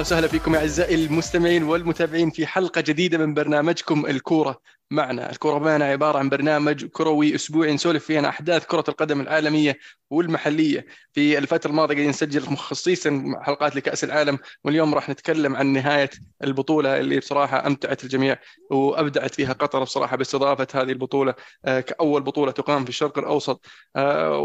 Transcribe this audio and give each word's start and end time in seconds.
أهلا 0.00 0.06
وسهلا 0.06 0.28
فيكم 0.28 0.54
يا 0.54 0.60
أعزائي 0.60 0.94
المستمعين 0.94 1.62
والمتابعين 1.62 2.30
في 2.30 2.46
حلقة 2.46 2.80
جديدة 2.80 3.18
من 3.18 3.34
برنامجكم 3.34 4.06
الكورة 4.06 4.60
معنا، 4.90 5.30
الكورة 5.30 5.58
معنا 5.58 5.84
عبارة 5.84 6.18
عن 6.18 6.28
برنامج 6.28 6.84
كروي 6.86 7.34
أسبوعي 7.34 7.74
نسولف 7.74 8.04
فيه 8.04 8.18
عن 8.18 8.24
أحداث 8.24 8.66
كرة 8.66 8.84
القدم 8.88 9.20
العالمية 9.20 9.78
والمحلية، 10.10 10.86
في 11.12 11.38
الفترة 11.38 11.70
الماضية 11.70 11.94
قاعدين 11.94 12.10
نسجل 12.10 12.56
خصيصا 12.56 13.22
حلقات 13.42 13.76
لكأس 13.76 14.04
العالم 14.04 14.38
واليوم 14.64 14.94
راح 14.94 15.08
نتكلم 15.08 15.56
عن 15.56 15.66
نهاية 15.66 16.10
البطولة 16.44 17.00
اللي 17.00 17.18
بصراحة 17.18 17.66
أمتعت 17.66 18.04
الجميع 18.04 18.36
وأبدعت 18.70 19.34
فيها 19.34 19.52
قطر 19.52 19.82
بصراحة 19.82 20.16
باستضافة 20.16 20.66
هذه 20.74 20.90
البطولة 20.90 21.34
آه، 21.64 21.80
كأول 21.80 22.22
بطولة 22.22 22.52
تقام 22.52 22.84
في 22.84 22.90
الشرق 22.90 23.18
الأوسط. 23.18 23.66
آه، 23.96 24.38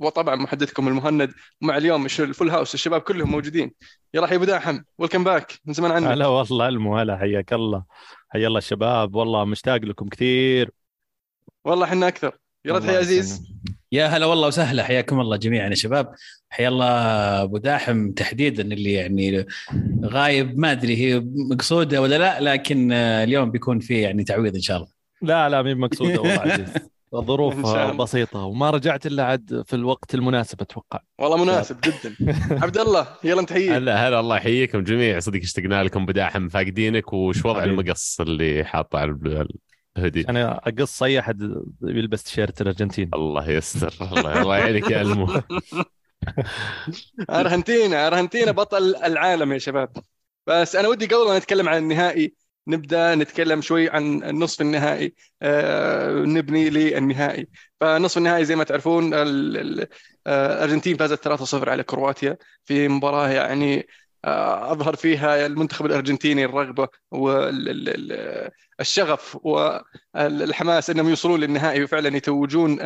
وطبعا 0.00 0.36
محدثكم 0.36 0.88
المهند. 0.88 1.32
مع 1.60 1.76
اليوم 1.76 2.06
ال 2.06 2.15
full 2.15 2.50
house 2.50 2.74
الشباب 2.74 3.00
كلهم 3.00 3.30
موجودين. 3.30 3.72
يا 4.14 4.20
يا 4.20 4.36
ابو 4.36 4.44
داحم 4.66 4.82
welcome 4.98 5.24
back 5.24 5.60
من 5.64 5.72
زمان 5.72 5.92
عنك. 5.92 6.06
هلا 6.06 6.26
والله 6.26 6.68
المو 6.68 6.98
هلا 6.98 7.16
حياك 7.16 7.52
الله. 7.52 7.84
حيا 8.28 8.48
الله 8.48 8.58
الشباب. 8.58 9.14
والله 9.14 9.44
مشتاق 9.44 9.76
لكم 9.76 10.08
كثير. 10.08 10.70
والله 11.64 11.86
إحنا 11.86 12.08
أكثر. 12.08 12.38
يا 12.64 12.72
ريت 12.72 12.84
يا 12.84 12.98
عزيز. 12.98 13.52
يا 13.92 14.06
هلا 14.06 14.26
والله 14.26 14.48
وسهلا. 14.48 14.84
حياكم 14.84 15.20
الله 15.20 15.36
جميعا 15.36 15.68
يا 15.68 15.74
شباب. 15.74 16.14
حيا 16.50 16.68
الله 16.68 16.86
أبو 17.42 17.58
داحم 17.58 18.10
تحديدا 18.12 18.62
اللي 18.62 18.92
يعني 18.92 19.46
غايب 20.04 20.58
ما 20.58 20.72
أدري 20.72 20.96
هي 20.96 21.22
مقصودة 21.52 22.02
ولا 22.02 22.18
لا 22.18 22.40
لكن 22.40 22.92
اليوم 22.92 23.50
بيكون 23.50 23.78
في 23.78 24.00
يعني 24.00 24.24
تعويض 24.24 24.54
إن 24.54 24.60
شاء 24.60 24.76
الله. 24.76 24.88
لا 25.22 25.48
لا 25.48 25.62
مين 25.62 25.78
مقصودة؟ 25.78 26.20
والله 26.20 26.40
عزيز. 26.40 26.68
الظروف 27.14 27.76
بسيطة 27.96 28.44
وما 28.44 28.70
رجعت 28.70 29.06
إلا 29.06 29.24
عاد 29.24 29.62
في 29.66 29.76
الوقت 29.76 30.14
المناسب 30.14 30.60
أتوقع. 30.60 31.00
والله 31.18 31.44
مناسب 31.44 31.80
جدا. 31.80 32.16
عبد 32.62 32.78
الله 32.78 33.06
يلا 33.24 33.40
انت 33.40 33.52
حييك 33.52 33.70
هلا 33.72 34.08
هلا 34.08 34.20
الله 34.20 34.36
يحييكم 34.36 34.84
جميع. 34.84 35.18
صدق 35.18 35.40
اشتقنا 35.40 35.84
لكم 35.84 36.06
بداحم 36.06 36.48
فاقدينك 36.48 37.12
وش 37.12 37.44
وضع 37.44 37.64
المقص 37.64 38.20
اللي 38.20 38.64
حاطه 38.64 38.98
على 38.98 39.46
الهدي؟ 39.96 40.28
أنا 40.28 40.60
أقص 40.68 41.02
اي 41.02 41.20
احد 41.20 41.54
يلبس 41.82 42.22
تيشيرت 42.22 42.60
الأرجنتين. 42.60 43.10
الله 43.14 43.50
يستر 43.50 43.94
الله 44.02 44.42
الله 44.42 44.56
يعينك 44.56 44.90
يا 44.90 45.02
المو. 45.02 45.28
أرجنتينا 47.30 48.06
أرجنتينا 48.06 48.52
بطل 48.52 48.94
العالم 49.04 49.52
يا 49.52 49.58
شباب. 49.58 49.88
بس 50.46 50.76
أنا 50.76 50.88
ودي 50.88 51.06
قبل 51.06 51.28
ما 51.28 51.38
نتكلم 51.38 51.68
عن 51.68 51.76
النهائي 51.78 52.34
نبدأ 52.68 53.14
نتكلم 53.14 53.60
شوي 53.60 53.90
عن 53.90 54.22
النصف 54.22 54.60
النهائي 54.60 55.14
آه، 55.42 56.12
نبني 56.12 56.70
للنهائي 56.70 57.48
فنصف 57.80 58.18
النهائي 58.18 58.44
زي 58.44 58.56
ما 58.56 58.64
تعرفون 58.64 59.14
آه، 59.14 59.22
الارجنتين 60.26 60.96
فازت 60.96 61.22
3-0 61.24 61.68
على 61.70 61.82
كرواتيا 61.82 62.36
في 62.64 62.88
مباراة 62.88 63.28
يعني 63.28 63.86
آه، 64.24 64.72
أظهر 64.72 64.96
فيها 64.96 65.46
المنتخب 65.46 65.86
الأرجنتيني 65.86 66.44
الرغبة 66.44 66.88
والشغف 68.80 69.38
والحماس 69.42 70.90
إنهم 70.90 71.08
يوصلون 71.08 71.40
للنهائي 71.40 71.84
وفعلا 71.84 72.16
يتوجون 72.16 72.78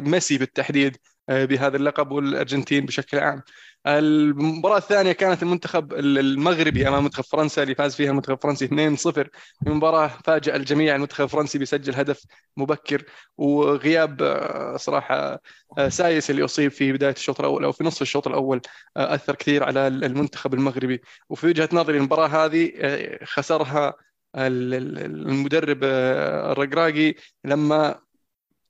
ميسي 0.00 0.38
بالتحديد 0.38 0.96
بهذا 1.28 1.76
اللقب 1.76 2.10
والأرجنتين 2.10 2.86
بشكل 2.86 3.18
عام. 3.18 3.42
المباراة 3.86 4.76
الثانية 4.76 5.12
كانت 5.12 5.42
المنتخب 5.42 5.92
المغربي 5.92 6.88
أمام 6.88 7.04
منتخب 7.04 7.24
فرنسا 7.24 7.62
اللي 7.62 7.74
فاز 7.74 7.94
فيها 7.94 8.10
المنتخب 8.10 8.34
الفرنسي 8.34 8.64
2-0 8.66 9.12
في 9.64 9.70
مباراة 9.70 10.08
فاجأ 10.24 10.56
الجميع 10.56 10.94
المنتخب 10.96 11.24
الفرنسي 11.24 11.58
بيسجل 11.58 11.94
هدف 11.94 12.22
مبكر. 12.56 13.04
وغياب 13.38 14.22
آه، 14.22 14.76
صراحة 14.76 15.40
آه، 15.78 15.88
سايس 15.88 16.30
اللي 16.30 16.44
أصيب 16.44 16.70
في 16.70 16.92
بداية 16.92 17.12
الشوط 17.12 17.40
الأول 17.40 17.64
أو 17.64 17.72
في 17.72 17.84
نصف 17.84 18.02
الشوط 18.02 18.26
الأول 18.28 18.60
آه، 18.96 19.14
أثر 19.14 19.34
كثير 19.34 19.64
على 19.64 19.86
المنتخب 19.88 20.54
المغربي. 20.54 21.00
وفي 21.28 21.46
وجهة 21.46 21.68
نظري 21.72 21.98
المباراة 21.98 22.28
هذه 22.28 22.72
خسرها 23.24 23.94
المدرب 24.36 25.84
الرقراقي 25.84 27.14
لما 27.44 28.05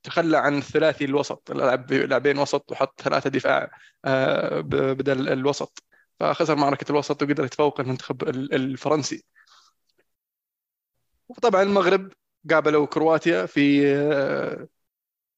تخلى 0.06 0.38
عن 0.38 0.58
الثلاثي 0.58 1.04
الوسط 1.04 1.50
لعب 1.50 1.92
لاعبين 1.92 2.38
وسط 2.38 2.72
وحط 2.72 3.00
ثلاثة 3.00 3.30
دفاع 3.30 3.70
آه، 4.04 4.60
بدل 4.60 5.28
الوسط. 5.28 5.82
فخسر 6.20 6.56
معركة 6.56 6.90
الوسط 6.90 7.22
وقدر 7.22 7.44
يتفوق 7.44 7.80
المنتخب 7.80 8.22
الفرنسي. 8.28 9.24
وطبعا 11.28 11.62
المغرب 11.62 12.12
قابلوا 12.50 12.86
كرواتيا 12.86 13.46
في 13.46 13.86
آه، 13.96 14.68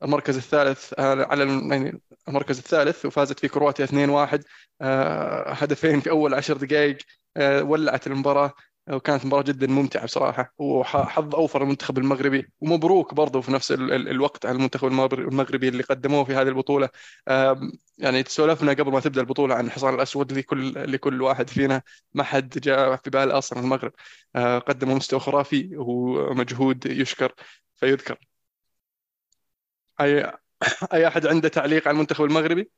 المركز 0.02 0.36
الثالث 0.36 0.94
آه، 0.98 1.24
على 1.24 1.44
يعني 1.70 2.02
المركز 2.28 2.58
الثالث 2.58 3.06
وفازت 3.06 3.40
في 3.40 3.48
كرواتيا 3.48 3.84
2-1 3.84 4.44
هدفين 5.62 6.00
في 6.00 6.10
أول 6.10 6.34
عشر 6.34 6.56
دقائق 6.56 6.98
ولعت 7.38 8.06
المباراة. 8.06 8.52
وكانت 8.90 9.26
مباراة 9.26 9.42
جدا 9.42 9.66
ممتعة 9.66 10.04
بصراحة. 10.04 10.54
وحظ 10.58 11.34
أوفر 11.34 11.62
المنتخب 11.62 11.98
المغربي 11.98 12.52
ومبروك 12.60 13.14
برضه 13.14 13.40
في 13.40 13.52
نفس 13.52 13.72
الوقت 13.72 14.46
على 14.46 14.56
المنتخب 14.56 14.86
المغربي 15.12 15.68
اللي 15.68 15.82
قدموه 15.82 16.24
في 16.24 16.34
هذه 16.34 16.48
البطولة. 16.48 16.88
يعني 17.98 18.22
تسولفنا 18.22 18.72
قبل 18.72 18.92
ما 18.92 19.00
تبدأ 19.00 19.20
البطولة 19.20 19.54
عن 19.54 19.66
الحصان 19.66 19.94
الأسود 19.94 20.32
لكل 20.32 20.92
لكل 20.92 21.22
واحد 21.22 21.50
فينا. 21.50 21.82
ما 22.14 22.22
حد 22.24 22.48
جاء 22.58 22.96
في 22.96 23.10
باله 23.10 23.38
أصلا 23.38 23.58
المغرب. 23.60 23.92
آه، 24.36 24.58
قدموا 24.58 24.94
مستوى 24.96 25.20
خرافي 25.20 25.70
ومجهود 25.76 26.86
يشكر 26.86 27.34
فيذكر. 27.76 28.18
أي 30.00 30.32
أي 30.94 31.06
أحد 31.08 31.26
عنده 31.26 31.48
تعليق 31.48 31.88
على 31.88 31.94
المنتخب 31.94 32.24
المغربي؟ 32.24 32.70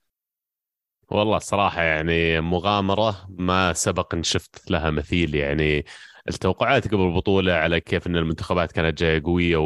والله 1.10 1.36
الصراحة 1.36 1.82
يعني 1.82 2.40
مغامرة 2.40 3.26
ما 3.38 3.72
سبق 3.72 4.14
إن 4.14 4.22
شفت 4.22 4.70
لها 4.70 4.90
مثيل 4.90 5.34
يعني 5.34 5.84
التوقعات 6.28 6.88
قبل 6.88 7.00
البطولة 7.02 7.52
على 7.52 7.80
كيف 7.80 8.06
إن 8.06 8.16
المنتخبات 8.16 8.72
كانت 8.72 8.98
جاية 8.98 9.22
قوية 9.24 9.56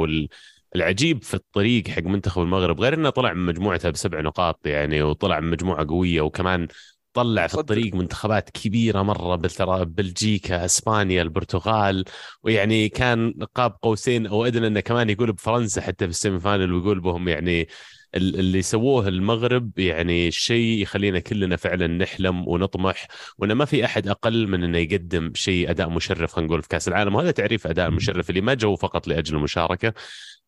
والعجيب 0.74 1.22
في 1.24 1.34
الطريق 1.34 1.88
حق 1.88 2.02
منتخب 2.02 2.42
المغرب 2.42 2.80
غير 2.80 2.94
إنه 2.94 3.10
طلع 3.10 3.32
من 3.32 3.46
مجموعتها 3.46 3.90
بسبع 3.90 4.20
نقاط 4.20 4.66
يعني 4.66 5.02
وطلع 5.02 5.40
من 5.40 5.50
مجموعة 5.50 5.86
قوية 5.88 6.20
وكمان 6.20 6.68
طلع 7.14 7.46
في 7.46 7.54
الطريق 7.58 7.94
منتخبات 7.94 8.50
كبيرة 8.50 9.02
مرة 9.02 9.36
بلجيكا 9.84 10.64
إسبانيا 10.64 11.22
البرتغال 11.22 12.04
ويعني 12.42 12.88
كان 12.88 13.34
قاب 13.54 13.76
قوسين 13.82 14.26
أو 14.26 14.44
أدنى 14.46 14.66
إنه 14.66 14.80
كمان 14.80 15.10
يقول 15.10 15.32
بفرنسا 15.32 15.80
حتى 15.80 16.04
في 16.04 16.10
ال 16.10 16.16
semi 16.16 16.40
final 16.40 16.72
ويقول 16.72 17.00
بهم 17.00 17.28
يعني 17.28 17.68
اللي 18.16 18.62
سووه 18.62 19.08
المغرب 19.08 19.78
يعني 19.78 20.30
شيء 20.30 20.82
يخلينا 20.82 21.18
كلنا 21.18 21.56
فعلا 21.56 21.86
نحلم 21.86 22.48
ونطمح 22.48 23.06
وإنه 23.38 23.54
ما 23.54 23.64
في 23.64 23.84
أحد 23.84 24.08
أقل 24.08 24.46
من 24.48 24.64
إنه 24.64 24.78
يقدم 24.78 25.32
شيء 25.34 25.70
أداء 25.70 25.90
مشرف 25.90 26.32
خلينا 26.32 26.48
نقول 26.48 26.62
في 26.62 26.68
كأس 26.68 26.88
العالم. 26.88 27.14
وهذا 27.14 27.30
تعريف 27.30 27.66
أداء 27.66 27.88
المشرف 27.88 28.30
اللي 28.30 28.40
ما 28.40 28.54
جو 28.54 28.76
فقط 28.76 29.08
لأجل 29.08 29.36
المشاركة. 29.36 29.94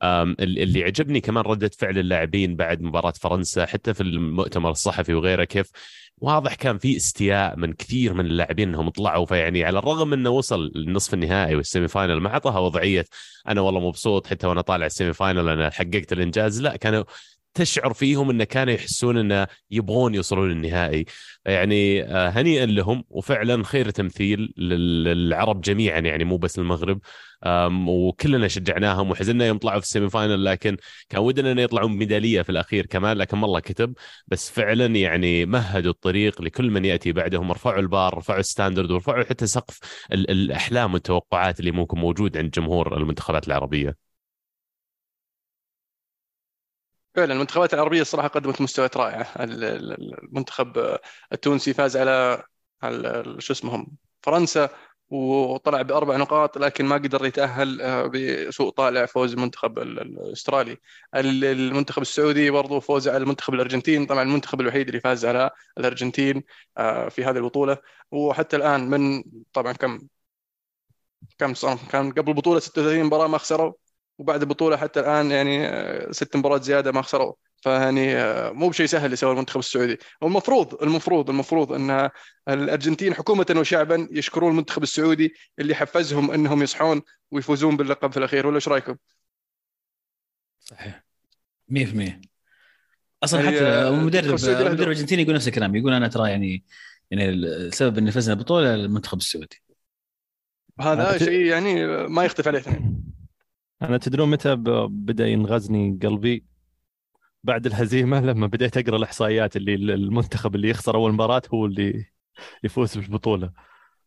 اللي 0.02 0.84
عجبني 0.84 1.20
كمان 1.20 1.44
ردة 1.44 1.70
فعل 1.78 1.98
اللاعبين 1.98 2.56
بعد 2.56 2.82
مباراة 2.82 3.12
فرنسا 3.20 3.66
حتى 3.66 3.94
في 3.94 4.00
المؤتمر 4.00 4.70
الصحفي 4.70 5.14
وغيره 5.14 5.44
كيف 5.44 5.70
واضح 6.18 6.54
كان 6.54 6.78
في 6.78 6.96
استياء 6.96 7.56
من 7.56 7.72
كثير 7.72 8.14
من 8.14 8.26
اللاعبين 8.26 8.68
إنهم 8.68 8.88
طلعوا. 8.90 9.26
فيعني 9.26 9.64
على 9.64 9.78
الرغم 9.78 10.12
إنه 10.12 10.30
وصل 10.30 10.72
للنصف 10.74 11.14
النهائي 11.14 11.54
وال 11.54 11.65
semi 11.65 11.88
final 11.88 12.20
ما 12.20 12.28
اعطاها 12.28 12.58
وضعية. 12.58 13.04
أنا 13.48 13.60
والله 13.60 13.80
مبسوط 13.80 14.26
حتى 14.26 14.46
وأنا 14.46 14.60
طالع 14.60 14.86
ال 14.86 14.91
semi 14.91 15.12
final 15.12 15.48
أنا 15.48 15.70
حققت 15.70 16.12
الإنجاز. 16.12 16.62
لا 16.62 16.76
كانوا 16.76 17.04
تشعر 17.56 17.92
فيهم 17.92 18.30
انه 18.30 18.44
كانوا 18.44 18.74
يحسون 18.74 19.18
انه 19.18 19.46
يبغون 19.70 20.14
يوصلون 20.14 20.48
للنهائي. 20.50 21.04
يعني 21.44 22.04
آه، 22.04 22.28
هنيئا 22.28 22.66
لهم 22.66 23.04
وفعلا 23.10 23.64
خير 23.64 23.90
تمثيل 23.90 24.54
للعرب 24.56 25.60
جميعا 25.60 25.98
يعني 25.98 26.24
مو 26.24 26.36
بس 26.36 26.58
المغرب. 26.58 27.00
وكلنا 27.88 28.48
شجعناهم 28.48 29.10
وحزنا 29.10 29.46
يوم 29.46 29.58
طلعوا 29.58 29.80
في 29.80 29.86
ال 29.86 29.91
semi 29.91 30.10
final 30.10 30.44
لكن 30.44 30.76
كان 31.08 31.20
ودنا 31.20 31.52
انه 31.52 31.62
يطلعون 31.62 31.96
ميداليه 31.96 32.42
في 32.42 32.50
الأخير 32.50 32.86
كمان 32.86 33.16
لكن 33.16 33.44
الله 33.44 33.60
كتب. 33.60 33.94
بس 34.26 34.50
فعلا 34.50 34.86
يعني 34.86 35.46
مهدوا 35.46 35.92
الطريق 35.92 36.42
لكل 36.42 36.70
من 36.70 36.84
يأتي 36.84 37.12
بعدهم 37.12 37.52
رفعوا 37.52 37.80
البار 37.80 38.18
رفعوا 38.18 38.40
ال 38.40 38.46
standard 38.46 38.90
ورفعوا 38.90 39.24
حتى 39.24 39.46
سقف 39.46 39.78
الأحلام 40.12 40.94
والتوقعات 40.94 41.60
اللي 41.60 41.70
ممكن 41.70 41.98
موجود 41.98 42.36
عند 42.36 42.50
جمهور 42.50 42.96
المنتخبات 42.96 43.46
العربية. 43.48 44.05
فعلا 47.16 47.34
المنتخبات 47.34 47.74
العربية 47.74 48.00
الصراحة 48.00 48.28
قدمت 48.28 48.60
مستويات 48.60 48.96
رائعة. 48.96 49.26
المنتخب 49.40 50.98
التونسي 51.32 51.74
فاز 51.74 51.96
على 51.96 52.42
شو 53.38 53.52
اسمهم 53.52 53.96
فرنسا 54.22 54.68
وطلع 55.10 55.82
بأربع 55.82 56.16
نقاط 56.16 56.58
لكن 56.58 56.84
ما 56.86 56.96
قدر 56.96 57.26
يتأهل 57.26 57.82
آه، 57.82 58.06
بسوء 58.06 58.70
طالع 58.70 59.06
فوز 59.06 59.32
المنتخب 59.32 59.78
الأسترالي. 59.78 60.76
المنتخب 61.14 62.02
السعودي 62.02 62.50
برضو 62.50 62.80
فوز 62.80 63.08
على 63.08 63.16
المنتخب 63.18 63.54
الأرجنتين. 63.54 64.06
طبعا 64.06 64.22
المنتخب 64.22 64.60
الوحيد 64.60 64.88
اللي 64.88 65.00
فاز 65.00 65.24
على 65.26 65.50
الأرجنتين 65.78 66.42
آه، 66.78 67.08
في 67.08 67.24
هذه 67.24 67.36
البطولة. 67.36 67.78
وحتى 68.10 68.56
الآن 68.56 68.90
من 68.90 69.24
طبعا 69.52 69.72
كم 69.72 70.00
كم 71.38 71.52
كان 71.92 72.12
قبل 72.12 72.30
البطولة 72.30 72.60
36 72.60 73.04
مباراة 73.04 73.26
ما 73.28 73.38
خسروا. 73.38 73.72
وبعد 74.18 74.42
البطوله 74.42 74.76
حتى 74.76 75.00
الآن 75.00 75.30
يعني 75.30 75.66
آه، 75.68 76.12
ست 76.12 76.36
مباريات 76.36 76.62
زيادة 76.62 76.92
ما 76.92 77.02
خسروا. 77.02 77.34
فيعني 77.62 78.16
آه، 78.16 78.50
مو 78.50 78.68
بشيء 78.68 78.86
سهل 78.86 79.12
يسوي 79.12 79.32
المنتخب 79.32 79.58
السعودي. 79.58 79.98
والمفروض 80.20 80.82
المفروض 80.82 81.30
المفروض 81.30 81.72
إن 81.72 82.10
الأرجنتين 82.48 83.14
حكومة 83.14 83.54
وشعبا 83.56 84.08
يشكرون 84.10 84.50
المنتخب 84.50 84.82
السعودي 84.82 85.34
اللي 85.58 85.74
حفزهم 85.74 86.30
إنهم 86.30 86.62
يصحون 86.62 87.02
ويفوزون 87.30 87.76
باللقب 87.76 88.10
في 88.12 88.16
الأخير. 88.16 88.46
ولا 88.46 88.56
إيش 88.56 88.68
رأيكم؟ 88.68 88.96
صحيح. 90.60 91.04
100% 91.68 92.20
أصلا 93.24 93.40
يعني، 93.40 93.56
حتى 93.56 93.66
آه، 93.66 93.88
المدرب 93.88 94.24
له 94.24 94.34
المدرب. 94.34 94.80
الارجنتيني 94.80 95.22
يقول 95.22 95.34
نفس 95.34 95.48
الكلام. 95.48 95.76
يقول 95.76 95.92
أنا 95.92 96.08
ترى 96.08 96.30
يعني 96.30 96.64
يعني 97.10 97.28
السبب 97.30 97.98
اني 97.98 98.10
فزنا 98.10 98.34
البطوله 98.34 98.74
المنتخب 98.74 99.18
السعودي. 99.18 99.62
هذا 100.80 101.18
شيء 101.18 101.46
يعني 101.46 101.86
ما 102.08 102.24
يختلف 102.24 102.48
عليه. 102.48 102.58
اثنين 102.58 103.02
أنا 103.82 103.98
تدرون 103.98 104.30
متى 104.30 104.56
بدأ 104.88 105.26
ينغزني 105.26 105.98
قلبي 106.02 106.44
بعد 107.44 107.66
الهزيمة 107.66 108.20
لما 108.20 108.46
بديت 108.46 108.76
أقرأ 108.76 108.96
الإحصائيات 108.96 109.56
اللي 109.56 109.74
المنتخب 109.74 110.54
اللي 110.54 110.68
يخسر 110.68 110.94
أول 110.94 111.12
مباراة 111.12 111.42
هو 111.54 111.66
اللي 111.66 112.04
يفوز 112.64 112.98
بالبطولة 112.98 113.52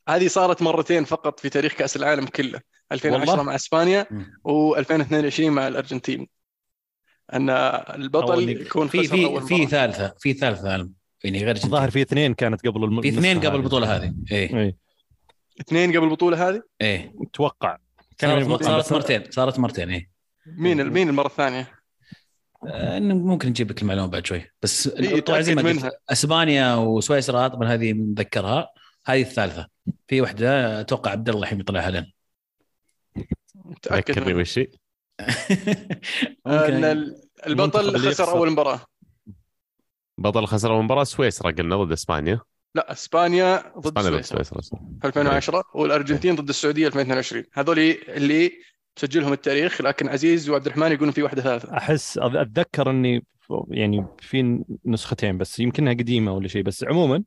هذه 0.10 0.27
صارت 0.27 0.62
مرتين 0.62 1.04
فقط 1.04 1.39
في 1.39 1.50
تاريخ 1.50 1.74
كأس 1.74 1.95
العالم 1.95 2.25
كله 2.25 2.60
2010 2.92 3.30
والله؟ 3.31 3.44
مع 3.44 3.56
إسبانيا 3.56 4.07
مم. 4.12 4.25
و2022 4.48 5.39
مع 5.39 5.68
الأرجنتين 5.68 6.27
أن 7.33 7.50
البطل 7.50 8.50
يكون 8.50 8.88
في 8.88 9.04
في 9.07 9.42
في. 9.48 9.66
ثالثة 9.66 10.16
في 10.19 10.33
ثالثة 10.33 10.89
يعني 11.24 11.44
غير. 11.45 11.56
الظاهر 11.56 11.89
في 11.89 12.01
اثنين 12.01 12.33
كانت 12.33 12.68
قبل 12.68 12.83
الم... 12.83 13.01
في 13.01 13.10
اثنين 13.10 13.39
قبل. 13.39 13.56
البطولة 13.56 13.95
هذه 13.95 14.13
إيه 14.31 14.60
اي 14.60 14.75
اثنين 15.62 15.89
قبل 15.89 16.04
البطولة 16.04 16.50
هذه 16.50 16.62
إيه 16.81 17.13
أتوقع 17.21 17.77
صارت, 18.21 18.63
صارت 18.63 18.94
مرتين 18.94 19.24
صارت 19.31 19.60
مرتين 19.60 19.89
إيه. 19.89 20.10
مين 20.45 20.89
مين 20.89 21.10
المرة 21.10 21.27
الثانية؟ 21.27 21.71
آه، 22.68 22.98
إنه 22.98 23.16
ممكن 23.16 23.50
نجيب 23.50 23.71
لك 23.71 23.81
المعلومة 23.81 24.07
بعد 24.07 24.25
شوي. 24.25 24.45
بس 24.62 24.88
إيه، 24.88 25.21
قلت 25.21 25.50
منها. 25.50 25.92
أسبانيا 26.10 26.75
وسويسرا 26.75 27.48
طبعا 27.48 27.74
هذه 27.74 27.94
متذكرها 27.94 28.68
هذه 29.06 29.21
الثالثة. 29.21 29.68
في 30.07 30.21
واحدة 30.21 30.80
أتوقع 30.81 31.12
عبد 31.12 31.30
الله 31.30 31.42
الحين 31.42 31.57
بيطلعها 31.57 31.89
لنا. 31.92 32.12
متاكد 33.56 34.12
ذكرني 34.12 34.25
منها. 34.25 34.38
بالشيء 34.38 34.69
ان 35.19 36.60
ممكن 36.60 36.83
ال- 36.83 37.21
البطل 37.48 38.00
خسر. 38.12 38.31
أول 38.31 38.51
مباراة. 38.51 38.81
بطل 40.18 40.45
خسر 40.45 40.80
المباراه 40.80 41.04
سويسرا 41.04 41.51
قلنا 41.51 41.75
ضد 41.83 41.92
إسبانيا. 41.92 42.39
لا 42.75 42.92
إسبانيا 42.92 43.74
ضد 43.80 43.98
إسبانيا 43.98 44.18
ضد 44.18 44.24
سويسرا. 44.24 44.44
سويسرا 44.44 44.80
في 45.01 45.07
2010 45.07 45.63
والأرجنتين 45.74 46.36
ضد 46.36 46.50
السعودية 46.50 46.88
2022 46.88 47.44
هذول 47.54 47.80
اللي 47.80 48.51
سجلهم 48.95 49.33
التاريخ 49.33 49.81
لكن 49.81 50.10
عزيز 50.10 50.50
وعبد 50.50 50.66
الرحمن 50.66 50.92
يقولون 50.92 51.12
في 51.12 51.24
واحدة 51.24 51.42
ثالثة. 51.42 51.77
أحس 51.77 52.18
أتذكر 52.18 52.89
إني 52.89 53.25
يعني 53.69 54.06
في 54.19 54.63
نسختين 54.86 55.38
بس 55.38 55.60
يمكنها 55.60 55.94
قديمة 55.94 56.33
ولا 56.33 56.48
شيء 56.48 56.63
بس 56.63 56.83
عموما 56.83 57.24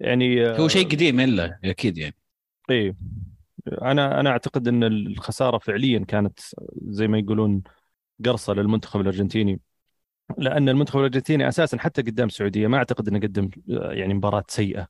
يعني 0.00 0.48
هو 0.48 0.68
شيء 0.68 0.86
قديم 0.86 1.20
إلا 1.20 1.58
أكيد 1.64 1.98
يعني. 1.98 2.16
إيه. 2.70 2.96
أنا 3.82 4.20
أنا 4.20 4.30
أعتقد 4.30 4.68
إن 4.68 4.84
الخسارة 4.84 5.58
فعليا 5.58 6.04
كانت 6.08 6.38
زي 6.88 7.08
ما 7.08 7.18
يقولون 7.18 7.62
قرصة 8.24 8.52
للمنتخب 8.52 9.00
الأرجنتيني. 9.00 9.60
لأن 10.38 10.68
المنتخب 10.68 10.98
الأرجنتيني 10.98 11.48
أساسا 11.48 11.78
حتى 11.78 12.02
قدام 12.02 12.26
السعودية 12.28 12.66
ما 12.66 12.78
أعتقد 12.78 13.08
إنه 13.08 13.18
قدم 13.20 13.50
آه، 13.70 13.92
يعني 13.92 14.14
مباراة 14.14 14.44
سيئة. 14.48 14.88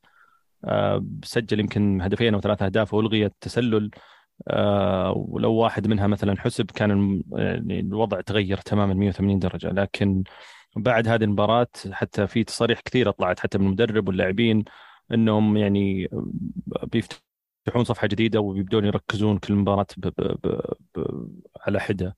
آه، 0.65 1.05
سجل 1.25 1.61
يمكن 1.61 2.03
هدفين 2.03 2.35
أو 2.35 2.41
ثلاث 2.41 2.63
أهداف 2.63 2.95
وألغي 2.95 3.27
التسلل. 3.27 3.91
آه، 4.49 5.13
ولو 5.17 5.53
واحد 5.55 5.87
منها 5.89 6.07
مثلا 6.07 6.41
حسب 6.41 6.71
كان 6.71 7.23
يعني 7.33 7.81
الوضع 7.81 8.21
تغير 8.21 8.57
تماما 8.57 8.95
180 8.95 9.39
درجة. 9.39 9.71
لكن 9.71 10.25
بعد 10.77 11.09
هذه 11.09 11.25
المباراة 11.25 11.69
حتى 11.93 12.27
في 12.27 12.45
تصاريح 12.45 12.81
كثيرة 12.81 13.11
طلعت 13.11 13.41
حتى 13.41 13.59
من 13.59 13.67
المدرب 13.67 14.09
واللاعبين 14.09 14.65
إنهم 15.13 15.57
يعني 15.57 16.09
بيفتحون 16.93 17.85
صفحة 17.85 18.07
جديدة 18.07 18.41
وبيبدون 18.41 18.85
يركزون 18.85 19.39
كل 19.39 19.55
مباراة 19.55 19.87
على 21.67 21.81
حدة. 21.81 22.17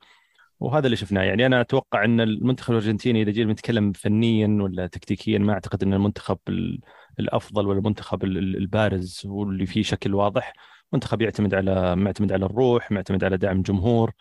وهذا 0.63 0.87
اللي 0.87 0.97
شفناه. 0.97 1.23
يعني 1.23 1.47
أنا 1.47 1.61
أتوقع 1.61 2.05
أن 2.05 2.21
المنتخب 2.21 2.71
الأرجنتيني 2.71 3.23
إذا 3.23 3.31
جينا 3.31 3.53
نتكلم 3.53 3.93
فنيا 3.93 4.63
ولا 4.63 4.87
تكتيكيا 4.87 5.39
ما 5.39 5.53
أعتقد 5.53 5.83
أن 5.83 5.95
المنتخب 5.95 6.39
ال- 6.49 6.81
الأفضل 7.21 7.67
ولا 7.67 7.79
المنتخب 7.79 8.25
ال- 8.25 8.39
ال- 8.39 8.57
البارز 8.57 9.23
واللي 9.25 9.67
فيه 9.67 9.83
شكل 9.83 10.15
واضح. 10.15 10.53
منتخب 10.93 11.23
يعتمد 11.23 11.55
على 11.55 11.97
معتمد 11.97 12.33
على 12.33 12.47
الروح 12.47 12.91
معتمد 12.91 13.25
على 13.25 13.37
دعم 13.37 13.63
جمهور 13.63 14.13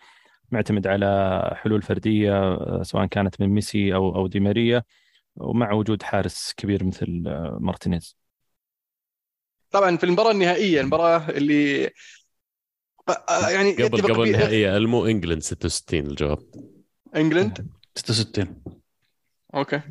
معتمد 0.52 0.88
على 0.88 1.42
حلول 1.56 1.82
فردية 1.82 2.32
آه، 2.54 2.84
سواء 2.84 3.06
كانت 3.06 3.42
من 3.42 3.48
ميسي 3.50 3.96
أو 3.96 4.16
أو 4.16 4.28
دي 4.28 4.40
ماريا 4.40 4.84
ومع 5.36 5.72
وجود 5.74 6.04
حارس 6.04 6.54
كبير 6.58 6.84
مثل 6.84 7.24
آه، 7.28 7.58
مارتينيز. 7.62 8.18
طبعا 9.72 9.98
في 9.98 10.04
المباراة 10.04 10.32
النهائية 10.32 10.82
المباراة 10.82 11.30
اللي 11.30 11.90
يعني 13.30 13.74
قبل 13.74 14.02
قبل 14.02 14.24
النهائية 14.24 14.78
المو 14.78 15.06
England 15.06 15.42
66 15.42 16.00
الجواب؟ 16.00 16.40
England؟ 17.16 17.68
66 17.96 18.64
أوكي. 19.56 19.82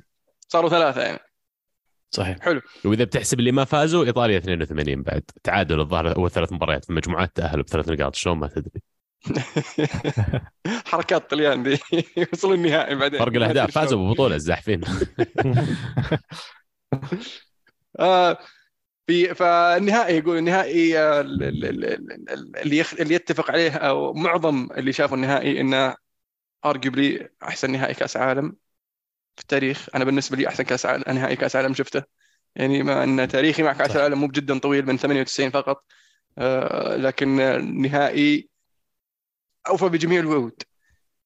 صاروا 0.48 0.70
ثلاثة 0.70 1.02
يعني. 1.02 1.18
صحيح. 2.10 2.36
وإذا 2.84 3.04
بتحسب 3.04 3.38
اللي 3.38 3.52
ما 3.52 3.64
فازوا 3.64 4.04
إيطاليا 4.04 4.38
82 4.38 5.02
بعد. 5.02 5.22
تعادلوا 5.42 5.84
الظاهر 5.84 6.16
أول 6.16 6.30
ثلاث 6.30 6.52
مباريات. 6.52 6.84
في 6.84 6.90
المجموعات 6.90 7.36
تاهلوا 7.36 7.64
بثلاث 7.64 7.88
نقاط. 7.88 8.14
شلون 8.14 8.38
ما 8.38 8.48
تدري. 8.48 8.82
حركات 10.90 11.30
طليان 11.30 11.62
دي. 11.62 11.78
يوصلوا 12.32 12.54
النهائي 12.54 12.94
بعدين. 12.94 13.18
فرق 13.18 13.36
الأهداف. 13.36 13.70
فازوا 13.70 13.98
بالبطوله 13.98 14.34
الزاحفين 14.34 14.80
آه 18.00 18.38
في 19.10 19.34
فالنهائي 19.34 20.16
يقول 20.18 20.38
النهائي 20.38 20.98
آه، 20.98 21.20
ال- 21.20 21.42
ال- 21.42 21.64
ال- 21.64 22.12
ال- 22.32 22.56
اللي 22.56 22.78
يخ... 22.78 22.94
اللي 22.94 23.14
يتفق 23.14 23.50
عليه 23.50 23.72
أو 23.76 24.12
معظم 24.14 24.68
اللي 24.72 24.92
شافوا 24.92 25.16
النهائي 25.16 25.60
إنه 25.60 25.96
ارجبلي 26.64 27.30
أحسن 27.42 27.70
نهائي 27.72 27.94
كأس 27.94 28.16
عالم 28.16 28.56
في 29.36 29.42
التاريخ. 29.42 29.88
أنا 29.94 30.04
بالنسبة 30.04 30.36
لي 30.36 30.48
أحسن 30.48 30.64
كأس 30.64 30.86
عالم 30.86 31.04
نهائي 31.08 31.36
كأس 31.36 31.56
عالم 31.56 31.74
شفته. 31.74 32.02
يعني 32.56 32.82
مع 32.82 33.04
إن 33.04 33.28
تاريخي 33.28 33.62
مع 33.62 33.72
كأس. 33.72 33.96
العالم 33.96 34.20
مو 34.20 34.28
جدا 34.28 34.58
طويل 34.58 34.86
من 34.86 34.98
98 34.98 35.50
فقط. 35.50 35.84
آه 36.38 36.96
لكن 36.96 37.40
النهائي 37.40 38.50
أوفى 39.68 39.88
بجميع 39.88 40.20
الوعود. 40.20 40.62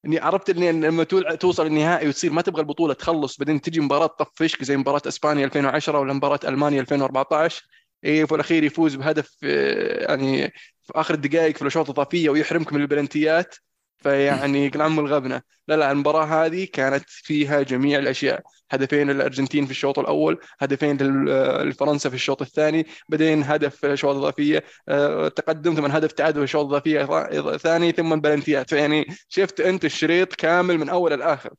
إني 0.05 0.19
عرفت 0.19 0.49
إني 0.49 0.71
لما 0.71 1.03
توصل 1.39 1.65
النهائي 1.67 2.07
وتصير 2.07 2.31
ما 2.31 2.41
تبغى 2.41 2.61
البطولة 2.61 2.93
تخلص 2.93 3.37
بعدين 3.37 3.61
تجي 3.61 3.79
مباراة 3.79 4.05
طفشك 4.07 4.63
زي 4.63 4.77
مباراة 4.77 5.01
إسبانيا 5.07 5.45
2010 5.45 5.99
ولا 5.99 6.13
مباراة 6.13 6.39
ألمانيا 6.47 6.81
2014 6.81 7.65
إيه 8.03 8.25
في 8.25 8.35
الأخير 8.35 8.63
يفوز 8.63 8.95
بهدف 8.95 9.35
آه، 9.43 10.05
يعني 10.11 10.47
في 10.83 10.93
آخر 10.95 11.13
الدقائق 11.13 11.55
في 11.55 11.61
الأشواط 11.61 11.85
الإضافية 11.89 12.29
ويحرمك 12.29 12.73
من 12.73 12.81
البلنتيات. 12.81 13.55
فيعني 14.05 14.69
كل 14.69 14.81
عم 14.81 14.99
الغبنه 14.99 15.41
لا 15.67 15.75
لا 15.75 15.91
المباراة 15.91 16.25
هذه 16.25 16.67
كانت 16.73 17.03
فيها 17.07 17.61
جميع 17.61 17.99
الأشياء. 17.99 18.41
هدفين 18.71 19.11
للارجنتين 19.11 19.65
في 19.65 19.71
الشوط 19.71 19.99
الأول 19.99 20.37
هدفين 20.59 20.97
لفرنسا 21.69 22.09
في 22.09 22.15
الشوط 22.15 22.41
الثاني 22.41 22.85
بعدين 23.09 23.43
هدف 23.43 23.75
في 23.75 23.87
الاشواط 23.87 24.15
الإضافية 24.15 24.63
آه، 24.89 25.27
تقدم 25.27 25.73
ثم 25.75 25.85
هدف 25.85 26.11
تعادل 26.11 26.37
في 26.37 26.43
الشوط 26.43 26.65
الإضافية 26.65 27.57
ثاني 27.57 27.91
ثم 27.91 28.15
بلنتيات 28.21 28.69
فيعني 28.69 29.05
شفت 29.29 29.59
أنت 29.61 29.85
الشريط 29.85 30.33
كامل 30.35 30.77
من 30.77 30.89
أول 30.89 31.19
لآخر. 31.19 31.49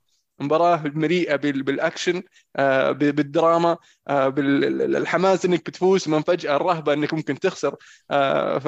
مباراة 0.41 0.83
مليئة 0.95 1.37
بال- 1.37 1.63
بالأكشن 1.63 2.23
آه، 2.57 2.91
بالدراما 2.93 3.77
آه، 4.09 4.29
بالحماس 4.29 5.45
إنك 5.45 5.67
بتفوز 5.67 6.01
ثم 6.05 6.21
فجأة 6.23 6.57
الرهبة 6.57 6.93
إنك 6.93 7.15
ممكن 7.15 7.39
تخسر. 7.39 7.75
آه، 8.11 8.59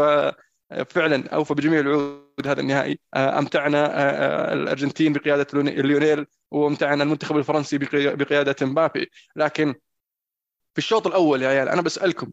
ففعلا 0.70 1.28
أوفى 1.28 1.54
بجميع 1.54 1.80
الوعود 1.80 2.46
هذا 2.46 2.60
النهائي. 2.60 2.98
آه، 3.14 3.38
أمتعنا 3.38 3.86
آه، 3.86 4.50
آه، 4.50 4.52
الأرجنتين 4.52 5.12
بقيادة 5.12 5.46
لوني- 5.52 5.82
ليونيل 5.82 6.26
وأمتعنا 6.50 7.02
المنتخب 7.04 7.36
الفرنسي 7.36 7.78
بقي- 7.78 8.16
بقيادة 8.16 8.66
مبابي. 8.66 9.10
لكن 9.36 9.74
في 10.72 10.78
الشوط 10.78 11.06
الأول 11.06 11.42
يا 11.42 11.48
عيال 11.48 11.68
أنا 11.68 11.82
بسألكم 11.82 12.30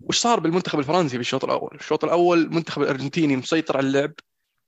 وش 0.00 0.18
صار 0.18 0.40
بالمنتخب 0.40 0.78
الفرنسي 0.78 1.16
في 1.16 1.20
الشوط 1.20 1.44
الأول؟ 1.44 1.70
الشوط 1.74 2.04
الأول 2.04 2.38
المنتخب 2.38 2.82
الأرجنتيني 2.82 3.36
مسيطر 3.36 3.76
على 3.76 3.86
اللعب. 3.86 4.12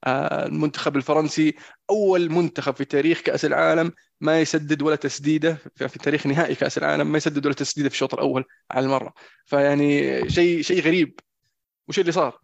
المنتخب 0.07 0.97
الفرنسي 0.97 1.55
أول 1.91 2.31
منتخب 2.33 2.75
في 2.77 2.85
تاريخ 2.85 3.21
كأس 3.21 3.45
العالم 3.45 3.93
ما 4.21 4.41
يسدد 4.41 4.83
ولا 4.83 4.97
تسديدة 4.97 5.59
في 5.75 5.99
تاريخ 5.99 6.27
نهائي 6.27 6.55
كأس 6.55 6.79
العالم 6.79 7.13
ما 7.13 7.19
يسدد 7.19 7.47
ولا 7.47 7.55
تسديدة 7.55 7.89
في 7.89 7.95
الشوط 7.95 8.15
الأول 8.15 8.45
على 8.71 8.87
المرة. 8.87 9.15
فيعني 9.47 10.21
شيء 10.31 10.63
شيء 10.63 10.83
غريب. 10.83 11.21
وش 11.89 11.99
اللي 11.99 12.13
صار؟ 12.13 12.41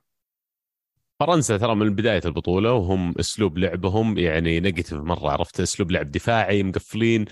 فرنسا 1.21 1.57
ترى 1.57 1.75
من 1.75 1.95
بداية 1.95 2.21
البطولة 2.25 2.73
وهم 2.73 3.15
أسلوب 3.21 3.59
لعبهم 3.59 4.19
يعني 4.19 4.61
نيجاتيف 4.61 4.93
مرة 4.95 5.31
عرفت 5.31 5.61
أسلوب 5.61 5.91
لعب 5.91 6.11
دفاعي 6.11 6.63
مقفلين 6.63 7.25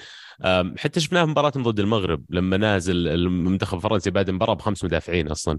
حتى 0.78 1.00
شفناه 1.00 1.24
في 1.24 1.30
مباراة 1.30 1.50
ضد 1.50 1.80
المغرب 1.80 2.24
لما 2.30 2.56
نازل 2.56 3.08
المنتخب 3.08 3.76
الفرنسي 3.76 4.10
بعد 4.10 4.28
المباراه 4.28 4.54
بخمس 4.54 4.84
مدافعين 4.84 5.28
أصلا. 5.28 5.58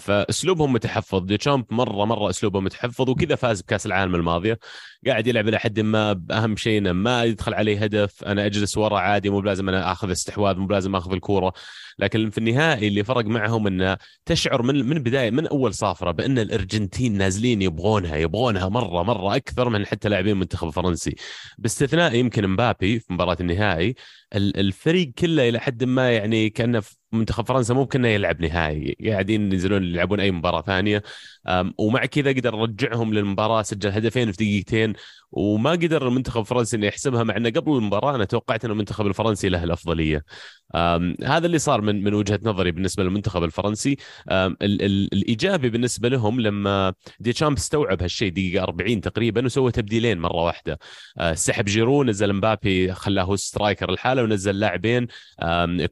فأسلوبهم 0.00 0.72
متحفظ. 0.72 1.24
ديشامب 1.24 1.64
مرة 1.70 2.04
مرة 2.04 2.30
أسلوبه 2.30 2.60
متحفظ 2.60 3.10
وكذا 3.10 3.34
فاز 3.34 3.62
بكأس 3.62 3.86
العالم 3.86 4.14
الماضية. 4.14 4.58
قاعد 5.06 5.26
يلعب 5.26 5.48
إلى 5.48 5.58
حد 5.58 5.80
ما 5.80 6.22
اهم 6.30 6.56
شيء 6.56 6.78
إنه 6.78 6.92
ما 6.92 7.24
يدخل 7.24 7.54
عليه 7.54 7.82
هدف. 7.84 8.24
أنا 8.24 8.46
أجلس 8.46 8.78
ورا 8.78 8.98
عادي 8.98 9.30
مو 9.30 9.40
بلازم 9.40 9.68
أنا 9.68 9.92
آخذ 9.92 10.10
استحواذ 10.10 10.56
مو 10.56 10.66
بلازم 10.66 10.96
آخذ 10.96 11.12
الكورة. 11.12 11.52
لكن 11.98 12.30
في 12.30 12.38
النهائي 12.38 12.88
اللي 12.88 13.04
فرق 13.04 13.24
معهم 13.24 13.66
إنه 13.66 13.96
تشعر 14.26 14.62
من 14.62 14.88
من 14.88 15.02
بداية 15.02 15.30
من 15.30 15.46
أول 15.46 15.74
صافرة 15.74 16.10
بأن 16.10 16.38
الأرجنتين 16.38 17.18
نازلين 17.18 17.62
يبغونها 17.62 18.16
يبغونها 18.16 18.68
مرة 18.68 19.02
مرة 19.02 19.36
أكثر 19.36 19.68
من 19.68 19.86
حتى 19.86 20.08
لاعبين 20.08 20.32
المنتخب 20.32 20.68
الفرنسي. 20.68 21.14
باستثناء 21.58 22.14
يمكن 22.14 22.48
مبابي 22.48 22.98
في 22.98 23.12
مباراة 23.12 23.36
النهائي 23.40 23.93
ال- 24.34 24.56
الفريق 24.60 25.12
كله 25.18 25.48
إلى 25.48 25.60
حد 25.60 25.84
ما 25.84 26.12
يعني 26.12 26.50
كأنه 26.50 26.82
منتخب 27.12 27.48
فرنسا 27.48 27.74
مو 27.74 27.86
كانه 27.86 28.08
يلعب 28.08 28.40
نهائي. 28.40 28.96
قاعدين 29.10 29.52
ينزلون 29.52 29.84
يلعبون 29.84 30.20
أي 30.20 30.30
مباراة 30.30 30.62
ثانية. 30.62 31.02
ومع 31.78 32.06
كذا 32.06 32.30
قدر 32.30 32.54
رجعهم 32.54 33.14
للمباراة 33.14 33.62
سجل 33.62 33.90
هدفين 33.90 34.32
في 34.32 34.36
دقيقتين. 34.36 34.92
وما 35.36 35.70
قدر 35.70 36.08
المنتخب 36.08 36.40
الفرنسي 36.40 36.76
إنه 36.76 36.86
يحسمها 36.86 37.22
مع 37.22 37.36
إنه 37.36 37.50
قبل 37.50 37.72
المباراة 37.72 38.14
أنا 38.14 38.24
توقعت 38.24 38.64
إن 38.64 38.70
المنتخب 38.70 39.06
الفرنسي 39.06 39.48
له 39.48 39.64
الأفضلية. 39.64 40.24
هذا 41.24 41.46
اللي 41.46 41.58
صار 41.58 41.80
من 41.80 42.04
من 42.04 42.14
وجهة 42.14 42.40
نظري 42.42 42.70
بالنسبة 42.72 43.02
للمنتخب 43.02 43.44
الفرنسي. 43.44 43.96
ال- 44.30 44.56
ال- 44.62 45.08
الإيجابي 45.12 45.70
بالنسبة 45.70 46.08
لهم 46.08 46.40
لما 46.40 46.92
ديشامب 47.20 47.56
استوعب 47.56 48.02
هالشيء 48.02 48.32
دقيقة 48.32 48.62
40 48.62 49.00
تقريبا 49.00 49.44
وسوى 49.44 49.72
تبديلين 49.72 50.18
مرة 50.18 50.44
واحدة. 50.44 50.78
أه، 51.18 51.34
سحب 51.34 51.64
جيرو 51.64 52.04
نزل 52.04 52.32
مبابي 52.32 52.92
خلاه 52.92 53.22
هو 53.22 53.36
striker 53.36 53.90
لحاله 53.90 54.22
ونزل 54.22 54.58
لاعبين 54.60 55.06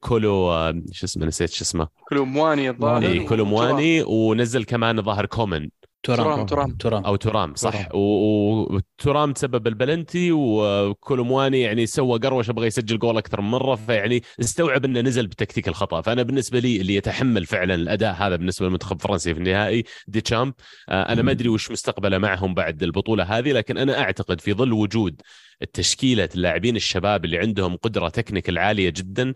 كولو 0.00 0.52
أم، 0.52 0.84
شو 0.92 1.06
اسمه 1.06 1.26
نسيت 1.26 1.50
شو 1.50 1.64
اسمه. 1.64 1.88
كولو 2.08 2.24
مواني 2.24 2.70
الظاهر. 2.70 3.02
اي 3.02 3.18
كولو 3.24 3.44
مواني 3.44 4.02
ونزل 4.02 4.64
كمان 4.64 5.02
ظاهر 5.02 5.26
كومان 5.26 5.68
ترام. 6.02 6.46
ترام 6.46 6.70
ترام. 6.70 7.04
أو 7.04 7.16
ترام 7.16 7.54
صح. 7.54 7.88
وترام 7.94 9.32
تسبب 9.32 9.66
البلنتي 9.66 10.32
وكولومواني 10.32 11.60
يعني 11.60 11.86
سوى 11.86 12.18
قروشة 12.18 12.50
بغى 12.50 12.66
يسجل 12.66 12.98
جول 12.98 13.18
أكثر 13.18 13.40
من 13.40 13.48
مرة 13.48 13.74
فيعني 13.74 14.22
استوعب 14.40 14.84
إنه 14.84 15.00
نزل 15.00 15.26
بتكتيك 15.26 15.68
الخطأ. 15.68 16.00
فأنا 16.00 16.22
بالنسبة 16.22 16.58
لي 16.58 16.80
اللي 16.80 16.94
يتحمل 16.94 17.46
فعلا 17.46 17.74
الأداء 17.74 18.14
هذا 18.14 18.36
بالنسبة 18.36 18.66
للمنتخب 18.66 18.96
الفرنسي 18.96 19.34
في 19.34 19.40
النهائي 19.40 19.84
ديشامب 20.08 20.54
آه، 20.88 21.12
أنا 21.12 21.22
ما 21.22 21.30
أدري 21.30 21.48
وش 21.48 21.70
مستقبله 21.70 22.18
معهم 22.18 22.54
بعد 22.54 22.82
البطولة 22.82 23.24
هذه 23.24 23.52
لكن 23.52 23.78
أنا 23.78 24.00
أعتقد 24.00 24.40
في 24.40 24.52
ظل 24.52 24.72
وجود 24.72 25.20
التشكيلة 25.62 26.28
اللاعبين 26.34 26.76
الشباب 26.76 27.24
اللي 27.24 27.38
عندهم 27.38 27.76
قدرة 27.76 28.08
technical 28.08 28.58
عالية 28.58 28.90
جدا 28.90 29.34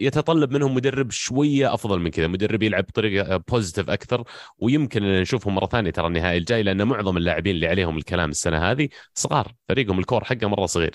يتطلب 0.00 0.52
منهم 0.52 0.74
مدرب 0.74 1.10
شوية 1.10 1.74
أفضل 1.74 2.00
من 2.00 2.10
كذا 2.10 2.26
مدرب 2.26 2.62
يلعب 2.62 2.84
بطريقة 2.84 3.36
positive 3.36 3.90
أكثر. 3.90 4.24
ويمكن 4.58 5.02
نشوفهم 5.02 5.54
مرة 5.54 5.66
ثانية 5.66 5.90
ترى 5.90 6.06
النهائي 6.06 6.38
الجاي 6.38 6.62
لأن 6.62 6.82
معظم 6.82 7.16
اللاعبين 7.16 7.54
اللي 7.54 7.66
عليهم 7.66 7.96
الكلام 7.96 8.30
السنة 8.30 8.70
هذه 8.70 8.88
صغار 9.14 9.54
فريقهم 9.68 9.98
ال 9.98 10.03
core 10.03 10.24
حقه 10.24 10.46
مرة 10.46 10.66
صغير. 10.66 10.94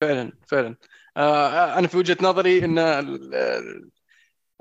فعلا 0.00 0.32
فعلا. 0.46 0.76
آه، 1.16 1.78
أنا 1.78 1.86
في 1.86 1.96
وجهة 1.96 2.16
نظري 2.22 2.64
إن 2.64 2.78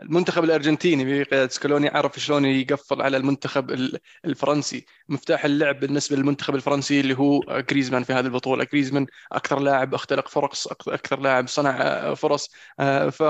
المنتخب 0.02 0.44
الأرجنتيني 0.44 1.06
بقياده 1.24 1.48
سكالوني 1.48 1.88
عرف 1.90 2.20
شلون 2.20 2.46
يقفل 2.46 3.02
على 3.02 3.18
المنتخب 3.18 3.72
ال- 3.72 4.00
الفرنسي. 4.26 4.86
مفتاح 5.10 5.46
اللعب 5.46 5.80
بالنسبة 5.80 6.16
للمنتخب 6.16 6.56
الفرنسي 6.56 7.00
اللي 7.00 7.18
هو 7.18 7.40
جريزمان 7.70 8.04
في 8.04 8.14
هذه 8.14 8.26
البطولة. 8.26 8.64
جريزمان 8.64 9.06
أكثر 9.32 9.60
لاعب 9.60 9.94
اختلق 9.94 10.28
فرص 10.28 10.68
أكثر 10.88 11.20
لاعب 11.20 11.48
صنع 11.48 11.78
آه، 11.82 12.14
فرص. 12.14 12.50
آه، 12.80 13.10
ف 13.10 13.24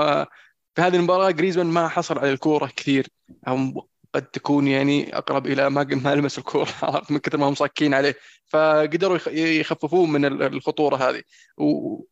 في 0.74 0.82
هذه 0.82 0.96
المباراة 0.96 1.30
جريزمان 1.30 1.66
ما 1.66 1.88
حصل 1.88 2.18
على 2.18 2.32
الكورة 2.32 2.66
كثير. 2.76 3.06
أو 3.48 3.88
قد 4.14 4.22
تكون 4.26 4.68
يعني 4.68 5.16
أقرب 5.18 5.46
إلى 5.46 5.70
ما 5.70 5.84
ما 5.84 6.14
لمس 6.14 6.38
الكورة 6.38 6.68
عرفت 6.82 7.10
من 7.12 7.18
كثر 7.18 7.38
ما 7.38 7.48
هم 7.48 7.54
صاكين 7.54 7.94
عليه. 7.94 8.14
فقدروا 8.46 9.16
يخ- 9.16 9.28
يخففون 9.28 10.12
من 10.12 10.24
ال- 10.24 10.42
الخطورة 10.42 10.96
هذه. 10.96 11.22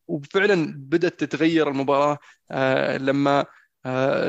وفعلا 0.08 0.74
بدأت 0.76 1.20
تتغير 1.24 1.68
المباراة 1.68 2.18
آه، 2.50 2.96
لما 2.98 3.44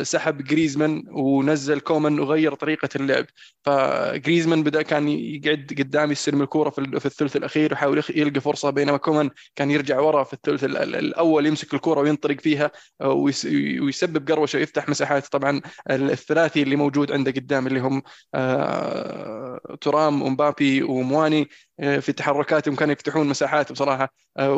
سحب 0.03 0.43
جريزمان 0.43 1.03
ونزل 1.11 1.79
كومان 1.79 2.19
وغير 2.19 2.53
طريقة 2.55 2.89
اللعب. 2.95 3.25
فجريزمان 3.65 4.63
بدأ 4.63 4.81
كان 4.81 5.07
يقعد 5.07 5.73
قدام 5.79 6.11
يستلم 6.11 6.41
الكورة 6.41 6.69
في 6.69 6.79
ال- 6.81 6.99
في 6.99 7.05
الثلث 7.05 7.35
الأخير 7.35 7.71
ويحاول 7.71 8.03
يلقى 8.15 8.41
فرصة 8.41 8.69
بينما 8.69 8.97
كومان 8.97 9.29
كان 9.55 9.71
يرجع 9.71 9.99
ورا 9.99 10.23
في 10.23 10.33
الثلث 10.33 10.63
ال- 10.63 10.77
ال- 10.77 10.95
الأول 10.95 11.45
يمسك 11.45 11.73
الكورة 11.73 11.99
وينطلق 12.01 12.39
فيها 12.41 12.71
آه، 13.01 13.11
ويس- 13.13 13.45
ويسبب 13.81 14.31
قروشة 14.31 14.57
ويفتح 14.59 14.89
مساحات 14.89 15.27
طبعا 15.27 15.61
الثلاثي 15.89 16.61
اللي 16.63 16.75
موجود 16.75 17.11
عنده 17.11 17.31
قدام 17.31 17.67
اللي 17.67 17.79
هم 17.79 18.01
آه، 18.35 19.59
ترام 19.81 20.21
ومبابي 20.21 20.83
ومواني 20.83 21.49
آه، 21.74 21.74
في 21.79 22.13
تحركاتهم 22.13 22.75
كانوا 22.75 22.93
يفتحون 22.93 23.27
مساحات 23.27 23.71
بصراحة 23.71 24.13
آه، 24.37 24.53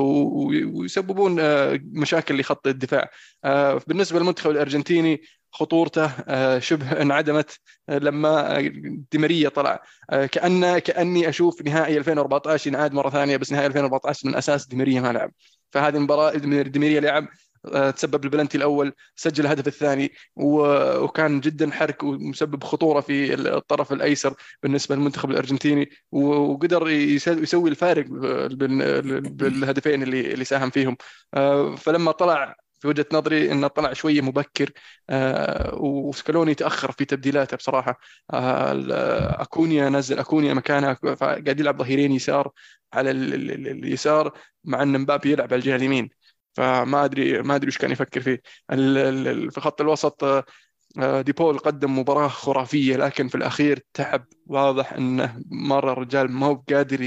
ويسببون 0.74 1.40
آه، 1.40 1.80
مشاكل 1.84 2.40
لخط 2.40 2.68
الدفاع. 2.68 3.10
آه، 3.46 3.82
بالنسبة 3.88 4.20
للمنتخب 4.20 4.50
الأرجنتيني 4.52 5.22
خطورته 5.52 6.06
آه، 6.28 6.60
شبه 6.60 7.02
انعدمت 7.02 7.60
آه، 7.90 7.98
لما 7.98 8.58
آه، 8.58 8.72
ديماريا 9.12 9.50
طلع. 9.50 9.84
آه، 10.10 10.26
كأن 10.26 10.80
كأني 10.80 11.30
أشوف 11.30 11.62
نهائي 11.62 11.98
2014 11.98 12.68
ينعاد 12.68 12.94
مرة 12.94 13.10
ثانية 13.10 13.38
بس 13.38 13.52
نهائي 13.52 13.68
2014 13.68 14.28
من 14.28 14.36
أساس 14.36 14.68
ديماريا 14.68 15.02
ما 15.02 15.14
لعب. 15.14 15.32
فهذه 15.72 15.96
المباراة 15.98 16.32
ديماريا 16.64 17.00
لعب 17.00 17.24
آه، 17.24 17.28
تسبب 17.96 18.24
البلنتي 18.24 18.58
الأول 18.58 18.94
سجل 19.16 19.46
الهدف 19.46 19.68
الثاني 19.68 20.12
وكان 20.36 21.40
جدا 21.40 21.72
حرك 21.72 22.04
ومسبب 22.04 22.64
خطورة 22.64 23.02
في 23.02 23.34
الطرف 23.34 23.94
الأيسر 23.94 24.34
بالنسبة 24.64 24.96
للمنتخب 24.96 25.32
الأرجنتيني 25.32 25.90
وقدر 26.12 26.90
يس- 26.90 27.28
يسوي 27.28 27.70
الفارق 27.70 28.06
بال- 28.52 29.22
بالهدفين 29.22 30.04
اللي 30.04 30.34
اللي 30.34 30.46
ساهم 30.46 30.70
فيهم. 30.70 30.98
آه، 31.34 31.76
فلما 31.76 32.12
طلع 32.12 32.56
في 32.80 32.88
وجهة 32.88 33.06
نظري 33.14 33.52
انه 33.52 33.68
طلع 33.68 33.94
شوية 33.94 34.22
مبكر 34.22 34.72
آه، 35.10 35.76
وسكالوني 35.76 36.56
تأخر 36.56 36.92
في 36.92 37.06
تبديلاته 37.06 37.58
بصراحة. 37.58 38.00
آه، 38.34 39.42
أكونيا 39.42 39.90
نزل 39.90 40.20
أكونيا 40.20 40.54
مكانها 40.54 40.94
قاعد 40.94 41.60
يلعب 41.60 41.78
ظهيرين 41.80 42.12
يسار 42.12 42.52
على 42.94 43.12
ال- 43.12 43.34
ال- 43.34 43.52
ال- 43.52 43.68
اليسار 43.68 44.32
مع 44.64 44.82
إن 44.84 45.00
مبابي 45.02 45.32
يلعب 45.32 45.54
على 45.54 45.60
الجهة 45.60 45.76
اليمين. 45.76 46.10
فما 46.58 47.06
ادري 47.06 47.42
ما 47.42 47.56
أدري 47.56 47.68
وش 47.68 47.78
كان 47.78 47.92
يفكر 47.92 48.22
فيه. 48.22 48.42
في 49.50 49.62
خط 49.62 49.82
الوسط 49.82 50.24
آه، 50.24 50.46
آه، 51.00 51.22
ديبول 51.22 51.58
قدم 51.60 52.00
مباراة 52.00 52.28
خرافية 52.28 52.96
لكن 52.98 53.28
في 53.28 53.36
الأخير 53.36 53.80
تعب. 53.94 54.26
واضح 54.48 54.94
أنه 54.94 55.42
مرة 55.52 55.92
الرجال 55.94 56.32
ما 56.32 56.46
هو 56.48 56.56
قادر 56.70 57.02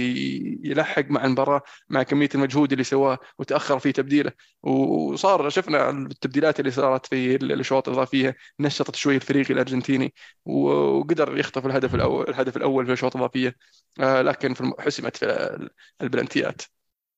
يلحق 0.64 1.04
مع 1.10 1.24
المباراة 1.24 1.62
مع 1.88 2.02
كمية 2.02 2.28
المجهود 2.34 2.72
اللي 2.72 2.84
سواه 2.84 3.18
وتأخر 3.38 3.78
في 3.78 3.92
تبديله. 3.92 4.32
وصار 4.62 5.48
شفنا 5.50 5.90
التبديلات 5.90 6.60
اللي 6.60 6.70
صارت 6.70 7.06
في 7.06 7.36
الأشواط 7.36 7.88
الإضافية 7.88 8.36
نشطت 8.60 8.96
شوي 8.96 9.16
الفريق 9.16 9.50
الأرجنتيني 9.50 10.14
وقدر 10.44 11.38
يخطف 11.38 11.66
الهدف 11.66 11.94
الأول 11.94 12.28
الهدف 12.28 12.56
الأول 12.56 12.84
في 12.84 12.90
الأشواط 12.90 13.16
الإضافية 13.16 13.56
آه، 14.00 14.22
لكن 14.22 14.54
حسمت 14.80 15.16
في 15.16 15.68
البلنتيات. 16.02 16.62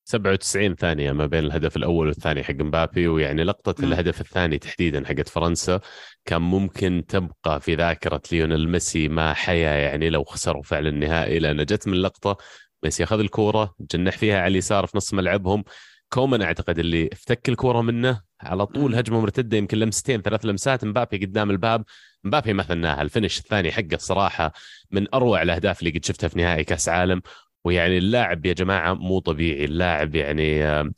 97 0.05 0.75
ثانية 0.75 1.13
ما 1.13 1.27
بين 1.27 1.45
الهدف 1.45 1.77
الأول 1.77 2.07
والثاني 2.07 2.45
حق 2.45 2.55
مبابي 2.55 3.09
ويعني 3.09 3.45
لقطة 3.45 3.75
مم. 3.79 3.93
الهدف 3.93 4.21
الثاني 4.21 4.59
تحديدا 4.59 5.07
حقت 5.07 5.29
فرنسا 5.29 5.81
كان 6.25 6.43
ممكن 6.43 7.05
تبقى 7.09 7.61
في 7.61 7.75
ذاكرة 7.75 8.23
ليونيل 8.33 8.69
ميسي 8.69 9.09
ما 9.09 9.33
حيا 9.35 9.71
يعني 9.71 10.11
لو 10.11 10.25
خسروا 10.25 10.63
فعلا 10.63 10.89
النهائي 10.89 11.39
لأن 11.39 11.65
جت 11.65 11.89
من 11.89 11.95
لقطة 11.95 12.37
ميسي 12.85 13.05
أخذ 13.05 13.19
الكورة 13.21 13.75
جنح 13.93 14.17
فيها 14.17 14.39
على 14.39 14.51
اليسار 14.51 14.87
في 14.87 14.97
نص 14.97 15.15
ملعبهم 15.15 15.65
كومان 16.09 16.43
أعتقد 16.43 16.79
اللي 16.79 17.09
افتك 17.13 17.49
الكورة 17.49 17.81
منه 17.83 18.21
على 18.41 18.67
طول. 18.67 18.95
هجمة 18.95 19.21
مرتدة 19.21 19.57
يمكن 19.57 19.79
لمستين 19.79 20.23
ثلاث 20.23 20.45
لمسات 20.45 20.85
مبابي 20.85 21.27
قدام 21.27 21.51
الباب 21.51 21.85
مبابي 22.25 22.53
مثلناها 22.53 23.03
ال 23.03 23.08
finish 23.08 23.39
الثاني 23.39 23.73
حقه 23.73 23.95
الصراحة 23.95 24.53
من 24.91 25.15
أروع 25.15 25.43
الأهداف 25.43 25.81
اللي 25.81 25.91
قد 25.91 26.05
شفتها 26.05 26.29
في 26.29 26.39
نهائي 26.39 26.65
كأس 26.65 26.89
عالم 26.89 27.23
ويعني 27.65 27.99
اللاعب 27.99 28.47
يا 28.47 28.53
جماعة 28.53 28.95
مو 28.95 29.19
طبيعي. 29.19 29.65
اللاعب 29.65 30.15
يعني 30.15 30.65
آه، 30.65 30.91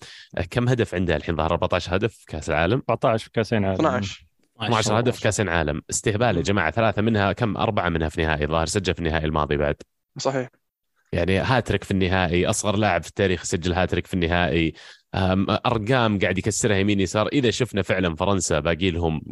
كم 0.50 0.68
هدف 0.68 0.94
عنده 0.94 1.16
الحين 1.16 1.37
ظهر؟ 1.37 1.50
14 1.50 1.97
هدف 1.97 2.14
في 2.14 2.26
كأس 2.26 2.50
العالم؟ 2.50 2.83
14 2.90 3.25
في 3.25 3.30
كاسين 3.30 3.64
عالم 3.64 3.75
12 3.75 4.26
12 4.61 5.00
هدف 5.00 5.16
في 5.16 5.23
كأس 5.23 5.40
العالم. 5.40 5.83
استهبال 5.90 6.37
يا 6.37 6.42
جماعة. 6.42 6.71
ثلاثة 6.71 7.02
منها 7.02 7.33
كم؟ 7.33 7.56
أربعة 7.56 7.88
منها 7.88 8.09
في 8.09 8.23
نهائي 8.23 8.47
ظهر 8.47 8.66
سجل 8.66 8.94
في 8.94 9.00
النهائي 9.00 9.25
الماضي 9.25 9.56
بعد. 9.56 9.76
صحيح. 10.18 10.49
يعني 11.12 11.38
هاتريك 11.38 11.85
في 11.85 11.90
النهائي 11.90 12.47
أصغر 12.47 12.76
لاعب 12.76 13.02
في 13.02 13.09
التاريخ 13.09 13.42
يسجل 13.42 13.73
هاتريك 13.73 14.06
في 14.06 14.14
النهائي. 14.14 14.73
أرقام 15.66 16.18
قاعد 16.18 16.38
يكسرها 16.38 16.76
يمين 16.76 17.00
يسار. 17.00 17.28
إذا 17.28 17.50
شفنا 17.50 17.83
فعلا 17.83 18.16
فرنسا 18.16 18.61
باقي 18.61 18.90
لهم 18.90 19.23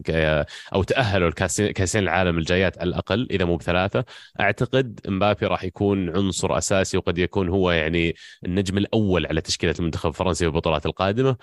أو 0.75 0.83
تأهلوا 0.83 1.31
لكأسين 1.31 2.03
العالم 2.03 2.39
الجايات 2.39 2.79
على 2.79 2.89
الأقل 2.89 3.29
إذا 3.31 3.45
مو 3.45 3.57
بثلاثة 3.57 4.05
أعتقد 4.41 5.01
مبابي 5.09 5.47
راح 5.47 5.65
يكون 5.65 6.17
عنصر 6.17 6.59
أساسي 6.59 6.97
وقد 6.97 7.19
يكون 7.19 7.49
هو 7.49 7.71
يعني 7.71 8.15
النجم 8.45 8.79
الأول 8.79 9.27
على 9.27 9.41
تشكيلة 9.41 9.75
المنتخب 9.79 10.09
الفرنسي 10.09 10.45
في 10.45 10.49
البطولات 10.49 10.87
القادمه 10.87 11.37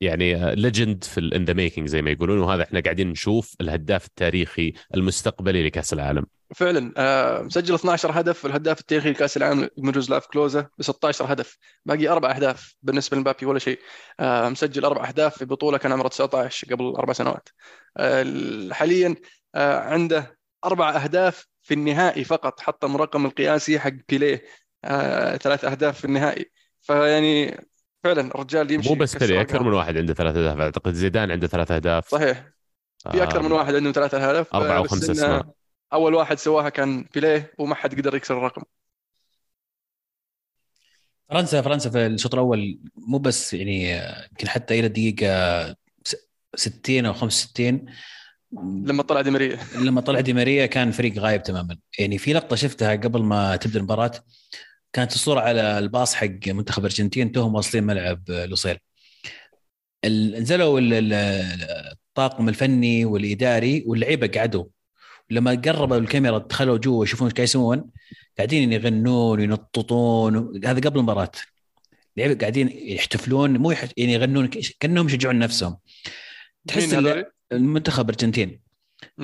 يعني 0.00 0.54
legend 0.54 1.04
في 1.04 1.20
in 1.36 1.44
the 1.44 1.52
making 1.52 1.88
زي 1.88 2.02
ما 2.02 2.10
يقولون 2.10 2.38
وهذا 2.38 2.62
إحنا 2.62 2.80
قاعدين 2.80 3.10
نشوف 3.10 3.56
الهداف 3.60 4.06
التاريخي 4.06 4.72
المستقبلي 4.94 5.66
لكأس 5.66 5.92
العالم. 5.92 6.26
فعلا 6.54 6.92
آه، 6.96 7.42
مسجل 7.42 7.74
12 7.74 8.20
هدف 8.20 8.46
الهداف 8.46 8.80
التاريخي 8.80 9.10
لكأس 9.10 9.36
العالم 9.36 9.68
ميروسلاف 9.78 10.26
كلوزا 10.26 10.68
ب 10.78 10.82
16 10.82 11.32
هدف. 11.32 11.58
باقي 11.86 12.08
أربع 12.08 12.36
أهداف 12.36 12.76
بالنسبة 12.82 13.16
لمبابي 13.16 13.46
ولا 13.46 13.58
شيء. 13.58 13.78
آه، 14.20 14.48
مسجل 14.48 14.84
أربع 14.84 15.08
أهداف 15.08 15.38
في 15.38 15.44
بطولة 15.44 15.78
كان 15.78 15.92
عمره 15.92 16.08
19 16.08 16.74
قبل 16.74 16.84
أربع 16.84 17.12
سنوات. 17.12 17.48
آه، 17.96 18.24
حاليا 18.72 19.14
آه، 19.54 19.78
عنده 19.78 20.38
أربع 20.64 20.90
أهداف 20.90 21.46
في 21.62 21.74
النهائي 21.74 22.24
فقط 22.24 22.60
حطم 22.60 22.94
الرقم 22.94 23.26
القياسي 23.26 23.80
حق 23.80 23.92
بيليه 24.08 24.44
آه، 24.84 25.36
ثلاث 25.36 25.64
أهداف 25.64 25.98
في 25.98 26.04
النهائي. 26.04 26.50
فيعني 26.80 27.64
فعلا 28.04 28.20
الرجال 28.20 28.70
يمشي 28.70 28.88
مو 28.88 28.94
بس 28.94 29.14
يكسر 29.14 29.26
بيلي 29.26 29.40
أكثر. 29.40 29.62
من 29.62 29.72
واحد 29.72 29.96
عنده 29.96 30.14
ثلاث 30.14 30.36
أهداف. 30.36 30.58
أعتقد 30.58 30.92
زيدان 30.92 31.30
عنده 31.30 31.46
ثلاث 31.46 31.70
أهداف. 31.70 32.08
صحيح. 32.08 32.44
في 33.12 33.22
أكثر 33.22 33.42
من 33.42 33.52
واحد 33.52 33.74
عندهم 33.74 33.92
ثلاث 33.92 34.14
أهداف. 34.14 34.54
أربعة 34.54 34.82
بس 34.82 34.92
وخمسة 34.92 35.12
إنه 35.12 35.12
أسماء. 35.12 35.63
أول 35.94 36.14
واحد 36.14 36.38
سواها 36.38 36.68
كان 36.68 37.04
بيليه 37.14 37.52
وما 37.58 37.74
حد 37.74 37.94
قدر 37.94 38.14
يكسر 38.16 38.38
الرقم. 38.38 38.62
فرنسا 41.30 41.62
فرنسا 41.62 41.90
في 41.90 42.06
الشوط 42.06 42.34
الأول 42.34 42.78
مو 42.96 43.18
بس 43.18 43.54
يعني 43.54 43.94
آه، 43.94 44.24
يمكن 44.30 44.48
حتى 44.48 44.78
إلى 44.78 44.86
الدقيقة 44.86 45.70
س- 46.04 46.16
60 46.54 47.06
أو 47.06 47.12
65 47.12 47.86
لما 48.84 49.02
طلع 49.02 49.20
دي 49.20 49.30
ماريا. 49.30 49.58
لما 49.74 50.00
طلع 50.00 50.20
دي 50.20 50.32
ماريا 50.32 50.66
كان 50.66 50.90
فريق 50.90 51.18
غايب 51.18 51.42
تماما. 51.42 51.78
يعني 51.98 52.18
في 52.18 52.32
لقطة 52.32 52.56
شفتها 52.56 52.96
قبل 52.96 53.22
ما 53.22 53.56
تبدأ 53.56 53.78
المباراة 53.78 54.12
كانت 54.92 55.12
الصورة 55.14 55.40
على 55.40 55.78
الباص 55.78 56.14
حق 56.14 56.48
منتخب 56.48 56.78
الارجنتين 56.78 57.32
توهم 57.32 57.54
واصلين 57.54 57.84
ملعب 57.84 58.22
لوسيل. 58.30 58.78
ال- 60.04 60.42
نزلوا 60.42 60.78
ال- 60.80 60.92
ال- 60.94 61.12
الطاقم 61.92 62.48
الفني 62.48 63.04
والإداري 63.04 63.84
واللعيبة 63.86 64.26
قعدوا. 64.40 64.64
لما 65.30 65.54
قربوا 65.54 65.96
الكاميرا 65.96 66.38
دخلوا 66.38 66.78
جوا 66.78 67.04
يشوفون 67.04 67.26
إيش 67.26 67.34
قاعد 67.34 67.44
يسوون 67.48 67.84
قاعدين 68.38 68.72
يغنون 68.72 69.40
وينططون 69.40 70.60
هذا 70.64 70.80
قبل 70.80 70.98
المباراة. 70.98 71.30
اللعيبه 72.16 72.40
قاعدين 72.40 72.68
يحتفلون 72.72 73.56
مو 73.56 73.70
يح... 73.70 73.84
يعني 73.96 74.12
يغنون 74.12 74.46
كأنهم 74.80 75.06
يشجعون 75.06 75.38
نفسهم. 75.38 75.76
تحس؟ 76.66 76.94
المنتخب 77.52 78.10
الأرجنتين. 78.10 78.60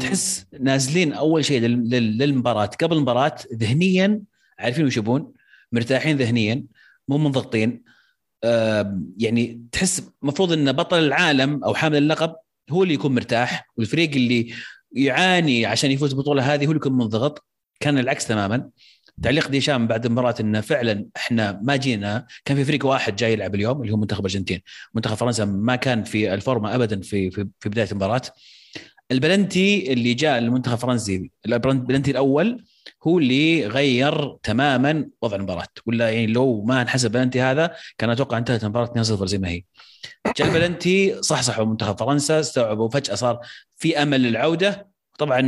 تحس 0.00 0.46
نازلين 0.60 1.12
أول 1.12 1.44
شيء 1.44 1.60
لل- 1.60 1.90
لل- 1.90 2.18
للمباراة. 2.18 2.66
قبل 2.66 2.96
المباراة 2.96 3.36
ذهنيا 3.54 4.20
عارفين 4.58 4.86
وش 4.86 4.96
يبون 4.96 5.32
مرتاحين 5.72 6.16
ذهنيا 6.16 6.64
مو 7.08 7.18
منضغطين. 7.18 7.82
آم، 8.44 9.14
يعني 9.18 9.62
تحس 9.72 10.02
المفروض 10.22 10.52
إن 10.52 10.72
بطل 10.72 10.98
العالم 10.98 11.64
أو 11.64 11.74
حامل 11.74 11.96
اللقب 11.96 12.34
هو 12.70 12.82
اللي 12.82 12.94
يكون 12.94 13.14
مرتاح 13.14 13.68
والفريق 13.76 14.10
اللي 14.10 14.52
يعاني 14.92 15.66
عشان 15.66 15.90
يفوز 15.90 16.12
بالبطوله 16.12 16.54
هذه 16.54 16.66
هو 16.66 16.72
يكون 16.72 16.92
منضغط. 16.92 17.44
كان 17.80 17.98
العكس 17.98 18.26
تماما. 18.26 18.70
تعليق 19.22 19.48
ديشام 19.48 19.86
بعد 19.86 20.06
المباراه 20.06 20.34
إنه 20.40 20.60
فعلا 20.60 21.06
إحنا 21.16 21.60
ما 21.62 21.76
جينا. 21.76 22.26
كان 22.44 22.56
في 22.56 22.64
فريق 22.64 22.86
واحد 22.86 23.16
جاي 23.16 23.32
يلعب 23.32 23.54
اليوم 23.54 23.80
اللي 23.82 23.92
هو 23.92 23.96
منتخب 23.96 24.20
الارجنتين 24.20 24.60
منتخب 24.94 25.14
فرنسا 25.16 25.44
ما 25.44 25.76
كان 25.76 26.04
في 26.04 26.34
الفورمة 26.34 26.74
ابدا 26.74 27.00
في 27.00 27.30
في, 27.30 27.48
في 27.60 27.68
بداية 27.68 27.88
المباراة. 27.90 28.22
البلنتي 29.12 29.92
اللي 29.92 30.14
جاء 30.14 30.38
المنتخب 30.38 30.74
الفرنسي 30.74 31.30
البلنتي 31.46 32.10
الأول 32.10 32.64
هو 33.06 33.18
اللي 33.18 33.66
غير 33.66 34.36
تماما 34.42 35.08
وضع 35.22 35.36
المباراة. 35.36 35.66
ولا 35.86 36.10
يعني 36.10 36.26
لو 36.26 36.64
ما 36.64 36.82
انحسب 36.82 37.12
بلنتي 37.12 37.40
هذا 37.40 37.74
كان 37.98 38.10
أتوقع 38.10 38.38
انتهت 38.38 38.64
المباراة 38.64 38.86
2-0 38.86 39.24
زي 39.24 39.38
ما 39.38 39.48
هي. 39.48 39.62
جاء 40.36 40.48
البلنتي 40.48 41.22
صحصحوا 41.22 41.64
منتخب 41.64 41.98
فرنسا 41.98 42.40
استوعبوا 42.40 42.88
فجأة 42.88 43.14
صار 43.14 43.40
في 43.76 44.02
أمل 44.02 44.22
للعودة. 44.22 44.90
طبعا 45.18 45.40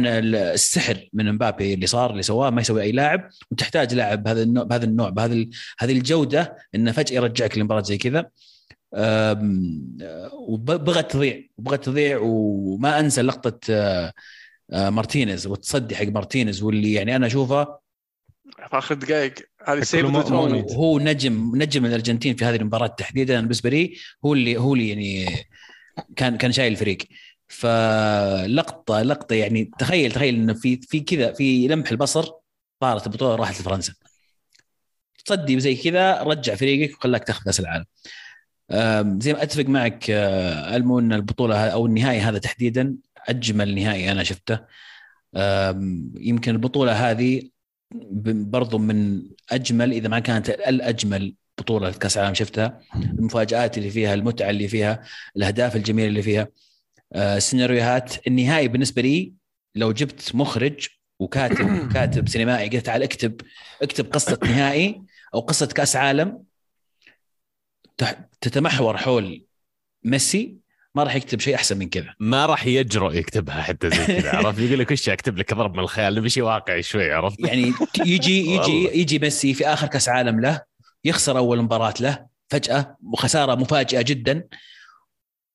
السحر 0.54 1.08
من 1.12 1.32
مبابي 1.32 1.74
اللي 1.74 1.86
صار 1.86 2.10
اللي 2.10 2.22
سواه 2.22 2.50
ما 2.50 2.60
يسوي 2.60 2.82
أي 2.82 2.92
لاعب 2.92 3.28
وتحتاج 3.50 3.94
لاعب 3.94 4.22
بهذا 4.22 4.42
النوع 4.42 4.64
بهذا 4.64 4.84
النوع 4.84 5.08
بهذا 5.08 5.46
هذه 5.78 5.92
الجودة 5.92 6.56
إنه 6.74 6.92
فجأة 6.92 7.16
يرجعك 7.16 7.58
لمباراة 7.58 7.82
زي 7.82 7.98
كذا. 7.98 8.30
وبغت 10.32 11.12
تضيع 11.12 11.42
وبغت 11.58 11.84
تضيع 11.84 12.18
وما 12.22 13.00
أنسى 13.00 13.22
لقطة 13.22 13.60
آه، 13.70 14.90
مارتينيز 14.90 15.46
والتصدي 15.46 15.96
حق 15.96 16.04
مارتينيز 16.06 16.62
واللي 16.62 16.92
يعني 16.92 17.16
أنا 17.16 17.26
أشوفه 17.26 17.81
في 18.56 18.78
آخر 18.78 18.94
الدقائق 18.94 19.34
هذه 19.66 19.80
سيف 19.80 20.06
هو 20.76 20.98
نجم 20.98 21.52
نجم 21.56 21.86
الأرجنتين 21.86 22.36
في 22.36 22.44
هذه 22.44 22.56
المباراة 22.56 22.86
تحديدا 22.86 23.40
بالنسبة 23.40 23.70
لي. 23.70 23.96
هو 24.24 24.34
اللي 24.34 24.56
هو 24.56 24.74
اللي 24.74 24.88
يعني 24.88 25.26
كان 26.16 26.36
كان 26.36 26.52
شايل 26.52 26.72
الفريق. 26.72 26.98
فلقطه 27.48 29.02
لقطة 29.02 29.34
يعني 29.34 29.70
تخيل 29.78 30.12
تخيل 30.12 30.34
إنه 30.34 30.54
في 30.54 30.76
في 30.76 31.00
كذا 31.00 31.32
في 31.32 31.68
لمح 31.68 31.90
البصر 31.90 32.30
طارت 32.80 33.06
البطولة 33.06 33.34
راحت 33.34 33.60
لفرنسا. 33.60 33.94
تصدي 35.24 35.60
زي 35.60 35.74
كذا 35.74 36.22
رجع 36.22 36.54
فريقك 36.54 36.96
وخلاك 36.96 37.24
تاخذ 37.24 37.44
كأس 37.44 37.60
العالم. 37.60 37.84
زي 39.20 39.32
ما 39.32 39.42
أتفق 39.42 39.64
معك 39.64 40.10
آه، 40.10 40.76
ألمو 40.76 40.98
إن 40.98 41.12
البطولة 41.12 41.66
أو 41.68 41.86
النهائي 41.86 42.20
هذا 42.20 42.38
تحديدا 42.38 42.96
أجمل 43.28 43.74
نهائي 43.74 44.12
أنا 44.12 44.22
شفته. 44.22 44.58
يمكن 46.16 46.52
البطولة 46.52 47.10
هذه 47.10 47.51
برضو 48.50 48.78
من 48.78 49.22
أجمل 49.50 49.92
إذا 49.92 50.08
ما 50.08 50.18
كانت 50.18 50.50
الأجمل 50.50 51.34
بطولة 51.58 51.92
كأس 51.92 52.16
العالم 52.18 52.34
شفتها 52.34 52.80
المفاجآت 52.96 53.78
اللي 53.78 53.90
فيها 53.90 54.14
المتعة 54.14 54.50
اللي 54.50 54.68
فيها 54.68 55.02
الأهداف 55.36 55.76
الجميلة 55.76 56.08
اللي 56.08 56.22
فيها. 56.22 56.48
آه، 57.12 57.36
السيناريوهات 57.36 58.26
النهائي 58.26 58.68
بالنسبة 58.68 59.02
لي 59.02 59.32
لو 59.74 59.92
جبت 59.92 60.34
مخرج 60.34 60.88
وكاتب 61.18 61.66
كاتب 61.94 62.28
سينمائي 62.28 62.68
قلت 62.68 62.86
تعال 62.86 63.02
اكتب 63.02 63.40
اكتب 63.82 64.12
قصة 64.12 64.38
نهائي 64.42 65.02
أو 65.34 65.40
قصة 65.40 65.66
كأس 65.66 65.96
عالم 65.96 66.44
تح- 67.98 68.28
تتمحور 68.40 68.96
حول 68.96 69.44
ميسي 70.04 70.61
ما 70.94 71.02
راح 71.02 71.16
يكتب 71.16 71.40
شيء 71.40 71.54
أحسن 71.54 71.78
من 71.78 71.88
كذا. 71.88 72.14
ما 72.20 72.46
راح 72.46 72.66
يجرؤ 72.66 73.12
يكتبها 73.12 73.62
حتى 73.62 73.90
زي 73.90 74.06
كذا 74.06 74.30
عرفت؟ 74.36 74.58
يقول 74.58 74.78
لك 74.78 74.90
وش 74.90 75.08
أكتب 75.08 75.38
لك 75.38 75.54
ضرب 75.54 75.74
من 75.74 75.78
الخيال؟ 75.78 76.14
نبي 76.14 76.28
شيء 76.30 76.42
واقعي 76.42 76.82
شوي 76.82 77.12
عرفت؟ 77.12 77.40
يعني 77.40 77.72
يجي 78.06 78.46
يجي. 78.56 79.00
يجي 79.00 79.18
ميسي 79.18 79.54
في 79.54 79.66
آخر 79.66 79.86
كأس 79.86 80.08
عالم 80.08 80.40
له 80.40 80.62
يخسر 81.04 81.38
أول 81.38 81.62
مباراة 81.62 81.94
له 82.00 82.26
فجأة 82.50 82.96
وخساره 83.12 83.54
مفاجئة 83.54 84.02
جدا 84.02 84.48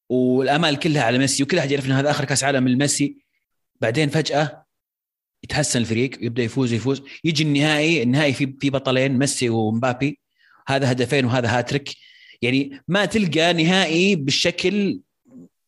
والأمال 0.10 0.80
كلها 0.80 1.04
على 1.04 1.18
ميسي 1.18 1.44
وكل 1.44 1.60
أحد 1.60 1.72
يعرف 1.72 1.86
ان 1.86 1.92
هذا 1.92 2.12
آخر 2.12 2.26
كأس 2.26 2.44
عالم 2.44 2.68
لميسي. 2.68 3.18
بعدين 3.82 4.10
فجأة 4.10 4.66
يتحسن 5.44 5.80
الفريق 5.80 6.12
يبدأ 6.22 6.44
يفوز 6.44 6.74
يفوز. 6.74 7.02
يجي 7.24 7.44
النهائي 7.44 8.04
النهائي 8.04 8.34
في 8.34 8.54
في 8.60 8.70
بطلين 8.70 9.18
ميسي 9.18 9.50
ومبابي. 9.50 10.20
هذا 10.68 10.92
هدفين 10.92 11.26
وهذا 11.26 11.58
هاتريك. 11.58 11.90
يعني 12.42 12.82
ما 12.88 13.06
تلقى 13.06 13.54
نهائي 13.54 14.16
بالشكل 14.16 15.00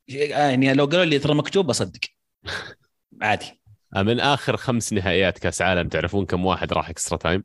يعني 0.10 0.74
لو 0.74 0.86
قالوا 0.86 1.06
لي 1.06 1.20
ترى 1.20 1.34
مكتوب 1.36 1.66
بصدق. 1.68 2.00
عادي. 3.22 3.62
من 3.96 4.20
آخر 4.20 4.58
خمس 4.58 4.94
نهائيات 4.94 5.40
كأس 5.40 5.62
عالم 5.62 5.88
تعرفون 5.88 6.26
كم 6.26 6.46
واحد 6.46 6.74
راح 6.74 6.90
extra 6.90 7.18
time؟ 7.18 7.44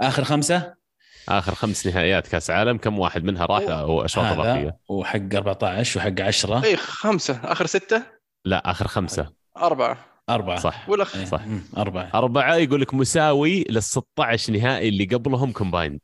آخر 0.00 0.24
خمسة؟ 0.24 0.74
آخر 1.28 1.54
خمس 1.54 1.86
نهائيات 1.86 2.28
كأس 2.28 2.50
عالم 2.50 2.76
كم 2.78 2.98
واحد 2.98 3.24
منها 3.24 3.46
راح؟ 3.46 3.62
أو 3.62 4.04
أشواط 4.04 4.26
إضافية؟ 4.26 4.78
وحق 4.88 5.34
14 5.34 5.98
وحق 6.00 6.20
10 6.20 6.64
اي 6.64 6.76
خمسة. 6.76 7.40
آخر 7.44 7.66
ستة؟ 7.66 8.02
لا 8.44 8.70
آخر 8.70 8.88
خمسة. 8.88 9.32
أربعة. 9.56 10.04
أربعة. 10.30 10.58
صح 10.58 10.88
ولا 10.88 11.06
إيه، 11.14 11.24
صح. 11.24 11.40
أربعة. 11.76 12.10
أربعة 12.14 12.54
يقول 12.54 12.80
لك 12.80 12.94
مساوي 12.94 13.64
لل 13.68 13.82
16 13.82 14.52
نهائي 14.52 14.88
اللي 14.88 15.04
قبلهم 15.04 15.52
combined 15.52 16.00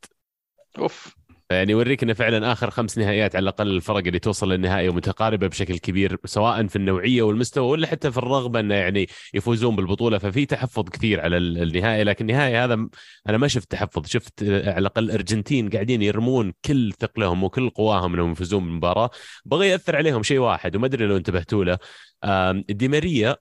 أوف. 0.77 1.15
يعني 1.51 1.71
يوريك 1.71 2.03
إنه 2.03 2.13
فعلا 2.13 2.51
آخر 2.51 2.69
خمس 2.69 2.97
نهائيات 2.97 3.35
على 3.35 3.43
الأقل 3.43 3.67
الفرق 3.67 3.97
اللي 3.97 4.19
توصل 4.19 4.51
للنهائي 4.51 4.89
ومتقاربة 4.89 5.47
بشكل 5.47 5.77
كبير 5.77 6.17
سواء 6.25 6.67
في 6.67 6.75
النوعية 6.75 7.21
والمستوى 7.21 7.67
ولا 7.67 7.87
حتى 7.87 8.11
في 8.11 8.17
الرغبة 8.17 8.59
إنه 8.59 8.75
يعني 8.75 9.07
يفوزون 9.33 9.75
بالبطولة. 9.75 10.17
ففي 10.17 10.45
تحفظ 10.45 10.89
كثير 10.89 11.21
على 11.21 11.37
ال- 11.37 11.61
النهائي 11.63 12.03
لكن 12.03 12.29
النهائي 12.29 12.55
هذا 12.57 12.87
أنا 13.29 13.37
ما 13.37 13.47
شفت 13.47 13.71
تحفظ. 13.71 14.07
شفت 14.07 14.43
على 14.43 14.77
الأقل 14.77 15.03
الارجنتين 15.03 15.69
قاعدين 15.69 16.01
يرمون 16.01 16.53
كل 16.65 16.93
ثقلهم 16.99 17.43
وكل 17.43 17.69
قواهم 17.69 18.13
إنهم 18.13 18.31
يفوزون 18.31 18.63
بالمباراة. 18.63 19.09
بغى 19.45 19.69
يأثر 19.69 19.95
عليهم 19.95 20.23
شيء 20.23 20.39
واحد 20.39 20.75
وما 20.75 20.85
أدري 20.85 21.05
لو 21.05 21.17
انتبهتوا 21.17 21.63
له. 21.65 21.77
آم، 22.23 22.63
دي 22.69 22.87
ماريا 22.87 23.35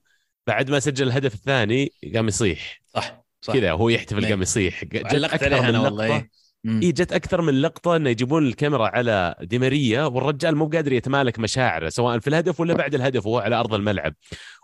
بعد 0.47 0.71
ما 0.71 0.81
سجل 0.81 1.07
الهدف 1.07 1.35
الثاني 1.35 1.93
قام 2.15 2.29
يصيح. 2.29 2.83
صح 2.95 3.25
صح. 3.41 3.55
كذا 3.55 3.73
هو 3.73 3.89
يحتفل 3.89 4.25
إيه. 4.25 4.31
قام 4.31 4.43
يصيح. 4.43 4.85
علقت 4.95 5.43
عليها 5.45 5.71
لقطة. 5.71 5.85
والله. 5.85 6.29
اي 6.67 6.93
جت 6.93 7.13
أكثر 7.13 7.41
من 7.41 7.61
لقطة 7.61 7.97
إنه 7.97 8.11
يجيبون 8.11 8.47
الكاميرا 8.47 8.87
على 8.87 9.35
دي 9.41 9.59
ماريا 9.59 10.05
والرجال 10.05 10.57
مو 10.57 10.67
قادر 10.67 10.93
يتمالك 10.93 11.39
مشاعره 11.39 11.89
سواء 11.89 12.19
في 12.19 12.29
الهدف 12.29 12.61
ولا 12.61 12.75
بعد 12.75 12.95
الهدف 12.95 13.27
وهو 13.27 13.39
على 13.39 13.57
أرض 13.57 13.75
الملعب. 13.75 14.15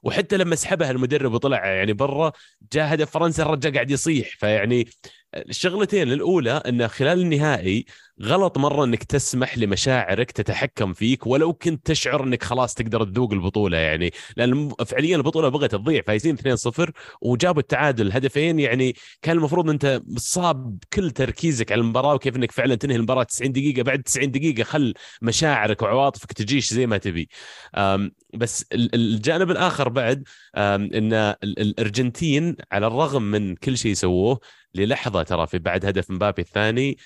وحتى 0.03 0.37
لما 0.37 0.57
سحبها 0.57 0.91
المدرب 0.91 1.33
وطلع 1.33 1.67
يعني 1.67 1.93
برا 1.93 2.33
جاء 2.73 2.95
هدف 2.95 3.11
فرنسا 3.11 3.43
الرجال 3.43 3.73
قاعد 3.73 3.91
يصيح. 3.91 4.37
فيعني 4.39 4.89
الشغلتين 5.35 6.13
الأولى 6.13 6.53
إن 6.53 6.89
خلال 6.89 7.21
النهائي 7.21 7.85
غلط 8.23 8.59
مرة 8.59 8.85
إنك 8.85 9.05
تسمح 9.05 9.59
لمشاعرك 9.59 10.31
تتحكم 10.31 10.93
فيك 10.93 11.27
ولو 11.27 11.53
كنت 11.53 11.87
تشعر 11.87 12.25
إنك 12.25 12.43
خلاص 12.43 12.75
تقدر 12.75 13.05
تذوق 13.05 13.33
البطولة 13.33 13.77
يعني. 13.77 14.11
لأن 14.37 14.69
فعليا 14.87 15.17
البطولة 15.17 15.49
بغت 15.49 15.71
تضيع 15.71 16.03
فايزين 16.03 16.37
2-0 16.37 16.91
وجابوا 17.21 17.61
التعادل. 17.61 18.13
هدفين 18.13 18.61
يعني 18.61 18.95
كان 19.23 19.37
المفروض 19.37 19.71
أنت 19.71 20.03
صاب 20.17 20.79
كل 20.93 21.11
تركيزك 21.11 21.73
على 21.73 21.81
المباراة 21.81 22.15
وكيف 22.15 22.37
إنك 22.37 22.53
فعلا 22.53 22.75
تنهي 22.75 22.97
المباراة 22.97 23.23
90 23.23 23.53
دقيقة. 23.53 23.83
بعد 23.83 24.03
90 24.03 24.31
دقيقة 24.31 24.63
خل 24.63 24.95
مشاعرك 25.23 25.83
وعواطفك 25.83 26.33
تجيش 26.33 26.73
زي 26.75 26.87
ما 26.87 26.99
تبي. 26.99 27.29
بس 28.35 28.65
الجانب 28.73 29.51
الآخر 29.51 29.89
بعد 29.89 30.29
إن 30.57 31.13
الأرجنتين 31.43 32.57
على 32.73 32.87
الرغم 32.87 33.23
من 33.23 33.57
كل 33.57 33.79
شيء 33.79 33.95
سووه 33.95 34.41
للحظة 34.75 35.23
ترى 35.23 35.47
في 35.47 35.59
بعد 35.59 35.87
هدف 35.87 36.11
مبابي 36.11 36.43
الثاني 36.43 36.99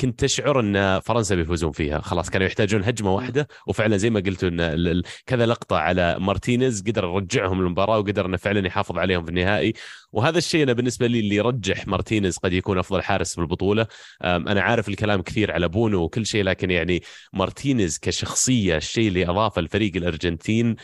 كنت 0.00 0.20
تشعر 0.20 0.60
أن 0.60 1.00
فرنسا 1.00 1.34
بيفوزون 1.34 1.72
فيها. 1.72 2.00
خلاص 2.00 2.30
كانوا 2.30 2.46
يحتاجون 2.46 2.84
هجمة 2.84 3.14
واحدة 3.14 3.48
وفعلا 3.66 3.96
زي 3.96 4.10
ما 4.10 4.20
قلتوا 4.20 4.48
إن 4.48 5.02
كذا 5.26 5.46
لقطة 5.46 5.76
على 5.76 6.16
مارتينيز 6.18 6.82
قدر 6.86 7.04
يرجعهم 7.04 7.60
المباراه 7.60 7.98
وقدر 7.98 8.26
إنه 8.26 8.36
فعلا 8.36 8.66
يحافظ 8.66 8.98
عليهم 8.98 9.24
في 9.24 9.30
النهائي. 9.30 9.72
وهذا 10.12 10.38
الشيء 10.38 10.62
أنا 10.62 10.72
بالنسبة 10.72 11.06
لي 11.06 11.20
اللي 11.20 11.34
يرجح 11.34 11.86
مارتينيز 11.86 12.38
قد 12.38 12.52
يكون 12.52 12.78
أفضل 12.78 13.02
حارس 13.02 13.34
في 13.34 13.40
البطولة. 13.40 13.86
أنا 14.24 14.60
عارف 14.60 14.88
الكلام 14.88 15.22
كثير 15.22 15.52
على 15.52 15.68
بونو 15.68 16.02
وكل 16.02 16.26
شيء 16.26 16.44
لكن 16.44 16.70
يعني 16.70 17.02
مارتينيز 17.32 17.98
كشخصية 17.98 18.76
الشيء 18.76 19.08
اللي 19.08 19.28
اضافه 19.28 19.60
الفريق 19.60 19.96
الأرجنتين 19.96 20.76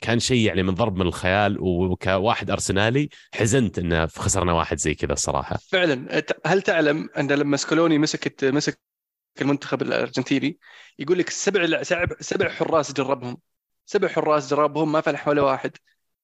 كان 0.00 0.18
شيء 0.18 0.46
يعني 0.46 0.62
من 0.62 0.74
ضرب 0.74 0.96
من 0.96 1.06
الخيال 1.06 1.56
وكواحد 1.60 2.50
أرسنالي 2.50 3.08
حزنت 3.34 3.78
إنه 3.78 4.06
خسرنا 4.06 4.52
واحد 4.52 4.78
زي 4.78 4.94
كذا 4.94 5.12
الصراحة. 5.12 5.35
فعلا. 5.42 6.22
هل 6.46 6.62
تعلم 6.62 7.08
أن 7.18 7.32
لما 7.32 7.56
سكولوني 7.56 7.98
مسكت 7.98 8.44
مسك 8.44 8.80
المنتخب 9.40 9.82
الأرجنتيني 9.82 10.58
يقول 10.98 11.18
لك 11.18 11.30
سبع 11.30 11.82
سبع 12.20 12.48
حراس 12.48 12.92
جربهم. 12.92 13.38
سبع 13.86 14.08
حراس 14.08 14.50
جربهم 14.50 14.92
ما 14.92 15.00
فلح 15.00 15.28
ولا 15.28 15.42
واحد. 15.42 15.70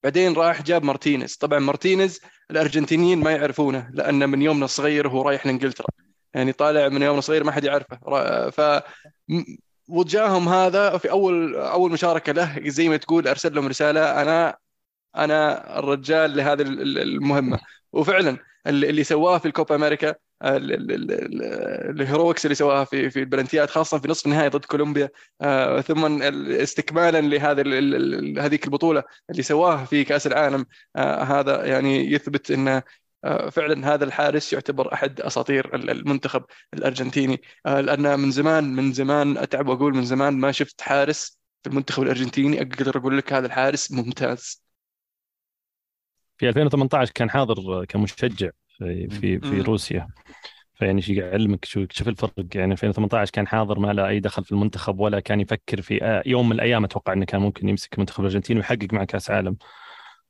بعدين 0.03 0.35
راح 0.35 0.63
جاب 0.63 0.85
مارتينيز. 0.85 1.37
طبعا 1.37 1.59
مارتينيز 1.59 2.21
الأرجنتينيين 2.51 3.21
ما 3.21 3.31
يعرفونه 3.31 3.91
لأنه 3.93 4.27
من 4.27 4.43
يومنا 4.43 4.65
الصغير 4.65 5.09
هو 5.09 5.23
رايح 5.23 5.47
لإنجلترا. 5.47 5.87
يعني 6.35 6.53
طالع 6.53 6.89
من 6.89 7.03
يومنا 7.03 7.19
الصغير 7.19 7.45
ما 7.45 7.53
حد 7.53 7.65
يعرفه. 7.65 7.99
ف 8.51 8.83
وجاهم 9.89 10.49
هذا 10.49 10.99
في 10.99 11.11
اول 11.11 11.57
أول 11.57 11.93
مشاركة 11.93 12.33
له 12.33 12.69
زي 12.69 12.89
ما 12.89 12.97
تقول 12.97 13.29
أرسل 13.29 13.55
لهم 13.55 13.69
رسالة 13.69 14.23
أنا 14.23 14.57
أنا 15.17 15.79
الرجال 15.79 16.37
لهذه 16.37 16.63
المهمة. 16.63 17.59
وفعلا 17.93 18.39
اللي 18.67 19.05
سواه 19.05 19.39
في 19.39 19.47
الكوبا 19.47 19.75
أمريكا 19.75 20.15
ال 21.91 21.98
heroics 21.98 22.47
اللي 22.47 22.55
سواها 22.55 22.85
في 22.85 23.11
في 23.11 23.21
البلنتيات 23.21 23.71
خاصة 23.71 23.99
في 23.99 24.09
نصف 24.09 24.27
النهائي 24.27 24.49
ضد 24.49 24.65
كولومبيا. 24.65 25.11
آه، 25.41 25.81
ثم 25.81 26.23
استكمالا 26.53 27.21
لهذه 27.21 27.63
هذيك 28.47 28.65
البطولة 28.65 29.03
اللي 29.31 29.43
سواها 29.43 29.85
في 29.85 30.05
كأس 30.05 30.27
العالم. 30.27 30.67
آه، 30.97 31.23
هذا 31.23 31.65
يعني 31.65 32.13
يثبت 32.13 32.51
إن 32.51 32.83
آه، 33.25 33.51
فعلا 33.51 33.95
هذا 33.95 34.05
الحارس 34.05 34.53
يعتبر 34.53 34.93
أحد 34.93 35.21
أساطير 35.21 35.75
المنتخب 35.75 36.45
الأرجنتيني. 36.75 37.43
لأن 37.67 38.21
من 38.21 38.31
زمان 38.31 38.65
من 38.77 38.93
زمان 38.93 39.39
أتعب 39.39 39.69
وأقول 39.69 39.95
من 39.97 40.05
زمان 40.05 40.35
ما 40.35 40.53
شفت 40.53 40.81
حارس 40.81 41.39
في 41.63 41.71
المنتخب 41.71 42.03
الأرجنتيني. 42.03 42.59
أقدر 42.63 42.99
أقول 42.99 43.19
لك 43.19 43.33
هذا 43.33 43.47
الحارس 43.47 43.93
ممتاز. 43.93 44.62
في 46.39 46.49
2018 46.49 47.13
كان 47.15 47.31
حاضر 47.31 47.85
كمشجع 47.85 48.51
في 48.69 49.09
في, 49.09 49.41
في 49.41 49.61
روسيا. 49.61 50.09
فيعني 50.75 51.03
شيء 51.03 51.19
يعلمك؟ 51.19 51.65
شو 51.65 51.87
شوف 51.91 52.09
الفرق؟ 52.09 52.33
يعني 52.55 52.73
2018 52.73 53.31
كان 53.33 53.47
حاضر 53.47 53.79
ما 53.79 53.93
له 53.93 54.09
أي 54.09 54.21
دخل 54.21 54.45
في 54.45 54.53
المنتخب 54.53 55.01
ولا 55.01 55.21
كان 55.21 55.41
يفكر 55.41 55.83
في 55.83 56.23
يوم 56.27 56.49
من 56.49 56.55
الأيام 56.55 56.85
أتوقع 56.85 57.13
إنه 57.13 57.25
كان 57.25 57.41
ممكن 57.41 57.69
يمسك 57.69 57.99
منتخب 57.99 58.21
الأرجنتين 58.21 58.57
ويحقق 58.57 58.93
مع 58.93 59.05
كأس 59.05 59.31
عالم. 59.31 59.57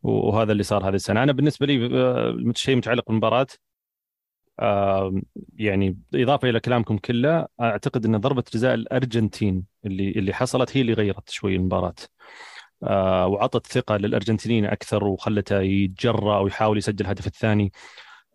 وهذا 0.03 0.53
اللي 0.53 0.63
صار 0.63 0.89
هذه 0.89 0.95
السنة. 0.95 1.23
أنا 1.23 1.33
بالنسبة 1.33 1.67
لي 1.67 2.01
آه، 2.01 2.53
شيء 2.55 2.77
متعلق 2.77 3.05
بالمباراة 3.09 3.47
يعني 5.57 5.99
إضافة 6.15 6.49
إلى 6.49 6.61
كلامكم 6.61 6.99
كله 6.99 7.47
أعتقد 7.61 8.07
إن 8.07 8.17
ضربة 8.17 8.45
جزاء 8.55 8.75
الأرجنتين 8.75 9.65
اللي 9.87 10.11
اللي 10.11 10.33
حصلت 10.35 10.77
هي 10.77 10.81
اللي 10.81 10.93
غيرت 10.93 11.31
شوي 11.31 11.57
المباراة. 11.57 11.95
وعطت 13.27 13.67
ثقة 13.67 13.97
للأرجنتينيين 13.97 14.65
أكثر 14.65 15.05
وخلته 15.05 15.61
يتجرأ 15.61 16.39
ويحاول 16.39 16.79
يسجل 16.79 17.05
الهدف 17.05 17.27
الثاني 17.27 17.73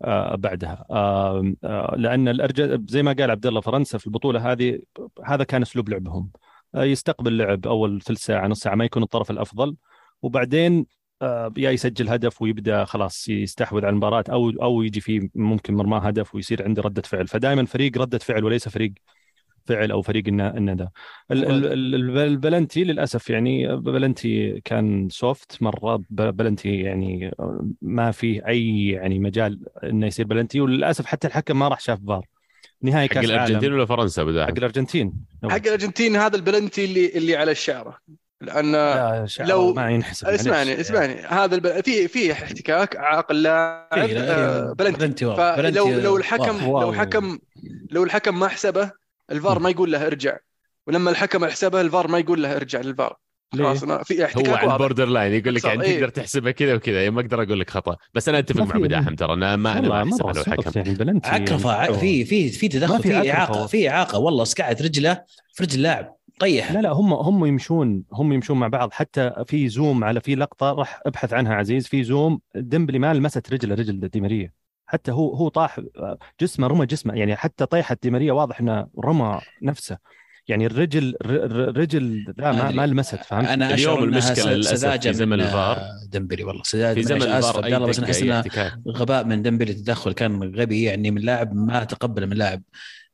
آه، 0.04 0.36
بعدها. 0.36 0.86
آه، 0.90 1.94
لأن 1.96 2.28
الأرجن- 2.28 2.84
زي 2.88 3.02
ما 3.02 3.12
قال 3.12 3.30
عبد 3.30 3.46
الله 3.46 3.60
فرنسا 3.60 3.98
في 3.98 4.06
البطولة 4.06 4.52
هذه 4.52 4.80
هذا 5.24 5.44
كان 5.44 5.62
أسلوب 5.62 5.88
لعبهم. 5.88 6.30
يستقبل 6.74 7.38
لعب 7.38 7.66
أول 7.66 8.02
ثلث 8.02 8.18
ساعة 8.24 8.46
نص 8.46 8.60
ساعة 8.60 8.74
ما 8.74 8.84
يكون 8.84 9.02
الطرف 9.02 9.30
الأفضل. 9.30 9.76
وبعدين 10.22 10.86
يا 11.56 11.70
يسجل 11.70 12.08
هدف 12.08 12.42
ويبدأ 12.42 12.84
خلاص 12.84 13.28
يستحوذ 13.28 13.84
على 13.84 13.90
المباراة 13.92 14.24
أو 14.30 14.50
أو 14.50 14.82
يجي 14.82 15.00
فيه 15.00 15.28
ممكن 15.34 15.74
مرماه 15.74 15.98
هدف 15.98 16.34
ويصير 16.34 16.64
عنده 16.64 16.82
ردة 16.82 17.02
فعل. 17.02 17.26
فدائما 17.26 17.64
فريق 17.66 17.98
ردة 17.98 18.18
فعل 18.18 18.44
وليس 18.44 18.68
فريق 18.68 18.92
فعل 19.68 19.90
أو 19.90 20.02
فريق 20.02 20.24
الندى. 20.28 20.86
البلنتي 21.30 22.84
للأسف 22.84 23.30
يعني 23.30 23.76
بلنتي 23.76 24.60
كان 24.64 25.08
soft 25.10 25.62
مرة 25.62 26.02
بلنتي 26.10 26.76
يعني 26.76 27.30
ما 27.82 28.10
في 28.10 28.46
أي 28.48 28.88
يعني 28.88 29.18
مجال 29.18 29.60
إنه 29.84 30.06
يصير 30.06 30.26
بلنتي 30.26 30.60
وللأسف 30.60 31.06
حتى 31.06 31.26
الحكم 31.26 31.58
ما 31.58 31.68
راح 31.68 31.80
شاف 31.80 31.98
فار. 32.06 32.26
نهايه 32.82 33.08
كأس 33.08 33.24
الأرجنتين 33.24 33.72
ولا 33.72 33.86
فرنسا 33.86 34.24
بدا 34.24 34.46
حق 34.46 34.52
الأرجنتين. 34.58 35.12
حق 35.44 35.66
الأرجنتين 35.66 36.16
هذا 36.16 36.36
البلنتي 36.36 36.84
اللي 36.84 37.08
اللي 37.16 37.36
على 37.36 37.50
الشعرة. 37.50 37.98
لأن 38.40 38.72
لو 39.40 39.74
ما 39.74 39.90
ينحسب 39.90 40.28
اسمعني 40.28 40.80
اسمعني. 40.80 41.14
هذا 41.14 41.54
الب... 41.54 41.80
في 41.80 42.08
في 42.08 42.32
احتكاك 42.32 42.96
عاقل 42.96 43.42
لاعب 43.42 44.08
آه 44.16 44.72
بلنتي. 44.72 45.24
فلو 45.36 45.88
لو 45.88 46.16
الحكم 46.16 46.58
لو 46.60 46.92
حكم 46.92 47.38
لو 47.90 48.04
الحكم 48.04 48.38
ما 48.38 48.48
حسبه 48.48 48.90
الفار 49.30 49.58
ما 49.58 49.70
يقول 49.70 49.92
له 49.92 50.06
ارجع. 50.06 50.36
ولما 50.86 51.10
الحكم 51.10 51.44
يحسبها 51.44 51.80
الفار 51.80 52.08
ما 52.08 52.18
يقول 52.18 52.42
له 52.42 52.56
ارجع 52.56 52.80
للفار. 52.80 53.16
خلاص 53.52 53.84
في 53.84 54.24
احتكاك 54.24 54.48
هو 54.48 54.54
على 54.54 54.72
البوردر 54.72 55.06
لاين 55.06 55.32
يقول 55.32 55.54
لك 55.54 55.64
يعني 55.64 55.94
تقدر 55.94 56.08
تحسبها 56.08 56.50
كذا 56.50 56.74
وكذا. 56.74 57.10
ما 57.10 57.20
أقدر 57.20 57.42
أقول 57.42 57.60
لك 57.60 57.70
خطأ. 57.70 57.96
بس 58.14 58.28
أنا 58.28 58.38
أتفق 58.38 58.62
مع 58.62 58.76
مداحم 58.76 59.14
ترى. 59.14 59.32
أنا 59.32 59.56
ما 59.56 59.78
أنا 59.78 59.88
ما 59.88 60.02
احسبها 60.02 60.32
لو 60.32 60.40
الحكم 60.40 60.72
يعني 60.76 61.20
عكرفه 61.24 61.92
في 61.92 62.24
في 62.24 62.48
في 62.48 62.68
تدخل 62.68 63.02
في 63.02 63.32
إعاقة 63.32 63.66
في 63.66 63.88
إعاقة. 63.88 64.18
والله 64.18 64.44
سقعت 64.44 64.82
رجله 64.82 65.24
في 65.52 65.64
رجل 65.64 65.76
اللاعب 65.76 66.16
طيح. 66.40 66.72
لا 66.72 66.78
لا 66.80 66.90
هم 66.90 67.12
هم 67.12 67.46
يمشون 67.46 68.02
هم 68.12 68.32
يمشون 68.32 68.58
مع 68.58 68.68
بعض. 68.68 68.92
حتى 68.92 69.32
في 69.46 69.68
zoom 69.68 70.04
على 70.04 70.20
في 70.20 70.34
لقطة 70.34 70.72
راح 70.72 71.00
أبحث 71.06 71.32
عنها 71.32 71.54
عزيز. 71.54 71.86
في 71.86 72.04
zoom 72.04 72.40
ديمبلي 72.54 72.98
ما 72.98 73.14
لمست 73.14 73.52
رجله 73.52 73.74
رجل 73.74 74.08
دي 74.08 74.20
ماريا 74.20 74.52
حتى 74.88 75.12
هو 75.12 75.34
هو 75.34 75.48
طاح 75.48 75.80
جسمه 76.40 76.66
رمى 76.66 76.86
جسمه 76.86 77.14
يعني 77.14 77.36
حتى 77.36 77.66
طيحة 77.66 77.96
دي 78.02 78.10
ماريا 78.10 78.32
واضح 78.32 78.60
إنه 78.60 78.86
رمى 79.04 79.40
نفسه. 79.62 79.98
يعني 80.48 80.66
الرجل 80.66 81.16
الرجل 81.24 82.34
لا 82.38 82.52
ما, 82.52 82.70
ما 82.70 82.86
لمست 82.86 83.14
فهمت؟ 83.14 83.48
أنا 83.48 83.74
اليوم 83.74 84.04
المشكلة 84.04 84.52
للأسف 84.52 84.88
في 84.88 85.12
زمن 85.12 85.40
الفار. 85.40 85.78
ديمبلي 86.08 86.44
والله. 86.44 86.62
سذاجة 86.62 86.94
في 86.94 87.02
زمن 87.02 87.22
الفار 87.22 87.88
بس 87.88 88.00
أحس 88.00 88.22
انه 88.22 88.44
غباء 88.88 89.24
من 89.24 89.42
ديمبلي 89.42 89.72
التدخل 89.72 90.12
كان 90.12 90.54
غبي 90.54 90.82
يعني 90.82 91.10
من 91.10 91.20
لاعب 91.20 91.54
ما 91.54 91.84
تقبل 91.84 92.26
من 92.26 92.36
لاعب 92.36 92.62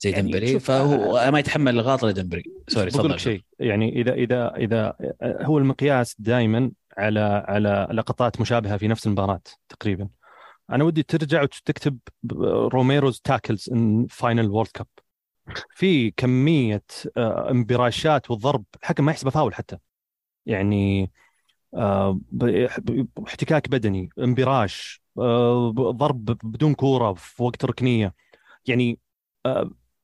زي 0.00 0.10
يعني 0.10 0.22
ديمبلي 0.22 0.60
فهو 0.60 1.16
آه 1.16 1.30
ما 1.30 1.38
يتحمل 1.38 1.74
الغلطة 1.74 2.08
لديمبلي 2.08 2.42
sorry 2.68 2.90
بقول 2.90 3.10
لك 3.10 3.18
شيء 3.18 3.42
يعني 3.58 4.00
إذا 4.00 4.12
إذا 4.12 4.54
إذا 4.56 4.94
هو 5.22 5.58
المقياس 5.58 6.16
دائما 6.18 6.70
على 6.98 7.44
على 7.48 7.88
لقطات 7.92 8.40
مشابهة 8.40 8.76
في 8.76 8.88
نفس 8.88 9.06
المباراة 9.06 9.40
تقريبا. 9.68 10.08
أنا 10.70 10.85
ودي 10.85 11.03
ترجع 11.03 11.42
وتكتب 11.42 11.98
روميرو's 12.72 13.20
tackles 13.20 13.70
in 13.72 14.07
final 14.07 14.50
World 14.50 14.70
Cup 14.74 14.87
في 15.70 16.11
كمية 16.11 16.83
آه، 17.16 17.50
انبراشات 17.50 18.31
والضرب 18.31 18.64
الحكم 18.83 19.05
ما 19.05 19.12
يحسبه 19.12 19.31
فاول 19.31 19.55
حتى. 19.55 19.79
يعني 20.46 21.11
آه، 21.74 22.20
احتكاك 23.27 23.68
بدني 23.68 24.09
انبراش 24.18 25.03
آه، 25.18 25.70
ضرب 25.77 26.24
بدون 26.24 26.74
كورة 26.74 27.12
في 27.12 27.42
وقت 27.42 27.64
ركنية. 27.64 28.14
يعني 28.66 28.98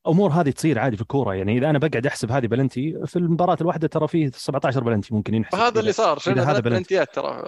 أمور 0.07 0.31
هذه 0.31 0.51
تصير 0.51 0.79
عادي 0.79 0.97
في 0.97 1.03
الكورة. 1.03 1.35
يعني 1.35 1.59
إذا 1.59 1.71
أنا 1.71 1.79
بقعد 1.79 2.07
أحسب 2.07 2.33
هذه 2.33 2.47
بلنتي 2.47 3.07
في 3.07 3.17
المباراة 3.17 3.57
الواحدة 3.61 3.89
ترى 3.89 4.09
فيه 4.09 4.31
17 4.35 4.85
بلنتي 4.85 5.15
ممكن 5.15 5.35
ينحسب 5.35 5.59
هذا 5.59 5.81
اللي 5.81 5.93
صار. 5.93 6.19
هذا 6.27 6.61
بلنتيات 6.61 7.15
ترى 7.15 7.43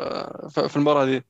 في 0.69 0.77
المباراة 0.77 1.05
دي. 1.05 1.25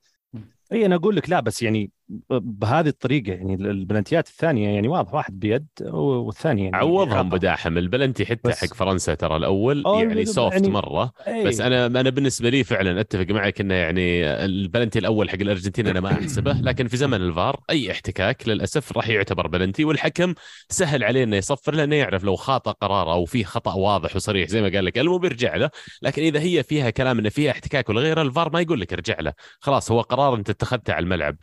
اي 0.73 0.87
أنا 0.87 0.95
أقول 0.97 1.17
لك 1.17 1.31
لا 1.31 1.41
بس 1.41 1.63
يعني 1.63 1.91
بهذه 2.31 2.89
الطريقة 2.89 3.33
يعني 3.33 3.55
البلنتيات 3.55 4.29
الثانية 4.29 4.69
يعني 4.69 4.89
واضح 4.89 5.15
واحد 5.15 5.39
بيد 5.41 5.67
والثاني 5.93 6.65
يعني 6.65 6.77
عوضهم. 6.77 7.29
بزحمه. 7.29 7.79
البلنتي 7.79 8.27
حتى 8.27 8.53
حق 8.53 8.75
فرنسا 8.75 9.15
ترى 9.15 9.37
الأول 9.37 9.83
يعني 9.87 10.09
يعني- 10.09 10.25
soft 10.25 10.67
مرة. 10.67 11.13
إيه. 11.27 11.45
بس 11.45 11.61
أنا 11.61 11.87
أنا 11.87 12.11
بالنسبة 12.11 12.49
لي 12.49 12.65
فعلا 12.65 13.01
أتفق 13.01 13.27
معك 13.31 13.61
إنه 13.61 13.75
يعني 13.75 14.25
البلنتي 14.45 14.99
الأول 14.99 15.31
حق 15.31 15.41
الأرجنتين 15.41 15.87
أنا 15.87 16.01
ما 16.01 16.13
أحسبه 16.13 16.53
لكن 16.53 16.89
في 16.89 16.97
زمن 16.97 17.15
الفار 17.15 17.61
أي 17.71 17.91
احتكاك 17.91 18.49
للأسف 18.49 18.93
راح 18.93 19.09
يعتبر 19.09 19.47
بلنتي 19.47 19.85
والحكم 19.85 20.35
سهل 20.69 21.05
عليه 21.05 21.25
إنه 21.25 21.37
يصفر 21.37 21.75
لأنه 21.75 21.97
يعرف 21.97 22.25
لو 22.25 22.37
خطأ 22.37 22.73
قرار 22.73 23.13
أو 23.13 23.25
في 23.25 23.45
خطأ 23.45 23.75
واضح 23.75 24.17
وصريح 24.17 24.49
زي 24.49 24.63
ما 24.63 24.69
قال 24.69 24.85
لك 24.85 24.99
المو 24.99 25.19
بيرجع 25.19 25.57
له. 25.57 25.71
لكن 26.03 26.23
إذا 26.23 26.41
هي 26.41 26.63
فيها 26.63 26.91
كلام 26.91 27.19
إنه 27.19 27.29
فيها 27.29 27.51
احتكاك 27.51 27.89
ولا 27.89 28.01
غيره 28.01 28.23
الفار 28.23 28.53
ما 28.53 28.61
يقول 28.61 28.81
لك 28.81 28.93
ارجع 28.93 29.21
له. 29.21 29.33
خلاص 29.61 29.91
هو 29.93 30.01
قرار 30.01 30.35
أنت 30.35 30.51
اتخذته 30.51 30.93
على 30.93 31.03
الملعب. 31.03 31.37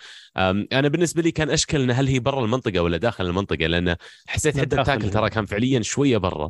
أنا 0.74 0.88
بالنسبة 0.88 1.22
لي 1.22 1.32
كان 1.32 1.50
أشكل 1.50 1.91
هل 1.91 2.08
هي 2.08 2.19
برا 2.19 2.45
المنطقة 2.45 2.80
ولا 2.80 2.98
داخل 2.98 3.26
المنطقة؟ 3.26 3.67
لأن 3.67 3.95
حسيت 4.28 4.58
حتى. 4.58 4.80
التاكل 4.80 5.10
ترى 5.10 5.30
كان 5.30 5.45
فعليا 5.45 5.82
شوية 5.82 6.17
برا. 6.17 6.50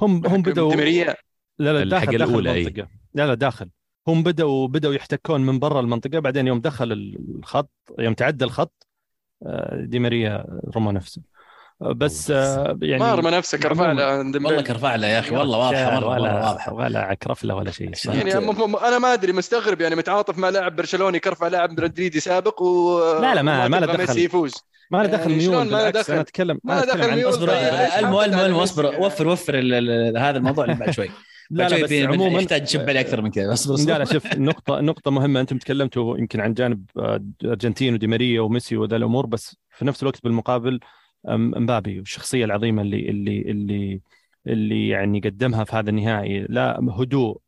هم 0.00 0.26
هم 0.26 0.42
بدوا 0.42 0.74
لا 0.74 1.16
لا 1.58 1.84
داخل 1.84 2.06
داخل 2.06 2.16
الأولى، 2.16 2.52
إيه. 2.52 2.62
المنطقة. 2.62 2.88
لا 3.14 3.26
لا 3.26 3.34
داخل. 3.34 3.70
هم 4.08 4.22
بدأوا 4.22 4.68
بدأوا 4.68 4.94
يحتكون 4.94 5.40
من 5.40 5.58
برا 5.58 5.80
المنطقة 5.80 6.18
بعدين 6.18 6.46
يوم 6.46 6.60
دخل 6.60 6.92
الخط 6.92 7.70
يوم 7.98 8.14
تعدى 8.14 8.44
الخط 8.44 8.86
آه، 9.46 9.84
دي 9.84 9.98
ماريا 9.98 10.46
رمى 10.76 10.92
نفسه 10.92 11.22
بس 11.80 12.30
آه، 12.30 12.78
يعني 12.82 13.02
ما 13.02 13.14
رمى 13.14 13.30
نفسك 13.30 13.66
ارفع 13.66 13.92
له 13.92 14.06
والله 14.18 14.32
ديمبلي. 14.32 14.62
كرفع 14.62 14.94
له 14.96 15.06
يا 15.06 15.18
أخي 15.18 15.36
والله 15.36 15.58
واضحة 15.58 15.94
مرة 16.00 16.06
ولا 16.08 16.34
واضحة 16.48 16.72
ولا 16.72 17.00
عكرف 17.00 17.44
له 17.44 17.54
ولا 17.54 17.70
شيء 17.70 17.92
يعني 18.06 18.34
أنا 18.36 18.98
ما 18.98 19.12
أدري 19.12 19.32
مستغرب 19.32 19.80
يعني 19.80 19.94
متعاطف 19.96 20.38
مع 20.38 20.48
لاعب 20.48 20.76
برشلوني 20.76 21.18
كرفع 21.18 21.48
لاعب 21.48 21.70
مدريدي 21.80 22.20
سابق 22.20 22.62
و 22.62 22.98
لا، 23.22 23.34
لا، 23.34 23.42
ما- 23.42 23.68
ما 23.68 23.76
له 23.76 23.86
دخل. 23.86 23.98
ميسي 23.98 24.24
يفوز 24.24 24.54
ما 24.90 24.98
له 24.98 25.04
يعني 25.04 25.16
دخل 25.16 25.30
ميول 25.30 25.42
شلون 25.42 25.70
ما 25.70 25.90
دخل؟ 25.90 26.12
أنا 26.12 26.22
اتكلم 26.22 26.60
ما 26.64 26.84
دخل 26.84 27.02
عن- 27.02 27.16
ميول. 27.16 27.28
اصبر 27.28 27.52
المهم 27.98 28.54
اصبر 28.54 28.84
يعني؟ 28.84 29.04
وفر 29.06 29.28
وفر 29.28 29.56
هذا 30.18 30.36
الموضوع 30.38 30.64
اللي 30.64 30.76
بعد 30.76 30.90
شوي 30.90 31.10
لا 31.50 31.68
لا 31.68 31.82
بس 31.84 31.92
عموما 31.92 32.40
يحتاج 32.40 32.64
تشب 32.64 32.88
عليه 32.88 33.00
أكثر 33.00 33.22
من 33.22 33.30
كذا 33.30 33.52
اصبر 33.52 33.92
لا 33.92 33.98
لا 33.98 34.04
شوف 34.04 34.26
نقطة 34.36 34.80
نقطة 34.80 35.10
مهمة 35.10 35.40
أنتم 35.40 35.58
تكلمتوا 35.58 36.18
يمكن 36.18 36.40
عن 36.40 36.54
جانب 36.54 36.84
آه، 36.98 37.20
أرجنتين 37.44 37.94
ودي 37.94 38.06
ماريا 38.06 38.40
وميسي 38.40 38.76
وذا 38.76 38.96
الأمور 38.96 39.26
بس 39.26 39.56
في 39.70 39.84
نفس 39.84 40.02
الوقت 40.02 40.22
بالمقابل 40.24 40.80
أم- 41.28 41.30
مبابي 41.30 41.98
والشخصية 41.98 42.44
العظيمة 42.44 42.82
اللي 42.82 43.08
اللي 43.10 43.40
اللي 43.50 44.00
اللي 44.46 44.88
يعني 44.88 45.20
قدمها 45.20 45.64
في 45.64 45.76
هذا 45.76 45.90
النهائي. 45.90 46.46
لا 46.48 46.80
هدوء 46.98 47.38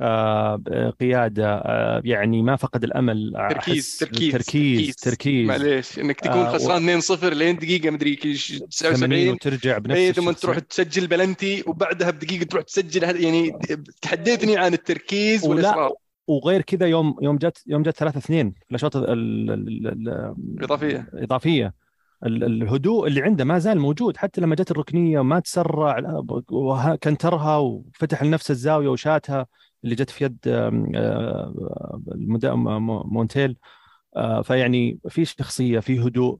آه، 0.00 0.90
قيادة 1.00 1.54
آه، 1.54 2.02
يعني 2.04 2.42
ما 2.42 2.56
فقد 2.56 2.84
الأمل 2.84 3.32
تركيز 3.50 3.96
تركيز 4.00 4.32
تركيز. 4.32 4.96
تركيز. 4.96 5.48
معليش 5.48 5.98
إنك 5.98 6.20
تكون 6.20 6.38
آه، 6.38 6.52
خسران 6.52 7.00
2-0 7.00 7.24
لين 7.24 7.56
دقيقة 7.56 7.90
مدري 7.90 8.16
كيش 8.16 8.46
80 8.48 8.68
79 8.70 9.28
وترجع 9.28 9.78
بنفس 9.78 9.98
اي 9.98 10.12
ثم. 10.12 10.30
تروح 10.30 10.58
تسجل 10.58 11.06
بلنتي 11.06 11.64
وبعدها 11.66 12.10
بدقيقة 12.10 12.44
تروح 12.44 12.62
تسجل 12.64 13.02
يعني 13.24 13.52
تحدثني 14.02 14.56
عن 14.56 14.72
التركيز 14.72 15.46
والإصرار. 15.46 15.92
وغير 16.26 16.62
كذا 16.62 16.86
يوم 16.86 17.16
يوم 17.22 17.36
جت 17.36 17.62
يوم 17.66 17.82
جت 17.82 17.96
3 17.96 18.18
2 18.18 18.50
في 18.50 18.70
الأشواط 18.70 18.96
ال- 18.96 19.10
ال- 19.10 19.86
ال- 19.88 20.34
إضافية. 20.64 21.08
الاضافيه 21.14 21.66
ال- 21.66 21.72
الهدوء 22.26 23.06
اللي 23.06 23.22
عنده 23.22 23.44
ما 23.44 23.58
زال 23.58 23.78
موجود 23.78 24.16
حتى 24.16 24.40
لما 24.40 24.54
جت 24.54 24.70
الركنية 24.70 25.20
ما 25.22 25.40
تسرع 25.40 25.98
لا، 25.98 26.24
وه- 26.50 26.96
كنترها 26.96 27.56
وفتح 27.56 28.22
لنفسه 28.22 28.52
الزاوية 28.52 28.88
وشاتها 28.88 29.46
اللي 29.84 29.94
جت 29.94 30.10
في 30.10 30.24
يد 30.24 30.38
آه، 30.46 30.70
مونتيل. 33.04 33.56
آه، 34.16 34.42
فيعني 34.42 34.98
في 35.08 35.24
شخصية 35.24 35.80
في 35.80 36.00
هدوء. 36.00 36.38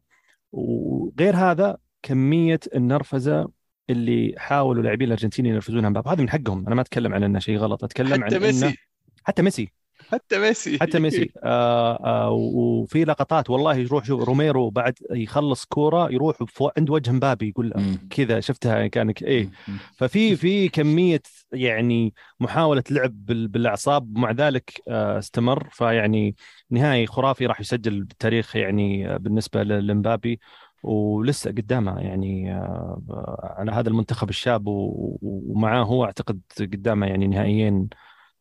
وغير 0.53 1.37
هذا 1.37 1.77
كمية 2.03 2.61
النرفزة 2.75 3.49
اللي 3.91 4.35
حاولوا 4.39 4.83
لاعبين 4.83 5.07
الأرجنتين 5.09 5.47
ينرفزونها 5.47 5.91
مبابي. 5.91 6.11
هذا 6.11 6.21
من 6.23 6.31
حقهم 6.31 6.67
أنا 6.67 6.75
ما 6.75 6.81
أتكلم 6.81 7.15
عن 7.15 7.23
إنه 7.23 7.39
شيء 7.39 7.59
غلط 7.59 7.85
أتكلم 7.85 8.13
عن 8.13 8.25
حتى 8.25 8.37
إنه 8.37 8.47
ميسي 8.47 8.77
حتى 9.25 9.43
ميسي. 9.43 9.73
حتى 10.13 10.39
ميسي. 10.39 10.79
حتى 10.81 10.99
ميسي. 10.99 11.31
آه 11.45 11.97
آه 12.05 12.31
وفي 12.31 13.05
لقطات 13.05 13.51
والله 13.51 13.75
يروح 13.77 14.05
شوف 14.05 14.23
روميرو 14.23 14.71
بعد 14.71 14.95
يخلص 15.11 15.65
كورة 15.65 16.13
يروح 16.13 16.37
فوق 16.49 16.73
عند 16.79 16.91
وجه 16.91 17.11
مبابي 17.13 17.49
يقول. 17.49 17.73
كذا 18.11 18.41
شفتها 18.41 18.87
كان 18.87 19.11
ك- 19.13 19.23
إيه. 19.23 19.51
ففي 19.97 20.37
في 20.37 20.69
كمية 20.69 21.23
يعني 21.53 22.15
محاولة 22.41 22.83
لعب 22.91 23.27
بال- 23.27 23.49
بالأعصاب 23.49 24.17
ومع 24.17 24.31
ذلك 24.31 24.83
آه 24.89 25.19
استمر. 25.19 25.69
فيعني 25.73 26.37
نهائي 26.71 27.07
خرافي 27.07 27.47
راح 27.47 27.61
يسجل 27.61 28.05
بالتاريخ 28.05 28.57
يعني 28.57 29.15
آه، 29.15 29.17
بالنسبة 29.17 29.63
لمبابي. 29.63 30.41
ولسه 30.83 31.51
قدامه 31.51 31.99
يعني 32.01 32.53
آه، 32.55 33.55
على 33.59 33.73
هذا 33.73 33.89
المنتخب 33.89 34.29
الشاب 34.29 34.63
ومعاه 34.67 35.83
هو 35.85 36.05
أعتقد 36.05 36.41
قدامه 36.61 37.07
يعني 37.07 37.27
نهائيين 37.27 37.89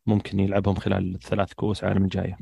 ممكن 0.08 0.40
يلعبهم 0.40 0.74
خلال 0.74 1.14
الثلاث 1.14 1.52
كؤوس 1.52 1.84
عالم 1.84 2.04
الجاية. 2.04 2.38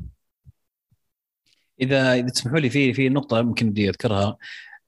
اذا 1.81 2.13
إذا 2.13 2.29
تسمحوا 2.29 2.59
لي 2.59 2.69
في 2.69 2.93
في 2.93 3.09
نقطة 3.09 3.41
ممكن 3.41 3.69
بدي 3.69 3.89
أذكرها. 3.89 4.37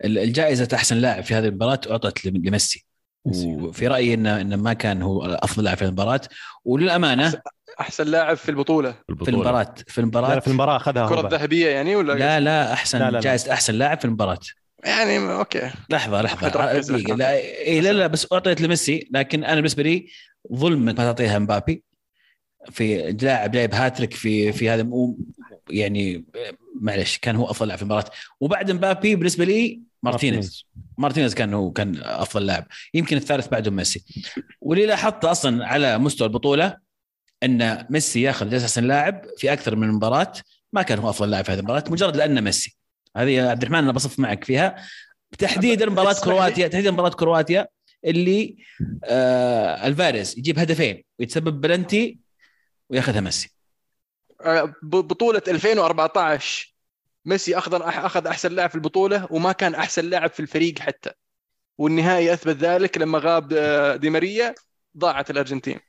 ال- 0.04 0.18
الجائزة 0.18 0.68
أحسن 0.74 0.98
لاعب 0.98 1.24
في 1.24 1.36
هذه 1.36 1.46
المباراة 1.46 1.80
أعطت 1.92 2.26
لم- 2.26 2.46
لميسي. 2.46 2.86
ميسي. 3.26 3.48
وفي 3.56 3.88
رأيي 3.88 4.14
انه 4.14 4.42
انه 4.42 4.56
ما 4.56 4.74
كان 4.74 5.02
هو 5.02 5.26
أفضل 5.26 5.64
لاعب 5.64 5.78
في 5.78 5.86
المباراة. 5.86 6.22
وللامانه 6.66 7.34
احسن 7.80 8.08
لاعب 8.08 8.38
في 8.38 8.50
البطولة. 8.50 8.96
في 9.24 9.30
المباراه 9.32 9.76
في 9.88 10.02
المباراه 10.02 10.40
في 10.40 10.48
المباراة 10.48 10.76
أخذها 10.78 11.04
الكره. 11.04 11.28
الذهبيه 11.28 11.70
يعني 11.70 11.96
ولا 11.96 12.14
لا 12.14 12.40
لا 12.40 12.74
أحسن 12.74 13.00
لا، 13.00 13.04
لا، 13.04 13.12
لا. 13.12 13.20
جائزه 13.20 13.54
أحسن 13.54 13.74
لاعب 13.74 14.00
في 14.00 14.06
المباراة. 14.06 14.40
يعني 14.86 15.18
أوكي. 15.18 15.72
لحظة 15.90 16.22
لحظة. 16.22 16.76
لا 17.16 17.34
إيه 17.38 17.82
لا 17.82 17.94
لا 17.94 18.08
بس 18.08 18.28
أعطيت 18.34 18.62
لميسي 18.62 19.10
لكن 19.12 19.44
أنا 19.44 19.56
بالنسبة 19.56 19.84
لي 19.84 20.08
ظلم 20.54 20.90
انك 20.90 21.00
ما 21.00 21.06
تعطيها 21.06 21.40
مبابي. 21.40 21.84
في 22.72 23.12
لاعب 23.22 23.52
جايب 23.52 23.74
هاتريك 23.74 24.14
في 24.14 24.52
في 24.52 24.70
هذا 24.70 24.88
يعني 25.70 26.26
معلش 26.82 27.18
كان 27.18 27.36
هو 27.36 27.52
أفضل 27.52 27.68
لاعب 27.68 27.78
في 27.78 27.84
المباراة. 27.84 28.06
وبعد 28.40 28.72
مبابي 28.72 29.16
بالنسبة 29.16 29.46
لي 29.46 29.82
مارتينيز. 30.04 30.66
مارتينيز. 30.98 31.34
كان 31.34 31.54
هو 31.54 31.72
كان 31.72 32.02
أفضل 32.04 32.46
لاعب. 32.46 32.68
يمكن 32.94 33.18
الثالث 33.18 33.48
بعده 33.48 33.72
ميسي. 33.72 34.04
واللي 34.62 34.86
لاحظته 34.86 35.32
أصلا 35.32 35.66
على 35.66 35.98
مستوى 35.98 36.28
البطولة 36.28 36.78
إن 37.44 37.86
ميسي 37.90 38.22
ياخذ 38.22 38.50
جائزه 38.50 38.66
أحسن 38.66 38.84
لاعب 38.84 39.26
في 39.38 39.54
أكثر 39.54 39.76
من 39.76 39.88
مباراة 39.88 40.34
ما 40.74 40.82
كان 40.82 41.00
هو 41.00 41.10
أفضل 41.10 41.32
لاعب 41.32 41.46
في 41.46 41.52
هذه 41.52 41.60
المباراة 41.60 41.84
مجرد 41.90 42.16
لأنه 42.16 42.42
ميسي. 42.42 42.78
هذه 43.18 43.30
يا 43.30 43.50
عبد 43.50 43.62
الرحمن 43.62 43.80
أنا 43.80 43.92
بصف 43.92 44.20
معك 44.20 44.44
فيها. 44.44 44.76
تحديدا 45.38 45.90
مباراه. 45.90 46.14
كرواتيا 46.24 46.68
تحديدا 46.68 46.92
مباراة 46.92 47.10
كرواتيا 47.10 47.68
اللي 48.06 48.56
آه 49.04 49.88
ألفاريز 49.88 50.38
يجيب 50.38 50.60
هدفين 50.60 51.04
ويتسبب 51.20 51.62
بلنتي 51.62 52.20
وياخذها 52.90 53.22
ميسي. 53.22 53.50
آه، 54.42 54.74
بطولة 54.84 55.42
2014 55.48 56.76
ميسي 57.26 57.58
اخذ 57.58 57.82
أخذ 57.82 58.28
أحسن 58.28 58.52
لاعب 58.52 58.70
في 58.70 58.76
البطولة 58.76 59.28
وما 59.32 59.52
كان 59.52 59.76
أحسن 59.76 60.06
لاعب 60.06 60.30
في 60.30 60.40
الفريق 60.40 60.80
حتى. 60.80 61.12
والنهائي 61.78 62.34
أثبت 62.34 62.56
ذلك 62.56 62.98
لما 62.98 63.20
غاب 63.20 63.54
آه، 63.54 63.96
دي 63.96 64.10
ماريا 64.10 64.56
ضاعت 64.98 65.30
الأرجنتين. 65.30 65.80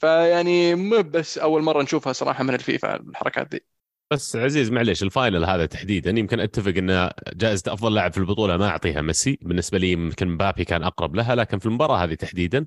فيعني 0.00 0.74
مو 0.74 1.02
بس 1.02 1.38
أول 1.38 1.62
مرة 1.62 1.82
نشوفها 1.82 2.12
صراحة 2.12 2.44
من 2.44 2.54
الفيفا 2.54 2.96
الحركات 2.96 3.48
دي. 3.48 3.64
بس 4.10 4.36
عزيز 4.36 4.70
معليش 4.70 5.02
ال 5.02 5.09
final 5.09 5.44
هذا 5.44 5.66
تحديدا 5.66 6.10
يمكن 6.10 6.40
أتفق 6.40 6.72
إن 6.76 7.10
جائزة 7.34 7.72
أفضل 7.72 7.94
لاعب 7.94 8.12
في 8.12 8.18
البطولة 8.18 8.56
ما 8.56 8.68
أعطيها 8.68 9.02
ميسي. 9.02 9.38
بالنسبة 9.42 9.78
لي 9.78 9.92
يمكن 9.92 10.28
مبابي 10.28 10.64
كان 10.64 10.82
أقرب 10.82 11.14
لها 11.14 11.34
لكن 11.34 11.58
في 11.58 11.66
المباراة 11.66 12.04
هذه 12.04 12.14
تحديدا 12.14 12.66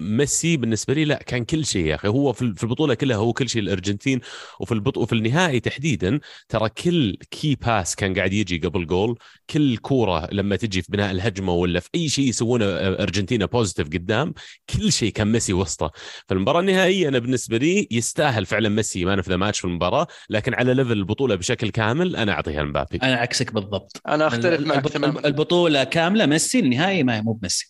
ميسي 0.00 0.56
بالنسبة 0.56 0.94
لي 0.94 1.04
لا 1.04 1.22
كان 1.22 1.44
كل 1.44 1.64
شيء 1.64 1.86
يا 1.86 1.94
أخي. 1.94 2.08
هو 2.08 2.32
في 2.32 2.54
في 2.56 2.62
البطولة 2.64 2.94
كلها 2.94 3.16
هو 3.16 3.32
كل 3.32 3.48
شيء 3.48 3.62
الأرجنتين 3.62 4.20
وفي 4.60 4.72
البط... 4.72 4.98
وفي 4.98 5.12
النهائي 5.12 5.60
تحديدا 5.60 6.20
ترى 6.48 6.68
كل 6.68 7.16
key 7.30 7.54
pass 7.54 7.94
كان 7.94 8.14
قاعد 8.14 8.32
يجي 8.32 8.58
قبل 8.58 8.86
جول 8.86 9.18
كل 9.50 9.76
كورة 9.76 10.28
لما 10.32 10.56
تجي 10.56 10.82
في 10.82 10.92
بناء 10.92 11.10
الهجمة 11.10 11.52
ولا 11.52 11.80
في 11.80 11.88
أي 11.94 12.08
شيء 12.08 12.28
يسوونه 12.28 12.64
آه، 12.64 13.02
أرجنتينا 13.02 13.46
positive 13.46 13.86
قدام 13.88 14.34
كل 14.76 14.92
شيء 14.92 15.12
كان 15.12 15.32
ميسي 15.32 15.52
وسطه. 15.52 15.90
فالمباراه 16.28 16.60
النهائية 16.60 17.08
أنا 17.08 17.18
بالنسبة 17.18 17.56
لي 17.56 17.88
يستاهل 17.90 18.46
فعلا 18.46 18.68
ميسي 18.68 19.04
man 19.04 19.18
of 19.18 19.28
the 19.28 19.36
match 19.36 19.60
في 19.60 19.64
المباراة 19.64 20.06
لكن 20.30 20.54
على 20.54 20.74
level 20.74 20.92
البطولة 20.92 21.34
بشكل 21.34 21.70
كامل 21.70 22.16
أنا 22.16 22.32
أعطيها 22.32 22.62
لمبابي 22.62 22.98
أنا 23.02 23.14
عكسك 23.16 23.52
بالضبط. 23.52 24.02
أنا 24.08 24.26
أختلف 24.26 24.60
معك 24.60 24.96
البطولة 25.26 25.84
كاملة 25.84 26.26
ميسي 26.26 26.58
النهائي 26.58 27.02
ما 27.02 27.20
مو 27.20 27.32
بميسي. 27.32 27.69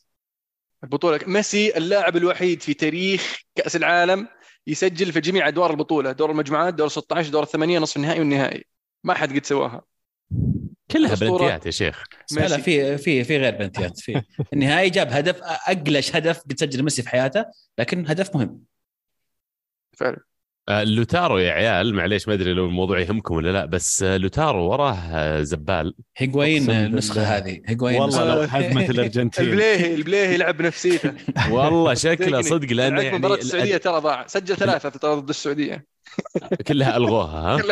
البطولة. 0.85 1.21
ميسي 1.27 1.77
اللاعب 1.77 2.17
الوحيد 2.17 2.63
في 2.63 2.75
تاريخ 2.75 3.39
كأس 3.55 3.77
العالم 3.77 4.29
يسجل 4.67 5.13
في 5.13 5.21
جميع 5.21 5.49
أدوار 5.49 5.71
البطولة. 5.71 6.13
دور 6.13 6.31
المجموعات 6.31 6.75
دور 6.75 6.89
16 6.89 7.31
دور 7.31 7.43
الثمانيه 7.43 7.79
نصف 7.79 7.97
النهائي 7.97 8.19
والنهائي. 8.21 8.65
ما 9.05 9.15
حد 9.15 9.33
قد 9.39 9.47
سواها. 9.47 9.83
كلها. 10.91 11.15
بلنتيات 11.15 11.67
يا 11.67 11.71
شيخ. 11.71 12.05
لا. 12.33 12.57
في 12.57 12.99
في 12.99 13.25
في 13.25 13.37
غير 13.37 13.57
بنتيات 13.57 14.01
في 14.01 14.23
النهائي 14.53 14.91
جاب 14.91 15.13
هدف 15.13 15.41
أقلش 15.43 16.17
هدف 16.17 16.41
قد 16.41 16.61
سجل 16.61 16.83
ميسي 16.83 17.03
في 17.03 17.09
حياته 17.09 17.45
لكن 17.79 18.07
هدف 18.09 18.37
مهم. 18.37 18.61
فعلا. 19.97 20.30
لوتارو 20.85 21.39
يا 21.39 21.53
عيال 21.53 21.95
معليش 21.95 22.29
ما 22.29 22.35
أدري 22.35 22.53
لو 22.53 22.67
الموضوع 22.67 23.01
يهمكم 23.01 23.35
ولا 23.35 23.53
لا 23.53 23.65
بس 23.67 24.03
آه، 24.03 24.17
لوتارو 24.17 24.71
وراه 24.71 24.95
آه، 24.95 25.43
زبال 25.43 25.95
أقسم 26.23 26.71
النسخة. 26.71 27.23
هذه 27.37 27.61
هيغوايين 27.67 28.01
والله 28.01 28.35
لو. 28.35 28.41
هزمت 28.41 28.91
الأرجنتين 28.91 29.45
البليهي 29.47 29.95
البليهي 29.95 30.35
يلعب 30.35 30.63
نفسيته 30.63 31.13
والله 31.51 31.95
شكله. 31.95 32.43
صدق 32.43 32.73
لأنه 32.73 32.97
لعب 32.97 33.05
يعني 33.05 33.19
مباراة 33.19 33.37
الأد- 33.37 33.41
السعودية 33.41 33.77
ترى 33.77 34.01
ضاع 34.01 34.27
سجل 34.27 34.57
ثلاثة 34.57 34.89
ترى 34.89 35.15
ضد 35.15 35.29
السعودية 35.29 35.87
كلها 36.69 36.97
ألغوها 36.97 37.57
ها؟ 37.57 37.63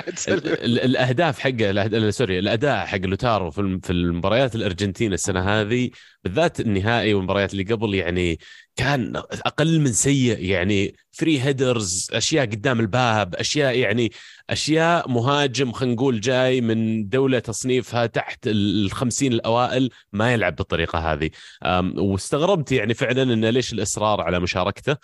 الأهداف 0.64 1.38
حقه 1.38 2.10
سوري 2.10 2.38
الأداء 2.38 2.86
حق 2.86 2.98
لوتارو 2.98 3.50
في 3.50 3.80
في 3.82 3.92
المباريات 3.92 4.54
الارجنتين 4.54 5.12
السنة 5.12 5.40
هذه 5.40 5.90
بالذات 6.24 6.60
النهائي 6.60 7.14
والمباريات 7.14 7.52
اللي 7.52 7.64
قبل 7.64 7.94
يعني 7.94 8.38
كان 8.76 9.16
أقل 9.16 9.80
من 9.80 9.92
سيء 9.92 10.44
يعني 10.44 10.94
فري 11.12 11.40
هيدرز 11.40 12.08
أشياء 12.12 12.46
قدام 12.46 12.80
الباب 12.80 13.34
أشياء 13.34 13.78
يعني 13.78 14.12
أشياء 14.50 15.08
مهاجم 15.08 15.72
خلينا 15.72 15.94
نقول 15.94 16.20
جاي 16.20 16.60
من 16.60 17.08
دولة 17.08 17.38
تصنيفها 17.38 18.06
تحت 18.06 18.38
الخمسين 18.46 19.32
الأوائل 19.32 19.90
ما 20.12 20.32
يلعب 20.32 20.56
بالطريقة 20.56 21.12
هذه. 21.12 21.30
واستغربت 21.96 22.72
يعني 22.72 22.94
فعلا 22.94 23.22
انه 23.22 23.50
ليش 23.50 23.72
الإصرار 23.72 24.20
على 24.20 24.40
مشاركته؟ 24.40 24.96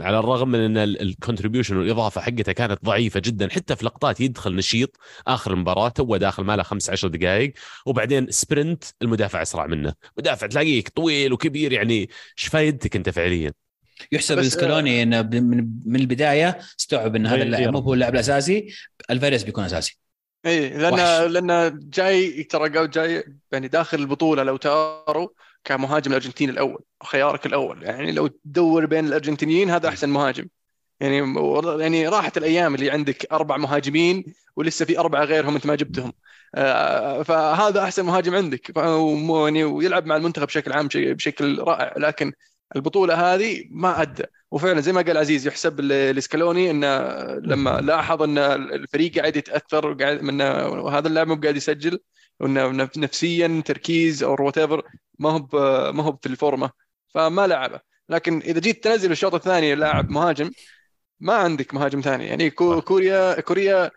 على 0.00 0.18
الرغم 0.18 0.48
من 0.48 0.60
إن 0.60 0.76
ال 0.78 0.86
contribution 0.86 1.76
والإضافة 1.76 2.20
حقته 2.20 2.47
كانت 2.52 2.84
ضعيفة 2.84 3.20
جدا 3.20 3.48
حتى 3.50 3.76
في 3.76 3.84
لقطات 3.84 4.20
يدخل 4.20 4.56
نشيط 4.56 4.96
آخر 5.26 5.52
المباراه 5.52 5.88
تو 5.88 6.16
داخل 6.16 6.42
ما 6.44 6.56
له 6.56 6.62
15 6.62 7.08
دقائق 7.08 7.52
وبعدين 7.86 8.30
sprint 8.30 8.84
المدافع 9.02 9.42
أسرع 9.42 9.66
منه. 9.66 9.94
مدافع 10.18 10.46
تلاقيك 10.46 10.88
طويل 10.88 11.32
وكبير 11.32 11.72
يعني 11.72 12.08
إيش 12.38 12.46
فايدتك 12.48 12.96
أنت 12.96 13.08
فعليا. 13.10 13.52
يحسب 14.12 14.38
بس- 14.38 14.46
لسكالوني 14.46 15.02
إنه 15.02 15.22
من 15.22 15.68
من 15.86 16.00
البداية 16.00 16.58
استوعب 16.80 17.16
إن 17.16 17.26
هذا 17.26 17.36
غير- 17.36 17.46
اللاعب 17.46 17.72
مو 17.72 17.78
هو 17.78 17.94
اللاعب 17.94 18.14
الأساسي 18.14 18.74
الفاريز 19.10 19.42
بيكون 19.42 19.64
أساسي. 19.64 19.98
اي 20.46 20.68
لأن 20.68 20.92
وحش. 20.92 21.30
لأن 21.30 21.80
جاي 21.82 22.42
ترى 22.42 22.86
جاي 22.88 23.24
يعني 23.52 23.68
داخل 23.68 23.98
البطولة 23.98 24.42
لوتارو 24.42 25.34
كمهاجم 25.64 26.10
الارجنتين 26.10 26.50
الأول 26.50 26.78
خيارك 27.04 27.46
الأول. 27.46 27.82
يعني 27.82 28.12
لو 28.12 28.26
تدور 28.26 28.86
بين 28.86 29.06
الأرجنتينيين 29.06 29.70
هذا 29.70 29.88
أحسن 29.88 30.08
مهاجم. 30.08 30.46
يعني 31.00 31.34
يعني 31.80 32.08
راحت 32.08 32.36
الأيام 32.38 32.74
اللي 32.74 32.90
عندك 32.90 33.32
أربع 33.32 33.56
مهاجمين 33.56 34.24
ولسه 34.56 34.84
في 34.84 34.98
أربعة 34.98 35.24
غيرهم 35.24 35.54
أنت 35.54 35.66
ما 35.66 35.74
جبتهم. 35.74 36.12
آه، 36.54 37.22
فهذا 37.22 37.82
أحسن 37.84 38.04
مهاجم 38.04 38.34
عندك. 38.34 38.76
يعني 38.76 39.64
ويلعب 39.64 40.06
مع 40.06 40.16
المنتخب 40.16 40.46
بشكل 40.46 40.72
عام 40.72 40.88
بشكل 40.94 41.58
رائع. 41.60 41.94
لكن 41.98 42.32
البطولة 42.76 43.34
هذه 43.34 43.64
ما 43.70 44.02
أدى. 44.02 44.24
وفعلا 44.50 44.80
زي 44.80 44.92
ما 44.92 45.02
قال 45.02 45.16
عزيز 45.18 45.46
يحسب 45.46 45.80
لسكالوني 45.80 46.70
انه 46.70 46.86
لما 47.34 47.80
لاحظ 47.80 48.22
إن 48.22 48.38
الفريق 48.38 49.18
قاعد 49.18 49.36
يتأثر 49.36 49.86
وقاعد 49.86 50.22
من 50.22 50.40
وهذا 50.40 51.08
اللاعب 51.08 51.26
مو 51.28 51.34
قاعد 51.34 51.56
يسجل 51.56 51.98
وانه 52.40 52.72
نف- 52.86 52.98
نفسيا 52.98 53.62
تركيز 53.66 54.22
أو 54.22 54.36
وات 54.46 54.58
ما 55.18 55.30
هو 55.30 55.48
ما 55.92 56.02
هو 56.02 56.18
في 56.22 56.28
الفورمه 56.28 56.70
فما 57.08 57.46
لعبه. 57.46 57.80
لكن 58.08 58.40
إذا 58.42 58.60
جيت 58.60 58.84
تنزل 58.84 59.12
الشوط 59.12 59.34
الثاني 59.34 59.74
لاعب 59.74 60.10
مهاجم 60.10 60.50
ما 61.20 61.34
عندك 61.34 61.74
مهاجم 61.74 62.00
ثاني. 62.00 62.26
يعني. 62.26 62.50
كوريا 62.50 63.40
كوريا 63.40 63.90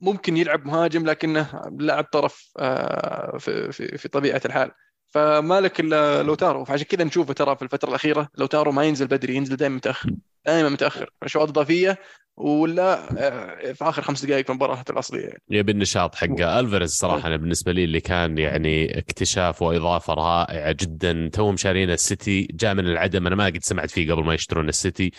ممكن 0.00 0.36
يلعب 0.36 0.66
مهاجم 0.66 1.06
لكنه 1.06 1.62
لاعب 1.78 2.04
طرف 2.04 2.52
آه، 2.58 3.38
في 3.38 3.72
في 3.72 3.98
في 3.98 4.08
طبيعة 4.08 4.40
الحال. 4.44 4.70
فما 5.08 5.60
لك 5.60 5.80
إلا 5.80 6.22
لوتارو. 6.22 6.64
فعشان 6.64 6.86
كذا 6.86 7.04
نشوفه 7.04 7.32
ترى 7.32 7.56
في 7.56 7.62
الفترة 7.62 7.88
الأخيرة. 7.88 8.28
لوتارو 8.38 8.72
ما 8.72 8.84
ينزل 8.84 9.06
بدري 9.06 9.34
ينزل 9.34 9.56
دائما 9.56 9.76
متأخر 9.76 10.10
دائما 10.46 10.68
متأخر. 10.68 11.10
اشواط 11.22 11.48
إضافية 11.48 11.98
ولا 12.36 13.12
آه، 13.18 13.72
في 13.72 13.84
آخر 13.84 14.02
خمس 14.02 14.24
دقائق 14.24 14.44
في 14.44 14.50
المباراة 14.50 14.84
الأصلية 14.90 15.22
يعني. 15.22 15.42
يبي 15.50 15.72
النشاط 15.72 16.14
حقه. 16.14 16.60
ألفاريز 16.60 16.90
صراحة 16.90 17.28
أنا 17.28 17.36
بالنسبة 17.36 17.72
لي 17.72 17.84
اللي 17.84 18.00
كان 18.00 18.38
يعني 18.38 18.98
اكتشاف 18.98 19.62
وإضافة 19.62 20.14
رائعة 20.14 20.72
جدا. 20.72 21.30
توهم 21.32 21.56
شارين 21.56 21.90
السيتي 21.90 22.48
جاء 22.50 22.74
من 22.74 22.86
العدم. 22.86 23.26
أنا 23.26 23.36
ما 23.36 23.46
قد 23.46 23.62
سمعت 23.62 23.90
فيه 23.90 24.12
قبل 24.12 24.24
ما 24.24 24.34
يشترون 24.34 24.68
السيتي. 24.68 25.12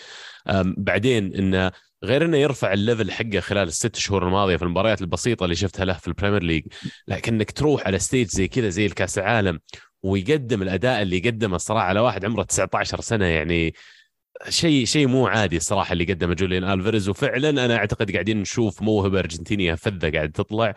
بعدين 0.76 1.34
انه 1.34 1.72
غير 2.04 2.24
إنه 2.24 2.36
يرفع 2.36 2.72
ال 2.72 2.78
level 2.78 3.10
حقه 3.10 3.40
خلال 3.40 3.68
الست 3.68 3.96
شهور 3.96 4.26
الماضية 4.26 4.56
في 4.56 4.62
المباريات 4.62 5.00
البسيطة 5.00 5.44
اللي 5.44 5.56
شفتها 5.56 5.84
له 5.84 5.92
في 5.92 6.08
ال 6.08 6.12
Premier 6.12 6.42
League 6.42 6.64
لكنك 7.08 7.50
تروح 7.50 7.86
على 7.86 7.98
stage 7.98 8.28
زي 8.28 8.48
كذا 8.48 8.68
زي 8.68 8.86
الكأس 8.86 9.18
العالم 9.18 9.60
ويقدم 10.02 10.62
الأداء 10.62 11.02
اللي 11.02 11.18
قدمه 11.18 11.56
الصراحه 11.56 11.86
على 11.86 12.00
واحد 12.00 12.24
عمره 12.24 12.42
19 12.42 13.00
سنة 13.00 13.24
يعني 13.26 13.74
شيء 14.48 14.84
شيء 14.84 15.06
مو 15.06 15.26
عادي 15.26 15.56
الصراحة 15.56 15.92
اللي 15.92 16.04
قدمه 16.04 16.34
جوليان 16.34 16.64
ألفاريز 16.64 17.08
وفعلا 17.08 17.48
أنا 17.48 17.76
أعتقد 17.76 18.12
قاعدين 18.12 18.40
نشوف 18.40 18.82
موهبة 18.82 19.18
أرجنتينية 19.18 19.74
فذة 19.74 20.10
قاعد 20.10 20.32
تطلع. 20.32 20.74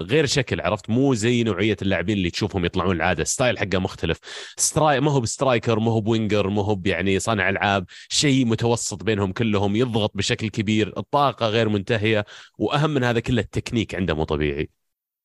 غير 0.00 0.26
شكل 0.26 0.60
عرفت؟ 0.60 0.90
مو 0.90 1.14
زي 1.14 1.42
نوعية 1.42 1.76
اللاعبين 1.82 2.16
اللي 2.16 2.30
تشوفهم 2.30 2.64
يطلعون 2.64 2.96
العادة. 2.96 3.24
style 3.24 3.58
حقه 3.58 3.78
مختلف. 3.78 4.18
stri- 4.56 5.00
ما 5.00 5.10
هو 5.10 5.20
ب 5.20 5.27
striker 5.27 5.78
ما 5.78 5.92
هو 5.92 6.00
ب 6.00 6.07
winger 6.07 6.48
ما 6.48 6.64
هو 6.64 6.80
يعني 6.84 7.18
صانع 7.18 7.48
ألعاب. 7.48 7.86
شيء 8.08 8.46
متوسط 8.46 9.04
بينهم 9.04 9.32
كلهم 9.32 9.76
يضغط 9.76 10.12
بشكل 10.14 10.48
كبير 10.48 10.92
الطاقة 10.96 11.46
غير 11.46 11.68
منتهية 11.68 12.24
وأهم 12.58 12.90
من 12.90 13.04
هذا 13.04 13.20
كله 13.20 13.42
التكنيك 13.42 13.94
عنده 13.94 14.14
مو 14.14 14.24
طبيعي. 14.24 14.70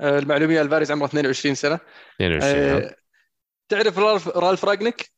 آه، 0.01 0.19
المعلومية 0.19 0.61
ألفاريز 0.61 0.91
عمره 0.91 1.05
22 1.05 1.55
سنة. 1.55 1.79
22 2.15 2.63
ها؟ 2.63 2.77
آه، 2.77 2.95
تعرف 3.69 3.99
رالف 3.99 4.27
رالف 4.27 4.65
راجنيك؟ 4.65 5.11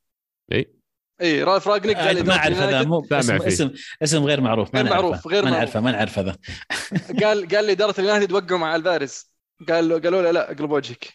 اي 0.52 0.77
اي 1.22 1.44
رالف 1.44 1.68
راجنيك 1.68 1.98
آه، 1.98 2.06
قال 2.08 2.26
ما 2.26 2.34
أعرف 2.36 2.58
هذا 2.58 2.84
مو 2.84 3.08
اسم, 3.12 3.40
فيه. 3.40 3.48
اسم 3.48 3.72
اسم 4.04 4.24
غير 4.24 4.42
معروف 4.42 4.76
غير. 4.76 4.86
معروف، 4.86 5.28
غير 5.28 5.46
ما. 5.46 5.50
نعرفه 5.50 5.80
ما 5.80 5.92
نعرف 5.92 6.20
هذا 6.20 6.36
قال 7.24 7.48
قال 7.48 7.68
لاداره 7.68 8.00
اليونايتد 8.00 8.32
وقعوا 8.32 8.60
مع 8.60 8.76
الفاريز 8.76 9.32
قال 9.70 9.90
له 9.90 10.00
قالوا 10.00 10.22
له 10.22 10.32
لا 10.32 10.52
اقلب 10.52 10.72
وجهك 10.72 11.14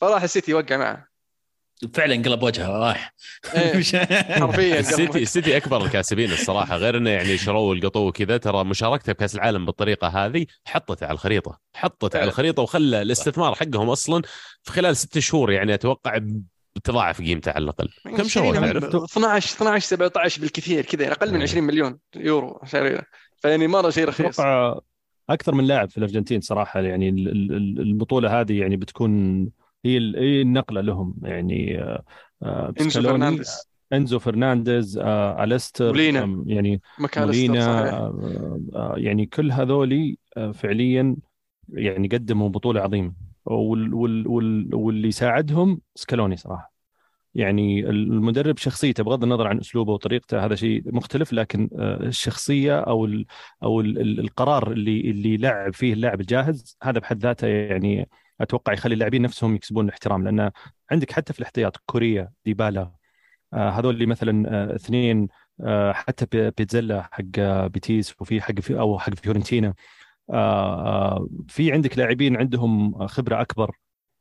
فراح 0.00 0.22
السيتي 0.22 0.50
يوقع 0.50 0.76
معه 0.76 1.14
فعلا 1.94 2.14
قلب 2.14 2.42
وجهه 2.42 2.68
راح 2.68 3.14
إيه، 3.54 3.82
حرفيا 4.40 4.80
السيتي 4.80 5.22
السيتي 5.22 5.56
أكبر 5.56 5.84
الكاسبين 5.84 6.32
الصراحة 6.32 6.76
غير 6.76 6.96
إنه 6.96 7.10
يعني 7.10 7.38
شروه 7.38 7.60
ولقطوه 7.60 8.02
وكذا 8.02 8.36
ترى 8.36 8.64
مشاركته 8.64 9.12
بكاس 9.12 9.34
العالم 9.34 9.66
بالطريقة 9.66 10.08
هذه 10.08 10.46
حطته 10.64 11.04
على 11.04 11.12
الخريطة 11.12 11.60
حطته 11.74 12.18
على. 12.18 12.28
الخريطة 12.28 12.62
وخلى 12.62 13.02
الاستثمار 13.02 13.54
حقهم 13.54 13.90
أصلا 13.90 14.22
في 14.62 14.72
خلال 14.72 14.96
ست 14.96 15.18
شهور 15.18 15.52
يعني 15.52 15.74
أتوقع 15.74 16.20
بتضاعف 16.76 17.20
قيمته 17.20 17.50
على 17.52 17.64
الأقل. 17.64 17.88
كم 18.16 18.22
شهر 18.24 18.54
تعرف؟ 18.54 18.84
12 18.84 19.54
12 19.56 19.86
17 19.86 20.40
بالكثير 20.40 20.84
كذا 20.84 21.02
يعني 21.02 21.14
أقل 21.14 21.30
من 21.30 21.36
مم. 21.36 21.42
20 21.42 21.64
مليون 21.64 21.98
يورو 22.16 22.60
شارينا 22.64 23.02
فيعني 23.38 23.66
مرة 23.66 23.90
شيء 23.90 24.08
رخيص. 24.08 24.40
أتوقع 24.40 24.80
أكثر 25.30 25.54
من 25.54 25.64
لاعب 25.64 25.90
في 25.90 25.98
الأرجنتين 25.98 26.40
صراحة 26.40 26.80
يعني 26.80 27.08
ال- 27.08 27.28
ال- 27.28 27.52
ال- 27.56 27.80
البطولة 27.80 28.40
هذه 28.40 28.60
يعني 28.60 28.76
بتكون 28.76 29.40
هي 29.84 29.96
هي 30.16 30.42
النقلة 30.42 30.80
لهم. 30.80 31.14
يعني 31.22 31.78
آه، 31.82 32.02
آه، 32.42 32.74
إنزو 32.80 33.02
فرنانديز. 33.02 33.56
إنزو 33.92 34.18
فرنانديز 34.18 34.98
آه، 34.98 35.44
أليستر 35.44 35.86
مولينا. 35.86 36.44
يعني 36.46 36.80
مولينا 37.18 38.12
يعني 38.96 39.26
كل 39.26 39.52
هذولي 39.52 40.18
فعليا 40.54 41.16
يعني 41.68 42.08
قدموا 42.08 42.48
بطولة 42.48 42.80
عظيمة. 42.80 43.12
وال 43.46 43.94
وال 43.94 44.28
وال 44.28 44.74
واللي 44.74 45.10
ساعدهم 45.10 45.80
سكالوني 45.94 46.36
صراحة. 46.36 46.74
يعني 47.34 47.80
المدرب 47.90 48.58
شخصيته 48.58 49.04
بغض 49.04 49.22
النظر 49.22 49.46
عن 49.46 49.58
أسلوبه 49.58 49.92
وطريقته 49.92 50.44
هذا 50.44 50.54
شيء 50.54 50.82
مختلف 50.86 51.32
لكن 51.32 51.70
آه، 51.78 52.02
الشخصية 52.06 52.80
أو 52.80 53.04
أو 53.62 53.80
ال 53.80 54.00
ال- 54.00 54.20
القرار 54.20 54.72
اللي 54.72 55.00
اللي 55.00 55.34
يلعب 55.34 55.74
فيه 55.74 55.92
اللاعب 55.92 56.20
الجاهز 56.20 56.76
هذا 56.82 56.98
بحد 57.00 57.18
ذاته 57.18 57.46
يعني 57.46 58.08
أتوقع 58.40 58.72
يخلي 58.72 58.94
اللاعبين 58.94 59.22
نفسهم 59.22 59.54
يكسبون 59.54 59.84
الاحترام. 59.84 60.24
لأن 60.24 60.50
عندك 60.90 61.12
حتى 61.12 61.32
في 61.32 61.38
الاحتياط 61.38 61.76
كوريا 61.86 62.30
ديبالا 62.44 62.92
آه، 63.54 63.70
هذول 63.70 63.94
اللي 63.94 64.06
مثلا 64.06 64.48
آه، 64.72 64.74
اثنين 64.74 65.28
حتى 65.92 66.26
بي- 66.32 66.50
بيزيلا 66.50 67.02
حق 67.12 67.40
Betis 67.66 68.14
وفي 68.20 68.40
حق 68.40 68.54
أو 68.70 68.98
حق 68.98 69.14
فيورنتينا. 69.14 69.74
في 71.48 71.72
عندك 71.72 71.98
لاعبين 71.98 72.36
عندهم 72.36 73.06
خبرة 73.06 73.40
أكبر 73.40 73.76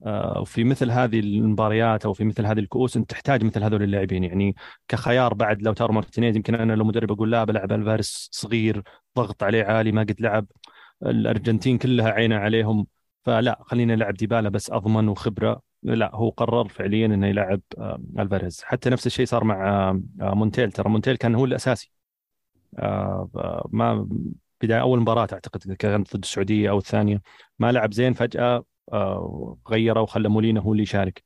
آه، 0.05 0.41
وفي 0.41 0.63
مثل 0.63 0.91
هذه 0.91 1.19
المباريات 1.19 2.05
أو 2.05 2.13
في 2.13 2.23
مثل 2.23 2.45
هذه 2.45 2.59
الكؤوس 2.59 2.97
أنت 2.97 3.09
تحتاج 3.09 3.43
مثل 3.43 3.63
هذول 3.63 3.83
اللاعبين. 3.83 4.23
يعني 4.23 4.55
كخيار 4.87 5.33
بعد 5.33 5.61
لوتارو 5.61 5.93
مارتينيز 5.93 6.35
يمكن 6.35 6.55
أنا 6.55 6.73
لو 6.73 6.85
مدرب 6.85 7.11
أقول 7.11 7.31
لا 7.31 7.43
بلعب 7.43 7.71
ألفاريز 7.71 8.29
صغير 8.31 8.83
ضغط 9.17 9.43
عليه 9.43 9.63
عالي 9.63 9.91
ما 9.91 10.01
قد 10.01 10.21
لعب 10.21 10.45
الأرجنتين 11.05 11.77
كلها 11.77 12.11
عينه 12.11 12.35
عليهم 12.35 12.87
فلا 13.25 13.59
خلينا 13.65 13.95
نلعب 13.95 14.13
ديبالا 14.13 14.49
بس 14.49 14.71
أضمن 14.71 15.07
وخبرة. 15.07 15.61
لا 15.83 16.15
هو 16.15 16.29
قرر 16.29 16.67
فعليا 16.67 17.05
إنه 17.05 17.27
يلعب 17.27 17.61
آه، 17.77 18.01
ألفاريز. 18.19 18.61
حتى 18.63 18.89
نفس 18.89 19.07
الشيء 19.07 19.25
صار 19.25 19.43
مع 19.43 19.69
آه، 19.69 20.01
آه، 20.21 20.33
مونتيل. 20.35 20.71
ترى 20.71 20.89
مونتيل 20.89 21.15
كان 21.17 21.35
هو 21.35 21.45
الأساسي. 21.45 21.91
آه، 22.79 23.29
آه، 23.35 23.69
ما 23.71 24.07
بداية 24.63 24.81
أول 24.81 24.99
مباراة 24.99 25.27
أعتقد 25.33 25.73
كانت 25.73 26.15
ضد 26.15 26.23
السعودية 26.23 26.69
أو 26.69 26.77
الثانية. 26.77 27.21
ما 27.59 27.71
لعب 27.71 27.93
زين 27.93 28.13
فجأة 28.13 28.63
آه، 28.93 29.57
غيره 29.69 30.01
وخلى 30.01 30.29
مولينا 30.29 30.61
هو 30.61 30.71
اللي 30.71 30.83
يشارك. 30.83 31.23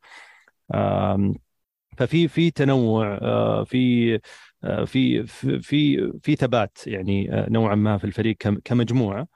ففي 1.97 2.27
في 2.27 2.51
تنوع 2.51 3.19
آه، 3.21 3.63
في 3.63 4.13
آه، 4.63 4.85
في 4.85 5.23
في 5.23 5.59
في 5.59 6.11
في 6.21 6.35
ثبات 6.35 6.77
يعني 6.87 7.29
نوعا 7.31 7.75
ما 7.75 7.97
في 7.97 8.03
الفريق 8.03 8.35
كم- 8.39 8.59
كمجموعة. 8.63 9.27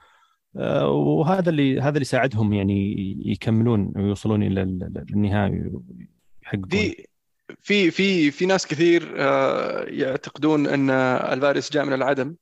وهذا 0.85 1.49
اللي 1.49 1.81
هذا 1.81 1.95
اللي 1.95 2.05
ساعدهم 2.05 2.53
يعني 2.53 2.95
يكملون 3.25 3.93
ويوصلون 3.95 4.43
إلى 4.43 4.61
ال- 4.61 5.05
النهائي 5.13 5.51
ويحققون. 5.51 6.69
في 6.69 7.05
في 7.61 7.91
في 7.91 8.31
في 8.31 8.45
ناس 8.45 8.67
كثير 8.67 9.15
يعتقدون 9.87 10.67
أن 10.67 10.89
ألفاريز 11.33 11.71
جاء 11.71 11.85
من 11.85 11.93
العدم. 11.93 12.35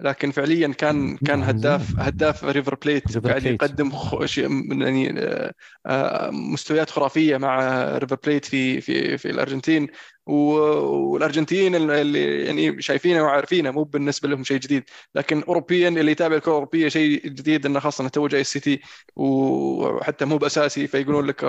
لكن 0.00 0.30
فعليا 0.30 0.68
كان 0.72 1.16
كان 1.16 1.42
نعم، 1.42 1.42
هداف 1.42 2.00
زين. 2.00 2.00
هداف 2.00 2.44
ريفر 2.44 2.74
بليت 2.74 3.10
قاعد. 3.26 3.46
يقدم 3.46 3.90
خ- 3.90 4.38
يعني 4.82 5.20
آه، 5.20 5.52
آه، 5.86 6.30
مستويات 6.30 6.90
خرافية 6.90 7.36
مع 7.36 7.58
ريفر 7.98 8.16
بليت 8.26 8.44
في 8.44 8.80
في 8.80 9.18
في 9.18 9.30
الأرجنتين 9.30 9.88
والارجنتين 10.26 11.74
اللي 11.74 12.44
يعني 12.44 12.82
شايفينه 12.82 13.22
وعارفينه 13.22 13.70
مو 13.70 13.82
بالنسبة 13.84 14.28
لهم 14.28 14.44
شيء 14.44 14.58
جديد 14.58 14.84
لكن 15.14 15.42
أوروبيا 15.42 15.88
اللي 15.88 16.12
يتابع 16.12 16.36
الكرة 16.36 16.50
الأوروبية 16.50 16.88
شيء 16.88 17.26
جديد 17.28 17.66
إنه 17.66 17.80
خاصة 17.80 18.02
إنه 18.02 18.08
تو 18.10 18.28
جاي 18.28 18.40
السيتي 18.40 18.80
وحتى 19.16 20.24
مو 20.24 20.38
بأساسي 20.38 20.86
فيقولون 20.86 21.26
لك 21.26 21.44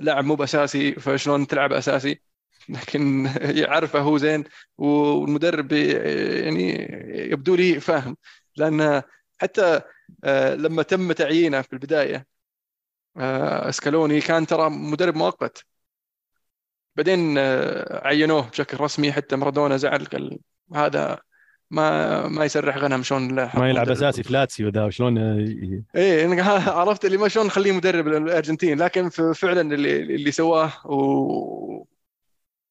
لاعب 0.00 0.24
مو 0.24 0.34
بأساسي 0.34 0.94
فشلون 0.94 1.46
تلعب 1.46 1.72
أساسي 1.72 2.20
لكن 2.68 3.30
يعرفه 3.40 3.98
هو 3.98 4.18
زين 4.18 4.44
والمدرب 4.78 5.72
يعني 5.72 6.88
يبدو 7.32 7.54
لي 7.54 7.80
فاهم. 7.80 8.16
لأن 8.56 9.02
حتى 9.38 9.80
آه، 10.24 10.54
لما 10.54 10.82
تم 10.82 11.12
تعيينه 11.12 11.62
في 11.62 11.72
البداية 11.72 12.26
آه، 13.16 13.68
اسكالوني 13.68 14.20
كان 14.20 14.46
ترى 14.46 14.70
مدرب 14.70 15.16
مؤقت. 15.16 15.64
بعدين 16.96 17.38
آه، 17.38 18.06
عينوه 18.06 18.48
بشكل 18.48 18.80
رسمي 18.80 19.12
حتى 19.12 19.36
مارادونا 19.36 19.76
زعل 19.76 20.04
قال 20.04 20.38
هذا 20.74 21.18
ما 21.70 22.28
ما 22.28 22.44
يسرح 22.44 22.76
غنم 22.76 23.02
شلون 23.02 23.34
ما 23.34 23.70
يلعب. 23.70 23.90
أساسي 23.90 24.22
في 24.22 24.32
لاتسيو 24.32 24.68
ذا 24.68 24.90
شلون 24.90 25.18
إيه 25.96 26.42
عرفت 26.68 27.04
اللي 27.04 27.16
ما 27.16 27.28
شلون 27.28 27.46
نخليه 27.46 27.72
مدرب 27.72 28.08
الأرجنتين. 28.08 28.82
لكن 28.82 29.08
فعلا 29.08 29.60
اللي 29.60 29.98
اللي 29.98 30.30
سواه 30.32 30.86
و... 30.86 31.95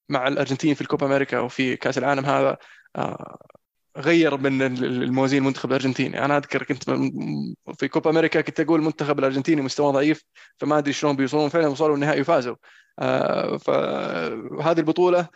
مع 0.09 0.27
الأرجنتين 0.27 0.73
في 0.73 0.81
الكوبا 0.81 1.05
أمريكا 1.05 1.39
وفي 1.39 1.75
كأس 1.77 1.97
العالم 1.97 2.25
هذا 2.25 2.57
آه، 2.95 3.37
غير 3.97 4.37
من 4.37 4.61
ال- 4.61 5.03
الموازين 5.03 5.39
المنتخب 5.41 5.69
الأرجنتيني. 5.69 6.25
أنا 6.25 6.37
أذكر 6.37 6.63
كنت 6.63 6.83
في 7.79 7.87
كوبا 7.87 8.09
أمريكا 8.09 8.41
كنت 8.41 8.59
أقول 8.59 8.79
المنتخب 8.79 9.19
الأرجنتيني 9.19 9.61
مستواه 9.61 9.91
ضعيف 9.91 10.23
فما 10.59 10.77
أدري 10.77 10.93
شلون 10.93 11.15
بيوصلون 11.15 11.49
فعلا 11.49 11.67
وصلوا 11.67 11.95
النهائي 11.95 12.21
وفازوا. 12.21 12.55
آه، 12.99 13.57
فهذه 13.57 14.79
البطولة 14.79 15.27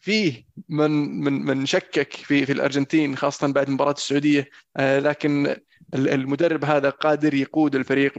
فيه 0.00 0.46
من 0.68 0.90
من 1.24 1.32
من 1.32 1.66
شكك 1.66 2.12
في 2.12 2.46
في 2.46 2.52
الأرجنتين 2.52 3.16
خاصة 3.16 3.52
بعد 3.52 3.70
مباراة 3.70 3.92
السعودية. 3.92 4.48
آه، 4.76 4.98
لكن 4.98 5.56
المدرب 5.94 6.64
هذا 6.64 6.90
قادر 6.90 7.34
يقود 7.34 7.74
الفريق 7.74 8.12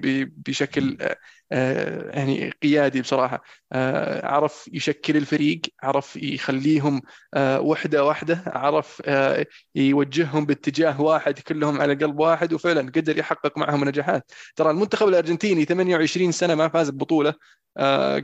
بشكل 0.47 0.97
آه، 1.01 1.17
آه، 1.51 2.09
يعني 2.17 2.49
قيادي 2.63 3.01
بصراحة. 3.01 3.43
آه، 3.73 4.27
عرف 4.27 4.69
يشكل 4.73 5.17
الفريق 5.17 5.61
عرف 5.83 6.15
يخليهم 6.15 7.01
وحدة 7.37 8.05
واحدة 8.05 8.43
عرف 8.47 9.01
يوجههم 9.75 10.45
باتجاه 10.45 11.01
واحد 11.01 11.39
كلهم 11.39 11.81
على 11.81 11.93
قلب 11.93 12.19
واحد 12.19 12.53
وفعلا 12.53 12.91
قدر 12.95 13.17
يحقق 13.17 13.57
معهم 13.57 13.85
نجاحات 13.85 14.31
ترى 14.55 14.71
المنتخب 14.71 15.07
الأرجنتيني 15.07 15.65
28 15.65 16.31
سنة 16.31 16.55
ما 16.55 16.67
فاز 16.67 16.89
ببطولة 16.89 17.33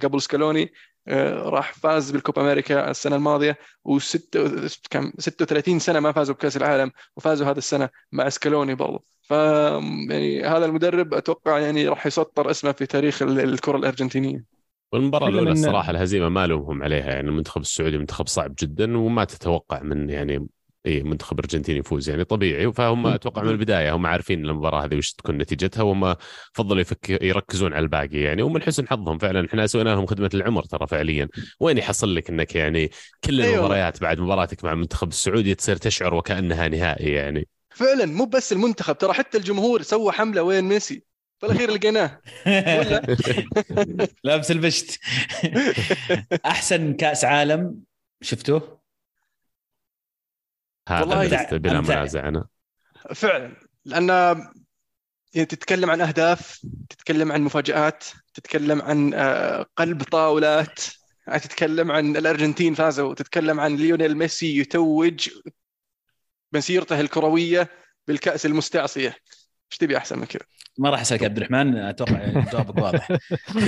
قبل 0.03 0.21
سكالوني 0.21 0.73
راح 1.09 1.73
فاز 1.73 2.11
بالكوبا 2.11 2.41
أمريكا 2.41 2.91
السنة 2.91 3.15
الماضية 3.15 3.57
وست 3.85 4.37
كم 4.89 5.11
36 5.19 5.79
سنة 5.79 5.99
ما 5.99 6.11
فازوا 6.11 6.35
بكأس 6.35 6.57
العالم 6.57 6.91
وفازوا 7.17 7.47
هذا 7.47 7.57
السنة 7.57 7.89
مع 8.11 8.29
سكالوني 8.29 8.75
برضه 8.75 9.16
ف 9.27 9.31
يعني 9.31 10.43
هذا 10.43 10.65
المدرب 10.65 11.13
أتوقع 11.13 11.59
يعني 11.59 11.87
راح 11.87 12.05
يسطر 12.07 12.51
اسمه 12.51 12.71
في 12.71 12.85
تاريخ 12.85 13.21
ال- 13.21 13.39
الكرة 13.39 13.77
الأرجنتينية. 13.77 14.43
والمباراة 14.91 15.27
الأولى 15.27 15.49
إن- 15.49 15.51
الصراحة 15.51 15.91
الهزيمة 15.91 16.29
ما 16.29 16.47
لومهم 16.47 16.83
عليها 16.83 17.05
يعني 17.05 17.27
المنتخب 17.29 17.61
السعودي 17.61 17.97
منتخب 17.97 18.27
صعب 18.27 18.53
جدا 18.59 18.97
وما 18.97 19.23
تتوقع 19.23 19.81
من 19.83 20.09
يعني 20.09 20.47
إي 20.85 21.03
منتخب 21.03 21.39
أرجنتيني 21.39 21.79
يفوز 21.79 22.09
يعني 22.09 22.23
طبيعي. 22.23 22.71
فهم 22.73 23.07
أتوقع 23.07 23.43
من 23.43 23.49
البداية 23.49 23.95
هم 23.95 24.05
عارفين 24.05 24.45
المباراة 24.45 24.85
هذه 24.85 24.95
وش 24.97 25.13
تكون 25.13 25.37
نتيجتها 25.37 25.83
وهم 25.83 26.15
فضلوا 26.53 26.81
يفك 26.81 27.09
يركزون 27.09 27.73
على 27.73 27.83
الباقي 27.83 28.17
يعني. 28.17 28.41
ومن 28.41 28.61
حسن 28.63 28.87
حظهم 28.87 29.17
فعلا 29.17 29.45
إحنا 29.45 29.67
سوينا 29.67 29.89
لهم 29.89 30.05
خدمة 30.05 30.29
العمر 30.33 30.63
ترى 30.63 30.87
فعليا. 30.87 31.27
وين 31.59 31.77
يحصل 31.77 32.15
لك 32.15 32.29
إنك 32.29 32.55
يعني 32.55 32.91
كل 33.23 33.41
أيوة. 33.41 33.55
المباريات 33.59 34.01
بعد 34.01 34.19
مباراتك 34.19 34.63
مع 34.63 34.71
المنتخب 34.71 35.07
السعودي 35.07 35.55
تصير 35.55 35.75
تشعر 35.75 36.13
وكأنها 36.13 36.67
نهائي 36.67 37.11
يعني. 37.11 37.47
فعلا 37.77 38.05
مو 38.05 38.25
بس 38.25 38.53
المنتخب 38.53 38.97
ترى 38.97 39.13
حتى 39.13 39.37
الجمهور 39.37 39.81
سوى 39.81 40.11
حملة 40.11 40.43
وين 40.43 40.63
ميسي؟ 40.63 41.03
في 41.39 41.45
الأخير 41.45 41.71
لقيناه. 41.71 42.21
ولا؟ 42.47 43.17
لابس 44.23 44.51
البشت 44.51 44.99
أحسن 46.45 46.93
كأس 46.93 47.25
عالم 47.25 47.79
شفتوه؟ 48.21 48.81
هذا 50.89 50.99
والله 50.99 51.43
بلا-. 51.51 51.81
منازع 51.81 52.27
أنا. 52.27 52.47
فعلا. 53.15 53.55
لأن 53.85 54.09
يعني 55.33 55.45
تتكلم 55.45 55.89
عن 55.89 56.01
أهداف 56.01 56.61
تتكلم 56.89 57.31
عن 57.31 57.41
مفاجآت 57.41 58.03
تتكلم 58.33 58.81
عن 58.81 59.13
آه، 59.13 59.65
قلب 59.75 60.03
طاولات 60.03 60.79
تتكلم 61.27 61.91
عن 61.91 62.17
الأرجنتين 62.17 62.73
فازوا 62.73 63.13
تتكلم 63.13 63.59
عن 63.59 63.75
ليونيل 63.75 64.17
ميسي 64.17 64.57
يتوج 64.57 65.29
مسيرته 66.53 67.01
الكروية 67.01 67.69
بالكأس 68.07 68.45
المستعصية. 68.45 69.15
إيش 69.71 69.77
تبي 69.77 69.97
أحسن 69.97 70.19
من 70.19 70.25
كذا؟ 70.25 70.41
ما 70.79 70.89
راح 70.89 71.01
أسألك 71.01 71.23
عبد 71.23 71.37
الرحمن 71.37 71.77
أتوقع 71.77 72.29
جوابك 72.53 72.77
واضح. 72.83 73.07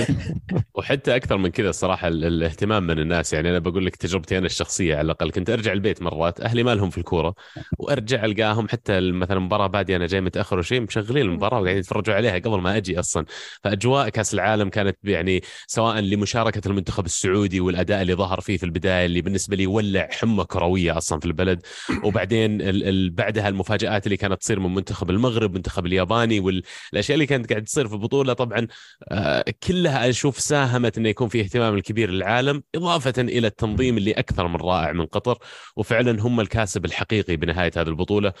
وحتى 0.74 1.16
أكثر 1.16 1.36
من 1.36 1.50
كذا 1.50 1.68
الصراحة 1.70 2.08
ال- 2.08 2.24
الاهتمام 2.24 2.82
من 2.86 2.98
الناس. 2.98 3.32
يعني 3.32 3.50
أنا 3.50 3.58
بقول 3.58 3.86
لك 3.86 3.96
تجربتي 3.96 4.38
أنا 4.38 4.46
الشخصية 4.46 4.96
على 4.96 5.04
الأقل. 5.04 5.30
كنت 5.30 5.50
أرجع 5.50 5.72
البيت 5.72 6.02
مرات 6.02 6.40
أهلي 6.40 6.62
ما 6.62 6.74
لهم 6.74 6.90
في 6.90 6.98
الكورة. 6.98 7.34
وأرجع 7.78 8.24
ألقاهم 8.24 8.68
حتى 8.68 9.00
مثلا 9.00 9.36
المباراه 9.36 9.66
بادية 9.66 9.96
أنا 9.96 10.06
جاي 10.06 10.20
متأخر 10.20 10.58
وشيء 10.58 10.80
مشغلين 10.80 11.26
المباراة 11.26 11.58
وقاعدين 11.60 11.78
يتفرجوا 11.80 12.14
عليها 12.14 12.38
قبل 12.38 12.60
ما 12.60 12.76
أجي 12.76 13.00
أصلا. 13.00 13.24
فأجواء 13.64 14.08
كأس 14.08 14.34
العالم 14.34 14.68
كانت 14.68 14.98
يعني 15.04 15.40
سواء 15.66 15.98
لمشاركة 16.00 16.68
المنتخب 16.68 17.06
السعودي 17.06 17.60
والأداء 17.60 18.02
اللي 18.02 18.14
ظهر 18.14 18.40
فيه 18.40 18.56
في 18.56 18.64
البداية 18.66 19.06
اللي 19.06 19.20
بالنسبة 19.22 19.56
لي 19.56 19.66
ولع 19.66 20.08
حمى 20.12 20.44
كروية 20.44 20.96
أصلا 20.98 21.20
في 21.20 21.26
البلد. 21.26 21.62
وبعدين 22.04 22.60
ال- 22.62 22.88
ال- 22.88 23.10
بعدها 23.10 23.48
المفاجآت 23.48 24.06
اللي 24.06 24.16
كانت 24.16 24.40
تصير 24.40 24.60
من 24.60 24.74
منتخب 24.74 25.10
المغرب 25.10 25.54
منتخب 25.54 25.86
الياباني 25.90 26.40
والاشياء 26.40 27.14
اللي 27.14 27.26
كانت 27.26 27.50
قاعد 27.50 27.64
تصير 27.64 27.88
في 27.88 27.94
البطولة 27.94 28.32
طبعا 28.32 28.66
آه، 29.08 29.44
كلها 29.68 30.08
أشوف 30.10 30.40
ساهمت 30.40 30.98
إنه 30.98 31.08
يكون 31.08 31.28
في 31.28 31.40
اهتمام 31.40 31.74
الكبير 31.74 32.10
للعالم 32.10 32.62
إضافة 32.74 33.14
إلى 33.18 33.46
التنظيم 33.46 33.96
اللي 33.98 34.12
أكثر 34.12 34.48
من 34.48 34.56
رائع 34.56 34.92
من 34.92 35.06
قطر 35.06 35.38
وفعلا 35.76 36.22
هم 36.22 36.40
الكاسب 36.40 36.84
الحقيقي 36.84 37.36
بنهاية 37.36 37.72
هذه 37.76 37.88
البطولة. 37.88 38.32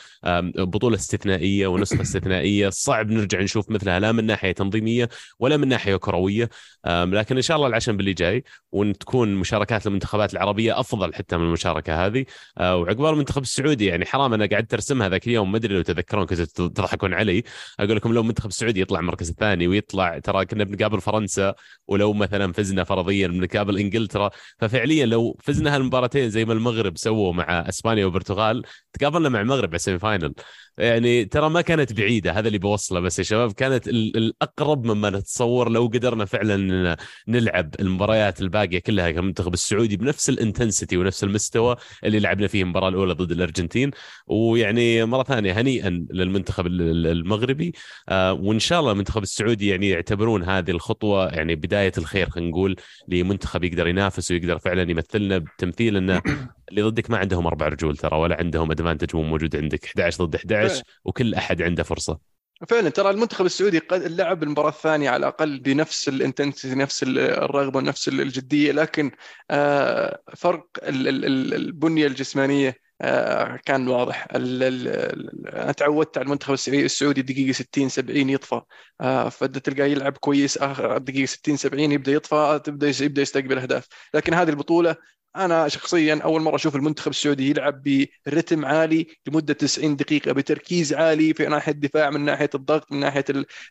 بطولة 0.58 0.96
استثنائية 0.96 1.66
ونسخة 1.66 2.02
استثنائية 2.02 2.68
صعب 2.68 3.10
نرجع 3.10 3.40
نشوف 3.40 3.70
مثلها 3.70 4.00
لا 4.00 4.12
من 4.12 4.26
ناحية 4.26 4.52
تنظيمية 4.52 5.08
ولا 5.38 5.56
من 5.56 5.68
ناحية 5.68 5.96
كروية. 5.96 6.50
لكن 6.86 7.36
إن 7.36 7.42
شاء 7.42 7.56
الله 7.56 7.66
العشم 7.68 7.96
باللي 7.96 8.12
جاي 8.12 8.44
وإن 8.72 8.98
تكون 8.98 9.34
مشاركات 9.34 9.86
المنتخبات 9.86 10.32
العربية 10.32 10.80
أفضل 10.80 11.14
حتى 11.14 11.36
من 11.36 11.44
المشاركة 11.44 12.06
هذه. 12.06 12.24
آه، 12.58 12.76
وعقبال 12.76 13.06
المنتخب 13.10 13.42
السعودي 13.42 13.86
يعني 13.86 14.06
حرام 14.06 14.34
أنا 14.34 14.46
قاعد 14.46 14.66
ارسمها 14.72 15.08
ذاك 15.08 15.26
اليوم 15.26 15.52
ما 15.52 15.56
أدري 15.58 15.74
لو 15.74 15.82
تذكرون 15.82 16.26
كنتوا 16.26 16.68
تضحكون 16.68 17.14
علي. 17.14 17.39
أقول 17.80 17.96
لكم 17.96 18.12
لو 18.12 18.20
المنتخب 18.20 18.48
السعودي 18.48 18.80
يطلع 18.80 19.00
المركز 19.00 19.28
الثاني 19.30 19.68
ويطلع 19.68 20.18
ترى 20.18 20.44
كنا 20.46 20.64
بنقابل 20.64 21.00
فرنسا 21.00 21.54
ولو 21.88 22.12
مثلا 22.12 22.52
فزنا 22.52 22.84
فرضيا 22.84 23.26
بنقابل 23.26 23.78
إنجلترا 23.78 24.30
ففعليا 24.58 25.06
لو 25.06 25.38
فزنا 25.42 25.76
هالمباراتين 25.76 26.30
زي 26.30 26.44
ما 26.44 26.52
المغرب 26.52 26.98
سووا 26.98 27.32
مع 27.32 27.68
إسبانيا 27.68 28.04
والبرتغال 28.04 28.62
تقابلنا 28.92 29.28
مع 29.28 29.40
المغرب 29.40 29.68
على 29.68 29.76
ال 29.76 29.98
semi-final. 29.98 30.34
يعني 30.78 31.24
ترى 31.24 31.50
ما 31.50 31.60
كانت 31.60 31.92
بعيدة 31.92 32.32
هذا 32.32 32.46
اللي 32.48 32.58
بوصله 32.58 33.00
بس 33.00 33.18
يا 33.18 33.24
شباب 33.24 33.52
كانت 33.52 33.88
ال- 33.88 34.16
الأقرب 34.16 34.86
مما 34.86 35.10
نتصور 35.10 35.68
لو 35.70 35.86
قدرنا 35.86 36.24
فعلا 36.24 36.96
نلعب 37.28 37.74
المباريات 37.80 38.40
الباقية 38.40 38.78
كلها 38.78 39.10
كالمنتخب 39.10 39.54
السعودي 39.54 39.96
بنفس 39.96 40.28
ال 40.28 40.35
intensity 40.35 40.96
ونفس 40.96 41.24
المستوى 41.24 41.76
اللي 42.04 42.20
لعبنا 42.20 42.46
فيه 42.46 42.62
المباراة 42.62 42.88
الأولى 42.88 43.12
ضد 43.14 43.32
الأرجنتين. 43.32 43.90
ويعني 44.26 45.04
مرة 45.04 45.22
ثانية 45.22 45.60
هنيئا 45.60 46.06
للمنتخب 46.10 46.66
ال- 46.66 46.82
ال- 46.82 47.06
المغربي. 47.06 47.72
آه، 48.08 48.32
وإن 48.32 48.58
شاء 48.58 48.80
الله 48.80 48.92
المنتخب 48.92 49.22
السعودي 49.22 49.68
يعني 49.68 49.88
يعتبرون 49.88 50.42
هذه 50.42 50.70
الخطوة 50.70 51.28
يعني 51.28 51.54
بداية 51.54 51.92
الخير 51.98 52.30
خلينا 52.30 52.50
نقول 52.50 52.76
لمنتخب 53.08 53.64
يقدر 53.64 53.86
ينافس 53.88 54.30
ويقدر 54.30 54.58
فعلا 54.58 54.90
يمثلنا 54.90 55.38
بتمثيل 55.38 55.96
إنه 55.96 56.22
اللي 56.70 56.82
ضدك 56.82 57.10
ما 57.10 57.18
عندهم 57.18 57.46
أربع 57.46 57.68
رجول 57.68 57.96
ترى 57.96 58.18
ولا 58.18 58.36
عندهم 58.36 58.70
advantage 58.70 59.16
مو 59.16 59.22
موجود 59.22 59.56
عندك 59.56 59.84
11 59.84 60.24
ضد 60.24 60.34
11 60.34 60.59
وكل 61.04 61.34
أحد 61.34 61.62
عنده 61.62 61.82
فرصة. 61.82 62.30
فعلا 62.68 62.88
ترى 62.88 63.10
المنتخب 63.10 63.46
السعودي 63.46 63.78
قد 63.78 64.02
لعب 64.02 64.42
المباراه 64.42 64.68
الثانية 64.68 65.10
على 65.10 65.16
الأقل 65.16 65.58
بنفس 65.60 66.08
الإنتنسيتي 66.08 66.74
نفس 66.74 67.02
الرغبة 67.02 67.80
نفس 67.80 68.08
الجدية 68.08 68.72
لكن 68.72 69.10
آه، 69.50 70.22
فرق 70.36 70.66
البنية 70.84 72.06
الجسمانية 72.06 72.76
آه، 73.02 73.58
كان 73.64 73.88
واضح. 73.88 74.28
أنا 74.34 75.72
تعودت 75.72 76.18
على 76.18 76.24
المنتخب 76.24 76.52
السعودي 76.68 77.22
دقيقة 77.22 77.52
60 77.52 77.88
70 77.88 78.30
يطفى. 78.30 78.60
آه، 79.00 79.28
فبدا 79.28 79.60
تلقاه 79.60 79.84
يلعب 79.86 80.16
كويس 80.16 80.58
آخر 80.58 80.98
دقيقة 80.98 81.26
60 81.26 81.56
70 81.56 81.92
يبدأ 81.92 82.12
يطفى 82.12 82.60
تبدأ 82.64 82.92
يبدأ 83.00 83.22
يستقبل 83.22 83.58
أهداف. 83.58 83.86
لكن 84.14 84.34
هذه 84.34 84.50
البطولة 84.50 84.96
أنا 85.36 85.68
شخصيا 85.68 86.20
أول 86.24 86.42
مرة 86.42 86.54
أشوف 86.56 86.76
المنتخب 86.76 87.10
السعودي 87.10 87.50
يلعب 87.50 87.82
برتم 88.26 88.64
عالي 88.64 89.06
لمدة 89.26 89.54
90 89.54 89.96
دقيقة 89.96 90.32
بتركيز 90.32 90.92
عالي 90.94 91.34
في 91.34 91.46
ناحية 91.46 91.72
الدفاع 91.72 92.10
من 92.10 92.24
ناحية 92.24 92.50
الضغط 92.54 92.92
من 92.92 93.00
ناحية 93.00 93.24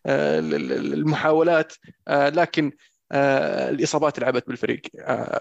آه، 0.05 0.39
المحاولات. 0.39 1.73
آه، 2.07 2.29
لكن 2.29 2.71
آه، 3.11 3.69
الإصابات 3.69 4.19
لعبت 4.19 4.47
بالفريق. 4.47 4.81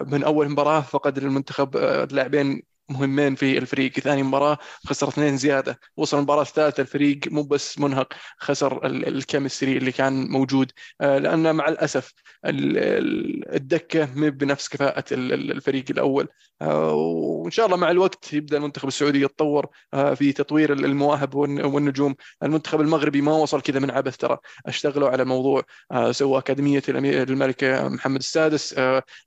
من 0.07 0.25
أول 0.25 0.49
مباراة 0.49 0.81
فقد 0.81 1.19
المنتخب 1.19 1.77
لاعبين 2.13 2.63
مهمين 2.89 3.35
في 3.35 3.59
الفريق. 3.59 3.93
ثاني 4.01 4.23
مباراة 4.23 4.59
خسر 4.87 5.09
اثنين 5.09 5.37
زيادة. 5.37 5.81
وصل 5.97 6.17
المباراة 6.17 6.43
الثالثة 6.43 6.81
الفريق 6.81 7.21
مو 7.27 7.43
بس 7.43 7.79
منهك 7.79 8.15
خسر 8.39 8.87
الكيمستري 8.87 9.77
اللي 9.77 9.93
كان 9.93 10.31
موجود. 10.31 10.73
آه، 11.01 11.19
لأن 11.19 11.55
مع 11.55 11.69
الأسف 11.69 12.13
الدكة 12.45 14.09
مو 14.15 14.31
بنفس 14.31 14.69
كفاءة 14.69 15.05
الفريق 15.13 15.85
الأول. 15.91 16.29
آه، 16.63 16.93
وإن 16.93 17.51
شاء 17.51 17.67
الله 17.67 17.77
مع 17.77 17.91
الوقت 17.91 18.33
يبدأ 18.33 18.57
المنتخب 18.57 18.89
السعودي 18.89 19.23
يتطور 19.23 19.67
آه، 19.95 20.15
في 20.15 20.33
تطوير 20.33 20.73
المواهب 20.73 21.35
والنجوم. 21.35 22.15
المنتخب 22.43 22.81
المغربي 22.81 23.21
ما 23.21 23.33
وصل 23.33 23.61
كذا 23.61 23.81
من 23.81 23.91
عبث 23.91 24.17
ترى 24.17 24.39
اشتغلوا 24.67 25.09
على 25.09 25.25
موضوع 25.25 25.63
سووا 26.11 26.39
أكاديمية 26.39 26.83
الملكة 26.89 27.89
محمد 27.89 28.19
السادس 28.19 28.75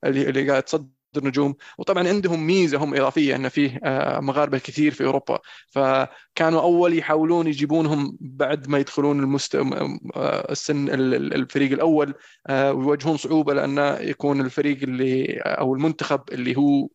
اللي 0.03 0.49
قاعد 0.49 0.63
تصدر 0.63 1.00
النجوم. 1.17 1.55
وطبعا 1.77 2.07
عندهم 2.07 2.47
ميزة 2.47 2.77
هم 2.77 2.93
إضافية 2.95 3.35
إن 3.35 3.49
فيه 3.49 3.79
آه، 3.83 4.19
مغاربة 4.19 4.57
كثير 4.57 4.91
في 4.91 5.05
أوروبا. 5.05 5.39
فكانوا 5.69 6.61
أول 6.61 6.97
يحاولون 6.97 7.47
يجيبونهم 7.47 8.17
بعد 8.21 8.67
ما 8.67 8.77
يدخلون 8.77 9.19
المست... 9.19 9.55
آه، 9.55 10.51
السن 10.51 10.89
الفريق 10.89 11.71
الأول. 11.71 12.13
آه، 12.47 12.73
ويواجهون 12.73 13.17
صعوبة 13.17 13.53
لأن 13.53 13.97
يكون 14.01 14.41
الفريق 14.41 14.77
اللي 14.83 15.39
أو 15.39 15.73
المنتخب 15.75 16.21
اللي 16.31 16.55
هو 16.57 16.87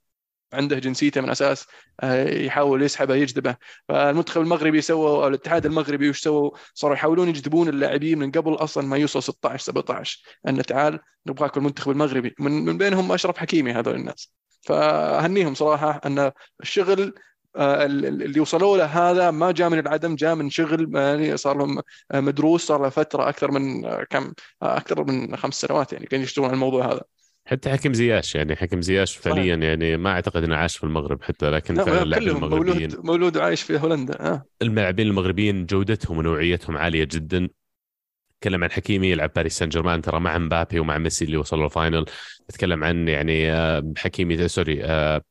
عنده 0.53 0.79
جنسيته 0.79 1.21
من 1.21 1.31
أساس 1.31 1.67
آه، 2.01 2.29
يحاول 2.29 2.83
يسحبه 2.83 3.15
يجذبه. 3.15 3.57
فالمنتخب 3.89 4.41
المغربي 4.41 4.81
سووا 4.81 5.09
أو 5.09 5.29
الاتحاد 5.29 5.67
المغربي 5.67 6.11
وش 6.11 6.21
سووا؟ 6.21 6.51
صاروا 6.75 6.97
يحاولون 6.97 7.29
يجذبون 7.29 7.69
اللاعبين 7.69 8.19
من 8.19 8.31
قبل 8.31 8.55
أصلا 8.55 8.87
ما 8.87 8.97
يوصل 8.97 9.23
16 9.23 9.65
17 9.65 10.23
أن 10.49 10.63
تعال 10.63 10.99
نبغاك 11.27 11.57
المنتخب 11.57 11.91
المغربي. 11.91 12.35
من, 12.39 12.65
من 12.65 12.79
بينهم 12.79 13.13
أشرف 13.13 13.39
حكيمي 13.39 13.73
هذول 13.73 13.95
الناس. 13.95 14.33
فأهنيهم 14.63 15.55
صراحة 15.55 16.01
أن 16.07 16.33
الشغل 16.61 17.15
آه، 17.57 17.85
اللي 17.87 18.41
وصلوا 18.41 18.77
له 18.77 18.85
هذا 18.85 19.31
ما 19.31 19.53
جاء 19.53 19.69
من 19.69 19.79
العدم 19.79 20.15
جاء 20.15 20.35
من 20.35 20.51
شغل 20.51 20.97
يعني 20.97 21.37
صار 21.37 21.57
لهم 21.59 21.83
مدروس 22.15 22.67
صار 22.67 22.83
له 22.83 22.89
فترة 22.89 23.29
أكثر 23.29 23.51
من 23.51 23.85
آه، 23.85 24.05
كم 24.11 24.33
أكثر 24.63 25.05
من 25.05 25.37
خمس 25.37 25.55
سنوات 25.55 25.93
يعني 25.93 26.07
كانوا 26.07 26.25
يشتغلون 26.25 26.49
على 26.49 26.55
الموضوع 26.55 26.93
هذا. 26.93 27.16
حتى 27.47 27.71
حكيم 27.71 27.93
زياش 27.95 28.35
يعني 28.35 28.57
حكيم 28.57 28.83
زياش 28.83 29.17
فعليا 29.17 29.55
يعني 29.57 29.97
ما 29.97 30.11
أعتقد 30.11 30.45
إنه 30.45 30.57
عاش 30.57 30.77
في 30.77 30.85
المغرب 30.85 31.23
حتى 31.23 31.51
لكن 31.51 31.75
فعلا 31.85 32.03
اللاعبين 32.03 32.29
المغربيين 32.29 32.91
مولود 32.91 33.07
مولود 33.07 33.37
وعايش 33.37 33.63
في 33.63 33.79
هولندا 33.79 34.33
آه. 34.33 34.45
اللاعبين 34.63 35.07
المغربيين 35.07 35.67
جودتهم 35.67 36.19
ونوعيتهم 36.19 36.77
عالية 36.77 37.05
جدا. 37.05 37.49
نتكلم 38.37 38.65
عن 38.65 38.71
حكيمي 38.71 39.11
يلعب 39.11 39.31
باريس 39.37 39.59
سان 39.59 39.69
جيرمان 39.69 40.03
ترى 40.03 40.21
مع 40.21 40.39
مبابي 40.39 40.81
ومع 40.81 40.99
ميسي 40.99 41.25
اللي 41.25 41.37
وصلوا 41.37 41.65
ال 41.65 41.70
final. 41.70 42.05
نتكلم 42.51 42.85
عن 42.85 43.09
يعني 43.09 43.53
آه، 43.53 43.93
حكيمي 43.97 44.49
sorry 44.49 44.85
آه، 44.85 45.23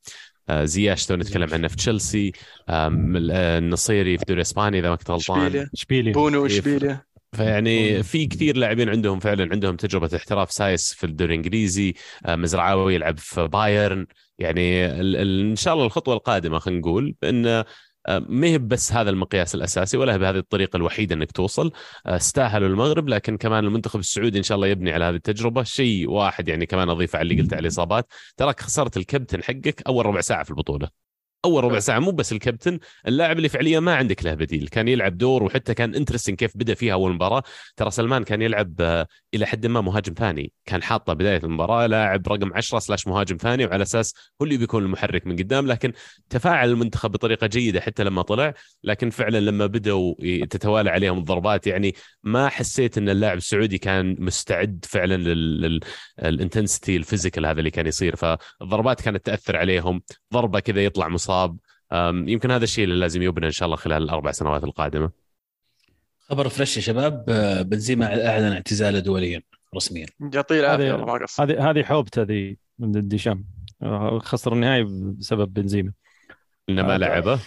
آه، 0.48 0.64
زياش. 0.64 1.06
تو 1.06 1.14
نتكلم 1.16 1.48
عنه 1.52 1.68
في 1.68 1.76
تشيلسي 1.76 2.32
النصيري 2.70 4.16
في 4.16 4.22
الدوري 4.22 4.38
الإسباني 4.40 4.78
إذا 4.78 4.90
ما 4.90 4.96
كنت 4.96 5.10
غلطان. 5.10 5.68
إشبيليا. 5.74 6.12
بونو 6.12 6.46
إيه، 6.46 6.52
إشبيليا. 6.52 7.02
فيعني 7.32 8.02
في 8.02 8.26
كثير 8.26 8.56
لاعبين 8.56 8.88
عندهم 8.88 9.20
فعلا 9.20 9.48
عندهم 9.52 9.76
تجربة 9.76 10.10
احتراف. 10.16 10.52
سايس 10.52 10.94
في 10.94 11.04
الدوري 11.04 11.34
الإنجليزي 11.34 11.94
آه، 12.26 12.36
مزرعاوي 12.36 12.94
يلعب 12.94 13.18
في 13.18 13.48
بايرن. 13.48 14.06
يعني 14.38 14.86
إن 15.22 15.56
شاء 15.56 15.74
الله 15.74 15.86
الخطوة 15.86 16.14
القادمة 16.14 16.58
خلينا 16.58 16.80
نقول 16.80 17.14
بان 17.22 17.64
آه، 18.06 18.18
ما 18.28 18.46
هي 18.46 18.58
بس 18.58 18.92
هذا 18.92 19.10
المقياس 19.10 19.54
الأساسي 19.54 19.96
ولا 19.96 20.16
بهذه 20.16 20.36
الطريقة 20.36 20.76
الوحيدة 20.76 21.14
إنك 21.14 21.32
توصل. 21.32 21.72
آه، 22.06 22.16
استاهلوا 22.16 22.68
المغرب 22.68 23.08
لكن 23.08 23.36
كمان 23.36 23.64
المنتخب 23.64 24.00
السعودي 24.00 24.38
إن 24.38 24.42
شاء 24.42 24.56
الله 24.56 24.66
يبني 24.66 24.92
على 24.92 25.04
هذه 25.04 25.14
التجربة. 25.14 25.62
شيء 25.62 26.10
واحد 26.10 26.48
يعني 26.48 26.66
كمان 26.66 26.88
اضيف 26.90 27.16
على 27.16 27.22
اللي 27.22 27.42
قلت 27.42 27.52
على 27.52 27.60
الإصابات. 27.60 28.06
تراك 28.36 28.60
خسرت 28.60 28.96
الكابتن 28.96 29.42
حقك 29.42 29.82
أول 29.86 30.06
ربع 30.06 30.20
ساعة 30.20 30.44
في 30.44 30.50
البطولة. 30.50 31.05
أول 31.46 31.64
ربع 31.64 31.78
ساعة 31.78 31.98
مو 31.98 32.10
بس 32.10 32.32
الكابتن 32.32 32.78
اللاعب 33.06 33.36
اللي 33.36 33.48
فعليا 33.48 33.80
ما 33.80 33.94
عندك 33.94 34.24
له 34.24 34.34
بديل 34.34 34.68
كان 34.68 34.88
يلعب 34.88 35.18
دور 35.18 35.42
وحتى 35.42 35.74
كان 35.74 35.94
interesting 35.94 36.36
كيف 36.36 36.56
بدأ 36.56 36.74
فيها 36.74 36.92
أول 36.92 37.12
مباراة. 37.12 37.42
ترى 37.76 37.90
سلمان 37.90 38.24
كان 38.24 38.42
يلعب 38.42 38.74
آه، 38.80 39.06
إلى 39.34 39.46
حد 39.46 39.66
ما 39.66 39.80
مهاجم 39.80 40.14
ثاني 40.14 40.52
كان 40.66 40.82
حاطه 40.82 41.12
بداية 41.12 41.40
المباراة 41.44 41.86
لاعب 41.86 42.28
رقم 42.28 42.54
10 42.54 42.78
slash 42.78 43.06
مهاجم 43.06 43.36
ثاني 43.36 43.66
وعلى 43.66 43.82
أساس 43.82 44.14
هو 44.42 44.44
اللي 44.44 44.56
بيكون 44.56 44.82
المحرك 44.84 45.26
من 45.26 45.36
قدام 45.36 45.66
لكن 45.66 45.92
تفاعل 46.30 46.68
المنتخب 46.68 47.10
بطريقة 47.10 47.46
جيدة 47.46 47.80
حتى 47.80 48.04
لما 48.04 48.22
طلع. 48.22 48.54
لكن 48.84 49.10
فعلا 49.10 49.40
لما 49.40 49.66
بدأوا 49.66 50.14
تتوالى 50.50 50.90
عليهم 50.90 51.18
الضربات 51.18 51.66
يعني 51.66 51.94
ما 52.22 52.48
حسيت 52.48 52.98
إن 52.98 53.08
اللاعب 53.08 53.36
السعودي 53.36 53.78
كان 53.78 54.16
مستعد 54.18 54.84
فعلا 54.88 55.16
لل 56.18 56.32
intensity 56.32 56.96
ال 56.96 57.02
physical 57.02 57.46
هذا 57.46 57.58
اللي 57.58 57.70
كان 57.70 57.86
يصير. 57.86 58.16
فالضربات 58.16 59.00
كانت 59.00 59.26
تأثر 59.26 59.56
عليهم 59.56 60.02
ضربة 60.34 60.60
كذا 60.60 60.84
يطلع 60.84 61.08
مصاب. 61.08 61.35
يمكن 62.26 62.50
هذا 62.50 62.64
الشيء 62.64 62.84
اللي 62.84 62.96
لازم 62.96 63.22
يبنى 63.22 63.46
إن 63.46 63.50
شاء 63.50 63.66
الله 63.66 63.76
خلال 63.76 64.02
الأربع 64.02 64.30
سنوات 64.30 64.64
القادمة. 64.64 65.10
خبر 66.18 66.48
fresh 66.48 66.76
يا 66.76 66.82
شباب. 66.82 67.24
آه، 67.28 67.62
بنزيما 67.62 68.28
أعلن 68.28 68.52
اعتزاله 68.52 68.98
دوليا 68.98 69.42
رسميا. 69.76 70.06
يعطيه 70.34 70.60
العافية 70.60 71.18
هذه 71.40 71.70
هذه 71.70 71.82
حوبته 71.82 72.22
ذي 72.22 72.58
من 72.78 73.08
ديشام 73.08 73.44
آه، 73.82 74.18
خسر 74.18 74.52
النهائي 74.52 74.84
بسبب 75.18 75.54
بنزيما. 75.54 75.92
إنه 76.68 76.82
ما 76.82 76.94
آه، 76.94 76.96
لعبه. 76.96 77.38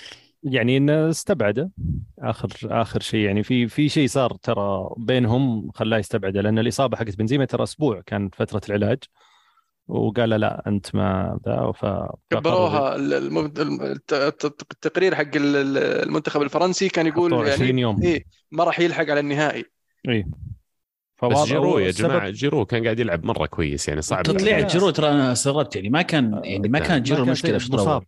يعني 0.44 0.78
إنه 0.78 1.10
استبعده. 1.10 1.72
اخر 2.20 2.50
آخر 2.64 3.02
شيء 3.02 3.20
يعني 3.20 3.44
في 3.44 3.68
في 3.68 3.90
شيء 3.90 4.08
صار 4.08 4.34
ترى 4.34 4.90
بينهم 4.98 5.72
خلاه 5.72 5.98
يستبعده 5.98 6.42
لأن 6.42 6.60
الإصابة 6.60 6.98
حقت 6.98 7.18
بنزيما 7.18 7.46
ترى 7.46 7.64
أسبوع 7.64 8.02
كانت 8.06 8.36
فترة 8.36 8.62
العلاج. 8.70 9.00
وقال 9.90 10.30
لا 10.30 10.64
أنت 10.68 10.96
ما 10.96 11.40
ذا 11.46 11.72
ف 11.72 11.86
كبروها 12.30 12.96
التقرير 14.72 15.16
حق 15.16 15.32
المنتخب 15.36 16.42
الفرنسي 16.42 16.90
كان 16.90 17.08
يقول 17.08 17.34
يعني 17.34 17.52
20 17.52 17.80
يوم. 17.80 18.02
إيه 18.04 18.26
ما 18.52 18.64
راح 18.64 18.80
يلحق 18.80 19.10
على 19.10 19.20
النهائي. 19.20 19.66
اي 20.10 20.26
بس 21.24 21.48
جيرو 21.48 21.80
يا 21.80 21.92
جماعة 21.92 22.30
جيرو 22.30 22.66
كان 22.66 22.84
قاعد 22.84 23.00
يلعب 23.00 23.26
مرة 23.26 23.46
كويس 23.46 23.88
يعني 23.88 24.02
صعب. 24.02 24.24
تطلع 24.24 24.60
جيرو 24.60 24.90
ترى 24.90 25.10
أنا 25.10 25.32
استغربت 25.32 25.76
يعني 25.76 25.90
ما 25.90 26.02
كان 26.02 26.42
يعني 26.44 26.70
ما 26.70 26.80
كان 26.80 27.04
جيرو 27.04 27.24
المشكلة 27.24 27.58
في 27.58 27.74
مصاب. 27.74 28.04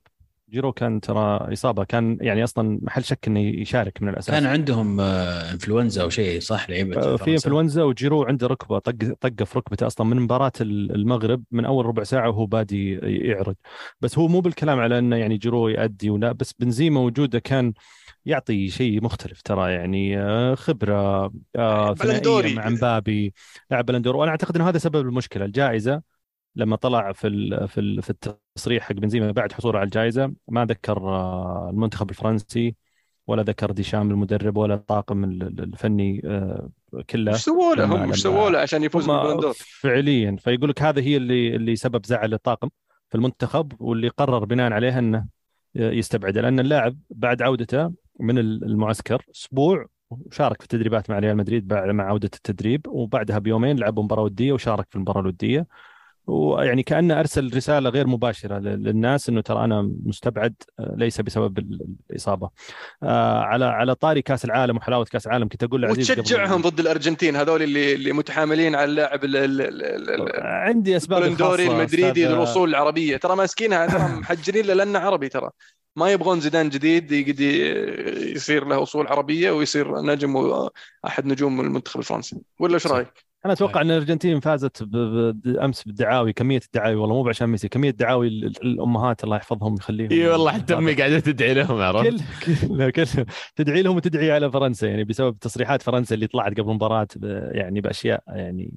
جيرو 0.52 0.72
كان 0.74 1.02
ترى 1.02 1.54
إصابة 1.54 1.84
كان 1.84 2.18
يعني 2.22 2.44
أصلا 2.44 2.80
محل 2.82 3.04
شك 3.04 3.28
إنه 3.28 3.40
يشارك 3.40 4.02
من 4.02 4.10
الأساس. 4.10 4.36
كان 4.36 4.46
عندهم 4.46 5.00
آه، 5.00 5.52
إنفلونزا 5.52 6.02
أو 6.02 6.10
شيء 6.10 6.40
صح 6.40 6.70
لعيبة 6.70 6.98
آه، 6.98 7.16
في 7.16 7.34
إنفلونزا 7.34 7.84
وجيرو 7.84 8.24
عنده 8.24 8.48
ركبة 8.48 8.80
طق 8.80 8.94
طقه 9.22 9.46
في 9.46 9.60
ركبته 9.60 9.88
أصلا 9.88 10.08
من 10.08 10.20
مباراة 10.20 10.52
المغرب 10.62 11.44
من 11.52 11.66
أول 11.66 11.86
ربع 11.86 12.04
ساعة 12.04 12.30
وهو 12.30 12.46
بادي 12.46 12.94
يعرج. 13.04 13.56
بس 14.02 14.18
هو 14.18 14.28
مو 14.28 14.40
بالكلام 14.40 14.80
على 14.80 15.00
إنه 15.00 15.16
يعني 15.16 15.38
جيرو 15.38 15.68
يأدي 15.68 16.10
ولا 16.10 16.32
بس 16.32 16.54
بنزيما 16.60 17.00
وجوده 17.00 17.40
كان 17.40 17.74
يعطي 18.26 18.70
شيء 18.70 19.04
مختلف 19.04 19.42
ترى 19.42 19.74
يعني 19.74 20.20
آه، 20.20 20.56
خبرة 20.56 21.32
ثنائية 21.96 22.56
مع 22.56 22.70
مبابي 22.70 23.34
لاعب 23.72 23.86
بلندور 23.86 24.16
وأنا 24.16 24.32
أعتقد 24.32 24.56
إنه 24.56 24.70
هذا 24.70 24.78
سبب 24.78 25.08
المشكلة 25.08 25.46
الجائزة 25.46 26.02
لما 26.56 26.76
طلع 26.76 27.12
في 27.12 27.30
في 27.68 28.02
في 28.02 28.10
التصريح 28.10 28.84
حق 28.84 28.96
بنزيما 28.96 29.32
بعد 29.32 29.52
حصوله 29.52 29.80
على 29.80 29.86
الجائزة 29.86 30.34
ما 30.48 30.66
ذكر 30.66 30.98
آه، 30.98 31.70
المنتخب 31.70 32.10
الفرنسي 32.10 32.76
ولا 33.28 33.44
ذكر 33.44 33.72
ديشام 33.72 34.12
المدرب 34.12 34.58
ولا 34.58 34.74
الطاقم 34.74 35.24
الفني 35.24 36.22
آه، 36.26 36.70
كله. 37.10 37.32
إيش 37.32 37.42
سووا 37.42 37.76
له؟ 37.76 37.86
هم 37.86 38.12
إيش 38.12 38.22
سووا 38.22 38.50
له 38.50 38.60
عشان 38.60 38.84
يفوز 38.84 39.08
بالبلندور 39.08 39.54
فعليا. 39.58 40.36
فيقول 40.40 40.70
لك 40.70 40.82
هذا 40.82 41.02
هي 41.02 41.18
اللي 41.18 41.56
اللي 41.56 41.76
سبب 41.76 42.06
زعل 42.06 42.34
الطاقم 42.34 42.70
في 43.10 43.16
المنتخب 43.16 43.72
واللي 43.80 44.08
قرر 44.08 44.46
بناء 44.46 44.74
عليها 44.74 45.00
أنه 45.00 45.26
يستبعده 45.76 46.42
لأن 46.42 46.60
اللاعب 46.60 46.98
بعد 47.10 47.42
عودته 47.42 47.92
من 48.20 48.38
المعسكر 48.38 49.26
أسبوع 49.36 49.86
وشارك 50.10 50.58
في 50.58 50.64
التدريبات 50.64 51.10
مع 51.10 51.20
ريال 51.20 51.38
مدريد 51.38 51.74
مع 51.74 52.04
عودة 52.04 52.30
التدريب 52.36 52.88
وبعدها 52.88 53.40
بيومين 53.40 53.80
لعب 53.80 54.00
مباراة 54.00 54.24
ودية 54.24 54.54
وشارك 54.54 54.88
في 54.90 54.96
المباراة 54.96 55.22
الودية. 55.22 55.68
ويعني 56.28 56.84
كانه 56.84 57.20
أرسل 57.20 57.52
رسالة 57.56 57.90
غير 57.90 58.08
مباشرة 58.08 58.60
للناس 58.60 59.30
إنه 59.30 59.42
ترى 59.42 59.64
أنا 59.64 59.92
مستبعد 60.06 60.54
آه، 60.80 60.96
ليس 60.98 61.22
بسبب 61.22 61.60
الإصابة. 62.10 62.50
آه، 63.04 63.40
على 63.40 63.66
على 63.66 63.96
طاري 63.96 64.22
كأس 64.22 64.46
العالم 64.46 64.78
وحلاوة 64.78 65.06
كأس 65.06 65.28
العالم 65.28 65.48
كنت 65.48 65.64
أقول 65.64 65.82
لعزيز 65.82 66.12
وتشجعهم 66.12 66.62
ضد 66.62 66.80
الأرجنتين 66.80 67.36
هذول 67.36 67.64
اللي 67.64 67.94
اللي 67.94 68.14
متحاملين 68.14 68.76
على 68.76 68.86
اللاعب 68.86 69.20
عندي 70.42 70.98
أسباب 70.98 71.24
الدوري 71.24 71.68
المدريدي 71.68 72.26
للوصول 72.26 72.70
العربية. 72.70 73.18
ترى 73.18 73.36
ماسكينها 73.36 73.88
ترى 73.88 74.04
محجرين 74.20 74.66
لأنه 74.66 75.00
عربي 75.00 75.30
ترى. 75.30 75.50
ما 75.96 76.12
يبغون 76.12 76.40
زيدان 76.40 76.70
جديد 76.70 77.12
يقد 77.12 77.40
يصير 78.36 78.66
له 78.66 78.84
اصول 78.84 79.08
عربية 79.08 79.52
ويصير 79.52 80.02
نجم 80.02 80.36
وأحد 80.36 81.26
نجوم 81.26 81.62
المنتخب 81.62 82.00
الفرنسي. 82.00 82.42
ولا 82.60 82.74
إيش 82.74 82.88
رأيك؟ 82.88 83.31
أنا 83.46 83.54
أتوقع 83.54 83.82
إن 83.82 83.92
الأرجنتين 83.92 84.40
فازت 84.40 84.82
أمس 85.62 85.84
بالدعاوي 85.84 86.34
كمية 86.34 86.60
الدعاوي 86.66 86.96
والله 86.96 87.24
مو 87.24 87.30
عشان 87.30 87.48
ميسي 87.48 87.68
كمية 87.68 87.90
دعاوي 87.90 88.28
الأمهات 88.28 89.24
الله 89.24 89.36
يحفظهم 89.36 89.76
يخليهم 89.76 90.12
اي 90.12 90.28
والله 90.28 90.52
حتى 90.52 90.74
أمي 90.74 90.94
قاعدة 90.94 91.20
تدعي 91.20 91.54
لهم 91.54 91.82
عرفت؟ 91.82 92.24
كل 92.46 92.92
كل 92.92 93.06
كل 93.06 93.26
تدعي 93.56 93.82
لهم 93.82 93.96
وتدعي 93.96 94.32
على 94.32 94.52
فرنسا 94.52 94.88
يعني 94.88 95.04
بسبب 95.04 95.40
تصريحات 95.40 95.82
فرنسا 95.82 96.16
اللي 96.16 96.28
طلعت 96.28 96.52
قبل 96.52 96.70
المباراة 96.70 97.08
يعني 97.52 97.82
بأشياء 97.82 98.24
يعني 98.28 98.74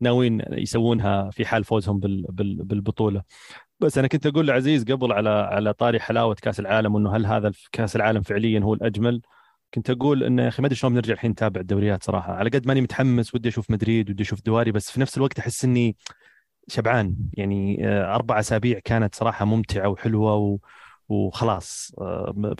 ناويين 0.00 0.42
يسوونها 0.50 1.30
في 1.30 1.46
حال 1.46 1.64
فوزهم 1.64 2.00
بالبطولة. 2.00 3.22
بس 3.80 3.98
أنا 3.98 4.08
كنت 4.08 4.26
أقول 4.26 4.46
لعزيز 4.46 4.84
قبل 4.84 5.12
على 5.12 5.30
على 5.30 5.72
طاري 5.72 6.00
حلاوة 6.00 6.36
كأس 6.42 6.60
العالم 6.60 6.94
وإنه 6.94 7.16
هل 7.16 7.26
هذا 7.26 7.52
كأس 7.72 7.96
العالم 7.96 8.22
فعليا 8.22 8.60
هو 8.60 8.74
الأجمل؟ 8.74 9.22
كنت 9.74 9.90
أقول 9.90 10.22
انه 10.24 10.42
يا 10.42 10.48
أخي 10.48 10.62
ما 10.62 10.66
أدري 10.66 10.76
شلون 10.76 10.92
بنرجع 10.92 11.14
الحين 11.14 11.30
نتابع 11.30 11.60
الدوريات 11.60 12.04
صراحة. 12.04 12.32
على 12.32 12.50
قد 12.50 12.66
ماني 12.66 12.80
متحمس 12.80 13.34
ودي 13.34 13.48
أشوف 13.48 13.70
مدريد 13.70 14.10
ودي 14.10 14.22
أشوف 14.22 14.42
دواري 14.42 14.72
بس 14.72 14.90
في 14.90 15.00
نفس 15.00 15.16
الوقت 15.16 15.38
أحس 15.38 15.64
إني 15.64 15.96
شبعان. 16.68 17.16
يعني 17.34 17.88
آه، 17.88 18.14
أربع 18.14 18.40
أسابيع 18.40 18.78
كانت 18.78 19.14
صراحة 19.14 19.44
ممتعة 19.44 19.88
وحلوة 19.88 20.34
و... 20.34 20.58
وخلاص 21.08 21.92
آه، 21.98 22.54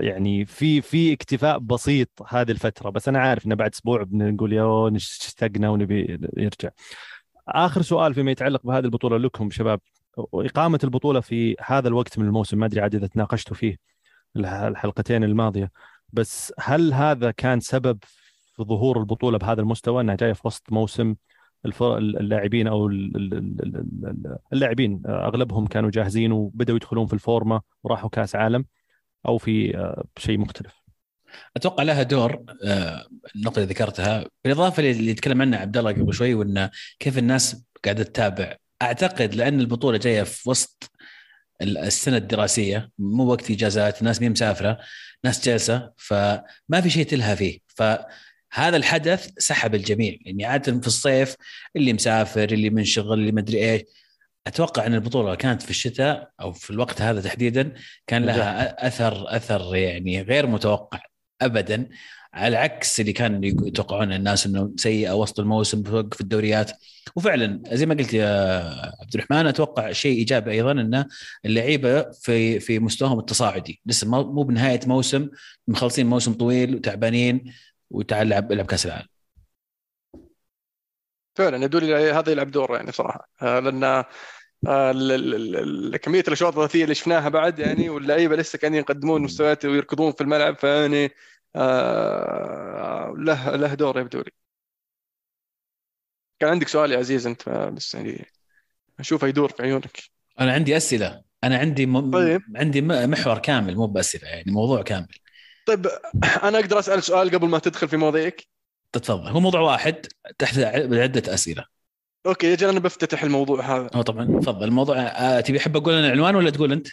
يعني 0.00 0.44
في 0.46 0.82
في 0.82 1.12
اكتفاء 1.12 1.58
بسيط 1.58 2.10
هذه 2.28 2.50
الفترة. 2.50 2.90
بس 2.90 3.08
أنا 3.08 3.18
عارف 3.18 3.46
انه 3.46 3.54
بعد 3.54 3.70
أسبوع 3.72 4.02
بنقول 4.02 4.52
يا 4.52 4.96
اشتقنا 4.96 5.70
ونبي 5.70 6.18
يرجع 6.36 6.70
آخر 7.48 7.82
سؤال 7.82 8.14
فيما 8.14 8.30
يتعلق 8.30 8.62
بهذه 8.66 8.84
البطولة 8.84 9.18
لكم 9.18 9.50
شباب. 9.50 9.80
إقامة 10.34 10.78
البطولة 10.84 11.20
في 11.20 11.56
هذا 11.66 11.88
الوقت 11.88 12.18
من 12.18 12.26
الموسم 12.26 12.58
ما 12.58 12.66
أدري 12.66 12.80
عاد 12.80 12.94
إذا 12.94 13.06
تناقشتوا 13.06 13.56
فيه 13.56 13.76
الحلقتين 14.36 15.24
الماضية. 15.24 15.70
بس 16.12 16.52
هل 16.60 16.92
هذا 16.94 17.30
كان 17.30 17.60
سبب 17.60 17.98
في 18.56 18.62
ظهور 18.62 18.98
البطولة 19.00 19.38
بهذا 19.38 19.60
المستوى؟ 19.60 20.02
إنها 20.02 20.14
جاية 20.14 20.32
في 20.32 20.42
وسط 20.44 20.72
موسم 20.72 21.14
اللاعبين 21.82 22.66
أو 22.66 22.86
اللاعبين 24.52 25.02
أغلبهم 25.06 25.66
كانوا 25.66 25.90
جاهزين 25.90 26.32
وبدأوا 26.32 26.76
يدخلون 26.76 27.06
في 27.06 27.12
الفورمة 27.12 27.60
وراحوا 27.82 28.10
كأس 28.10 28.36
عالم 28.36 28.64
أو 29.28 29.38
في 29.38 29.76
آه، 29.76 30.04
شيء 30.18 30.38
مختلف. 30.38 30.82
أتوقع 31.56 31.82
لها 31.82 32.02
دور 32.02 32.44
آه، 32.64 33.06
النقطة 33.36 33.56
اللي 33.56 33.68
ذكرتها. 33.68 34.24
بالإضافة 34.44 34.90
اللي 34.90 35.10
يتكلم 35.10 35.42
عنها 35.42 35.58
عبد 35.58 35.76
الله 35.76 35.92
قبل 35.92 36.14
شوي 36.14 36.34
وإنه 36.34 36.70
كيف 36.98 37.18
الناس 37.18 37.64
قاعدة 37.84 38.02
تتابع. 38.02 38.56
أعتقد 38.82 39.34
لأن 39.34 39.60
البطولة 39.60 39.98
جاية 39.98 40.22
في 40.22 40.50
وسط 40.50 40.90
السنة 41.62 42.16
الدراسية 42.16 42.90
مو 42.98 43.24
وقت 43.24 43.50
إجازات 43.50 44.00
الناس 44.00 44.20
مي 44.22 44.28
مسافرة 44.28 44.78
ناس 45.24 45.44
جالسه 45.44 45.92
فما 45.96 46.80
في 46.82 46.90
شيء 46.90 47.06
تلهى 47.06 47.36
فيه. 47.36 47.58
فهذا 47.66 48.76
الحدث 48.76 49.30
سحب 49.38 49.74
الجميع. 49.74 50.16
يعني 50.20 50.44
عادة 50.44 50.80
في 50.80 50.86
الصيف 50.86 51.36
اللي 51.76 51.92
مسافر 51.92 52.44
اللي 52.44 52.70
منشغل 52.70 53.18
اللي 53.18 53.32
مدري 53.32 53.72
إيش 53.72 53.82
أتوقع 54.46 54.86
إن 54.86 54.94
البطولة 54.94 55.34
كانت 55.34 55.62
في 55.62 55.70
الشتاء 55.70 56.30
أو 56.40 56.52
في 56.52 56.70
الوقت 56.70 57.02
هذا 57.02 57.20
تحديدا 57.20 57.74
كان 58.06 58.24
لها 58.24 58.86
أثر 58.86 59.36
أثر 59.36 59.76
يعني 59.76 60.22
غير 60.22 60.46
متوقع 60.46 61.00
ابدا. 61.42 61.88
على 62.34 62.56
عكس 62.56 63.00
اللي 63.00 63.12
كان 63.12 63.44
يتوقعون 63.44 64.12
الناس 64.12 64.46
إنه 64.46 64.72
سيئة 64.76 65.12
وسط 65.12 65.40
الموسم 65.40 65.82
في 65.82 66.20
الدوريات. 66.20 66.72
وفعلا 67.16 67.62
زي 67.72 67.86
ما 67.86 67.94
قلت 67.94 68.14
يا 68.14 68.28
عبد 69.00 69.14
الرحمن 69.14 69.46
أتوقع 69.46 69.92
شيء 69.92 70.18
إيجابي 70.18 70.50
أيضا 70.50 70.72
انه 70.72 71.06
اللعيبة 71.44 72.10
في 72.10 72.60
في 72.60 72.78
مستواهم 72.78 73.18
التصاعدي. 73.18 73.80
لسه 73.86 74.08
مو 74.08 74.42
بنهاية 74.42 74.80
موسم 74.86 75.28
مخلصين 75.68 76.06
موسم 76.06 76.32
طويل 76.32 76.74
وتعبانين 76.74 77.54
وتعال 77.90 78.28
لعب 78.28 78.52
العب 78.52 78.66
كأس 78.66 78.86
العالم. 78.86 79.08
فعلا 81.36 81.64
يدل 81.64 81.92
هذا 81.94 82.32
يلعب 82.32 82.50
دور 82.50 82.76
يعني 82.76 82.92
صراحة. 82.92 83.28
آه، 83.42 83.58
لأن 83.60 84.04
آه، 84.66 84.92
كمية 86.02 86.24
الأشواط 86.28 86.52
الثلاثيه 86.52 86.84
اللي 86.84 86.94
شفناها 86.94 87.28
بعد 87.28 87.58
يعني 87.58 87.88
واللعيبة 87.88 88.36
لسه 88.36 88.58
كانوا 88.58 88.78
يقدمون 88.78 89.22
مستويات 89.22 89.64
ويركضون 89.64 90.12
في 90.12 90.20
الملعب 90.20 90.56
فيعني 90.58 91.10
له 93.16 93.56
له 93.56 93.74
دور 93.74 94.00
يبدو 94.00 94.18
لي. 94.18 94.30
كان 96.40 96.50
عندك 96.50 96.68
سؤال 96.68 96.92
يا 96.92 96.98
عزيز 96.98 97.26
أنت 97.26 97.48
بس 97.48 97.94
يعني 97.94 98.26
أشوفه 99.00 99.26
يدور 99.26 99.48
في 99.48 99.62
عيونك. 99.62 100.02
أنا 100.40 100.52
عندي 100.52 100.76
أسئلة. 100.76 101.22
أنا 101.44 101.58
عندي 101.58 101.86
م... 101.86 102.10
طيب. 102.10 102.42
عندي 102.56 102.82
محور 102.82 103.38
كامل 103.38 103.76
مو 103.76 103.86
باسئله 103.86 104.28
يعني 104.28 104.52
موضوع 104.52 104.82
كامل. 104.82 105.14
طيب 105.66 105.86
أنا 106.42 106.58
أقدر 106.58 106.78
أسأل 106.78 107.02
سؤال 107.02 107.30
قبل 107.30 107.48
ما 107.48 107.58
تدخل 107.58 107.88
في 107.88 107.96
مواضيعك؟ 107.96 108.46
تفضل. 108.92 109.28
هو 109.28 109.40
موضوع 109.40 109.60
واحد 109.60 110.06
تحت 110.38 110.58
عدة 110.58 111.34
أسئلة. 111.34 111.64
okay 112.26 112.52
أجل 112.52 112.68
أنا 112.68 112.80
بفتتح 112.80 113.22
الموضوع 113.22 113.60
هذا. 113.60 113.90
هو 113.94 114.02
طبعا. 114.02 114.40
تفضل. 114.40 114.64
الموضوع 114.64 114.96
آه 114.98 115.40
تبي 115.40 115.58
أحب 115.58 115.76
أقول 115.76 115.94
أنا 115.94 116.06
العنوان 116.06 116.36
ولا 116.36 116.50
تقول 116.50 116.72
أنت؟ 116.72 116.88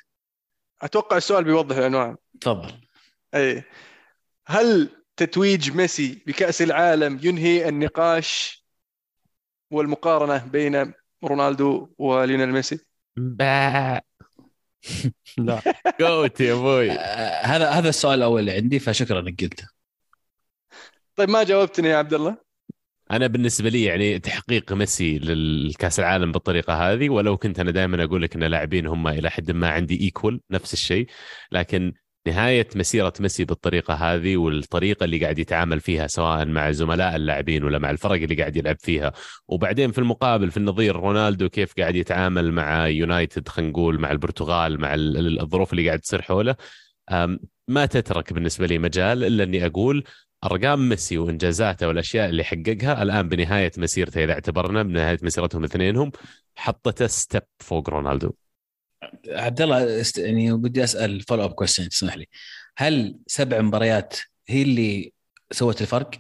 أتوقع 0.82 1.18
السؤال 1.18 1.44
بيوضح 1.44 1.78
العنوان. 1.78 2.16
تفضل. 2.42 2.72
اي 3.36 3.64
هل 4.48 4.90
تتويج 5.18 5.72
ميسي 5.72 6.24
بكأس 6.28 6.62
العالم 6.62 7.20
ينهي 7.24 7.70
النقاش 7.70 8.64
والمقارنة 9.72 10.46
بين 10.46 10.94
رونالدو 11.24 11.90
وليونيل 11.98 12.52
ميسي؟ 12.52 12.80
لا. 15.38 15.62
good 16.00 16.42
يا 16.42 16.54
أبوي 16.54 16.92
آه، 16.92 17.46
هذا 17.46 17.70
هذا 17.70 17.90
السؤال 17.90 18.18
الأول 18.18 18.40
اللي 18.40 18.52
عندي 18.52 18.80
فشكرا 18.80 19.20
إنك 19.20 19.44
قلته. 19.44 19.68
طيب 21.16 21.30
ما 21.30 21.44
جاوبتني 21.44 21.90
يا 21.90 21.98
عبد 21.98 22.14
الله. 22.14 22.38
أنا 23.12 23.28
بالنسبة 23.28 23.70
لي 23.70 23.84
يعني 23.84 24.20
تحقيق 24.20 24.74
ميسي 24.74 25.20
للكأس 25.20 26.00
العالم 26.00 26.32
بالطريقة 26.32 26.74
هذه 26.74 27.10
ولو 27.10 27.38
كنت 27.38 27.60
أنا 27.60 27.72
دائما 27.72 28.04
أقول 28.04 28.22
لك 28.22 28.36
إن 28.36 28.44
اللاعبين 28.44 28.88
هم 28.88 29.08
إلى 29.08 29.30
حد 29.30 29.52
ما 29.52 29.70
عندي 29.70 30.02
equal 30.02 30.42
نفس 30.52 30.74
الشيء. 30.74 31.08
لكن 31.52 31.94
نهاية 32.28 32.68
مسيرة 32.76 33.14
ميسي 33.20 33.46
بالطريقة 33.46 33.94
هذه 33.94 34.38
والطريقة 34.38 35.04
اللي 35.04 35.18
قاعد 35.20 35.40
يتعامل 35.40 35.80
فيها 35.80 36.08
سواء 36.08 36.46
مع 36.46 36.72
زملاء 36.72 37.16
اللاعبين 37.16 37.64
ولا 37.64 37.80
مع 37.80 37.90
الفرق 37.90 38.22
اللي 38.22 38.36
قاعد 38.36 38.56
يلعب 38.56 38.78
فيها. 38.80 39.14
وبعدين 39.48 39.92
في 39.92 39.98
المقابل 39.98 40.52
في 40.52 40.58
النظير 40.58 40.96
رونالدو 40.96 41.50
كيف 41.50 41.74
قاعد 41.80 41.96
يتعامل 41.96 42.52
مع 42.52 42.88
يونايتد 42.88 43.48
خلينا 43.48 43.72
نقول 43.72 44.00
مع 44.00 44.12
البرتغال 44.12 44.82
مع 44.82 44.94
الظروف 44.96 45.74
اللي 45.74 45.88
قاعد 45.88 46.00
تصير 46.00 46.22
حوله. 46.22 46.56
ما 47.68 47.86
تترك 47.86 48.34
بالنسبة 48.34 48.66
لي 48.68 48.78
مجال 48.80 49.24
إلا 49.24 49.44
إني 49.44 49.66
أقول 49.66 50.04
أرقام 50.44 50.90
ميسي 50.90 51.18
وإنجازاته 51.18 51.88
والأشياء 51.88 52.30
اللي 52.30 52.44
حققها 52.44 53.04
الآن 53.04 53.30
بنهاية 53.30 53.72
مسيرته 53.78 54.24
إذا 54.24 54.34
اعتبرنا 54.34 54.84
بنهاية 54.84 55.20
مسيرتهم 55.24 55.64
اثنينهم 55.64 56.12
حطته 56.56 57.08
step 57.08 57.44
فوق 57.60 57.90
رونالدو. 57.90 58.32
عبد 59.28 59.62
الله 59.62 60.04
يعني 60.18 60.54
بدي 60.54 60.84
أسأل 60.84 61.22
follow 61.22 61.44
up 61.44 61.52
question 61.52 61.90
تسمح 61.90 62.18
لي. 62.18 62.28
هل 62.78 63.18
سبع 63.28 63.62
مباريات 63.62 64.18
هي 64.48 64.62
اللي 64.62 65.14
سوت 65.52 65.82
الفرق؟ 65.82 66.12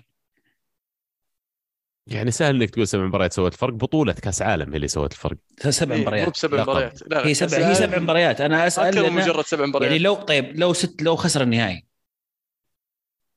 يعني 2.08 2.32
سهل 2.32 2.56
إنك 2.56 2.70
تقول 2.70 2.88
سبع 2.88 3.06
مباريات 3.06 3.34
سوت 3.34 3.54
الفرق 3.54 3.74
بطولة 3.74 4.14
كأس 4.14 4.42
عالم 4.42 4.70
هي 4.70 4.76
اللي 4.76 4.88
سوت 4.88 5.12
الفرق. 5.12 5.38
سبع 5.70 5.96
إيه 5.96 6.02
مباريات. 6.02 6.38
سبع 6.38 6.62
مباريات. 6.62 7.02
لا 7.02 7.08
لا 7.08 7.28
هي 7.28 7.34
سبع 7.34 7.58
هي 7.70 7.76
سبع 7.76 8.00
مباريات. 8.00 8.42
أنا 8.42 8.68
أسأل 8.68 8.86
أكثر 8.86 9.10
من 9.10 9.16
مجرد 9.16 9.46
سبع 9.46 9.66
مباريات. 9.66 9.92
يعني 9.92 10.04
لو 10.04 10.16
طيب 10.16 10.60
لو 10.60 10.74
ست 10.74 11.02
لو 11.02 11.16
خسر 11.16 11.42
النهائي. 11.42 11.86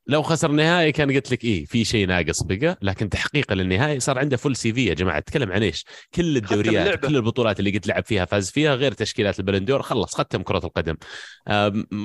لو 0.08 0.22
خسر 0.22 0.50
النهائي 0.50 0.92
كان 0.92 1.12
قلت 1.12 1.32
لك 1.32 1.44
إيه 1.44 1.64
في 1.64 1.84
شيء 1.84 2.06
ناقص 2.06 2.42
بقى. 2.42 2.78
لكن 2.82 3.08
تحقيقه 3.08 3.54
للنهائي 3.54 4.00
صار 4.00 4.18
عنده 4.18 4.36
full 4.36 4.56
CV 4.56 4.86
يا 4.86 4.94
جماعة. 4.94 5.18
اتكلم 5.18 5.52
عن 5.52 5.62
إيش؟ 5.62 5.84
كل 6.14 6.36
الدوريات 6.36 7.00
كل 7.00 7.16
البطولات 7.16 7.58
اللي 7.60 7.70
قد 7.70 7.86
لعب 7.86 8.04
فيها 8.04 8.24
فاز 8.24 8.50
فيها 8.50 8.74
غير 8.74 8.92
تشكيلات 8.92 9.38
ال 9.38 9.42
Ballon 9.42 9.66
d'Or 9.66 9.82
خلص 9.82 10.14
ختم 10.14 10.42
كرة 10.42 10.60
القدم. 10.64 10.96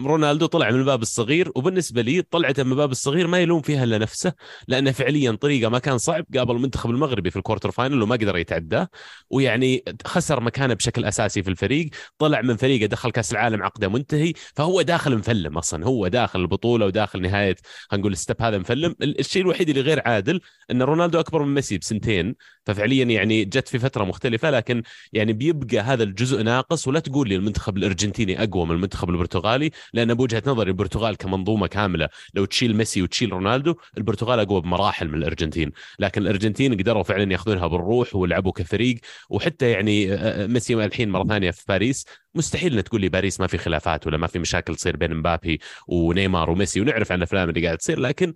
رونالدو 0.06 0.46
طلع 0.46 0.72
من 0.72 0.80
الباب 0.80 1.02
الصغير 1.02 1.52
وبالنسبة 1.56 2.02
لي 2.02 2.22
طلعته 2.22 2.64
من 2.64 2.72
الباب 2.72 2.92
الصغير 2.92 3.28
ما 3.28 3.40
يلوم 3.40 3.62
فيها 3.62 3.84
إلا 3.84 3.98
نفسه 3.98 4.34
لأنه 4.68 4.92
فعليا 4.92 5.32
طريقة 5.32 5.70
ما 5.70 5.80
كان 5.80 5.98
صعب. 5.98 6.26
قابل 6.38 6.56
المنتخب 6.56 6.90
المغربي 6.90 7.32
في 7.32 7.38
ال 7.38 7.42
quarter 7.42 7.72
final 7.72 8.02
وما 8.02 8.16
قدر 8.16 8.38
يتعداه 8.38 8.88
ويعني 9.30 9.84
خسر 10.06 10.40
مكانه 10.40 10.74
بشكل 10.74 11.06
أساسي 11.06 11.44
في 11.44 11.50
الفريق. 11.50 11.90
طلع 12.18 12.42
من 12.42 12.56
فريقه 12.56 12.86
دخل 12.86 13.12
كأس 13.12 13.32
العالم 13.32 13.64
عقده 13.64 13.88
منتهي. 13.88 14.34
فهو 14.56 14.82
داخل 14.82 15.18
مفلم 15.18 15.58
أصلا. 15.58 15.86
هو 15.86 16.08
داخل 16.08 16.40
البطولة 16.40 16.86
وداخل 16.86 17.22
نهاية 17.22 17.56
خلينا 17.92 18.02
نقول 18.02 18.12
الستب 18.12 18.42
هذا 18.42 18.58
مفلم. 18.58 18.96
ال- 19.02 19.20
الشيء 19.20 19.42
الوحيد 19.42 19.70
اللي 19.70 19.82
غير 19.82 20.02
عادل 20.06 20.42
إن 20.72 20.82
رونالدو 20.82 21.20
أكبر 21.20 21.44
من 21.44 21.54
ميسي 21.54 21.78
بسنتين. 21.78 22.36
ففعليا 22.66 23.06
يعني 23.06 23.46
جت 23.46 23.68
في 23.68 23.80
فترة 23.80 24.04
مختلفة 24.04 24.50
لكن 24.50 24.84
يعني 25.14 25.34
بيبقى 25.34 25.78
هذا 25.78 26.04
الجزء 26.04 26.44
ناقص. 26.44 26.88
ولا 26.88 27.00
تقول 27.00 27.30
لي 27.30 27.36
المنتخب 27.36 27.78
الأرجنتيني 27.78 28.44
أقوى 28.44 28.66
من 28.66 28.72
المنتخب 28.72 29.10
البرتغالي 29.10 29.72
لأن 29.94 30.14
بوجهه 30.14 30.44
نظري 30.46 30.70
البرتغال 30.70 31.18
كمنظومة 31.18 31.68
كاملة 31.68 32.10
لو 32.34 32.46
تشيل 32.46 32.76
ميسي 32.76 33.02
وتشيل 33.02 33.32
رونالدو 33.32 33.76
البرتغال 33.98 34.40
أقوى 34.40 34.62
بمراحل 34.62 35.08
من 35.08 35.16
الأرجنتين. 35.16 35.72
لكن 36.00 36.22
الأرجنتين 36.22 36.74
قدروا 36.74 37.04
فعلا 37.04 37.32
ياخذونها 37.32 37.68
بالروح 37.68 38.16
ولعبوا 38.16 38.52
كفريق. 38.52 39.00
وحتى 39.30 39.70
يعني 39.72 40.14
آه، 40.14 40.48
ميسي 40.48 40.74
الحين 40.86 41.10
مرة 41.10 41.28
ثانية 41.28 41.52
في 41.52 41.64
باريس. 41.68 42.06
مستحيل 42.36 42.74
انك 42.74 42.88
تقول 42.88 43.02
لي 43.02 43.10
باريس 43.10 43.40
ما 43.40 43.48
في 43.48 43.58
خلافات 43.58 44.08
ولا 44.08 44.18
ما 44.18 44.28
في 44.28 44.40
مشاكل 44.40 44.76
تصير 44.76 44.98
بين 44.98 45.14
مبابي 45.14 45.60
ونيمار 45.88 46.50
وميسي 46.50 46.82
ونعرف 46.82 47.12
عن 47.12 47.18
الأفلام 47.18 47.50
اللي 47.50 47.66
قاعد 47.66 47.78
تصير 47.78 48.00
لكن 48.00 48.34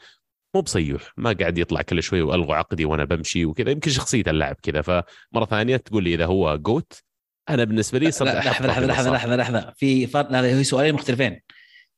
مو 0.55 0.61
بصيح 0.61 1.13
ما 1.17 1.33
قاعد 1.33 1.57
يطلع 1.57 1.81
كل 1.81 2.03
شوي 2.03 2.21
والغوا 2.21 2.55
عقدي 2.55 2.85
وأنا 2.85 3.05
بمشي 3.05 3.45
وكذا. 3.45 3.71
يمكن 3.71 3.91
شخصية 3.91 4.23
اللاعب 4.27 4.55
كذا 4.63 4.81
فمرة 4.81 5.45
ثانية 5.49 5.77
تقول 5.77 6.03
لي 6.03 6.13
إذا 6.13 6.25
هو 6.25 6.57
جوت 6.57 6.93
أنا 7.49 7.63
بالنسبة 7.63 7.99
لي 7.99 8.11
صرت 8.11 8.35
لحظة 8.35 8.67
لحظة 8.67 8.85
لحظة. 8.85 9.11
لحظة 9.11 9.35
لحظة. 9.35 9.73
في 9.77 10.07
فرق 10.07 10.31
هذا 10.31 10.59
هو 10.59 10.63
سؤالين 10.63 10.93
مختلفين. 10.93 11.41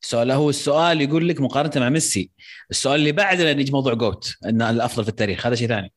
السؤال 0.04 0.32
هو 0.32 0.50
السؤال 0.50 1.02
يقول 1.02 1.30
لك 1.30 1.41
مقارنة 1.41 1.72
مع 1.76 1.89
ميسي. 1.89 2.32
السؤال 2.72 3.00
اللي 3.00 3.12
بعده 3.12 3.43
لأن 3.43 3.60
يجي 3.60 3.72
موضوع 3.72 3.93
جوت 3.93 4.36
إنه 4.45 4.70
الأفضل 4.70 5.04
في 5.04 5.10
التاريخ. 5.10 5.48
هذا 5.48 5.56
شيء 5.56 5.68
ثاني. 5.68 5.93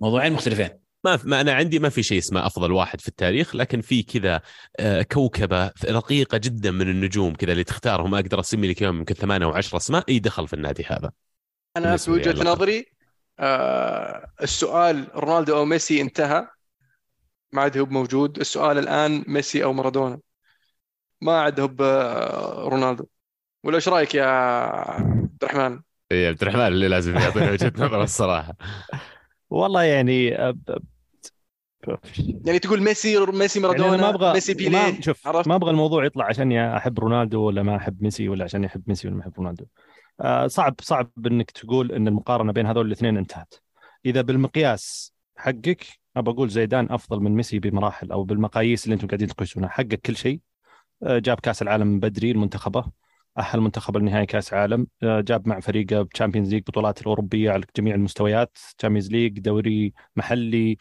موضوعين 0.00 0.32
مختلفين. 0.32 0.85
ما 1.06 1.18
ما 1.24 1.40
أنا 1.40 1.52
عندي 1.52 1.78
ما 1.78 1.88
في 1.88 2.02
شيء 2.02 2.18
اسمه 2.18 2.46
أفضل 2.46 2.72
واحد 2.72 3.00
في 3.00 3.08
التاريخ 3.08 3.56
لكن 3.56 3.80
في 3.80 4.02
كذا 4.02 4.40
آه، 4.80 5.02
كوكبة 5.02 5.70
رقيقة 5.84 6.38
جدا 6.38 6.70
من 6.70 6.88
النجوم 6.88 7.34
كذا 7.34 7.52
اللي 7.52 7.64
تختارهم 7.64 8.14
أقدر 8.14 8.40
أسمي 8.40 8.68
لك 8.68 8.82
يوم 8.82 8.96
يمكن 8.96 9.14
ثمانية 9.14 9.46
أو 9.46 9.52
10 9.52 9.76
أسماء 9.76 10.04
إي 10.08 10.18
دخل 10.18 10.48
في 10.48 10.54
النادي 10.54 10.84
هذا 10.84 11.12
أنا 11.76 11.96
في 11.96 12.10
وجهة. 12.10 12.42
نظري 12.42 12.86
آه 13.38 14.26
السؤال 14.42 15.08
رونالدو 15.14 15.56
أو 15.56 15.64
ميسي 15.64 16.00
انتهى 16.00 16.48
ما 17.52 17.62
عاد 17.62 17.78
هو 17.78 17.86
موجود 17.86 18.38
السؤال 18.38 18.78
الآن 18.78 19.24
ميسي 19.28 19.64
أو 19.64 19.72
مارادونا 19.72 20.20
ما 21.20 21.40
عاد 21.40 21.60
هو 21.60 21.68
رونالدو 22.68 23.06
ولا 23.64 23.76
إيش 23.76 23.88
رأيك 23.88 24.14
يا 24.14 24.26
عبد 24.26 25.44
الرحمن؟ 25.44 25.80
إيه، 26.12 26.28
عبد 26.28 26.42
الرحمن 26.42 26.66
اللي 26.66 26.88
لازم 26.88 27.16
يعطينا 27.16 27.50
وجهة 27.52 27.72
نظر 27.78 28.02
الصراحة 28.02 28.56
والله 29.50 29.82
يعني. 29.82 30.34
أب... 30.48 30.78
يعني 32.18 32.58
تقول 32.58 32.82
ميسي 32.82 33.26
ميسي 33.26 33.60
يعني 33.60 33.68
مارادونا 33.68 33.94
أنا 33.94 34.02
ما 34.02 34.08
أبغى 34.08 34.32
ميسي 34.32 34.52
ما 34.52 34.58
بيليه 34.58 35.00
شوف 35.00 35.28
عرفت؟ 35.28 35.48
ما 35.48 35.54
أبغى 35.54 35.70
الموضوع 35.70 36.04
يطلع 36.04 36.24
عشان 36.24 36.52
أحب 36.52 36.98
رونالدو 36.98 37.40
ولا 37.40 37.62
ما 37.62 37.76
أحب 37.76 38.02
ميسي 38.02 38.28
ولا 38.28 38.44
عشان 38.44 38.64
يحب 38.64 38.82
ميسي 38.86 39.08
ولا 39.08 39.16
ما 39.16 39.22
احب 39.22 39.32
رونالدو. 39.38 39.64
آه 40.20 40.46
صعب 40.46 40.74
صعب 40.80 41.10
إنك 41.26 41.50
تقول 41.50 41.92
إن 41.92 42.08
المقارنة 42.08 42.52
بين 42.52 42.66
هذول 42.66 42.86
الاثنين 42.86 43.16
انتهت. 43.16 43.54
إذا 44.06 44.20
بالمقياس 44.20 45.14
حقك 45.36 45.86
ابى 46.16 46.30
أقول 46.30 46.48
زيدان 46.48 46.88
أفضل 46.90 47.20
من 47.20 47.34
ميسي 47.34 47.58
بمراحل 47.58 48.12
أو 48.12 48.24
بالمقاييس 48.24 48.84
اللي 48.84 48.94
أنتم 48.94 49.06
قاعدين 49.06 49.28
تقيسونها. 49.28 49.68
حقق 49.68 49.94
كل 49.94 50.16
شيء. 50.16 50.40
آه 51.02 51.18
جاب 51.18 51.40
كأس 51.40 51.62
العالم 51.62 52.00
بدري 52.00 52.30
لمنتخبه 52.30 52.84
أهل 53.38 53.60
منتخب 53.60 53.96
لنهائي 53.96 54.26
كأس 54.26 54.54
عالم. 54.54 54.86
آه 55.02 55.20
جاب 55.20 55.48
مع 55.48 55.60
فريقه 55.60 56.02
ب 56.02 56.07
Champions 56.07 56.54
League 56.54 56.62
بطولات 56.62 57.00
الأوروبية 57.00 57.50
على 57.50 57.64
جميع 57.76 57.94
المستويات 57.94 58.58
Champions 58.78 59.10
League 59.10 59.38
دوري 59.38 59.92
محلي 60.16 60.76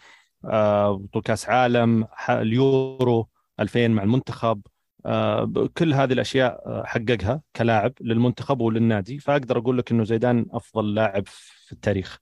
آه، 0.50 0.92
بطولة 0.94 1.24
كاس 1.24 1.50
عالم 1.50 2.08
اليورو 2.30 3.28
2000 3.60 3.92
مع 3.92 4.04
المنتخب. 4.04 4.62
آه، 5.06 5.70
كل 5.78 5.94
هذه 5.94 6.14
الأشياء 6.14 6.64
آه، 6.66 6.84
حققها 6.86 7.42
كلاعب 7.56 7.94
للمنتخب 8.02 8.62
وللنادي. 8.62 9.20
فأقدر 9.20 9.58
أقول 9.58 9.78
لك 9.78 9.92
إنه 9.92 10.04
زيدان 10.04 10.46
أفضل 10.52 10.94
لاعب 10.96 11.24
في 11.28 11.72
التاريخ. 11.72 12.20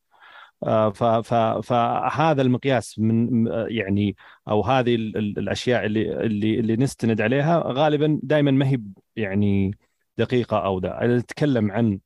فهذا 1.64 2.42
المقياس 2.42 3.00
من 3.00 3.48
يعني 3.68 4.16
أو 4.48 4.62
هذه 4.62 4.96
ال- 4.96 5.18
ال- 5.18 5.40
الأشياء 5.40 5.86
اللي 5.86 6.26
اللي 6.26 6.60
اللي 6.60 6.76
نستند 6.76 7.22
عليها 7.22 7.64
غالبا 7.68 8.20
دائما 8.24 8.52
ما 8.52 8.68
هي 8.70 8.80
يعني 9.16 9.78
دقيقة 10.18 10.58
أو 10.66 10.80
ذا. 10.80 11.00
نتكلم 11.04 11.72
عن 11.72 12.00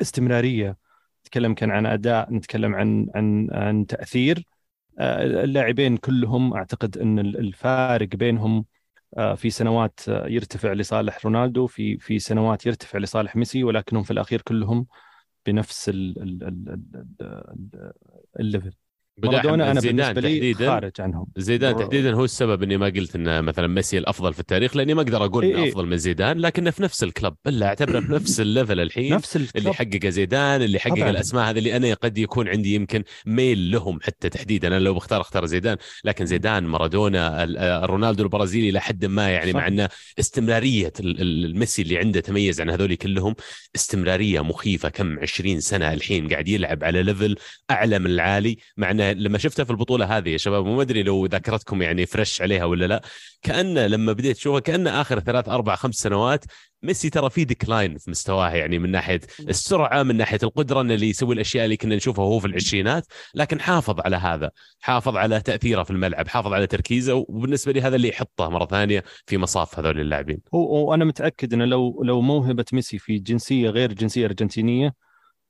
استمرارية 0.00 0.76
نتكلم 1.20 1.54
كان 1.54 1.70
عن 1.70 1.86
أداء 1.86 2.32
نتكلم 2.34 2.74
عن 2.74 3.06
عن 3.14 3.48
عن 3.52 3.86
تأثير. 3.86 4.46
اللاعبين 5.00 5.96
كلهم 5.96 6.54
أعتقد 6.54 6.98
إن 6.98 7.18
ال- 7.18 7.36
الفارق 7.38 8.08
بينهم 8.08 8.64
آه، 9.18 9.34
في 9.34 9.50
سنوات 9.50 10.00
آه، 10.08 10.26
يرتفع 10.28 10.72
لصالح 10.72 11.24
رونالدو 11.26 11.66
في 11.66 11.98
في 11.98 12.18
سنوات 12.18 12.66
يرتفع 12.66 12.98
لصالح 12.98 13.36
ميسي 13.36 13.64
ولكنهم 13.64 14.02
في 14.02 14.10
الأخير 14.10 14.42
كلهم 14.42 14.86
بنفس 15.46 15.88
ال- 15.88 16.22
ال- 16.22 16.44
ال- 16.44 16.68
ال- 16.70 17.06
ال- 17.74 17.92
ال 18.40 18.45
level. 18.45 18.72
مارادونا 19.22 19.70
أنا 19.70 19.80
بالنسبة 19.80 20.20
لي 20.20 20.28
تحديدا 20.34 20.66
خارج 20.66 21.00
عنهم 21.00 21.26
زيدان 21.36 21.76
تحديدا 21.76 22.14
هو 22.14 22.24
السبب 22.24 22.62
إني 22.62 22.76
ما 22.76 22.86
قلت 22.86 23.16
ان 23.16 23.44
مثلا 23.44 23.66
ميسي 23.66 23.98
الأفضل 23.98 24.34
في 24.34 24.40
التاريخ 24.40 24.76
لأني 24.76 24.94
ما 24.94 25.02
أقدر 25.02 25.24
أقول 25.24 25.44
إيه 25.44 25.54
إنه 25.54 25.62
إيه. 25.62 25.70
أفضل 25.70 25.86
من 25.86 25.96
زيدان 25.96 26.38
لكنه 26.38 26.70
في 26.70 26.82
نفس 26.82 27.02
ال 27.02 27.08
club 27.08 27.34
إلا 27.46 27.66
أعتبره 27.66 28.00
في 28.00 28.12
نفس 28.12 28.40
ال 28.40 28.47
level 28.47 28.80
الحين 28.80 29.14
نفس 29.14 29.36
اللي 29.36 29.48
ال 29.56 29.59
club 29.59 29.72
حقق 29.74 30.06
زيدان 30.06 30.62
اللي 30.62 30.78
حقق 30.78 30.94
طبعاً. 30.94 31.10
الأسماء 31.10 31.50
هذه 31.50 31.58
اللي 31.58 31.76
أنا 31.76 31.94
قد 31.94 32.18
يكون 32.18 32.48
عندي 32.48 32.74
يمكن 32.74 33.02
ميل 33.26 33.70
لهم 33.70 33.98
حتى 34.02 34.28
تحديدا 34.28 34.68
أنا 34.68 34.78
لو 34.78 34.94
بختار 34.94 35.20
أختار 35.20 35.46
زيدان 35.46 35.76
لكن 36.04 36.26
زيدان 36.26 36.64
مارادونا 36.64 37.42
آه، 37.58 37.86
رونالدو 37.86 38.22
البرازيلي 38.22 38.68
إلى 38.68 38.80
حد 38.80 39.04
ما 39.04 39.30
يعني 39.30 39.50
صح. 39.52 39.56
مع 39.58 39.66
إنه 39.66 39.88
استمرارية 40.18 40.92
ال- 41.00 41.20
ال- 41.20 41.44
الميسي 41.44 41.82
اللي 41.82 41.98
عنده 41.98 42.20
تميز 42.20 42.60
عن 42.60 42.70
هذول 42.70 42.94
كلهم 42.94 43.34
استمرارية 43.76 44.40
مخيفة 44.40 44.88
كم 44.88 45.18
20 45.18 45.60
سنة 45.60 45.92
الحين 45.92 46.28
قاعد 46.28 46.48
يلعب 46.48 46.84
على 46.84 47.02
level 47.02 47.36
أعلى 47.70 47.98
من 47.98 48.06
العالي 48.06 48.56
مع 48.76 48.90
إنه 48.90 49.03
لما 49.12 49.38
شفته 49.38 49.64
في 49.64 49.70
البطولة 49.70 50.18
هذه 50.18 50.28
يا 50.28 50.36
شباب 50.36 50.66
وما 50.66 50.82
أدري 50.82 51.02
لو 51.02 51.26
ذاكرتكم 51.26 51.82
يعني 51.82 52.06
fresh 52.06 52.42
عليها 52.42 52.64
ولا 52.64 52.84
لا 52.86 53.02
كأنه 53.42 53.86
لما 53.86 54.12
بديت 54.12 54.36
اشوفه 54.36 54.60
كأنه 54.60 55.00
آخر 55.00 55.20
ثلاث 55.20 55.48
أربع 55.48 55.76
خمس 55.76 55.94
سنوات 55.94 56.44
ميسي 56.84 57.10
ترى 57.10 57.30
في 57.30 57.44
decline 57.44 57.98
في 57.98 58.10
مستواه 58.10 58.50
يعني 58.50 58.78
من 58.78 58.90
ناحية 58.90 59.20
السرعة 59.40 60.02
من 60.02 60.16
ناحية 60.16 60.38
القدرة 60.42 60.80
انه 60.80 60.94
اللي 60.94 61.08
يسوي 61.08 61.34
الأشياء 61.34 61.64
اللي 61.64 61.76
كنا 61.76 61.96
نشوفها 61.96 62.24
وهو 62.24 62.38
في 62.38 62.46
العشرينات 62.46 63.06
لكن 63.34 63.60
حافظ 63.60 64.00
على 64.00 64.16
هذا 64.16 64.50
حافظ 64.80 65.16
على 65.16 65.40
تأثيره 65.40 65.82
في 65.82 65.90
الملعب 65.90 66.28
حافظ 66.28 66.52
على 66.52 66.66
تركيزه 66.66 67.14
وبالنسبة 67.14 67.72
لي 67.72 67.80
هذا 67.80 67.96
اللي 67.96 68.08
يحطه 68.08 68.48
مرة 68.48 68.66
ثانية 68.66 69.04
في 69.26 69.38
مصاف 69.38 69.78
هذول 69.78 70.00
اللاعبين. 70.00 70.38
هو 70.54 70.90
وأنا 70.90 71.04
متأكد 71.04 71.52
إنه 71.54 71.64
لو 71.64 72.02
لو 72.04 72.20
موهبة 72.20 72.64
ميسي 72.72 72.98
في 72.98 73.18
جنسية 73.18 73.70
غير 73.70 73.92
جنسية 73.92 74.26
أرجنتينية 74.26 74.94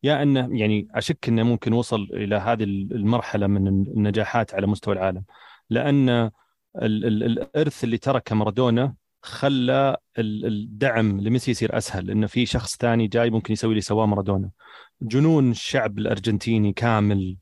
يا 0.05 0.23
أنه 0.23 0.59
يعني 0.61 0.89
أشك 0.95 1.29
أنه 1.29 1.43
ممكن 1.43 1.73
وصل 1.73 2.09
إلى 2.13 2.37
هذه 2.37 2.65
المرحلة 2.65 3.47
من 3.47 3.69
النجاحات 3.69 4.55
على 4.55 4.67
مستوى 4.67 4.95
العالم. 4.95 5.25
لأن 5.71 6.09
ال- 6.09 6.31
ال- 6.77 7.23
الإرث 7.25 7.85
اللي 7.85 7.99
تركه 7.99 8.35
مارادونا 8.35 8.95
خلى 9.23 9.97
ال- 10.19 10.47
الدعم 10.47 11.21
لميسي 11.21 11.51
يصير 11.51 11.79
أسهل 11.79 12.11
انه 12.11 12.27
في 12.27 12.47
شخص 12.47 12.77
ثاني 12.77 13.07
جاي 13.07 13.31
ممكن 13.31 13.53
يسوي 13.53 13.71
اللي 13.71 13.81
سواه 13.81 14.07
مارادونا. 14.07 14.51
جنون 15.03 15.51
الشعب 15.51 15.99
الأرجنتيني 15.99 16.73
كامل. 16.73 17.37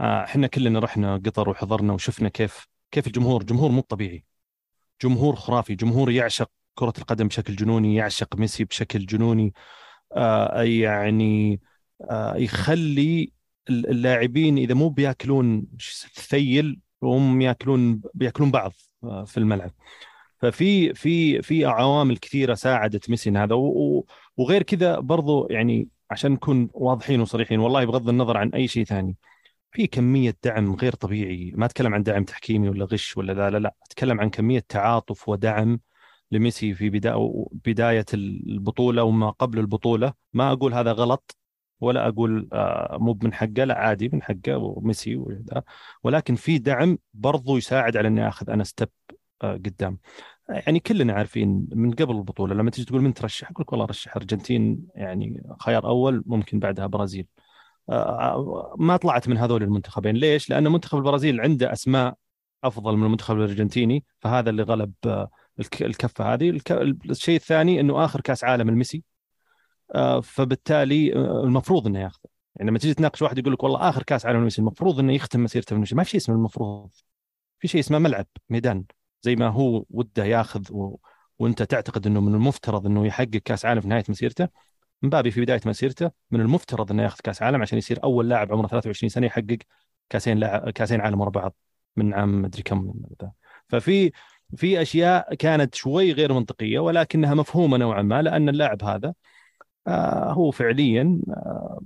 آه، 0.00 0.24
إحنا 0.24 0.46
كلنا 0.46 0.78
رحنا 0.78 1.14
قطر 1.16 1.48
وحضرنا 1.48 1.92
وشفنا 1.92 2.28
كيف 2.28 2.66
كيف 2.90 3.06
الجمهور 3.06 3.42
جمهور 3.44 3.70
مو 3.70 3.80
طبيعي. 3.80 4.24
جمهور 5.02 5.36
خرافي 5.36 5.74
جمهور 5.74 6.10
يعشق 6.10 6.50
كرة 6.74 6.92
القدم 6.98 7.28
بشكل 7.28 7.56
جنوني 7.56 7.94
يعشق 7.94 8.36
ميسي 8.36 8.64
بشكل 8.64 9.06
جنوني. 9.06 9.54
آه 10.16 10.62
يعني 10.62 11.60
يخلي 12.36 13.32
اللاعبين 13.70 14.58
إذا 14.58 14.74
مو 14.74 14.88
بيأكلون 14.88 15.66
ثيل 16.14 16.80
وهم 17.02 17.40
يأكلون 17.40 18.00
بيأكلون 18.14 18.50
بعض 18.50 18.72
آه 19.04 19.24
في 19.24 19.38
الملعب. 19.38 19.70
ففي 20.38 20.94
في 20.94 21.42
في 21.42 21.64
عوامل 21.64 22.16
كثيرة 22.18 22.54
ساعدت 22.54 23.10
ميسي 23.10 23.30
هذا. 23.30 23.54
وغير 24.36 24.62
كذا 24.62 24.98
برضو 24.98 25.48
يعني 25.50 25.88
عشان 26.10 26.32
نكون 26.32 26.68
واضحين 26.74 27.20
وصريحين 27.20 27.60
والله 27.60 27.84
بغض 27.84 28.08
النظر 28.08 28.36
عن 28.36 28.48
أي 28.54 28.68
شيء 28.68 28.84
ثاني 28.84 29.16
في 29.72 29.86
كمية 29.86 30.36
دعم 30.44 30.74
غير 30.74 30.94
طبيعي. 30.94 31.52
ما 31.56 31.66
أتكلم 31.66 31.94
عن 31.94 32.02
دعم 32.02 32.24
تحكيمي 32.24 32.68
ولا 32.68 32.84
غش 32.84 33.16
ولا 33.16 33.32
لا 33.32 33.50
لا 33.50 33.58
لا. 33.58 33.74
أتكلم 33.86 34.20
عن 34.20 34.30
كمية 34.30 34.64
تعاطف 34.68 35.28
ودعم 35.28 35.80
لميسي 36.32 36.74
في 36.74 36.90
بدا- 36.90 37.46
بداية 37.66 38.06
البطولة 38.14 39.02
وما 39.04 39.30
قبل 39.30 39.58
البطولة. 39.58 40.12
ما 40.32 40.52
أقول 40.52 40.74
هذا 40.74 40.92
غلط 40.92 41.36
ولا 41.80 42.08
أقول 42.08 42.48
آه، 42.52 42.98
مو 43.00 43.18
من 43.22 43.32
حقه 43.34 43.64
لا 43.64 43.78
عادي 43.78 44.08
من 44.12 44.22
حقه 44.22 44.56
وميسي 44.56 45.16
وذا 45.16 45.62
ولكن 46.04 46.34
في 46.34 46.58
دعم 46.58 46.98
برضو 47.14 47.56
يساعد 47.56 47.96
على 47.96 48.08
إني 48.08 48.28
آخذ 48.28 48.50
أنا 48.50 48.64
ستيب 48.64 48.88
قدام. 49.42 49.98
يعني 50.48 50.80
كلنا 50.80 51.12
عارفين 51.12 51.66
من 51.72 51.90
قبل 51.92 52.16
البطولة 52.16 52.54
لما 52.54 52.70
تيجي 52.70 52.86
تقول 52.86 53.00
من 53.02 53.14
ترشح 53.14 53.50
أقول 53.50 53.62
لك 53.62 53.72
والله 53.72 53.86
رشح 53.86 54.16
أرجنتين 54.16 54.78
يعني 54.94 55.42
خيار 55.60 55.86
أول 55.88 56.22
ممكن 56.26 56.58
بعدها 56.58 56.86
برازيل. 56.86 57.26
آه، 57.90 58.74
ما 58.78 58.96
طلعت 58.96 59.28
من 59.28 59.36
هذول 59.38 59.62
المنتخبين. 59.62 60.16
ليش؟ 60.16 60.50
لأن 60.50 60.68
منتخب 60.72 60.98
البرازيل 60.98 61.40
عنده 61.40 61.72
أسماء 61.72 62.14
أفضل 62.64 62.96
من 62.96 63.04
المنتخب 63.06 63.36
الأرجنتيني 63.36 64.04
فهذا 64.20 64.50
اللي 64.50 64.62
غلب 64.62 64.92
آه، 65.06 65.30
الك- 65.60 65.82
الكفة 65.82 66.32
هذه. 66.34 66.60
الشيء 67.10 67.36
الثاني 67.36 67.80
إنه 67.80 68.04
آخر 68.04 68.20
كأس 68.20 68.44
عالم 68.44 68.68
الميسي 68.68 68.96
آه، 68.96 69.09
فبالتالي 70.22 71.14
آه، 71.14 71.44
المفروض 71.44 71.86
إنه 71.86 72.00
ياخذه. 72.00 72.30
يعني 72.56 72.70
لما 72.70 72.78
تجي 72.78 72.94
تناقش 72.94 73.22
واحد 73.22 73.38
يقول 73.38 73.52
لك 73.52 73.62
والله 73.62 73.88
آخر 73.88 74.02
كاس 74.02 74.26
عالم 74.26 74.44
ميسي 74.44 74.60
المفروض 74.60 74.98
إنه 74.98 75.12
يختم 75.12 75.44
مسيرته 75.44 75.84
في. 75.84 75.94
ما 75.94 76.04
في 76.04 76.10
شيء 76.10 76.20
اسمه 76.20 76.34
المفروض. 76.34 76.90
في 77.58 77.68
شيء 77.68 77.80
اسمه 77.80 77.98
ملعب 77.98 78.26
ميدان. 78.50 78.84
زي 79.22 79.36
ما 79.36 79.48
هو 79.48 79.84
وده 79.90 80.24
ياخذ 80.24 80.72
و... 80.72 80.98
وأنت 81.38 81.62
تعتقد 81.62 82.06
إنه 82.06 82.20
من 82.20 82.34
المفترض 82.34 82.86
إنه 82.86 83.06
يحقق 83.06 83.36
كاس 83.44 83.64
عالم 83.64 83.80
في 83.80 83.88
نهاية 83.88 84.04
مسيرته. 84.08 84.48
مبابي 85.02 85.30
في 85.30 85.40
بداية 85.40 85.60
مسيرته 85.66 86.10
من 86.30 86.40
المفترض 86.40 86.90
إنه 86.90 87.02
ياخذ 87.02 87.18
كاس 87.24 87.42
عالم 87.42 87.62
عشان 87.62 87.78
يصير 87.78 88.02
أول 88.04 88.28
لاعب 88.28 88.52
عمره 88.52 88.66
23 88.66 89.08
سنة 89.10 89.26
يحقق 89.26 89.58
كاسين 90.10 90.38
لاعب 90.38 90.70
كاسين 90.70 91.00
عالم 91.00 91.20
ورا 91.20 91.30
بعض 91.30 91.54
من 91.96 92.14
عام 92.14 92.42
مدري 92.42 92.62
كم. 92.62 92.92
ففي 93.68 94.12
في 94.56 94.82
أشياء 94.82 95.34
كانت 95.34 95.74
شوي 95.74 96.12
غير 96.12 96.32
منطقية 96.32 96.78
ولكنها 96.78 97.34
مفهومة 97.34 97.76
نوعا 97.76 98.02
ما 98.02 98.22
لأن 98.22 98.48
اللاعب 98.48 98.84
هذا 98.84 99.08
آه، 99.08 99.14
هو 100.32 100.50
فعليا 100.50 101.20
آه، 101.28 101.80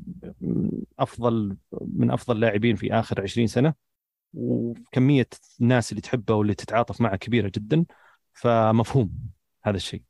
أفضل 0.99 1.57
من 1.81 2.11
أفضل 2.11 2.41
لاعبين 2.41 2.77
في 2.77 2.93
آخر 2.95 3.23
20 3.23 3.47
سنة 3.47 3.75
وكمية 4.35 5.29
الناس 5.61 5.93
اللي 5.93 6.01
تحبه 6.03 6.35
واللي 6.35 6.55
تتعاطف 6.55 7.01
معه 7.01 7.17
كبيرة 7.17 7.53
جدا 7.57 7.87
فمفهوم 8.35 9.13
هذا 9.65 9.77
الشيء. 9.77 10.03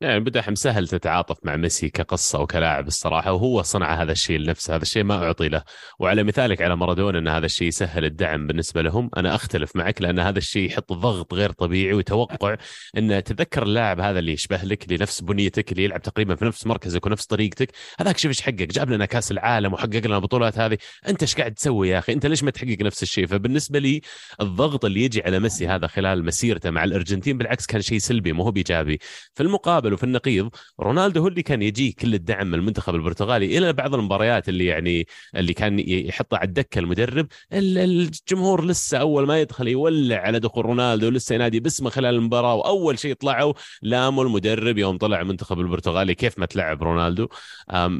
يعني 0.00 0.20
بدأ 0.20 0.54
سهل 0.54 0.88
تتعاطف 0.88 1.36
مع 1.42 1.56
ميسي 1.56 1.88
كقصة 1.88 2.40
وكلاعب 2.40 2.86
الصراحة 2.86 3.32
وهو 3.32 3.62
صنع 3.62 4.02
هذا 4.02 4.12
الشيء 4.12 4.38
لنفسه 4.38 4.74
هذا 4.74 4.82
الشيء 4.82 5.04
ما 5.04 5.24
أعطي 5.24 5.48
له. 5.48 5.62
وعلى 5.98 6.22
مثالك 6.24 6.62
على 6.62 6.76
مارادونا 6.76 7.18
أن 7.18 7.28
هذا 7.28 7.46
الشيء 7.46 7.68
يسهل 7.68 8.04
الدعم 8.04 8.46
بالنسبة 8.46 8.82
لهم 8.82 9.10
أنا 9.16 9.34
أختلف 9.34 9.76
معك 9.76 10.02
لأن 10.02 10.18
هذا 10.18 10.38
الشيء 10.38 10.70
يحط 10.70 10.92
ضغط 10.92 11.34
غير 11.34 11.50
طبيعي 11.50 11.94
وتوقع 11.94 12.56
أن 12.96 13.24
تذكر 13.24 13.62
اللاعب 13.62 14.00
هذا 14.00 14.18
اللي 14.18 14.32
يشبه 14.32 14.56
لك 14.56 14.92
لنفس 14.92 15.20
بنيتك 15.20 15.72
اللي 15.72 15.84
يلعب 15.84 16.02
تقريبا 16.02 16.34
في 16.34 16.44
نفس 16.44 16.66
مركزك 16.66 17.06
ونفس 17.06 17.26
طريقتك 17.26 17.70
هذاك 17.98 18.18
شوف 18.18 18.28
إيش 18.28 18.40
حقق 18.40 18.52
جاب 18.54 18.90
لنا 18.90 19.04
كأس 19.04 19.32
العالم 19.32 19.72
وحقق 19.72 20.06
لنا 20.06 20.16
البطولات 20.16 20.58
هذه 20.58 20.78
أنت 21.08 21.22
إيش 21.22 21.34
قاعد 21.36 21.54
تسوي 21.54 21.88
يا 21.88 21.98
أخي؟ 21.98 22.12
أنت 22.12 22.26
ليش 22.26 22.42
ما 22.42 22.50
تحقق 22.50 22.76
نفس 22.80 23.02
الشيء؟ 23.02 23.26
فبالنسبة 23.26 23.78
لي 23.78 24.00
الضغط 24.40 24.84
اللي 24.84 25.04
يجي 25.04 25.22
على 25.22 25.40
ميسي 25.40 25.68
هذا 25.68 25.86
خلال 25.86 26.24
مسيرته 26.24 26.70
مع 26.70 26.84
الأرجنتين 26.84 27.38
بالعكس 27.38 27.66
كان 27.66 27.82
شيء 27.82 27.98
سلبي 27.98 28.32
مو 28.32 28.42
هو 28.42 28.50
بإيجابي 28.50 28.98
في 29.34 29.42
المقابل 29.42 29.85
وفي 29.92 30.04
النقيض 30.04 30.50
رونالدو 30.80 31.20
هو 31.20 31.28
اللي 31.28 31.42
كان 31.42 31.62
يجيه 31.62 31.94
كل 31.94 32.14
الدعم 32.14 32.46
من 32.46 32.54
المنتخب 32.54 32.94
البرتغالي 32.94 33.58
إلى 33.58 33.72
بعض 33.72 33.94
المباريات 33.94 34.48
اللي 34.48 34.66
يعني 34.66 35.06
اللي 35.36 35.54
كان 35.54 35.78
يحطها 35.78 36.38
على 36.38 36.48
الدكة 36.48 36.78
المدرب. 36.78 37.26
الجمهور 37.52 38.64
لسه 38.64 38.98
أول 38.98 39.26
ما 39.26 39.40
يدخل 39.40 39.68
يولع 39.68 40.16
على 40.16 40.38
دخول 40.38 40.64
رونالدو 40.64 41.08
لسه 41.08 41.34
ينادي 41.34 41.60
باسمه 41.60 41.90
خلال 41.90 42.14
المباراة 42.14 42.54
وأول 42.54 42.98
شيء 42.98 43.14
طلعوا 43.14 43.52
لاموا 43.82 44.24
المدرب 44.24 44.78
يوم 44.78 44.98
طلع 44.98 45.20
المنتخب 45.20 45.60
البرتغالي 45.60 46.14
كيف 46.14 46.38
ما 46.38 46.46
تلعب 46.46 46.82
رونالدو. 46.82 47.28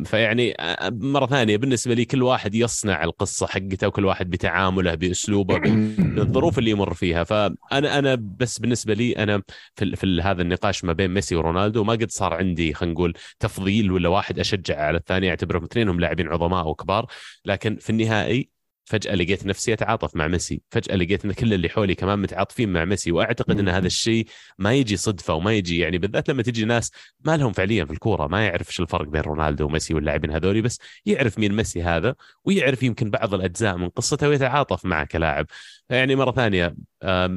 فيعني 0.05 0.55
مرة 0.91 1.27
ثانية 1.27 1.57
بالنسبة 1.57 1.95
لي 1.95 2.05
كل 2.05 2.23
واحد 2.23 2.55
يصنع 2.55 3.05
القصة 3.05 3.47
حقته 3.47 3.87
وكل 3.89 4.05
واحد 4.05 4.31
بتعامله 4.31 4.95
بأسلوبه 4.95 5.59
بالظروف 5.99 6.59
اللي 6.59 6.71
يمر 6.71 6.95
فيها. 6.95 7.25
فأنا 7.25 7.99
أنا 7.99 8.15
بس 8.15 8.59
بالنسبة 8.59 8.95
لي 8.95 9.13
أنا 9.13 9.43
في, 9.75 9.97
في 9.97 10.21
هذا 10.23 10.43
النقاش 10.43 10.85
ما 10.85 10.93
بين 10.93 11.11
ميسي 11.11 11.37
ورونالدو 11.37 11.76
ما 11.85 11.93
قد 11.93 12.11
صار 12.11 12.35
عندي 12.35 12.47
عندي 12.57 12.75
خلينا 12.75 12.95
نقول 12.95 13.15
تفضيل 13.41 13.93
ولا 13.93 14.09
واحد 14.09 14.39
أشجع 14.39 14.81
على 14.81 14.99
الثاني 14.99 15.31
أعتبرهم 15.31 15.65
اثنينهم 15.65 16.01
لاعبين 16.01 16.29
عظماء 16.29 16.69
وكبار. 16.69 17.07
لكن 17.45 17.77
في 17.77 17.91
النهائي 17.91 18.51
فجأة 18.85 19.15
لقيت 19.15 19.47
نفسي 19.47 19.73
أتعاطف 19.73 20.17
مع 20.17 20.29
ميسي. 20.29 20.63
فجأة 20.71 20.97
لقيت 20.97 21.25
إن 21.25 21.33
كل 21.33 21.55
اللي 21.55 21.69
حولي 21.69 21.95
كمان 21.95 22.19
متعاطفين 22.19 22.73
مع 22.73 22.85
ميسي. 22.85 23.13
وأعتقد 23.13 23.59
إن 23.59 23.69
هذا 23.69 23.87
الشيء 23.87 24.27
ما 24.59 24.75
يجي 24.75 24.97
صدفة 24.97 25.35
وما 25.35 25.53
يجي 25.53 25.79
يعني 25.79 25.99
بالذات 25.99 26.29
لما 26.29 26.43
تجي 26.43 26.65
ناس 26.65 26.91
ما 27.25 27.37
لهم 27.37 27.53
فعليا 27.53 27.85
في 27.85 27.93
الكورة 27.93 28.27
ما 28.27 28.47
يعرف 28.47 28.69
إيش 28.69 28.81
الفرق 28.81 29.09
بين 29.09 29.21
رونالدو 29.21 29.67
وميسي 29.67 29.95
واللاعبين 29.95 30.31
هذولي 30.31 30.61
بس 30.63 30.79
يعرف 31.07 31.39
مين 31.39 31.53
ميسي 31.53 31.83
هذا 31.83 32.15
ويعرف 32.45 32.83
يمكن 32.83 33.11
بعض 33.11 33.35
الأجزاء 33.35 33.77
من 33.77 33.89
قصته 33.89 34.29
ويتعاطف 34.29 34.85
معه 34.85 35.05
كلاعب. 35.05 35.47
يعني 35.91 36.17
مرة 36.17 36.31
ثانية 36.31 36.77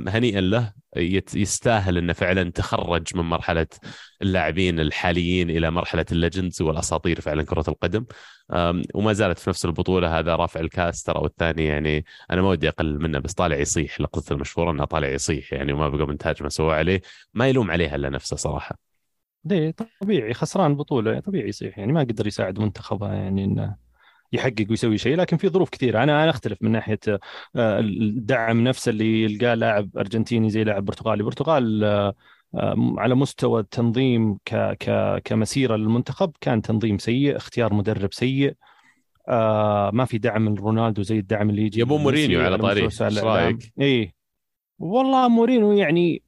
هنيئا 0.08 0.42
له 0.42 0.74
يستاهل 1.36 1.98
إنه 1.98 2.14
فعلا 2.14 2.52
تخرج 2.52 3.16
من 3.18 3.24
مرحلة 3.24 3.68
اللاعبين 4.22 4.80
الحاليين 4.80 5.50
إلى 5.50 5.72
مرحلة 5.72 6.06
الليجندز 6.12 6.62
والأساطير 6.62 7.22
فعلا 7.22 7.44
كرة 7.44 7.64
القدم 7.68 8.06
وما 8.94 9.14
زالت 9.14 9.40
في 9.40 9.50
نفس 9.50 9.66
البطولة 9.66 10.20
هذا 10.20 10.36
رافع 10.36 10.60
الكاس 10.60 11.04
ترى 11.04 11.20
والثاني 11.20 11.66
يعني 11.66 12.06
أنا 12.32 12.42
ما 12.42 12.50
ودي 12.50 12.70
أقل 12.70 13.00
منه 13.02 13.20
بس 13.20 13.34
طالع 13.34 13.58
يصيح 13.58 14.02
لقطته 14.02 14.34
المشهورة 14.34 14.72
إنه 14.72 14.86
طالع 14.86 15.08
يصيح 15.08 15.54
يعني 15.54 15.74
وما 15.74 15.90
بقى 15.90 16.08
منتاج 16.08 16.44
ما 16.44 16.50
سوى 16.50 16.76
عليه 16.76 17.02
ما 17.34 17.48
يلوم 17.48 17.72
عليها 17.72 17.96
إلا 17.96 18.10
نفسه 18.10 18.36
صراحة. 18.36 18.78
ليه 19.46 19.76
طبيعي 20.02 20.34
خسران 20.34 20.76
بطولة 20.76 21.20
طبيعي 21.20 21.50
يصيح 21.50 21.78
يعني 21.78 21.94
ما 21.94 22.00
قدر 22.00 22.28
يساعد 22.28 22.60
منتخبه 22.60 23.14
يعني 23.14 23.44
إنه 23.46 23.89
يحقق 24.34 24.66
ويسوي 24.70 24.98
شيء 24.98 25.18
لكن 25.18 25.38
في 25.38 25.50
ظروف 25.50 25.70
كثيرة. 25.70 26.04
أنا 26.04 26.24
أنا 26.24 26.30
أختلف 26.30 26.58
من 26.62 26.72
ناحية 26.72 27.00
آه، 27.08 27.20
الدعم 27.80 28.64
نفسه 28.64 28.90
اللي 28.90 29.24
يلقاه 29.24 29.56
لاعب 29.56 29.98
أرجنتيني 29.98 30.50
زي 30.50 30.64
لاعب 30.64 30.86
برتغالي. 30.86 31.20
البرتغال 31.20 31.84
آه، 31.84 32.16
على 32.98 33.16
مستوى 33.16 33.62
التنظيم 33.62 34.38
ك 34.46 34.56
ك 34.56 35.18
كمسيرة 35.24 35.76
للمنتخب 35.76 36.32
كان 36.42 36.62
تنظيم 36.62 36.98
سيء 36.98 37.36
اختيار 37.38 37.74
مدرب 37.74 38.14
سيء 38.14 38.54
آه 39.28 39.92
ما 39.94 40.06
في 40.06 40.18
دعم 40.18 40.42
من 40.42 40.56
رونالدو 40.56 41.02
زي 41.02 41.20
الدعم 41.20 41.50
اللي 41.50 41.62
يجي 41.62 41.82
يبو 41.82 41.98
مورينيو 41.98 42.42
على 42.42 42.58
طاري 42.58 42.84
إيش 42.84 43.02
رأيك؟ 43.02 43.74
اي 43.82 44.14
والله 44.80 45.28
مورينيو 45.28 45.72
يعني 45.72 46.24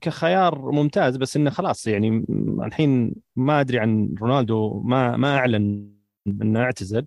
كخيار 0.00 0.70
ممتاز 0.72 1.16
بس 1.16 1.36
إنه 1.36 1.50
خلاص 1.50 1.86
يعني 1.86 2.24
الحين 2.66 3.14
ما 3.36 3.60
أدري 3.60 3.78
عن 3.78 4.14
رونالدو 4.20 4.80
ما 4.84 5.16
ما 5.16 5.36
أعلن 5.38 5.88
إنه 6.26 6.60
اعتزل. 6.60 7.06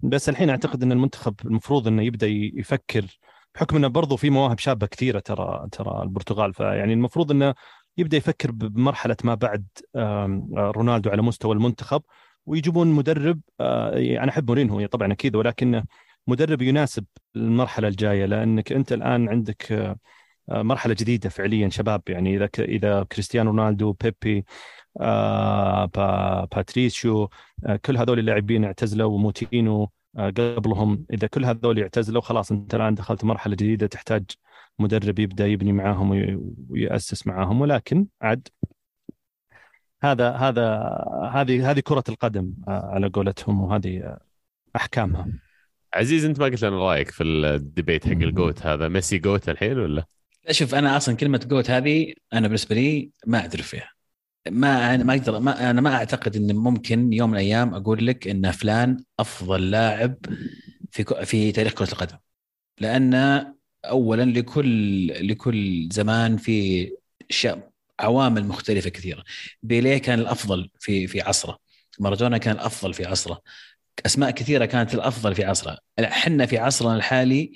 بس 0.00 0.28
الحين 0.28 0.50
أعتقد 0.50 0.82
إن 0.82 0.92
المنتخب 0.92 1.34
المفروض 1.44 1.88
إنه 1.88 2.02
يبدأ 2.02 2.26
يفكر 2.28 3.18
بحكم 3.54 3.76
إنه 3.76 3.88
برضو 3.88 4.16
في 4.16 4.30
مواهب 4.30 4.58
شابة 4.58 4.86
كثيرة 4.86 5.18
ترى 5.18 5.68
ترى 5.72 6.02
البرتغال. 6.02 6.54
فيعني 6.54 6.92
المفروض 6.92 7.30
إنه 7.30 7.54
يبدأ 7.98 8.16
يفكر 8.16 8.50
بمرحلة 8.50 9.16
ما 9.24 9.34
بعد 9.34 9.66
رونالدو 10.56 11.10
على 11.10 11.22
مستوى 11.22 11.54
المنتخب 11.54 12.02
ويجيبون 12.46 12.86
مدرب 12.88 13.40
آه، 13.60 14.18
أنا 14.22 14.28
أحب 14.30 14.48
مورينهو 14.48 14.86
طبعا 14.86 15.12
أكيد 15.12 15.36
ولكن 15.36 15.84
مدرب 16.26 16.62
يناسب 16.62 17.04
المرحلة 17.36 17.88
الجاية 17.88 18.24
لأنك 18.26 18.72
أنت 18.72 18.92
الآن 18.92 19.28
عندك 19.28 19.72
آه، 19.72 20.62
مرحلة 20.62 20.94
جديدة 20.94 21.28
فعليا 21.28 21.68
شباب. 21.68 22.02
يعني 22.08 22.36
إذا 22.36 22.48
إذا 22.58 23.02
كريستيانو 23.12 23.50
رونالدو 23.50 23.92
بيبي 23.92 24.44
باتريسيو. 26.54 27.30
آه 27.66 27.76
كل 27.76 27.96
هذول 27.96 28.18
اللاعبين 28.18 28.64
اعتزلوا 28.64 29.12
وموتينو. 29.12 29.90
آه 30.16 30.30
قبلهم 30.30 31.06
إذا 31.12 31.26
كل 31.26 31.44
هذول 31.44 31.80
اعتزلوا 31.80 32.22
خلاص 32.22 32.52
أنت 32.52 32.74
الآن 32.74 32.94
دخلت 32.94 33.24
مرحلة 33.24 33.54
جديدة 33.54 33.86
تحتاج 33.86 34.24
مدرب 34.78 35.18
يبدأ 35.18 35.46
يبني 35.46 35.72
معاهم 35.72 36.10
ويأسس 36.68 37.26
معاهم. 37.26 37.60
ولكن 37.60 38.06
عاد 38.22 38.48
هذا 40.02 40.30
هذا 40.30 40.78
هذه 41.32 41.70
هذه 41.70 41.80
كرة 41.80 42.04
القدم 42.08 42.52
آه، 42.68 42.90
على 42.92 43.08
قولتهم 43.08 43.62
وهذه 43.62 43.98
آه، 43.98 44.20
أحكامها. 44.76 45.26
عزيز 45.94 46.24
أنت 46.24 46.40
ما 46.40 46.46
قلت 46.46 46.64
لنا 46.64 46.76
رأيك 46.76 47.10
في 47.10 47.22
ال 47.24 47.36
debate 47.36 48.06
حق 48.06 48.12
ال 48.12 48.23
GOAT 48.23 48.66
هذا. 48.66 48.88
ميسي 48.88 49.18
GOAT 49.18 49.48
الحين 49.48 49.78
ولا؟ 49.78 50.04
شوف 50.50 50.74
أنا 50.74 50.96
أصلا 50.96 51.16
كلمة 51.16 51.40
GOAT 51.46 51.70
هذه 51.70 52.14
أنا 52.32 52.46
بالنسبة 52.46 52.74
لي 52.74 53.10
ما 53.26 53.38
اعترف 53.38 53.66
فيها. 53.66 53.95
ما 54.50 54.94
أنا 54.94 55.04
ما 55.04 55.12
أقدر 55.14 55.40
ما 55.40 55.70
أنا 55.70 55.80
ما 55.80 55.94
أعتقد 55.94 56.36
إن 56.36 56.56
ممكن 56.56 57.12
يوم 57.12 57.30
من 57.30 57.36
الأيام 57.36 57.74
أقول 57.74 58.06
لك 58.06 58.28
إن 58.28 58.50
فلان 58.50 59.04
أفضل 59.20 59.70
لاعب 59.70 60.16
في 60.90 61.04
في 61.24 61.52
تاريخ 61.52 61.72
كرة 61.72 61.92
القدم. 61.92 62.16
لأن 62.80 63.14
اولا 63.84 64.22
لكل 64.22 65.06
لكل 65.28 65.88
زمان 65.92 66.36
في 66.36 66.90
عوامل 68.00 68.44
مختلفة 68.44 68.90
كثيرة. 68.90 69.24
بيليه 69.62 69.98
كان 69.98 70.18
الأفضل 70.18 70.70
في 70.80 71.06
في 71.06 71.20
عصره. 71.20 71.58
مارادونا 72.00 72.38
كان 72.38 72.54
الأفضل 72.54 72.94
في 72.94 73.04
عصره. 73.04 73.40
أسماء 74.06 74.30
كثيرة 74.30 74.64
كانت 74.64 74.94
الأفضل 74.94 75.34
في 75.34 75.44
عصره. 75.44 75.78
إحنا 76.00 76.46
في 76.46 76.58
عصرنا 76.58 76.96
الحالي 76.96 77.52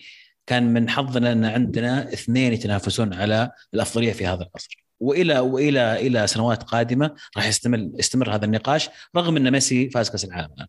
كان 0.47 0.73
من 0.73 0.91
حظنا 0.91 1.33
إن 1.33 1.45
عندنا 1.45 2.13
اثنين 2.13 2.53
يتنافسون 2.53 3.15
على 3.15 3.51
الأفضلية 3.75 4.13
في 4.13 4.27
هذا 4.27 4.43
العصر. 4.43 4.85
وإلى 5.01 5.39
وإلى 5.39 6.07
إلى 6.07 6.27
سنوات 6.27 6.63
قادمة 6.63 7.15
راح 7.37 7.49
يستمر 7.49 7.91
يستمر 7.99 8.35
هذا 8.35 8.45
النقاش 8.45 8.89
رغم 9.17 9.37
إن 9.37 9.51
ميسي 9.51 9.91
فاز 9.91 10.11
كأس 10.11 10.25
العالم 10.25 10.49
الان. 10.55 10.67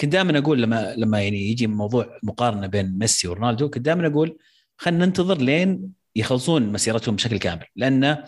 كنت 0.00 0.12
دائما 0.12 0.38
أقول 0.38 0.62
لما 0.62 0.94
لما 0.96 1.22
يعني 1.22 1.50
يجي 1.50 1.66
موضوع 1.66 2.18
مقارنة 2.22 2.66
بين 2.66 2.98
ميسي 2.98 3.28
ورونالدو 3.28 3.70
كنت 3.70 3.84
دائما 3.84 4.06
أقول 4.06 4.38
خلينا 4.76 5.06
ننتظر 5.06 5.38
لين 5.38 5.92
يخلصون 6.16 6.72
مسيرتهم 6.72 7.16
بشكل 7.16 7.38
كامل 7.38 7.66
لأن 7.76 8.24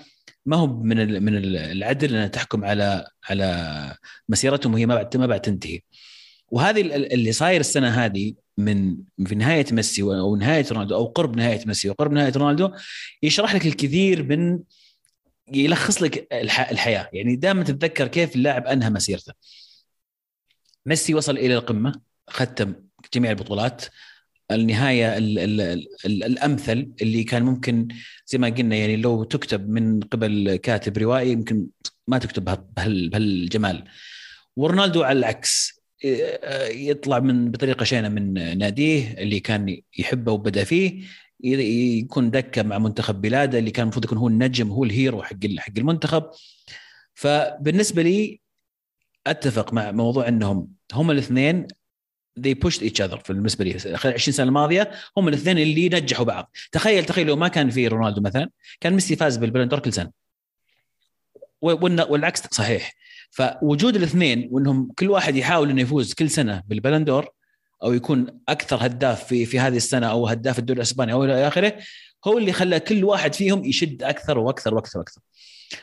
ما 0.47 0.57
هو 0.57 0.67
من 0.67 1.23
من 1.23 1.37
العدل 1.57 2.17
أن 2.17 2.31
تحكم 2.31 2.65
على 2.65 3.07
على 3.31 3.97
مسيرتهم 4.29 4.75
وهي 4.75 4.87
ما 4.87 4.95
بعد 4.95 5.17
ما 5.17 5.27
بعد 5.27 5.41
تنتهي. 5.41 5.81
وهذه 6.49 6.81
اللي 6.97 7.33
صاير 7.33 7.61
السنة 7.61 7.89
هذه 7.89 8.35
من 8.59 8.97
في 9.27 9.35
نهاية 9.35 9.67
ميسي 9.73 10.03
أو 10.03 10.37
نهاية 10.37 10.67
رونالدو 10.73 10.95
أو 10.95 11.05
قرب 11.05 11.37
نهاية 11.37 11.61
ميسي 11.67 11.91
وقرب 11.91 12.13
نهاية 12.13 12.33
رونالدو 12.37 12.71
يشرح 13.23 13.55
لك 13.55 13.67
الكثير 13.67 14.23
من 14.23 14.59
يلخص 15.53 16.03
لك 16.03 16.29
الحياة. 16.33 17.11
يعني 17.13 17.37
دائما 17.37 17.65
تتذكر 17.65 18.09
كيف 18.09 18.37
اللاعب 18.37 18.67
أنهى 18.67 18.91
مسيرته. 18.91 19.33
ميسي 20.87 21.15
وصل 21.15 21.39
إلى 21.39 21.55
القمة 21.55 22.01
ختم 22.29 22.75
جميع 23.15 23.31
البطولات. 23.31 23.85
النهاية 24.51 25.19
ال 25.19 25.39
ال 25.39 25.61
ال 26.07 26.25
الأمثل 26.25 26.93
اللي 27.03 27.25
كان 27.25 27.43
ممكن 27.43 27.89
زي 28.27 28.39
ما 28.39 28.49
قلنا 28.49 28.77
يعني 28.77 28.97
لو 28.97 29.25
تكتب 29.25 29.69
من 29.69 30.01
قبل 30.01 30.57
كاتب 30.57 30.99
روائي 30.99 31.33
يمكن 31.33 31.67
ما 32.09 32.19
تكتب 32.19 32.45
بهال 32.77 33.09
بهالجمال. 33.09 33.85
ورونالدو 34.57 35.03
على 35.03 35.19
العكس 35.19 35.81
يطلع 36.71 37.19
من 37.19 37.51
بطريقة 37.51 37.85
شينة 37.85 38.09
من 38.09 38.59
ناديه 38.59 39.13
اللي 39.19 39.41
كان 39.41 39.81
يحبه 39.99 40.33
وبدأ 40.33 40.65
فيه. 40.65 41.03
يكون 41.41 42.31
دكة 42.31 42.63
مع 42.63 42.79
منتخب 42.79 43.21
بلاده 43.21 43.59
اللي 43.59 43.71
كان 43.71 43.83
المفروض 43.83 44.05
يكون 44.05 44.19
هو 44.19 44.29
النجم 44.29 44.71
هو 44.71 44.85
ال 44.85 44.92
hero 44.92 45.23
حق 45.23 45.37
حق 45.59 45.73
المنتخب. 45.79 46.31
فبالنسبة 47.15 48.03
لي 48.03 48.41
أتفق 49.27 49.73
مع 49.73 49.93
موضوع 49.93 50.29
إنهم 50.29 50.69
هم 50.93 51.11
الاثنين 51.11 51.67
they 52.41 52.55
pushed 52.67 52.81
each 52.81 53.07
other 53.07 53.19
بالنسبة 53.29 53.65
لي 53.65 53.79
خلال 53.79 54.15
20 54.15 54.35
سنة 54.35 54.47
الماضية 54.47 54.91
هم 55.17 55.29
الاثنين 55.29 55.59
اللي 55.59 55.89
نجحوا 55.89 56.25
بعض. 56.25 56.51
تخيل 56.73 57.05
تخيل 57.05 57.27
لو 57.27 57.37
ما 57.37 57.49
كان 57.49 57.71
في 57.71 57.89
رونالدو 57.89 58.21
مثلا 58.21 58.51
كان 58.81 58.93
ميسي 58.93 59.17
فاز 59.17 59.37
بال 59.37 59.44
Ballon 59.44 59.65
d'Or 59.65 59.79
كل 59.79 59.93
سنة. 59.93 60.11
والعكس 61.63 62.43
صحيح. 62.51 62.95
فوجود 63.31 63.97
الاثنين 63.97 64.49
وإنهم 64.51 64.93
كل 64.99 65.11
واحد 65.11 65.37
يحاول 65.37 65.71
إنه 65.71 65.83
يفوز 65.83 66.15
كل 66.15 66.31
سنة 66.31 66.63
بال 66.67 66.77
Ballon 66.77 67.08
d'Or 67.08 67.29
أو 67.83 67.93
يكون 67.93 68.41
أكثر 68.49 68.87
هداف 68.87 69.25
في 69.25 69.47
في 69.47 69.61
هذه 69.61 69.77
السنة 69.77 70.07
أو 70.11 70.27
هداف 70.27 70.59
الدوري 70.59 70.77
الأسباني 70.77 71.13
أو 71.13 71.25
إلى 71.25 71.49
آخره 71.49 71.79
هو 72.27 72.39
اللي 72.39 72.53
خلى 72.53 72.81
كل 72.81 73.05
واحد 73.05 73.35
فيهم 73.35 73.65
يشد 73.65 74.03
أكثر 74.03 74.39
وأكثر 74.39 74.75
وأكثر 74.75 74.99
وأكثر. 74.99 75.21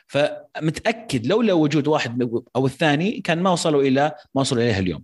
فمتأكد 0.07 1.27
لولا 1.27 1.53
وجود 1.53 1.87
واحد 1.87 2.41
أو 2.55 2.65
الثاني 2.65 3.21
كان 3.21 3.39
ما 3.39 3.49
وصلوا 3.49 3.81
إلى 3.81 4.15
ما 4.35 4.41
وصلوا 4.41 4.63
إليه 4.63 4.79
اليوم. 4.79 5.03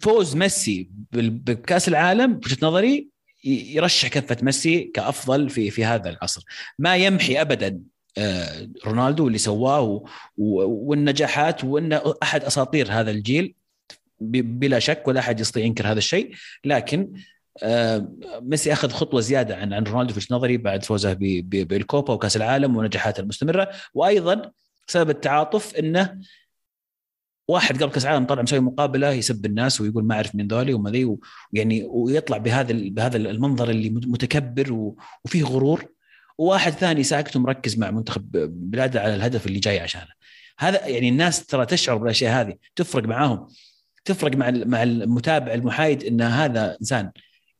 فوز 0.00 0.36
ميسي 0.36 0.90
بكأس 1.12 1.88
العالم 1.88 2.34
بوجهه 2.34 2.58
نظري 2.62 3.08
يرشح 3.44 4.08
كفة 4.08 4.36
ميسي 4.42 4.84
كأفضل 4.94 5.50
في 5.50 5.70
في 5.70 5.84
هذا 5.84 6.10
العصر. 6.10 6.44
ما 6.78 6.96
يمحي 6.96 7.40
ابدا 7.40 7.80
آه، 8.18 8.68
رونالدو 8.86 9.26
اللي 9.28 9.38
سواه 9.38 10.04
والنجاحات 10.36 11.64
وانه 11.64 12.14
أحد 12.22 12.44
أساطير 12.44 12.92
هذا 12.92 13.10
الجيل. 13.10 13.54
بلا 14.30 14.78
شك 14.78 15.08
ولا 15.08 15.20
أحد 15.20 15.40
يستطيع 15.40 15.64
ينكر 15.64 15.86
هذا 15.86 15.98
الشيء 15.98 16.34
لكن 16.64 17.12
آه، 17.62 18.08
ميسي 18.40 18.72
أخذ 18.72 18.90
خطوة 18.90 19.20
زيادة 19.20 19.56
عن 19.56 19.72
عن 19.72 19.84
رونالدو 19.84 20.14
في 20.14 20.34
نظري 20.34 20.56
بعد 20.56 20.84
فوزه 20.84 21.16
بالكوبا 21.42 22.12
وكأس 22.12 22.36
العالم 22.36 22.76
ونجاحاته 22.76 23.20
المستمرة. 23.20 23.70
وأيضا 23.94 24.52
سبب 24.86 25.10
التعاطف 25.10 25.76
إنه 25.76 26.20
واحد 27.48 27.82
قبل 27.82 27.92
كأس 27.92 28.04
العالم 28.04 28.26
طلع 28.26 28.42
مسوي 28.42 28.60
مقابلة 28.60 29.10
يسب 29.10 29.46
الناس 29.46 29.80
ويقول 29.80 30.04
ما 30.04 30.14
أعرف 30.14 30.34
مين 30.34 30.46
ذولي 30.48 30.74
وما 30.74 30.90
ذي 30.90 31.04
ويعني 31.52 31.84
ويطلع 31.84 32.36
بهذا 32.38 32.72
بهذا 32.72 33.16
المنظر 33.16 33.70
اللي 33.70 33.90
متكبر 33.90 34.94
وفيه 35.24 35.44
غرور. 35.44 35.84
وواحد 36.38 36.72
ثاني 36.72 37.02
ساكت 37.02 37.36
ومركز 37.36 37.78
مع 37.78 37.90
منتخب 37.90 38.30
بلاده 38.70 39.00
على 39.00 39.14
الهدف 39.14 39.46
اللي 39.46 39.58
جاي 39.58 39.80
عشانه. 39.80 40.12
هذا 40.58 40.86
يعني 40.86 41.08
الناس 41.08 41.46
ترى 41.46 41.66
تشعر 41.66 41.96
بالأشياء 41.96 42.40
هذه 42.40 42.54
تفرق 42.76 43.04
معاهم. 43.04 43.48
تفرق 44.04 44.36
مع 44.36 44.50
مع 44.50 44.82
المتابع 44.82 45.54
المحايد 45.54 46.04
إن 46.04 46.22
هذا 46.22 46.76
إنسان 46.80 47.10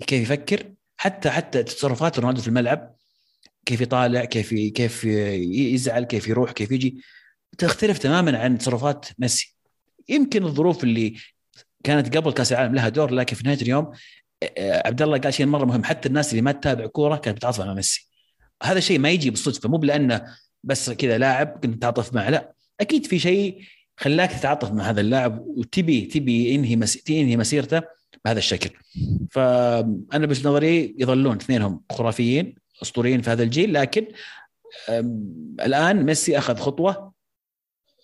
كيف 0.06 0.22
يفكر 0.22 0.72
حتى 0.96 1.30
حتى 1.30 1.62
تصرفات 1.62 2.18
رونالدو 2.18 2.42
في 2.42 2.48
الملعب 2.48 2.94
كيف 3.66 3.80
يطالع 3.80 4.24
كيف 4.24 4.54
كيف 4.54 5.04
يزعل 5.04 6.04
كيف 6.04 6.28
يروح 6.28 6.52
كيف 6.52 6.70
يجي 6.70 7.02
تختلف 7.58 7.98
تماما 7.98 8.38
عن 8.38 8.58
تصرفات 8.58 9.06
ميسي. 9.18 9.56
يمكن 10.08 10.44
الظروف 10.44 10.84
اللي 10.84 11.14
كانت 11.84 12.16
قبل 12.16 12.32
كأس 12.32 12.52
العالم 12.52 12.74
لها 12.74 12.88
دور 12.88 13.10
لكن 13.10 13.36
في 13.36 13.42
نهاية 13.44 13.62
اليوم 13.62 13.92
عبد 14.58 15.02
الله 15.02 15.18
قال 15.18 15.34
شيء 15.34 15.46
مرة 15.46 15.64
مهم. 15.64 15.84
حتى 15.84 16.08
الناس 16.08 16.30
اللي 16.30 16.42
ما 16.42 16.52
تتابع 16.52 16.86
كورة 16.86 17.16
كانت 17.16 17.36
بتعاطف 17.36 17.60
مع 17.60 17.74
ميسي. 17.74 18.10
هذا 18.62 18.78
الشيء 18.78 18.98
ما 18.98 19.10
يجي 19.10 19.30
بالصدفه 19.30 19.68
مو 19.68 19.76
بلأنه 19.76 20.36
بس 20.64 20.90
كذا 20.90 21.18
لاعب 21.18 21.48
كنت 21.62 21.74
تتعاطف 21.74 22.14
معه 22.14 22.30
لا. 22.30 22.52
أكيد 22.80 23.06
في 23.06 23.18
شيء 23.18 23.62
خلاك 23.96 24.32
تتعاطف 24.32 24.72
مع 24.72 24.90
هذا 24.90 25.00
اللاعب 25.00 25.38
وتبي 25.46 26.00
تبي 26.00 26.48
ينهي 26.48 26.76
مس... 26.76 27.02
تنهي 27.02 27.36
مسيرته 27.36 27.82
بهذا 28.24 28.38
الشكل 28.38 28.70
فأنا 29.30 30.26
بس 30.26 30.46
نظري 30.46 30.94
يظلون 30.98 31.36
اثنينهم 31.36 31.82
خرافيين 31.92 32.54
أسطوريين 32.82 33.22
في 33.22 33.30
هذا 33.30 33.42
الجيل 33.42 33.74
لكن 33.74 34.06
الآن 35.60 36.04
ميسي 36.04 36.38
أخذ 36.38 36.56
خطوة 36.56 37.12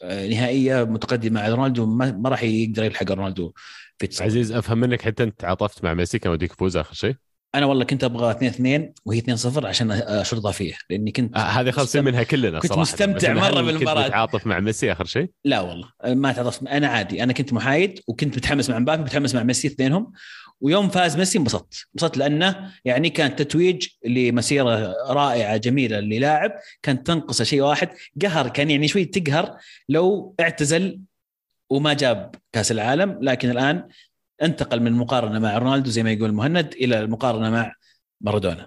آه، 0.02 0.26
نهائية 0.26 0.84
متقدمة 0.84 1.40
على 1.40 1.54
رونالدو 1.54 1.86
ما 1.86 2.28
راح 2.28 2.42
يقدر 2.42 2.84
يلحق 2.84 3.12
رونالدو 3.12 3.52
في. 3.98 4.24
عزيز 4.24 4.52
أفهم 4.52 4.78
منك 4.78 5.02
حتى 5.02 5.22
أنت 5.22 5.40
تعاطفت 5.40 5.84
مع 5.84 5.94
ميسي 5.94 6.18
كان 6.18 6.32
وديك 6.32 6.52
يفوز 6.52 6.76
آخر 6.76 6.94
شيء 6.94 7.14
أنا 7.54 7.66
والله 7.66 7.84
كنت 7.84 8.04
أبغى 8.04 8.30
2 8.30 8.50
2 8.50 8.92
وهي 9.04 9.18
2 9.18 9.36
0 9.36 9.66
عشان 9.66 9.90
اشرطها 9.90 10.52
فيه 10.52 10.74
لأني 10.90 11.12
كنت 11.12 11.36
آه 11.36 11.40
هذه 11.40 11.70
خالصين 11.70 12.04
منها 12.04 12.22
كلنا 12.22 12.58
كنت 12.58 12.66
صراحة. 12.66 12.82
مستمتع 12.82 13.32
مرة 13.32 13.60
بالمباراه 13.60 14.02
كنت 14.02 14.12
تعاطف 14.12 14.46
مع 14.46 14.60
ميسي 14.60 14.92
آخر 14.92 15.04
شيء؟ 15.04 15.30
لا 15.44 15.60
والله 15.60 15.88
ما 16.04 16.32
تعاطفت 16.32 16.62
أنا 16.66 16.88
عادي 16.88 17.22
أنا 17.22 17.32
كنت 17.32 17.52
محايد 17.52 18.00
وكنت 18.08 18.36
متحمس 18.36 18.70
مع 18.70 18.78
مبابي 18.78 19.02
متحمس 19.02 19.34
مع 19.34 19.42
ميسي 19.42 19.68
اثنينهم 19.68 20.12
ويوم 20.60 20.88
فاز 20.88 21.16
ميسي 21.16 21.38
انبسطت 21.38 21.86
انبسطت 21.94 22.16
لأنه 22.16 22.70
يعني 22.84 23.10
كان 23.10 23.36
تتويج 23.36 23.88
لمسيرة 24.04 24.94
رائعة 25.08 25.56
جميلة 25.56 26.00
للاعب 26.00 26.52
كانت 26.82 27.06
تنقصه 27.06 27.44
شيء 27.44 27.62
واحد 27.62 27.88
قهر 28.22 28.48
كان 28.48 28.70
يعني 28.70 28.88
شوي 28.88 29.04
تقهر 29.04 29.56
لو 29.88 30.34
اعتزل 30.40 31.00
وما 31.70 31.92
جاب 31.92 32.34
كأس 32.52 32.72
العالم 32.72 33.18
لكن 33.22 33.50
الآن 33.50 33.88
انتقل 34.42 34.80
من 34.80 34.86
المقارنه 34.86 35.38
مع 35.38 35.58
رونالدو 35.58 35.90
زي 35.90 36.02
ما 36.02 36.12
يقول 36.12 36.32
مهند 36.32 36.74
إلى 36.74 37.00
المقارنة 37.00 37.50
مع 37.50 37.72
مارادونا. 38.20 38.64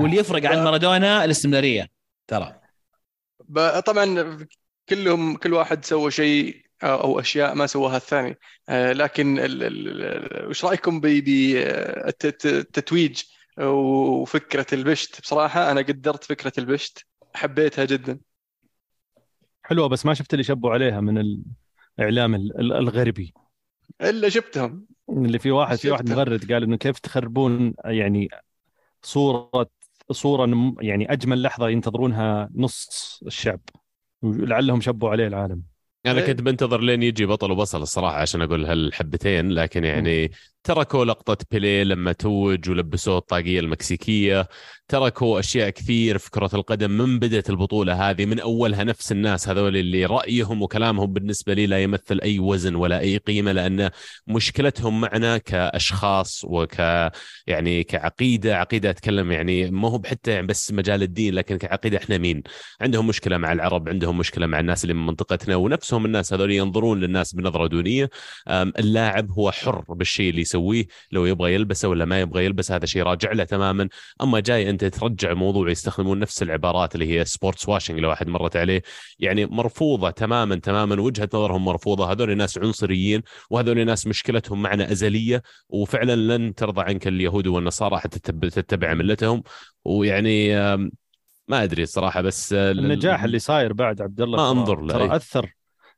واللي 0.00 0.16
يفرق 0.16 0.50
عن 0.50 0.64
مارادونا 0.64 1.24
الاستمرارية 1.24 1.88
ترى. 2.26 2.60
طبعا 3.86 4.38
كلهم 4.88 5.36
كل 5.36 5.54
واحد 5.54 5.84
سوى 5.84 6.10
شيء 6.10 6.62
أو 6.82 7.20
أشياء 7.20 7.54
ما 7.54 7.66
سواها 7.66 7.96
الثاني. 7.96 8.38
آه، 8.68 8.92
لكن 8.92 9.38
وش 10.48 10.64
رأيكم 10.64 11.00
بالتتويج 12.20 13.22
وفكرة 13.58 14.66
البشت؟ 14.72 15.20
بصراحة 15.20 15.70
أنا 15.70 15.80
قدرت 15.80 16.24
فكرة 16.24 16.52
البشت 16.58 17.06
حبيتها 17.34 17.84
جدا. 17.84 18.18
حلوة 19.62 19.88
بس 19.88 20.06
ما 20.06 20.14
شفت 20.14 20.32
اللي 20.32 20.44
شبوا 20.44 20.70
عليها 20.70 21.00
من 21.00 21.38
الإعلام 21.98 22.34
الغربي. 22.60 23.34
إلا 24.00 24.28
شفتهم. 24.28 24.86
اللي 25.10 25.38
في 25.38 25.50
واحد 25.50 25.76
في 25.76 25.90
واحد 25.90 26.10
مغرد 26.10 26.52
قال 26.52 26.62
إنه 26.62 26.76
كيف 26.76 26.98
تخربون 26.98 27.74
يعني 27.84 28.28
صورة 29.02 29.70
صورة 30.10 30.74
يعني 30.80 31.12
أجمل 31.12 31.42
لحظة 31.42 31.68
ينتظرونها 31.68 32.48
نص 32.54 33.20
الشعب. 33.26 33.60
لعلهم 34.22 34.80
شبوا 34.80 35.10
عليه 35.10 35.26
العالم. 35.26 35.62
أنا 36.06 36.26
كنت 36.26 36.42
بنتظر 36.42 36.80
لين 36.80 37.02
يجي 37.02 37.26
بطل 37.26 37.50
وبصل 37.50 37.82
الصراحة 37.82 38.16
عشان 38.16 38.42
أقول 38.42 38.66
هالحبتين 38.66 39.50
لكن 39.50 39.84
يعني 39.84 40.30
تركوا 40.68 41.04
لقطة 41.04 41.36
بيليه 41.50 41.82
لما 41.82 42.12
توج 42.12 42.70
ولبسوه 42.70 43.18
الطاقية 43.18 43.60
المكسيكية. 43.60 44.48
تركوا 44.88 45.38
أشياء 45.40 45.70
كثير 45.70 46.18
في 46.18 46.30
كرة 46.30 46.50
القدم 46.54 46.90
من 46.90 47.18
بدأت 47.18 47.50
البطولة 47.50 48.10
هذه 48.10 48.26
من 48.26 48.40
أولها 48.40 48.84
نفس 48.84 49.12
الناس 49.12 49.48
هذول 49.48 49.76
اللي 49.76 50.04
رأيهم 50.06 50.62
وكلامهم 50.62 51.12
بالنسبة 51.12 51.54
لي 51.54 51.66
لا 51.66 51.82
يمثل 51.82 52.20
أي 52.22 52.38
وزن 52.38 52.74
ولا 52.74 53.00
أي 53.00 53.16
قيمة 53.16 53.52
لأن 53.52 53.90
مشكلتهم 54.26 55.00
معنا 55.00 55.38
كأشخاص 55.38 56.44
وك 56.44 56.78
يعني 57.46 57.84
كعقيدة. 57.84 58.56
عقيدة 58.56 58.90
أتكلم 58.90 59.32
يعني 59.32 59.70
ما 59.70 59.88
هو 59.88 60.02
حتى 60.06 60.30
يعني 60.30 60.46
بس 60.46 60.72
مجال 60.72 61.02
الدين 61.02 61.34
لكن 61.34 61.58
كعقيدة 61.58 61.98
إحنا 61.98 62.18
مين؟ 62.18 62.42
عندهم 62.80 63.06
مشكلة 63.06 63.36
مع 63.36 63.52
العرب 63.52 63.88
عندهم 63.88 64.18
مشكلة 64.18 64.46
مع 64.46 64.60
الناس 64.60 64.84
اللي 64.84 64.94
من 64.94 65.06
منطقتنا 65.06 65.56
ونفسهم 65.56 66.04
الناس 66.04 66.32
هذول 66.32 66.52
ينظرون 66.52 67.00
للناس 67.00 67.34
بنظرة 67.34 67.66
دونية. 67.66 68.10
اللاعب 68.48 69.30
هو 69.30 69.50
حر 69.50 69.84
بالشيء 69.88 70.30
اللي 70.30 70.40
يسويه. 70.40 70.57
لو 71.12 71.26
يبغى 71.26 71.54
يلبسه 71.54 71.88
ولا 71.88 72.04
ما 72.04 72.20
يبغى 72.20 72.44
يلبس 72.44 72.72
هذا 72.72 72.86
شيء 72.86 73.02
راجع 73.02 73.32
له 73.32 73.44
تماما. 73.44 73.88
أما 74.22 74.40
جاي 74.40 74.70
أنت 74.70 74.84
ترجع 74.84 75.34
موضوع 75.34 75.70
يستخدمون 75.70 76.18
نفس 76.18 76.42
العبارات 76.42 76.94
اللي 76.94 77.18
هي 77.18 77.24
sports 77.24 77.68
washing 77.68 77.98
لو 77.98 78.08
واحد 78.08 78.28
مرت 78.28 78.56
عليه. 78.56 78.82
يعني 79.18 79.46
مرفوضة 79.46 80.10
تماما 80.10 80.56
تماما 80.56 81.00
وجهة 81.00 81.28
نظرهم 81.34 81.64
مرفوضة. 81.64 82.12
هذول 82.12 82.36
ناس 82.36 82.58
عنصريين 82.58 83.22
وهذول 83.50 83.86
ناس 83.86 84.06
مشكلتهم 84.06 84.62
معنا 84.62 84.92
أزلية 84.92 85.42
وفعلا 85.68 86.16
لن 86.16 86.54
ترضى 86.54 86.82
عنك 86.82 87.08
اليهود 87.08 87.46
والنصارى 87.46 87.98
حتى 87.98 88.18
تتبع 88.50 88.94
ملتهم. 88.94 89.42
ويعني 89.84 90.54
ما 91.48 91.62
أدري 91.62 91.82
الصراحة 91.82 92.20
بس 92.20 92.52
النجاح 92.52 93.24
اللي 93.24 93.38
صاير 93.38 93.72
بعد 93.72 94.02
عبد 94.02 94.20
الله 94.20 94.36
ما 94.36 94.50
أنظر 94.50 94.80
له 94.80 94.92
ترى 94.92 95.16
أثر 95.16 95.54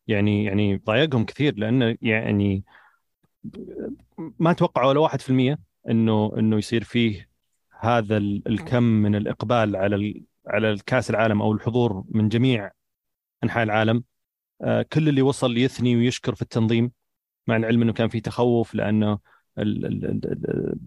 يعني 0.06 0.44
يعني 0.44 0.82
ضايقهم 0.86 1.24
كثير 1.24 1.54
لأنه 1.56 1.96
يعني 2.02 2.62
ما 4.38 4.52
توقعوا 4.52 4.88
ولا 4.88 5.00
1% 5.00 5.58
إنه 5.88 6.32
إنه 6.38 6.58
يصير 6.58 6.84
فيه 6.84 7.28
هذا 7.80 8.16
الكم 8.16 8.82
من 8.82 9.14
الإقبال 9.14 9.76
على 9.76 10.24
على 10.46 10.70
الكأس 10.70 11.10
العالم 11.10 11.42
أو 11.42 11.52
الحضور 11.52 12.04
من 12.08 12.28
جميع 12.28 12.70
أنحاء 13.44 13.62
العالم. 13.62 14.04
آه، 14.62 14.82
كل 14.82 15.08
اللي 15.08 15.22
وصل 15.22 15.58
يثني 15.58 15.96
ويشكر 15.96 16.34
في 16.34 16.42
التنظيم 16.42 16.92
مع 17.46 17.56
العلم 17.56 17.82
إنه 17.82 17.92
كان 17.92 18.08
في 18.08 18.20
تخوف 18.20 18.74
لأنه 18.74 19.18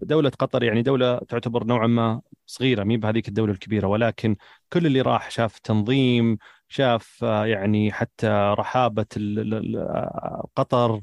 دولة 0.01 0.29
قطر 0.29 0.63
يعني 0.63 0.81
دولة 0.81 1.17
تعتبر 1.17 1.63
نوعا 1.63 1.87
ما 1.87 2.21
صغيرة 2.45 2.83
مي 2.83 2.97
بهذيك 2.97 3.27
الدولة 3.27 3.53
الكبيرة. 3.53 3.87
ولكن 3.87 4.35
كل 4.73 4.85
اللي 4.85 5.01
راح 5.01 5.31
شاف 5.31 5.59
تنظيم 5.59 6.37
شاف 6.67 7.23
آه، 7.23 7.45
يعني 7.45 7.91
حتى 7.91 8.27
رحابة 8.59 9.05
آه، 9.17 10.47
قطر 10.55 11.01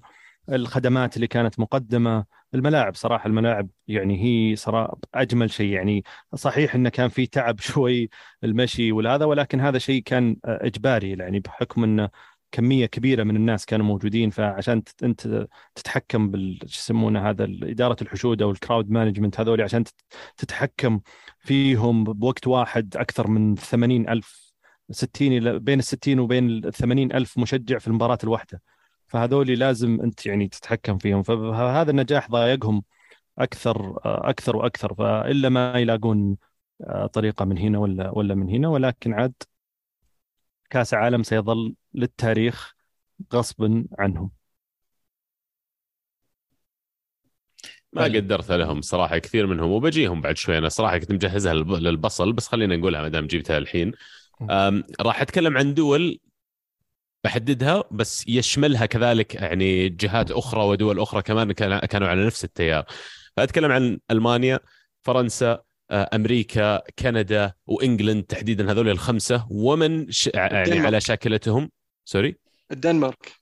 الخدمات 0.51 1.17
اللي 1.17 1.27
كانت 1.27 1.61
مقدمة. 1.61 2.25
الملاعب 2.55 2.95
صراحة 2.95 3.27
الملاعب 3.27 3.69
يعني 3.89 4.23
هي 4.53 4.57
صراحة 4.57 4.99
أجمل 5.15 5.51
شيء. 5.51 5.73
يعني 5.73 6.05
صحيح 6.35 6.75
أنه 6.75 6.89
كان 6.89 7.09
في 7.09 7.27
تعب 7.27 7.61
شوي 7.71 8.11
المشي 8.45 8.93
والهذا 8.93 9.25
ولكن 9.25 9.61
هذا 9.61 9.79
شيء 9.79 10.03
كان 10.03 10.37
إجباري 10.45 11.11
يعني 11.11 11.41
بحكم 11.41 11.85
أنه 11.85 12.09
كمية 12.53 12.87
كبيرة 12.87 13.23
من 13.23 13.37
الناس 13.37 13.67
كانوا 13.67 13.87
موجودين. 13.87 14.31
فعشان 14.31 14.83
أنت 15.03 15.47
تتحكم 15.75 16.31
بال 16.31 16.59
يسمونه 16.65 17.31
هذا 17.31 17.45
إدارة 17.45 17.97
الحشود 18.03 18.43
أو 18.43 18.51
الكراود 18.51 18.91
مانجمنت 18.91 19.41
هذول 19.41 19.61
عشان 19.63 19.85
تت- 19.85 19.95
تتحكم 20.37 21.01
فيهم 21.39 22.05
بوقت 22.05 22.47
واحد 22.47 22.97
أكثر 22.97 23.27
من 23.29 23.55
80 23.55 24.09
ألف 24.09 24.53
60 24.91 25.33
إلى 25.33 25.59
بين 25.59 25.79
ال 25.79 25.85
60 25.85 26.19
وبين 26.21 26.51
ال 26.51 26.73
80 26.73 27.13
ألف 27.13 27.39
مشجع 27.39 27.79
في 27.79 27.87
المباراة 27.89 28.19
الواحدة. 28.25 28.63
فهذول 29.11 29.49
لازم 29.59 30.01
أنت 30.01 30.27
يعني 30.27 30.49
تتحكم 30.49 30.99
فيهم. 30.99 31.23
فهذا 31.23 31.91
النجاح 31.91 32.31
ضايقهم 32.31 32.83
أكثر 33.39 34.01
أكثر 34.05 34.57
وأكثر. 34.57 34.95
فإلا 34.95 35.49
ما 35.49 35.79
يلاقون 35.79 36.37
آه، 36.85 37.07
طريقة 37.07 37.45
من 37.45 37.59
هنا 37.59 37.79
ولا 37.79 38.11
ولا 38.11 38.35
من 38.35 38.49
هنا. 38.51 38.69
ولكن 38.69 39.15
عاد 39.15 39.33
كأس 40.71 40.95
عالم 40.95 41.23
سيظل 41.23 41.75
للتاريخ 41.95 42.75
غصبا 43.35 43.85
عنهم. 43.99 44.31
ما 47.93 48.05
قدرت 48.05 48.51
لهم 48.51 48.81
صراحة 48.81 49.19
كثير 49.19 49.47
منهم. 49.47 49.71
وبجيهم 49.71 50.21
بعد 50.21 50.37
شوي. 50.37 50.59
أنا 50.59 50.69
صراحة 50.69 50.99
كنت 50.99 51.13
مجهزها 51.13 51.55
للب- 51.55 51.73
للبصل 51.73 52.33
بس 52.33 52.49
خلينا 52.49 52.77
نقولها 52.77 53.03
ما 53.03 53.09
دام 53.09 53.27
جبتها 53.27 53.59
الحين. 53.59 53.93
راح 55.01 55.21
أتكلم 55.21 55.59
عن 55.59 55.75
دول 55.75 56.21
بحددها 57.25 57.85
بس 57.91 58.25
يشملها 58.29 58.87
كذلك 58.87 59.35
يعني 59.35 59.89
جهات 59.89 60.31
أخرى 60.31 60.61
ودول 60.65 61.01
أخرى 61.01 61.23
كمان 61.23 61.53
كان- 61.53 61.79
كانوا 61.79 62.09
على 62.09 62.27
نفس 62.27 62.45
التيار. 62.45 62.85
فاتكلم 63.37 63.73
عن 63.73 63.99
ألمانيا 64.11 64.61
فرنسا 65.03 65.63
آه، 65.91 66.11
أمريكا 66.15 66.83
كندا 66.99 67.53
و 67.67 67.74
England 67.74 68.23
تحديدا 68.25 68.71
هذول 68.73 68.89
الخمسة. 68.89 69.47
ومن 69.51 70.11
ش... 70.11 70.31
يعني. 70.35 70.79
على 70.79 71.01
شاكلتهم؟ 71.01 71.71
sorry 72.05 72.37
الدنمارك. 72.73 73.33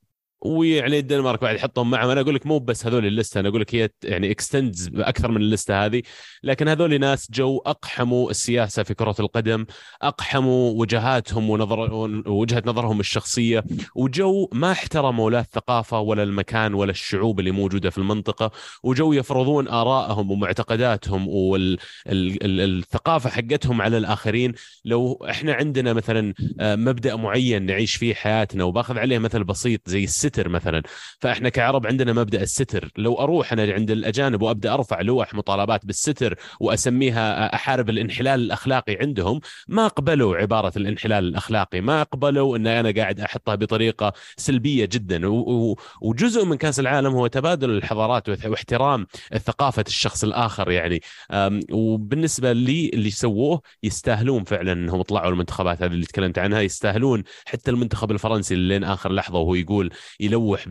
ويعني 0.41 0.99
الدنمارك 0.99 1.41
بعد 1.43 1.57
يحطهم 1.57 1.91
معهم 1.91 2.11
أنا 2.11 2.20
أقول 2.20 2.34
لك 2.34 2.47
مو 2.47 2.59
بس 2.59 2.86
هذول 2.86 3.07
اللسته 3.07 3.41
أنا 3.41 3.49
أقول 3.49 3.61
لك 3.61 3.74
هي 3.74 3.89
يعني 4.05 4.30
extends 4.31 4.91
أكثر 4.95 5.30
من 5.30 5.36
اللسته 5.36 5.84
هذه. 5.84 6.03
لكن 6.43 6.68
هذول 6.68 7.01
ناس 7.01 7.30
جو 7.30 7.59
أقحموا 7.66 8.30
السياسة 8.30 8.82
في 8.82 8.95
كرة 8.95 9.14
القدم 9.20 9.66
أقحموا 10.03 10.80
وجهاتهم 10.80 11.51
ونظر 11.51 11.93
وجهة 12.30 12.62
نظرهم 12.66 13.01
الشخصية 13.01 13.64
وجو 13.95 14.49
ما 14.53 14.72
احترموا 14.72 15.30
لا 15.30 15.41
الثقافة 15.41 16.01
ولا 16.01 16.22
المكان 16.22 16.74
ولا 16.74 16.91
الشعوب 16.91 17.41
اللي 17.41 17.51
موجودة 17.51 17.91
في 17.91 17.99
المنطقة 17.99 18.51
وجو 18.82 19.12
يفرضون 19.12 19.68
آرائهم 19.68 20.30
ومعتقداتهم 20.30 21.28
والثقافه 22.07 23.30
حقتهم 23.30 23.82
على 23.82 23.99
الآخرين. 23.99 24.53
لو 24.84 25.26
إحنا 25.30 25.55
عندنا 25.55 25.93
مثلا 25.93 26.34
آه، 26.61 26.76
مبدأ 26.76 27.16
معين 27.16 27.66
نعيش 27.66 27.97
فيه 27.97 28.14
حياتنا 28.14 28.64
وباخذ 28.64 28.99
عليه 28.99 29.18
مثل 29.18 29.45
بسيط 29.45 29.89
زي 29.89 30.05
الستر 30.29 30.49
مثلا. 30.49 30.83
فإحنا 31.20 31.49
كعرب 31.49 31.87
عندنا 31.87 32.12
مبدأ 32.12 32.43
الستر. 32.43 32.91
لو 32.97 33.14
أروح 33.14 33.53
أنا 33.53 33.72
عند 33.72 33.91
الأجانب 33.91 34.43
وأبدأ 34.43 34.74
أرفع 34.74 35.01
لوح 35.01 35.35
مطالبات 35.35 35.87
بالستر 35.87 36.35
وأسميها 36.61 37.55
أحارب 37.55 37.91
الانحلال 37.91 38.41
الأخلاقي 38.41 38.97
عندهم 39.01 39.41
ما 39.68 39.89
قبلوا 39.89 40.37
عبارة 40.37 40.72
الانحلال 40.76 41.24
الأخلاقي. 41.24 41.81
ما 41.81 42.03
قبلوا 42.03 42.57
إن 42.57 42.66
أنا 42.66 42.91
قاعد 42.91 43.20
أحطها 43.20 43.55
بطريقة 43.55 44.12
سلبية 44.37 44.85
جدا. 44.85 45.20
وجزء 46.03 46.45
من 46.45 46.57
كأس 46.57 46.81
العالم 46.81 47.12
هو 47.12 47.26
تبادل 47.26 47.70
الحضارات 47.70 48.29
واح- 48.29 48.47
واحترام 48.47 49.07
ثقافة 49.39 49.85
الشخص 49.87 50.24
الآخر 50.24 50.70
يعني. 50.70 51.01
وبالنسبة 51.72 52.53
لي 52.53 52.91
اللي 52.95 53.11
سووه 53.11 53.61
يستاهلون 53.83 54.45
فعلا 54.45 54.72
إنهم 54.72 55.03
طلعوا 55.03 55.31
المنتخبات 55.31 55.83
هذه 55.83 55.93
اللي 55.93 56.07
تكلمت 56.07 56.39
عنها. 56.39 56.61
يستاهلون 56.61 57.22
حتى 57.47 57.70
المنتخب 57.70 58.11
الفرنسي 58.11 58.55
لين 58.55 58.85
آخر 58.85 59.12
لحظة 59.12 59.39
وهو 59.39 59.55
يقول 59.55 59.91
يلوح 60.21 60.64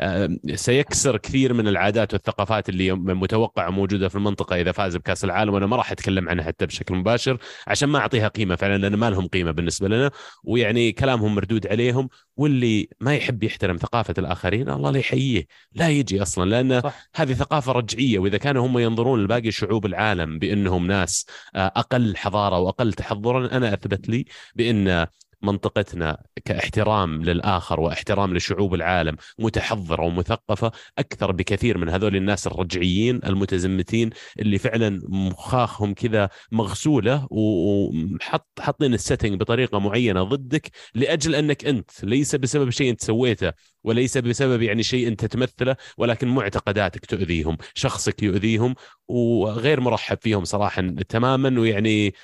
آم، 0.00 0.38
سيكسر 0.54 1.16
كثير 1.16 1.52
من 1.54 1.68
العادات 1.68 2.12
والثقافات 2.12 2.68
اللي 2.68 2.92
متوقعة 2.92 3.70
موجودة 3.70 4.08
في 4.08 4.14
المنطقة 4.14 4.60
إذا 4.60 4.72
فاز 4.72 4.96
بكأس 4.96 5.24
العالم 5.24 5.54
وأنا 5.54 5.66
ما 5.66 5.76
راح 5.76 5.92
أتكلم 5.92 6.28
عنها 6.28 6.44
حتى 6.44 6.66
بشكل 6.66 6.94
مباشر 6.94 7.38
عشان 7.66 7.88
ما 7.88 7.98
أعطيها 7.98 8.28
قيمة 8.28 8.56
فعلا 8.56 8.78
لأن 8.78 8.94
ما 8.94 9.10
لهم 9.10 9.26
قيمة 9.26 9.50
بالنسبة 9.50 9.88
لنا 9.88 10.10
ويعني 10.44 10.92
كلامهم 10.92 11.34
مردود 11.34 11.66
عليهم 11.66 12.08
واللي 12.36 12.88
ما 13.00 13.14
يحب 13.14 13.42
يحترم 13.42 13.76
ثقافة 13.76 14.14
الآخرين 14.18 14.70
الله 14.70 14.90
لا 14.90 14.98
يحييه 14.98 15.46
لا 15.72 15.88
يجي 15.88 16.22
أصلا 16.22 16.50
لأن 16.50 16.80
صح. 16.80 17.08
هذه 17.14 17.32
ثقافة 17.32 17.72
رجعية 17.72 18.18
وإذا 18.18 18.38
كانوا 18.38 18.66
هم 18.66 18.78
ينظرون 18.78 19.24
لباقي 19.24 19.50
شعوب 19.50 19.86
العالم 19.86 20.38
بأنهم 20.38 20.86
ناس 20.86 21.26
آه، 21.54 21.72
أقل 21.76 22.16
حضارة 22.16 22.58
وأقل 22.58 22.92
تحضرا 22.92 23.56
أنا 23.56 23.74
أثبت 23.74 24.08
لي 24.08 24.24
بأن 24.54 25.06
منطقتنا 25.42 26.22
كاحترام 26.44 27.22
للآخر 27.22 27.80
واحترام 27.80 28.36
لشعوب 28.36 28.74
العالم 28.74 29.16
متحضرة 29.38 30.02
ومثقفة 30.02 30.72
أكثر 30.98 31.32
بكثير 31.32 31.78
من 31.78 31.88
هذول 31.88 32.16
الناس 32.16 32.46
الرجعيين 32.46 33.20
المتزمتين 33.26 34.10
اللي 34.38 34.58
فعلا 34.58 35.00
مخاخهم 35.08 35.94
كذا 35.94 36.28
مغسولة 36.52 37.26
وحط 37.30 38.60
حاطين 38.60 38.94
السيتنج 38.94 39.40
بطريقة 39.40 39.78
معينة 39.78 40.22
ضدك 40.22 40.70
لأجل 40.94 41.34
أنك 41.34 41.64
أنت 41.66 41.90
ليس 42.04 42.34
بسبب 42.34 42.70
شيء 42.70 42.90
أنت 42.90 43.02
سويته 43.02 43.52
وليس 43.84 44.18
بسبب 44.18 44.62
يعني 44.62 44.82
شيء 44.82 45.08
أنت 45.08 45.24
تمثله 45.24 45.76
ولكن 45.98 46.28
معتقداتك 46.28 47.06
تؤذيهم 47.06 47.56
شخصك 47.74 48.22
يؤذيهم 48.22 48.74
وغير 49.08 49.80
مرحب 49.80 50.18
فيهم 50.20 50.44
صراحة 50.44 50.82
تماما 51.08 51.60
ويعني 51.60 52.14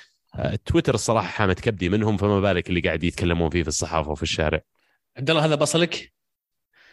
تويتر 0.65 0.93
الصراحة 0.93 1.27
حامد 1.27 1.59
كبدي 1.59 1.89
منهم 1.89 2.17
فما 2.17 2.39
بالك 2.39 2.69
اللي 2.69 2.79
قاعد 2.79 3.03
يتكلمون 3.03 3.49
فيه 3.49 3.63
في 3.63 3.67
الصحافة 3.67 4.11
وفي 4.11 4.23
الشارع. 4.23 4.61
عبد 5.17 5.29
الله 5.29 5.45
هذا 5.45 5.55
بصلك؟ 5.55 6.13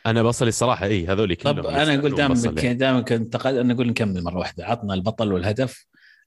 أنا 0.06 0.22
بصلي 0.22 0.48
الصراحة 0.48 0.86
اي 0.86 1.06
هذول 1.06 1.34
كلهم 1.34 1.62
طب 1.62 1.66
أنا 1.66 1.94
أقول 1.94 2.14
دامك. 2.14 2.66
دامك 2.66 3.12
انتقد 3.12 3.54
أنا 3.54 3.72
أقول 3.74 3.86
نكمل 3.88 4.24
مرة 4.24 4.38
واحدة. 4.38 4.66
عطنا 4.66 4.94
البطل 4.94 5.32
والهدف 5.32 5.86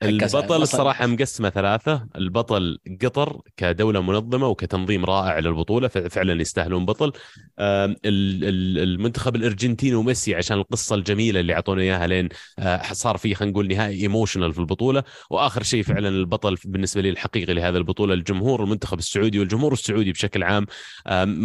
البطل. 0.09 0.61
الصراحة 0.61 1.07
مقسمة 1.07 1.49
ثلاثة. 1.49 2.07
البطل 2.15 2.79
قطر 3.01 3.41
كدولة 3.57 4.01
منظمة 4.01 4.47
وكتنظيم 4.47 5.05
رائع 5.05 5.39
للبطولة 5.39 5.87
فعلا 5.87 6.41
يستاهلون 6.41 6.85
بطل. 6.85 7.11
المنتخب 7.59 9.35
الأرجنتيني 9.35 9.95
وميسي 9.95 10.35
عشان 10.35 10.57
القصة 10.57 10.95
الجميلة 10.95 11.39
اللي 11.39 11.53
أعطونا 11.53 11.81
إياها 11.81 12.07
لين 12.07 12.29
آه، 12.59 12.93
صار 12.93 13.17
في 13.17 13.35
خلينا 13.35 13.51
نقول 13.51 13.67
نهائي 13.67 14.01
ايموشنال 14.01 14.53
في 14.53 14.59
البطولة. 14.59 15.03
وآخر 15.29 15.63
شيء 15.63 15.83
فعلا 15.83 16.09
البطل 16.09 16.57
بالنسبة 16.65 17.01
لي 17.01 17.09
الحقيقي 17.09 17.53
لهذا 17.53 17.77
البطولة 17.77 18.13
الجمهور 18.13 18.63
المنتخب 18.63 18.99
السعودي 18.99 19.39
والجمهور 19.39 19.73
السعودي 19.73 20.11
بشكل 20.11 20.43
عام. 20.43 20.65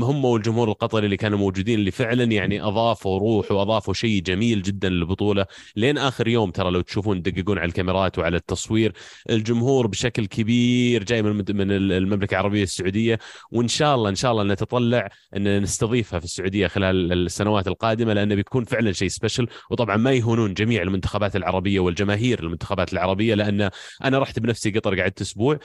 هم 0.03 0.25
والجمهور 0.25 0.69
القطري 0.69 1.05
اللي 1.05 1.17
كانوا 1.17 1.39
موجودين 1.39 1.79
اللي 1.79 1.91
فعلا 1.91 2.25
يعني 2.25 2.63
أضافوا 2.63 3.19
روح 3.19 3.53
وأضافوا 3.53 3.95
شيء 3.95 4.23
جميل 4.23 4.63
جدا 4.63 4.89
للبطولة. 4.89 5.47
لين 5.77 5.99
آخر 5.99 6.29
يوم 6.29 6.51
ترى 6.51 6.71
لو 6.71 6.81
تشوفون 6.81 7.23
تدققون 7.23 7.59
على 7.59 7.69
الكاميرات 7.69 8.19
وعلى 8.19 8.37
التصوير. 8.51 8.93
الجمهور 9.31 9.87
بشكل 9.87 10.27
كبير 10.27 11.05
جاي 11.05 11.23
من 11.23 11.37
من 11.57 11.73
المملكة 11.93 12.35
العربية 12.35 12.63
السعودية 12.63 13.19
وإن 13.51 13.69
شاء 13.69 13.95
الله 13.95 14.11
إن 14.11 14.15
شاء 14.15 14.33
الله 14.33 14.45
نتطلع 14.45 15.09
إن 15.37 15.63
نستضيفها 15.63 16.19
في 16.19 16.25
السعودية 16.25 16.67
خلال 16.67 17.13
السنوات 17.13 17.69
القادمة 17.69 18.13
لأنه 18.13 18.35
بيكون 18.35 18.65
فعلا 18.65 18.93
شيء 18.93 19.09
سبيشل 19.09 19.49
وطبعا 19.71 19.97
ما 19.97 20.13
يهونون 20.13 20.55
جميع 20.55 20.83
المنتخبات 20.83 21.37
العربية 21.37 21.81
والجماهير 21.81 22.41
المنتخبات 22.41 22.93
العربية 22.93 23.35
لأن 23.35 23.71
أنا 24.05 24.19
رحت 24.19 24.39
بنفسي 24.39 24.71
قطر 24.71 25.01
قعدت 25.01 25.21
أسبوع. 25.21 25.59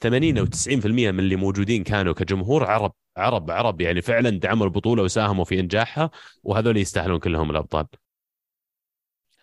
80 0.00 0.38
أو 0.38 0.46
90% 0.46 0.86
من 0.86 1.20
اللي 1.20 1.36
موجودين 1.36 1.84
كانوا 1.84 2.12
كجمهور 2.12 2.64
عرب 2.64 2.92
عرب 3.16 3.50
عرب 3.50 3.80
يعني 3.80 4.02
فعلا 4.02 4.30
دعموا 4.30 4.66
البطولة 4.66 5.02
وساهموا 5.02 5.44
في 5.44 5.60
إنجاحها 5.60 6.10
وهذول 6.42 6.76
يستاهلون 6.76 7.18
كلهم 7.18 7.50
الأبطال. 7.50 7.86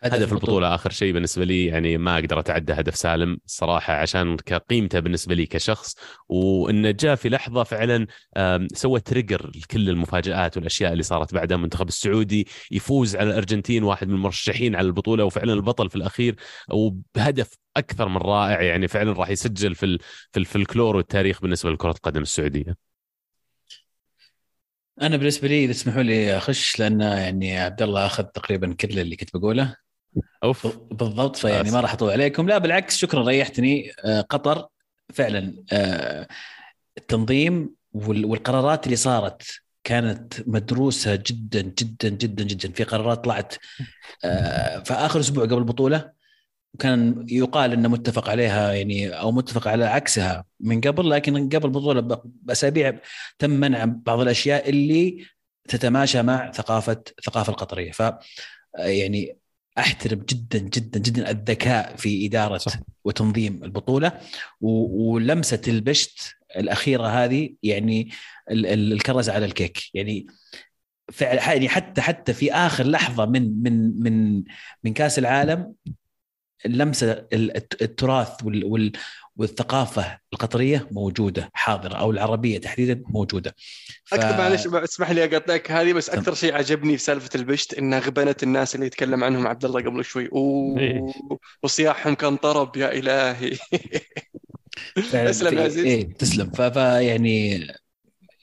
هدف 0.03 0.33
البطولة. 0.33 0.75
آخر 0.75 0.91
شيء 0.91 1.13
بالنسبة 1.13 1.45
لي 1.45 1.65
يعني 1.65 1.97
ما 1.97 2.15
أقدر 2.15 2.39
أتعدى 2.39 2.73
هدف 2.73 2.95
سالم 2.95 3.37
صراحة 3.45 3.93
عشان 3.93 4.37
كقيمته 4.37 4.99
بالنسبة 4.99 5.35
لي 5.35 5.45
كشخص. 5.45 5.95
وإنه 6.29 6.91
جاء 6.91 7.15
في 7.15 7.29
لحظة 7.29 7.63
فعلا 7.63 8.07
سوى 8.73 8.99
تريجر 8.99 9.51
لكل 9.55 9.89
المفاجآت 9.89 10.57
والأشياء 10.57 10.91
اللي 10.91 11.03
صارت 11.03 11.33
بعدها 11.33 11.57
المنتخب 11.57 11.87
السعودي 11.87 12.47
يفوز 12.71 13.15
على 13.15 13.29
الأرجنتين 13.29 13.83
واحد 13.83 14.07
من 14.07 14.13
المرشحين 14.13 14.75
على 14.75 14.87
البطولة 14.87 15.25
وفعلا 15.25 15.53
البطل 15.53 15.89
في 15.89 15.95
الأخير. 15.95 16.35
وبهدف 16.69 17.57
أكثر 17.77 18.07
من 18.07 18.17
رائع 18.17 18.61
يعني 18.61 18.87
فعلا 18.87 19.11
راح 19.11 19.29
يسجل 19.29 19.75
في 19.75 19.97
في 20.31 20.39
الفلكلور 20.39 20.95
والتاريخ 20.95 21.41
بالنسبة 21.41 21.71
لكرة 21.71 21.91
القدم 21.91 22.21
السعودية. 22.21 22.93
أنا 25.01 25.17
بالنسبة 25.17 25.47
لي 25.47 25.63
إذا 25.63 25.73
تسمحوا 25.73 26.03
لي 26.03 26.37
أخش 26.37 26.79
لأن 26.79 27.01
يعني 27.01 27.59
عبد 27.59 27.81
الله 27.81 28.05
أخذ 28.05 28.23
تقريبا 28.23 28.73
كل 28.73 28.99
اللي 28.99 29.15
كنت 29.15 29.37
بقوله. 29.37 29.75
أوف. 30.43 30.67
بالضبط 30.91 31.35
فيعني. 31.35 31.71
ما 31.71 31.79
راح 31.79 31.93
أطول 31.93 32.11
عليكم. 32.11 32.47
لا 32.47 32.57
بالعكس 32.57 32.97
شكرا 32.97 33.23
ريحتني. 33.23 33.91
آه، 34.05 34.21
قطر 34.21 34.67
فعلا 35.13 35.63
آه، 35.71 36.27
التنظيم 36.97 37.69
وال- 37.93 38.25
والقرارات 38.25 38.85
اللي 38.85 38.95
صارت 38.95 39.43
كانت 39.83 40.33
مدروسة 40.47 41.15
جدا 41.15 41.61
جدا 41.61 42.09
جدا 42.09 42.43
جدا. 42.43 42.71
في 42.71 42.83
قرارات 42.83 43.23
طلعت 43.23 43.55
آه، 44.25 44.79
في 44.79 44.93
آخر 44.93 45.19
أسبوع 45.19 45.43
قبل 45.43 45.57
البطولة 45.57 46.11
وكان 46.73 47.25
يقال 47.29 47.73
إنه 47.73 47.89
متفق 47.89 48.29
عليها 48.29 48.71
يعني 48.73 49.09
أو 49.09 49.31
متفق 49.31 49.67
على 49.67 49.85
عكسها 49.85 50.45
من 50.59 50.81
قبل 50.81 51.09
لكن 51.09 51.49
قبل 51.49 51.65
البطولة 51.65 52.21
بأسابيع 52.25 52.99
تم 53.39 53.49
منع 53.49 53.85
بعض 53.85 54.19
الأشياء 54.19 54.69
اللي 54.69 55.25
تتماشى 55.69 56.21
مع 56.21 56.51
ثقافة 56.51 57.03
الثقافه 57.19 57.51
القطرية. 57.51 57.91
ف 57.91 58.03
يعني 58.77 59.37
أحترم 59.77 60.19
جدا 60.29 60.59
جدا 60.59 60.99
جدا 60.99 61.29
الذكاء 61.31 61.95
في 61.95 62.25
إدارة 62.27 62.57
صح. 62.57 62.73
وتنظيم 63.03 63.63
البطولة 63.63 64.11
ولمسة 64.61 65.61
البشت 65.67 66.35
الأخيرة 66.57 67.07
هذه 67.07 67.55
يعني 67.63 68.09
ال- 68.51 68.65
ال- 68.65 68.93
الكرز 68.93 69.29
على 69.29 69.45
الكيك 69.45 69.79
يعني 69.93 70.27
فعلا 71.11 71.53
يعني 71.53 71.69
حتى 71.69 72.01
حتى 72.01 72.33
في 72.33 72.53
آخر 72.53 72.87
لحظة 72.87 73.25
من 73.25 73.63
من 73.63 74.03
من 74.03 74.43
من 74.83 74.93
كأس 74.93 75.19
العالم 75.19 75.73
اللمسه 76.65 77.11
ال- 77.11 77.57
الت- 77.57 77.81
التراث 77.81 78.43
وال 78.43 78.65
وال 78.65 78.91
والثقافة 79.35 80.19
القطرية 80.33 80.87
موجودة 80.91 81.49
حاضرة 81.53 81.95
أو 81.95 82.11
العربية 82.11 82.57
تحديدا 82.57 83.03
موجودة 83.07 83.55
ف... 84.05 84.13
أكثر 84.13 84.37
معلش 84.37 84.67
اسمح 84.67 85.11
لي 85.11 85.23
أقطعك 85.25 85.71
هذه 85.71 85.93
بس. 85.93 86.09
أكثر 86.09 86.33
شيء 86.33 86.53
عجبني 86.53 86.97
في 86.97 87.03
سالفة 87.03 87.29
البشت 87.35 87.73
انها 87.73 87.99
غبنت 87.99 88.43
الناس 88.43 88.75
اللي 88.75 88.85
يتكلم 88.85 89.23
عنهم 89.23 89.47
عبد 89.47 89.65
الله 89.65 89.81
قبل 89.81 90.05
شوي 90.05 90.29
و... 90.31 90.77
إيه. 90.79 91.01
وصياحهم 91.63 92.13
كان 92.15 92.37
طرب 92.37 92.77
يا 92.77 92.91
إلهي 92.91 93.51
في- 94.95 95.55
يا 95.55 95.63
عزيز. 95.63 95.85
إيه 95.85 96.13
تسلم 96.13 96.51
ف... 96.51 96.61
ف 96.61 96.75
يعني 96.75 97.67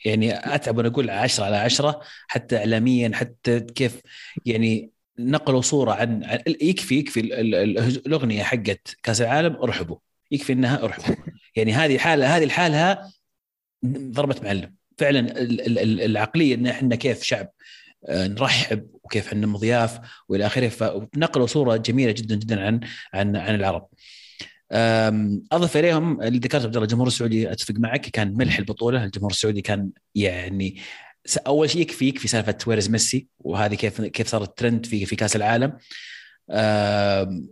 يعني 0.05 0.55
أتعب 0.55 0.77
وأنا 0.77 0.89
أقول 0.89 1.11
10 1.11 1.45
على 1.45 1.57
10 1.57 2.01
حتى 2.29 2.57
اعلاميا 2.57 3.11
حتى 3.15 3.61
كيف 3.61 4.01
يعني 4.47 4.91
نقلوا 5.19 5.61
صورة 5.61 5.93
عن, 5.93 6.25
عن 6.25 6.39
يكفي 6.47 6.95
يكفي 6.99 7.21
ال- 7.21 7.33
ال- 7.33 7.55
ال- 7.55 8.07
الأغنية 8.07 8.43
حقت 8.43 8.97
كأس 9.03 9.21
العالم 9.21 9.57
ارحبوا 9.57 9.97
يكفي 10.31 10.53
إنها 10.53 10.85
ارحبوا 10.85 11.17
يعني 11.57 11.73
هذه 11.73 11.99
حاله 11.99 12.37
هذه 12.37 12.45
لحالها 12.45 13.13
ضربه 13.87 14.37
معلم. 14.43 14.75
فعلا 14.99 15.21
ال- 15.21 15.61
ال- 15.61 15.79
ال- 15.79 16.01
العقلية 16.01 16.55
إن 16.55 16.67
إحنا 16.67 16.97
كيف 16.97 17.23
شعب 17.23 17.51
آه، 18.09 18.27
نرحب 18.27 18.87
وكيف 19.03 19.27
إحنا 19.27 19.47
مضياف 19.47 19.99
وإلى 20.29 20.47
آخره 20.47 20.69
فنقلوا 20.69 21.47
صورة 21.47 21.77
جميلة 21.77 22.13
جدا 22.13 22.35
جدا 22.35 22.67
عن 22.67 22.81
عن 23.15 23.37
عن 23.37 23.55
العرب. 23.55 23.89
أضف 25.53 25.77
إليهم 25.77 26.23
اللي 26.23 26.39
ذكرته 26.39 26.65
عبد 26.65 26.75
الله 26.75 26.85
الجمهور 26.85 27.07
السعودي 27.07 27.53
أتفق 27.53 27.75
معك 27.79 28.01
كان 28.01 28.35
ملح 28.37 28.59
البطولة. 28.59 29.05
الجمهور 29.05 29.31
السعودي 29.31 29.61
كان 29.63 29.91
يعني 30.15 30.77
أول 31.47 31.71
شيء 31.71 31.81
يكفي 31.83 32.09
يكفي 32.09 32.29
سالفة 32.29 32.59
ويرز 32.67 32.89
ميسي 32.89 33.27
وهذه 33.39 33.75
كيف 33.75 34.01
كيف 34.01 34.29
صارت 34.29 34.59
ترند 34.59 34.87
في 34.87 35.07
في 35.07 35.17
كأس 35.17 35.37
العالم. 35.37 35.73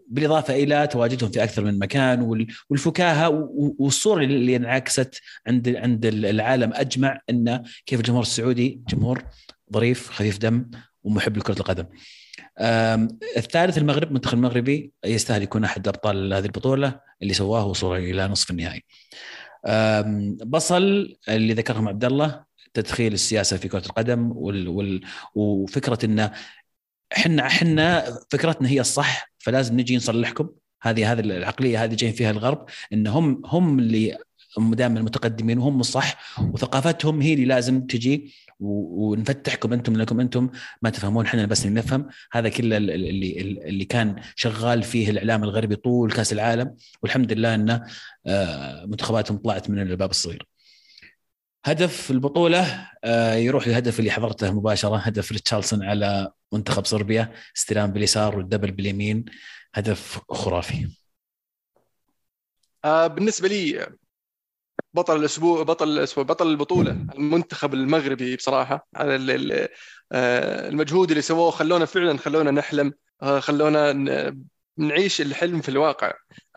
بالإضافة 0.09 0.55
إلى 0.55 0.87
تواجدهم 0.87 1.31
في 1.31 1.43
أكثر 1.45 1.65
من 1.65 1.79
مكان 1.79 2.21
وال- 2.21 2.47
والفكاهة 2.71 3.29
والصورة 3.79 4.25
اللي 4.25 4.57
انعكست 4.57 5.21
عند 5.47 5.77
عند 5.77 6.07
العالم 6.07 6.71
أجمع 6.75 7.21
إن 7.31 7.63
كيف 7.87 8.01
الجمهور 8.01 8.23
السعودي 8.23 8.81
جمهور 8.89 9.23
ظريف 9.73 10.11
خفيف 10.11 10.39
دم 10.39 10.71
ومحب 11.03 11.37
لكرة 11.37 11.59
القدم. 11.61 11.85
الثالث 13.37 13.79
المغرب 13.79 14.09
المنتخب 14.09 14.35
المغربي 14.39 14.93
يستاهل 15.05 15.43
يكون 15.43 15.65
أحد 15.65 15.89
أبطال 15.89 16.35
هذه 16.35 16.45
البطولة 16.45 17.01
اللي 17.23 17.35
سواه 17.35 17.67
وصوله 17.67 17.99
إلى 17.99 18.29
نصف 18.29 18.51
النهائي. 18.51 18.85
بصل 20.47 21.17
اللي 21.29 21.53
ذكرهم 21.55 21.89
عبد 21.89 22.05
الله 22.05 22.45
تدخيل 22.75 23.13
السياسة 23.13 23.57
في 23.57 23.69
كرة 23.69 23.87
القدم 23.87 24.33
وال 24.35 24.69
وال 24.69 25.01
وفكرة 25.35 25.99
إنه 26.05 26.33
إحنا 27.17 27.47
إحنا 27.47 28.05
فكرتنا 28.31 28.69
هي 28.69 28.81
الصح 28.81 29.31
فلازم 29.39 29.81
نجي 29.81 29.97
نصلحكم. 29.97 30.49
هذه 30.83 31.13
هذه 31.13 31.21
العقلية 31.21 31.85
هذه 31.85 31.95
جايين 31.95 32.15
فيها 32.15 32.31
الغرب 32.31 32.67
إن 32.93 33.07
هم 33.07 33.43
هم 33.47 33.79
اللي 33.79 34.19
دائما 34.59 34.99
المتقدمين 34.99 35.59
وهم 35.59 35.81
الصح 35.81 36.39
وثقافتهم 36.41 37.21
هي 37.21 37.35
اللي 37.35 37.45
لازم 37.45 37.81
تجي 37.87 38.35
ونفتحكم 38.61 39.73
أنتم 39.73 39.93
لانكم 39.97 40.21
أنتم. 40.21 40.49
ما 40.83 40.91
تفهمون 40.91 41.27
إحنا 41.27 41.47
بس 41.47 41.67
اللي 41.67 41.75
نفهم. 41.81 42.09
هذا 42.33 42.49
كله 42.49 42.77
ال- 42.77 42.91
ال- 42.91 43.09
اللي 43.09 43.41
اللي 43.69 43.85
كان 43.85 44.17
شغال 44.37 44.83
فيه 44.83 45.11
الإعلام 45.11 45.45
الغربي 45.45 45.77
طول 45.77 46.13
كأس 46.13 46.33
العالم. 46.33 46.75
والحمد 47.03 47.33
لله 47.33 47.55
انه 47.55 47.83
آه، 48.27 48.85
منتخباتهم 48.87 49.39
طلعت 49.39 49.71
من 49.71 49.79
الباب 49.79 50.11
الصغير. 50.11 50.47
هدف 51.71 52.11
البطولة 52.11 52.89
آه، 53.05 53.35
يروح 53.35 53.69
للهدف 53.69 53.99
اللي 53.99 54.11
حضرته 54.11 54.53
مباشرة 54.53 54.97
هدف 54.97 55.33
ريتشارلسون 55.33 55.85
على 55.85 56.33
منتخب 56.53 56.85
صربيا 56.85 57.33
استلام 57.57 57.93
باليسار 57.93 58.37
والدبل 58.37 58.71
باليمين 58.71 59.25
هدف 59.75 60.21
خرافي. 60.31 60.89
آه، 62.85 63.07
بالنسبة 63.07 63.49
لي 63.49 63.87
بطل 64.95 65.17
الأسبوع 65.17 65.63
بطل 65.63 65.89
الأسبوع 65.89 66.25
بطل 66.25 66.47
البطولة 66.47 66.91
المنتخب 66.91 67.75
المغربي 67.75 68.37
بصراحة 68.37 68.89
على 68.95 69.69
آه، 70.13 70.69
المجهود 70.69 71.11
اللي 71.11 71.23
سووه 71.23 71.51
خلونا 71.51 71.85
فعلا 71.85 72.19
خلونا 72.19 72.51
نحلم 72.51 72.93
خلونا 73.39 73.93
نعيش 74.79 75.21
الحلم 75.21 75.61
في 75.61 75.69
الواقع 75.69 76.09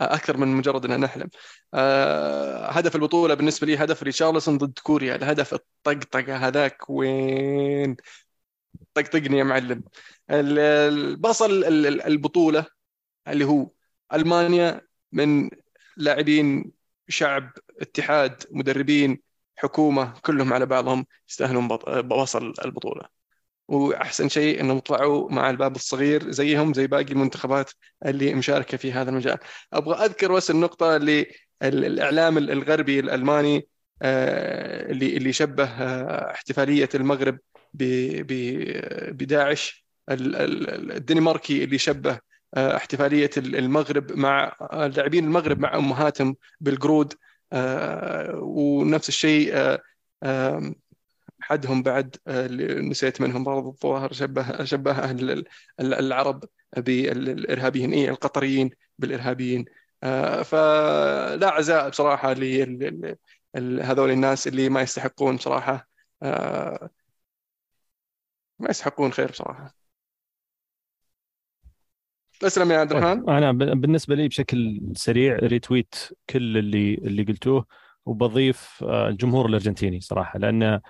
آه، 0.01 0.13
أكثر 0.15 0.37
من 0.37 0.47
مجرد 0.47 0.85
ان 0.85 0.99
نحلم. 0.99 1.29
آه، 1.73 2.69
هدف 2.71 2.95
البطولة 2.95 3.33
بالنسبة 3.33 3.67
لي 3.67 3.77
هدف 3.77 4.03
ريتشارلسون 4.03 4.57
ضد 4.57 4.79
كوريا. 4.79 5.15
الهدف 5.15 5.53
الطقطقة 5.53 6.35
هذاك 6.37 6.89
وين؟ 6.89 7.95
طقطقني 8.93 9.37
يا 9.37 9.43
معلم. 9.43 9.83
ال- 10.31 10.59
البصل 10.59 11.51
ال- 11.51 11.87
ال- 11.87 12.01
البطولة 12.01 12.65
اللي 13.27 13.45
هو 13.45 13.69
ألمانيا 14.13 14.81
من 15.11 15.49
لاعبين 15.97 16.71
شعب 17.09 17.51
اتحاد 17.81 18.43
مدربين 18.51 19.21
حكومة 19.55 20.13
كلهم 20.25 20.53
على 20.53 20.65
بعضهم 20.65 21.05
يستاهلون 21.29 21.67
بوصل 22.01 22.53
البطولة. 22.65 23.20
وأحسن 23.71 24.29
شيء 24.29 24.61
إنهم 24.61 24.79
طلعوا 24.79 25.31
مع 25.31 25.49
الباب 25.49 25.75
الصغير 25.75 26.31
زيهم 26.31 26.73
زي 26.73 26.87
باقي 26.87 27.03
المنتخبات 27.11 27.71
اللي 28.05 28.33
مشاركة 28.33 28.77
في 28.77 28.91
هذا 28.93 29.09
المجال. 29.09 29.37
أبغى 29.73 30.05
أذكر 30.05 30.33
بس 30.33 30.51
النقطة 30.51 30.95
اللي 30.95 31.21
ال- 31.63 31.85
الإعلام 31.85 32.37
الغربي 32.37 32.99
الألماني 32.99 33.67
آه، 34.01 34.91
اللي 34.91 35.17
اللي 35.17 35.33
شبه 35.33 35.63
آه، 35.63 36.31
احتفالية 36.31 36.89
المغرب 36.95 37.37
بداعش 39.11 39.85
ال- 40.09 40.35
ال- 40.35 40.91
الدنماركي 40.91 41.63
اللي 41.63 41.77
شبه 41.77 42.19
آه، 42.55 42.75
احتفالية 42.75 43.29
المغرب 43.37 44.11
مع 44.17 44.55
لاعبين 44.73 45.23
المغرب 45.25 45.59
مع 45.59 45.75
أمهاتهم 45.75 46.35
بالقرود 46.59 47.13
ونفس 48.41 49.09
الشيء 49.09 49.77
حدهم 51.41 51.83
بعد 51.83 52.15
آه، 52.27 52.45
اللي 52.45 52.89
نسيت 52.89 53.21
منهم 53.21 53.43
برضو 53.43 53.69
الظواهر 53.69 54.13
شبه 54.13 54.63
شبه 54.63 54.91
أهل 54.91 55.31
ال- 55.31 55.45
ال- 55.79 55.93
العرب 55.93 56.43
بالإرهابيين 56.77 57.93
اي 57.93 58.09
القطريين 58.09 58.69
بالإرهابيين. 58.99 59.65
آه، 60.03 60.41
فلا 60.41 61.49
عزاء 61.49 61.89
بصراحة 61.89 62.33
لهذول 62.33 64.11
الناس 64.11 64.47
اللي 64.47 64.69
ما 64.69 64.81
يستحقون 64.81 65.35
بصراحة. 65.35 65.89
آه، 66.23 66.89
ما 68.59 68.69
يستحقون 68.69 69.11
خير 69.11 69.31
بصراحة. 69.31 69.75
تسلم 72.39 72.71
يا 72.71 72.77
عبد 72.77 72.91
الرحمن. 72.91 73.29
أنا 73.29 73.51
بالنسبة 73.51 74.15
لي 74.15 74.27
بشكل 74.27 74.81
سريع 74.95 75.35
ريتويت 75.35 75.95
كل 76.29 76.57
اللي 76.57 76.93
اللي 76.93 77.23
قلتوه 77.23 77.65
وبضيف 78.05 78.83
الجمهور 78.83 79.45
الأرجنتيني 79.45 79.99
صراحة 79.99 80.39
لأن 80.39 80.63
آه، 80.63 80.81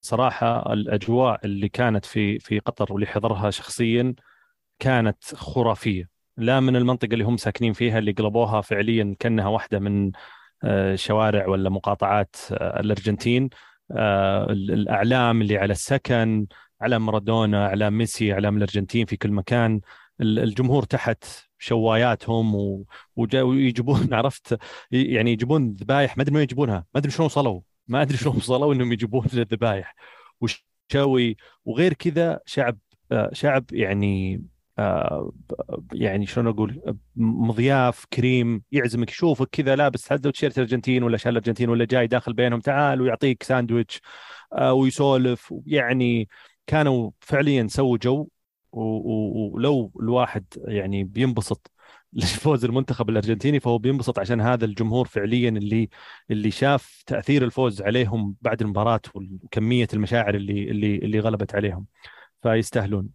صراحة 0.00 0.72
الأجواء 0.72 1.40
اللي 1.46 1.68
كانت 1.68 2.04
في 2.04 2.38
في 2.38 2.58
قطر 2.58 2.92
واللي 2.92 3.06
حضرها 3.06 3.50
شخصيا 3.50 4.14
كانت 4.78 5.24
خرافية. 5.36 6.10
لا 6.36 6.60
من 6.60 6.76
المنطقة 6.76 7.12
اللي 7.14 7.24
هم 7.24 7.36
ساكنين 7.36 7.72
فيها 7.72 7.98
اللي 7.98 8.12
قلبوها 8.12 8.60
فعليا 8.60 9.16
كأنها 9.18 9.48
واحدة 9.48 9.78
من 9.78 10.12
آه، 10.64 10.94
شوارع 10.96 11.48
ولا 11.48 11.70
مقاطعات 11.70 12.36
آه، 12.52 12.80
الأرجنتين. 12.80 13.50
آه، 13.92 14.44
ال- 14.52 14.70
الأعلام 14.72 15.42
اللي 15.42 15.58
على 15.58 15.72
السكن 15.72 16.46
اعلام 16.82 17.06
مارادونا 17.06 17.66
اعلام 17.66 17.98
ميسي 17.98 18.32
اعلام 18.32 18.56
الأرجنتين 18.56 19.06
في 19.06 19.16
كل 19.16 19.32
مكان. 19.32 19.80
ال- 20.20 20.38
الجمهور 20.38 20.82
تحت 20.84 21.24
شواياتهم 21.58 22.54
ويجيبون 23.16 24.14
عرفت 24.14 24.58
يعني 24.92 25.32
يجيبون 25.32 25.72
ذبايح 25.72 26.16
ما 26.16 26.22
أدري 26.22 26.30
من 26.32 26.36
وين 26.36 26.44
يجيبونها 26.44 26.86
ما 26.94 27.00
أدري 27.00 27.10
شلون 27.12 27.26
وصلوا. 27.26 27.60
ما 27.88 28.02
أدري 28.02 28.16
شلون 28.16 28.36
وصلوا 28.36 28.74
إنهم 28.74 28.92
يجيبون 28.92 29.26
الذبايح 29.34 29.94
وشوي 30.40 31.36
وغير 31.64 31.92
كذا 31.92 32.40
شعب 32.46 32.78
شعب 33.32 33.64
يعني 33.72 34.42
يعني 35.92 36.26
شلون 36.26 36.46
أقول 36.46 36.96
مضياف 37.16 38.04
كريم 38.12 38.62
يعزمك 38.72 39.10
يشوفك 39.10 39.48
كذا 39.52 39.76
لابس 39.76 40.08
حتى 40.08 40.32
تيشيرت 40.32 40.58
الارجنتين 40.58 41.02
ولا 41.02 41.16
شال 41.16 41.30
الارجنتين 41.30 41.68
ولا 41.68 41.84
جاي 41.84 42.06
داخل 42.06 42.32
بينهم 42.32 42.60
تعال 42.60 43.00
ويعطيك 43.00 43.42
ساندويتش 43.42 44.00
ويسولف. 44.62 45.54
يعني 45.66 46.28
كانوا 46.66 47.10
فعليا 47.20 47.66
سووا 47.70 47.98
جو 47.98 48.28
ولو 48.72 49.92
الواحد 50.00 50.44
يعني 50.56 51.04
بينبسط 51.04 51.70
لفوز 52.16 52.64
المنتخب 52.64 53.10
الأرجنتيني 53.10 53.60
فهو 53.60 53.78
بينبسط 53.78 54.18
عشان 54.18 54.40
هذا 54.40 54.64
الجمهور 54.64 55.06
فعليا 55.06 55.48
اللي 55.48 55.88
اللي 56.30 56.50
شاف 56.50 57.02
تأثير 57.06 57.44
الفوز 57.44 57.82
عليهم 57.82 58.36
بعد 58.42 58.62
المباراة 58.62 59.00
وكمية 59.14 59.88
المشاعر 59.94 60.34
اللي 60.34 60.70
اللي 60.70 60.96
اللي 60.96 61.20
غلبت 61.20 61.54
عليهم. 61.54 61.86
فيستاهلون. 62.42 63.08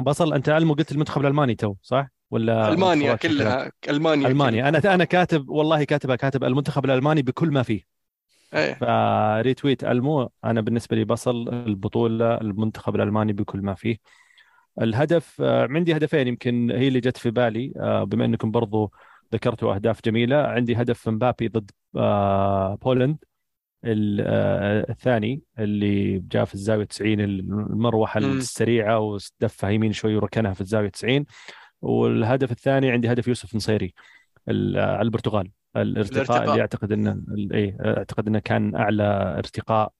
بصل 0.00 0.32
أنت 0.32 0.48
ألمو 0.48 0.74
قلت 0.74 0.92
المنتخب 0.92 1.20
الألماني 1.20 1.54
تو 1.54 1.74
صح؟ 1.82 2.08
ولا 2.30 2.72
ألمانيا 2.72 3.14
كلها 3.14 3.72
ألمانيا 3.88 4.28
ألمانيا. 4.28 4.68
أنا 4.68 4.94
أنا 4.94 5.04
كاتب 5.04 5.48
والله 5.48 5.84
كاتبها 5.84 6.16
كاتب 6.16 6.44
المنتخب 6.44 6.84
الألماني 6.84 7.22
بكل 7.22 7.50
ما 7.50 7.62
فيه. 7.62 7.82
إيه. 8.54 8.74
فريتويت 8.74 9.84
ألمو 9.84 10.30
أنا 10.44 10.60
بالنسبة 10.60 10.96
لي 10.96 11.04
بصل 11.04 11.48
البطولة 11.48 12.34
المنتخب 12.34 12.96
الألماني 12.96 13.32
بكل 13.32 13.60
ما 13.60 13.74
فيه. 13.74 13.96
الهدف 14.82 15.40
آه، 15.40 15.68
عندي 15.70 15.96
هدفين 15.96 16.28
يمكن 16.28 16.70
هي 16.70 16.88
اللي 16.88 17.00
جت 17.00 17.16
في 17.16 17.30
بالي 17.30 17.72
آه، 17.76 18.04
بما 18.04 18.24
إنكم 18.24 18.50
برضو 18.50 18.92
ذكرتوا 19.34 19.74
أهداف 19.74 20.00
جميلة. 20.04 20.36
عندي 20.36 20.76
هدف 20.76 21.08
مبابي 21.08 21.48
ضد 21.48 21.70
آه، 21.96 22.74
بولند. 22.74 23.16
الثاني 23.84 25.42
اللي 25.58 26.18
جاء 26.18 26.44
في 26.44 26.54
الزاوية 26.54 26.84
90 26.84 27.20
المروحة 27.20 28.20
السريعة 28.20 28.98
ودفها 28.98 29.70
يمين 29.70 29.92
شوي 29.92 30.16
وركنها 30.16 30.52
في 30.54 30.60
الزاوية 30.60 30.88
90 30.88 31.24
والهدف 31.82 32.52
الثاني 32.52 32.90
عندي 32.90 33.12
هدف 33.12 33.28
يوسف 33.28 33.54
نصيري 33.54 33.94
على 34.48 35.02
البرتغال. 35.02 35.50
الارتقاء, 35.76 36.22
الارتقاء. 36.22 36.50
اللي 36.50 36.60
أعتقد 36.60 36.92
إنه 36.92 37.22
إيه 37.52 37.76
أعتقد 37.80 38.26
إنه 38.28 38.38
كان 38.38 38.74
أعلى 38.74 39.34
ارتقاء 39.38 39.92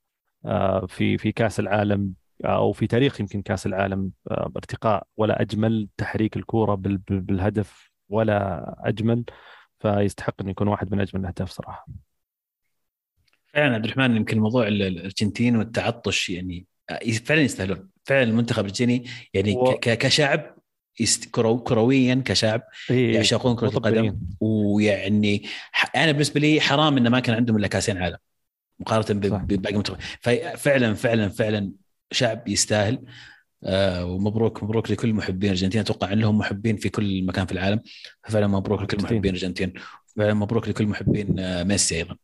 في 0.87 1.19
في 1.19 1.33
كأس 1.33 1.61
العالم 1.61 2.15
أو 2.45 2.73
في 2.73 2.87
تاريخ 2.87 3.21
يمكن 3.21 3.43
كأس 3.43 3.67
العالم 3.67 4.11
آه، 4.31 4.53
ارتقاء 4.57 5.07
ولا 5.17 5.41
أجمل 5.41 5.89
تحريك 5.97 6.37
الكورة 6.37 6.75
بالهدف 7.09 7.91
ولا 8.09 8.75
أجمل. 8.79 9.25
فيستحق 9.81 10.35
إنه 10.41 10.51
يكون 10.51 10.69
واحد 10.69 10.93
من 10.93 11.01
أجمل 11.01 11.21
الأهداف 11.21 11.51
صراحة. 11.51 11.87
فعلا 13.47 13.75
عبد 13.75 13.85
الرحمن 13.85 14.17
يمكن 14.17 14.39
موضوع 14.39 14.69
الأرجنتين 14.69 15.57
والتعطش 15.57 16.31
يعني 16.31 16.67
آه، 16.91 17.11
فعلا 17.25 17.41
يستاهلون. 17.41 17.89
فعلا 18.05 18.23
المنتخب 18.23 18.59
الأرجنتيني 18.59 19.05
يعني 19.35 19.57
و... 19.57 19.75
كشعب 19.81 20.57
كرو 21.33 21.59
كرويا 21.59 22.23
كشعب 22.25 22.63
إيه 22.91 23.15
يعشقون 23.15 23.57
كرة 23.57 23.69
القدم. 23.69 24.19
ويعني 24.41 25.43
أنا 25.97 26.13
بالنسبة 26.13 26.41
لي 26.41 26.61
حرام 26.61 26.97
إنه 26.97 27.11
ما 27.11 27.21
كان 27.21 27.37
عندهم 27.37 27.57
إلا 27.57 27.69
كأسين 27.69 27.99
عالم 27.99 28.19
مقارنة 28.81 29.21
بباقي 29.21 29.71
المنتخب. 29.71 29.97
ففعلا 30.21 30.95
فعلا 30.95 31.29
فعلا 31.29 31.73
شعب 32.11 32.49
يستاهل 32.49 33.05
آه 33.65 34.05
ومبروك 34.05 34.63
مبروك 34.63 34.91
لكل 34.91 35.13
محبين 35.15 35.51
الارجنتين 35.51 35.81
أتوقع 35.81 36.13
ان 36.13 36.19
لهم 36.19 36.39
محبين 36.39 36.77
في 36.77 36.89
كل 36.89 37.27
مكان 37.27 37.47
في 37.47 37.53
العالم. 37.53 37.83
فعلا 38.29 38.47
مبروك 38.47 38.83
لكل 38.83 39.03
محبين 39.03 39.25
الارجنتين 39.25 39.73
فعلا 40.17 40.35
مبروك 40.35 40.69
لكل 40.69 40.87
محبين 40.87 41.39
آه 41.39 41.63
ميسي 41.63 41.97
أيضا. 41.97 42.17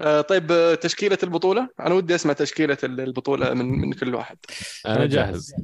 آه 0.00 0.20
طيب 0.20 0.78
تشكيلة 0.80 1.18
البطولة؟ 1.22 1.68
أنا 1.80 1.94
ودي 1.94 2.14
أسمع 2.14 2.32
تشكيلة 2.32 2.78
البطولة 2.84 3.54
من 3.54 3.64
من 3.66 3.92
كل 3.92 4.14
واحد. 4.14 4.38
أنا 4.86 5.06
جاهز. 5.06 5.54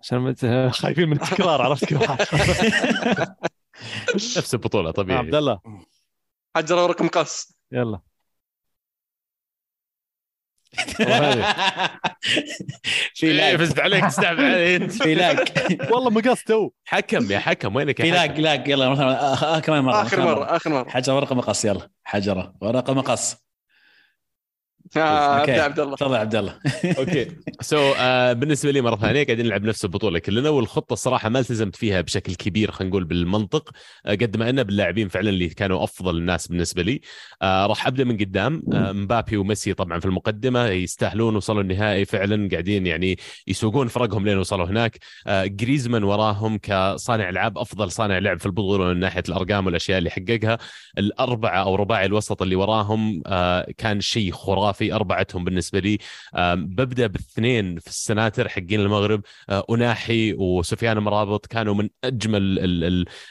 عشان 0.00 0.70
خايفين 0.70 1.08
من 1.08 1.16
التكرار 1.22 1.62
عرفت 1.62 1.84
كل 1.84 1.96
واحد. 1.96 2.26
نفس 4.14 4.54
البطولة 4.54 4.90
طبيعي. 4.90 5.18
عبد 5.18 5.34
الله. 5.34 5.60
حجر 6.56 6.76
ورق 6.76 7.02
مقص 7.02 7.56
يلا. 7.72 8.00
في 13.14 13.32
لاج 13.32 13.56
فزت 13.56 13.80
عليك 13.80 14.04
تستعب 14.04 14.40
علي 14.40 14.76
انت 14.76 14.92
في 15.02 15.14
لاج 15.14 15.38
والله 15.90 16.10
مقص 16.10 16.42
تو. 16.42 16.70
حكم 16.84 17.32
يا 17.32 17.38
حكم 17.38 17.76
وينك 17.76 18.02
في 18.02 18.10
لاج 18.10 18.40
لاج 18.40 18.68
يلا 18.68 18.88
مثلا 18.88 19.60
كمان 19.60 19.84
مرة 19.84 20.02
آخر 20.02 20.20
مرة 20.24 20.56
آخر 20.56 20.70
مرة. 20.70 20.90
حجره 20.90 21.14
ورقة 21.16 21.34
مقص 21.34 21.64
يلا. 21.64 21.88
حجرة 22.04 22.54
ورقة 22.60 22.94
مقص. 22.94 23.36
آه 24.96 25.40
أبدأ 25.42 25.62
عبد 25.62 25.80
الله. 25.80 25.96
تفضل 25.96 26.14
عبد 26.14 26.34
الله. 26.34 26.54
Okay. 26.98 27.26
so 27.60 27.92
آه 27.98 28.32
بالنسبة 28.32 28.70
لي 28.70 28.80
مرة 28.80 28.96
ثانية 28.96 29.24
قاعدين 29.24 29.46
نلعب 29.46 29.64
نفس 29.64 29.84
البطولة 29.84 30.18
كلنا 30.18 30.48
والخطة 30.48 30.92
الصراحه 30.92 31.28
ما 31.28 31.38
التزمت 31.38 31.76
فيها 31.76 32.00
بشكل 32.00 32.34
كبير 32.34 32.70
خلينا 32.70 32.90
نقول 32.90 33.04
بالمنطق. 33.04 33.70
آه 34.06 34.10
قد 34.10 34.36
ما 34.36 34.50
انه 34.50 34.62
باللاعبين 34.62 35.08
فعلا 35.08 35.30
اللي 35.30 35.48
كانوا 35.48 35.84
أفضل 35.84 36.16
الناس 36.16 36.46
بالنسبة 36.46 36.82
لي. 36.82 37.00
راح 37.42 37.86
أبدأ 37.86 38.04
من 38.04 38.16
قدام. 38.16 38.62
مبابي 38.66 39.36
وميسي 39.36 39.74
طبعا 39.74 40.00
في 40.00 40.06
المقدمة 40.06 40.66
يستاهلون 40.66 41.36
وصلوا 41.36 41.62
النهائي 41.62 42.04
فعلا 42.04 42.48
قاعدين 42.50 42.86
يعني 42.86 43.18
يسوقون 43.46 43.88
فرقهم 43.88 44.24
لين 44.26 44.38
وصلوا 44.38 44.66
هناك. 44.66 44.98
جريزمان 45.28 46.04
وراهم 46.04 46.58
كصانع 46.62 47.28
ألعاب 47.28 47.58
أفضل 47.58 47.90
صانع 47.90 48.18
لعب 48.18 48.38
في 48.40 48.46
البطولة 48.46 48.84
من 48.84 49.00
ناحية 49.00 49.22
الأرقام 49.28 49.66
والأشياء 49.66 49.98
اللي 49.98 50.10
حققها. 50.10 50.58
الأربعة 50.98 51.62
أو 51.62 51.74
رباعي 51.74 52.06
الوسط 52.06 52.42
اللي 52.42 52.56
وراهم 52.56 53.22
كان 53.78 54.00
شيء 54.00 54.32
خرافي. 54.32 54.73
أربعتهم 54.82 55.44
بالنسبة 55.44 55.78
لي. 55.78 55.98
ببدأ 56.54 57.06
باثنين 57.06 57.78
في 57.78 57.86
ال 57.86 57.94
centers 57.94 58.48
حقين 58.48 58.80
المغرب. 58.80 59.22
آه، 59.50 59.64
أوناحي 59.70 60.32
وسفيان 60.32 60.98
أمرابط 60.98 61.46
كانوا 61.46 61.74
من 61.74 61.88
أجمل 62.04 62.58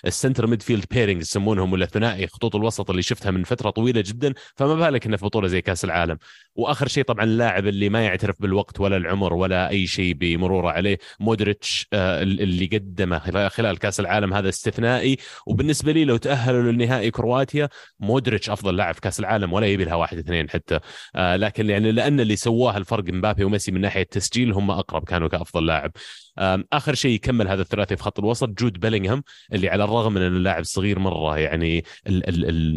ال 0.05 0.11
center 0.11 0.47
midfield 0.47 0.85
pairing 0.91 1.21
يسمونهم 1.21 1.73
ولا 1.73 1.85
ثنائي 1.85 2.27
خطوط 2.27 2.55
الوسط 2.55 2.89
اللي 2.89 3.01
شفتها 3.01 3.31
من 3.31 3.43
فترة 3.43 3.69
طويلة 3.69 4.01
جدا. 4.01 4.33
فما 4.55 4.75
بالك 4.75 5.05
إنه 5.05 5.17
في 5.17 5.25
بطولة 5.25 5.47
زي 5.47 5.61
كأس 5.61 5.85
العالم. 5.85 6.17
وآخر 6.55 6.87
شيء 6.87 7.03
طبعا 7.03 7.23
اللاعب 7.25 7.67
اللي 7.67 7.89
ما 7.89 8.05
يعترف 8.05 8.41
بالوقت 8.41 8.79
ولا 8.79 8.97
العمر 8.97 9.33
ولا 9.33 9.69
أي 9.69 9.87
شيء 9.87 10.13
بمروره 10.13 10.71
عليه 10.71 10.97
مودريتش 11.19 11.87
آه، 11.93 12.23
اللي 12.23 12.65
قدمه 12.65 13.19
خلال 13.49 13.79
كأس 13.79 13.99
العالم 13.99 14.33
هذا 14.33 14.49
استثنائي. 14.49 15.17
وبالنسبة 15.47 15.91
لي 15.91 16.05
لو 16.05 16.17
تأهلوا 16.17 16.71
للنهائي 16.71 17.11
كرواتيا 17.11 17.69
مودريتش 17.99 18.49
أفضل 18.49 18.75
لاعب 18.75 18.93
في 18.93 19.01
كأس 19.01 19.19
العالم 19.19 19.53
ولا 19.53 19.67
يبي 19.67 19.83
لها 19.83 19.95
واحد 19.95 20.17
اثنين 20.17 20.49
حتى. 20.49 20.79
آه، 21.15 21.32
لكن 21.37 21.69
يعني 21.69 21.91
لأن 21.91 22.19
اللي 22.19 22.35
سواه 22.35 22.77
الفرق 22.77 23.03
مبابي 23.13 23.43
وميسي 23.43 23.71
من 23.71 23.81
ناحية 23.81 24.01
التسجيل 24.01 24.53
هم 24.53 24.71
أقرب 24.71 25.03
كانوا 25.03 25.27
كأفضل 25.27 25.65
لاعب. 25.65 25.91
آخر 26.37 26.93
شيء 26.93 27.11
يكمل 27.11 27.47
هذا 27.47 27.61
الثلاثي 27.61 27.95
في 27.95 28.03
خط 28.03 28.19
الوسط 28.19 28.49
جود 28.49 28.79
بيلينغهام 28.79 29.23
اللي 29.53 29.69
على 29.69 29.83
الرغم 29.83 30.13
من 30.13 30.21
إنه 30.21 30.39
لاعب 30.39 30.63
صغير 30.63 30.99
مرة 30.99 31.39
يعني 31.39 31.83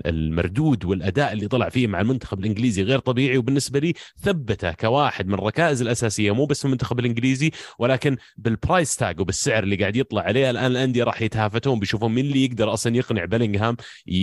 المردود 0.06 0.84
والأداء 0.84 1.32
اللي 1.32 1.48
طلع 1.48 1.68
فيه 1.68 1.86
مع 1.86 2.00
المنتخب 2.00 2.38
الإنجليزي 2.38 2.82
غير 2.82 2.98
طبيعي 2.98 3.38
وبالنسبة 3.38 3.78
لي 3.78 3.94
ثبته 4.22 4.72
كواحد 4.72 5.26
من 5.26 5.34
الركائز 5.34 5.82
الأساسية 5.82 6.34
مو 6.34 6.44
بس 6.46 6.58
في 6.58 6.64
المنتخب 6.64 6.98
الإنجليزي 6.98 7.50
ولكن 7.78 8.16
بال 8.36 8.53
price 8.53 8.96
tag 8.96 9.20
وبالسعر 9.20 9.62
اللي 9.62 9.76
قاعد 9.76 9.96
يطلع 9.96 10.22
عليه 10.22 10.50
الآن 10.50 10.70
الأندية 10.70 11.04
راح 11.04 11.22
يتهافتون 11.22 11.78
بيشوفون 11.78 12.14
مين 12.14 12.26
اللي 12.26 12.44
يقدر 12.44 12.72
أصلا 12.72 12.96
يقنع 12.96 13.24
بيلينغهام 13.24 13.76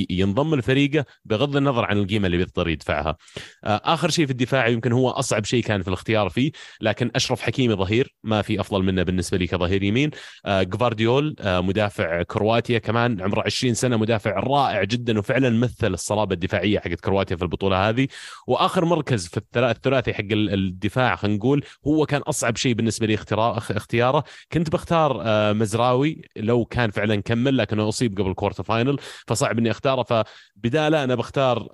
ينضم 0.10 0.56
لفريقه 0.56 1.06
بغض 1.26 1.56
النظر 1.58 1.86
عن 1.86 1.98
القيمة 1.98 2.26
اللي 2.26 2.38
بيضطر 2.38 2.70
يدفعها. 2.70 3.18
آه، 3.64 3.82
آخر 3.84 4.10
شيء 4.10 4.26
في 4.26 4.32
الدفاع 4.32 4.68
يمكن 4.68 4.92
هو 4.92 5.10
أصعب 5.10 5.46
شيء 5.46 5.64
كان 5.64 5.82
في 5.82 5.88
الاختيار 5.88 6.30
فيه 6.30 6.52
لكن 6.82 7.12
أشرف 7.16 7.42
حكيمي 7.42 7.74
ظهير 7.74 8.16
ما 8.24 8.42
في 8.42 8.60
أفضل 8.60 8.84
منه 8.84 9.04
بالنسبة 9.04 9.23
بالنسبة 9.24 9.38
لي 9.38 9.48
كظهير 9.48 9.84
يمين. 9.84 10.12
آه، 10.45 10.64
جفارديول 10.64 11.36
آه، 11.40 11.62
مدافع 11.62 12.24
كرواتيا 12.24 12.80
كمان 12.80 13.22
عمره 13.22 13.44
20 13.45 13.74
سنة 13.74 13.98
مدافع 13.98 14.40
رائع 14.40 14.84
جدا 14.84 15.20
وفعلا 15.20 15.50
مثل 15.50 15.94
الصلابة 15.94 16.34
الدفاعية 16.34 16.80
حقت 16.80 17.00
كرواتيا 17.00 17.36
في 17.36 17.44
البطولة 17.44 17.90
هذه. 17.90 18.08
وآخر 18.48 18.86
مركز 18.86 19.28
في 19.28 19.41
الثلاثي 19.58 20.14
حق 20.14 20.24
الدفاع 20.32 21.16
خلينا 21.16 21.38
نقول 21.38 21.64
هو 21.88 22.06
كان 22.06 22.22
أصعب 22.22 22.58
شيء 22.58 22.74
بالنسبة 22.74 23.08
لي 23.08 23.16
اختياره. 23.16 24.24
كنت 24.52 24.70
بختار 24.70 25.22
آه، 25.26 25.54
مزراوي 25.54 26.22
لو 26.36 26.66
كان 26.66 26.91
فعلا 26.91 27.22
كمل 27.22 27.58
لكنه 27.58 27.90
أصيب 27.90 28.20
قبل 28.22 28.34
quarter 28.34 28.64
final 28.64 28.98
فصعب 29.28 29.58
إني 29.58 29.72
أختاره. 29.72 30.04
فبداله 30.04 31.04
أنا 31.04 31.16
بختار 31.16 31.68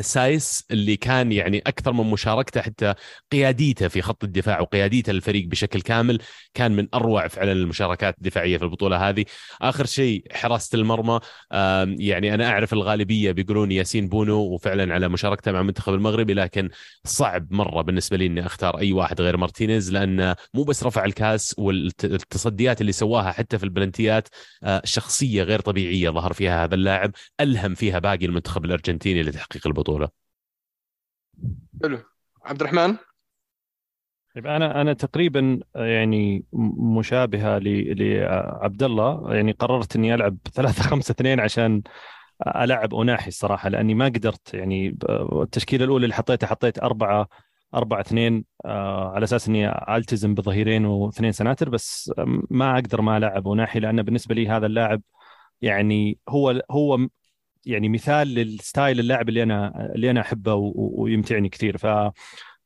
سايس 0.00 0.64
اللي 0.70 0.96
كان 0.96 1.32
يعني 1.32 1.58
أكثر 1.66 1.92
من 1.92 2.10
مشاركته 2.10 2.60
حتى 2.60 2.94
قياديته 3.32 3.88
في 3.88 4.02
خط 4.02 4.24
الدفاع 4.24 4.60
وقياديته 4.60 5.12
للفريق 5.12 5.46
بشكل 5.46 5.80
كامل 5.80 6.18
كان 6.54 6.72
من 6.76 6.88
أروع 6.94 7.28
فعلا 7.28 7.52
المشاركات 7.52 8.14
الدفاعية 8.18 8.58
في 8.58 8.64
البطولة 8.64 9.08
هذه. 9.08 9.24
آخر 9.62 9.86
شيء 9.86 10.24
حراسة 10.32 10.76
المرمى. 10.76 11.20
يعني 11.98 12.34
أنا 12.34 12.48
أعرف 12.50 12.72
الغالبية 12.72 13.32
بيقولون 13.32 13.72
ياسين 13.72 14.08
بونو 14.08 14.38
وفعلا 14.38 14.94
على 14.94 15.08
مشاركته 15.08 15.52
مع 15.52 15.60
المنتخب 15.60 15.94
المغربي 15.94 16.34
لكن 16.34 16.68
صعب 17.04 17.52
مرة 17.52 17.82
بالنسبة 17.82 18.16
لي 18.16 18.26
إني 18.26 18.46
أختار 18.46 18.78
أي 18.78 18.92
واحد 18.92 19.20
غير 19.20 19.36
مارتينيز 19.36 19.92
لأنه 19.92 20.36
مو 20.54 20.62
بس 20.62 20.84
رفع 20.84 21.04
الكاس 21.04 21.54
والتصديات 21.58 22.80
اللي 22.80 22.92
سواها 22.92 23.32
حتى 23.32 23.58
في 23.58 23.64
البلنتيات 23.64 24.28
آه، 24.62 24.82
شخصية 24.84 25.42
غير 25.42 25.60
طبيعية 25.60 26.10
ظهر 26.10 26.32
فيها 26.32 26.64
هذا 26.64 26.74
اللاعب 26.74 27.12
ألهم 27.40 27.74
فيها 27.74 27.98
باقي 27.98 28.26
المنتخب 28.26 28.64
الأرجنتيني 28.64 29.22
لتحقيق 29.22 29.66
البطولة. 29.78 30.08
حلو. 31.82 31.98
عبد 32.44 32.60
الرحمن؟ 32.60 32.96
طيب 34.34 34.46
أنا 34.46 34.80
أنا 34.80 34.92
تقريبا 34.92 35.60
يعني 35.74 36.44
مشابهة 36.98 37.58
لعبد 37.58 38.82
الله. 38.82 39.34
يعني 39.34 39.52
قررت 39.52 39.96
إني 39.96 40.14
ألعب 40.14 40.38
3 40.54 40.82
5 40.82 41.12
2 41.12 41.40
عشان 41.40 41.82
ألعب 42.56 42.94
أوناحي 42.94 43.28
الصراحة 43.28 43.68
لأني 43.68 43.94
ما 43.94 44.04
قدرت. 44.04 44.54
يعني 44.54 44.96
التشكيلة 45.42 45.84
الأولى 45.84 46.04
اللي 46.04 46.14
حطيتها 46.14 46.46
حطيت 46.46 46.78
أربعة 46.78 47.28
أربعة 47.74 48.00
اثنين 48.00 48.44
آه 48.64 49.12
على 49.14 49.24
أساس 49.24 49.48
إني 49.48 49.96
ألتزم 49.96 50.34
بظهيرين 50.34 50.86
واثنين 50.86 51.32
centers 51.32 51.68
بس 51.68 52.12
ما 52.50 52.74
أقدر 52.74 53.00
ما 53.00 53.16
ألعب 53.16 53.48
أوناحي 53.48 53.80
لأنه 53.80 54.02
بالنسبة 54.02 54.34
لي 54.34 54.48
هذا 54.48 54.66
اللاعب 54.66 55.02
يعني 55.62 56.18
هو 56.28 56.62
هو 56.70 57.08
يعني 57.66 57.88
مثال 57.88 58.28
لل 58.28 58.49
style 58.49 59.00
اللاعب 59.00 59.28
اللي 59.28 59.42
أنا 59.42 59.90
اللي 59.94 60.10
أنا 60.10 60.20
أحبه 60.20 60.54
ويمتعني 60.74 61.48
كثير. 61.48 61.78
ف 61.78 61.86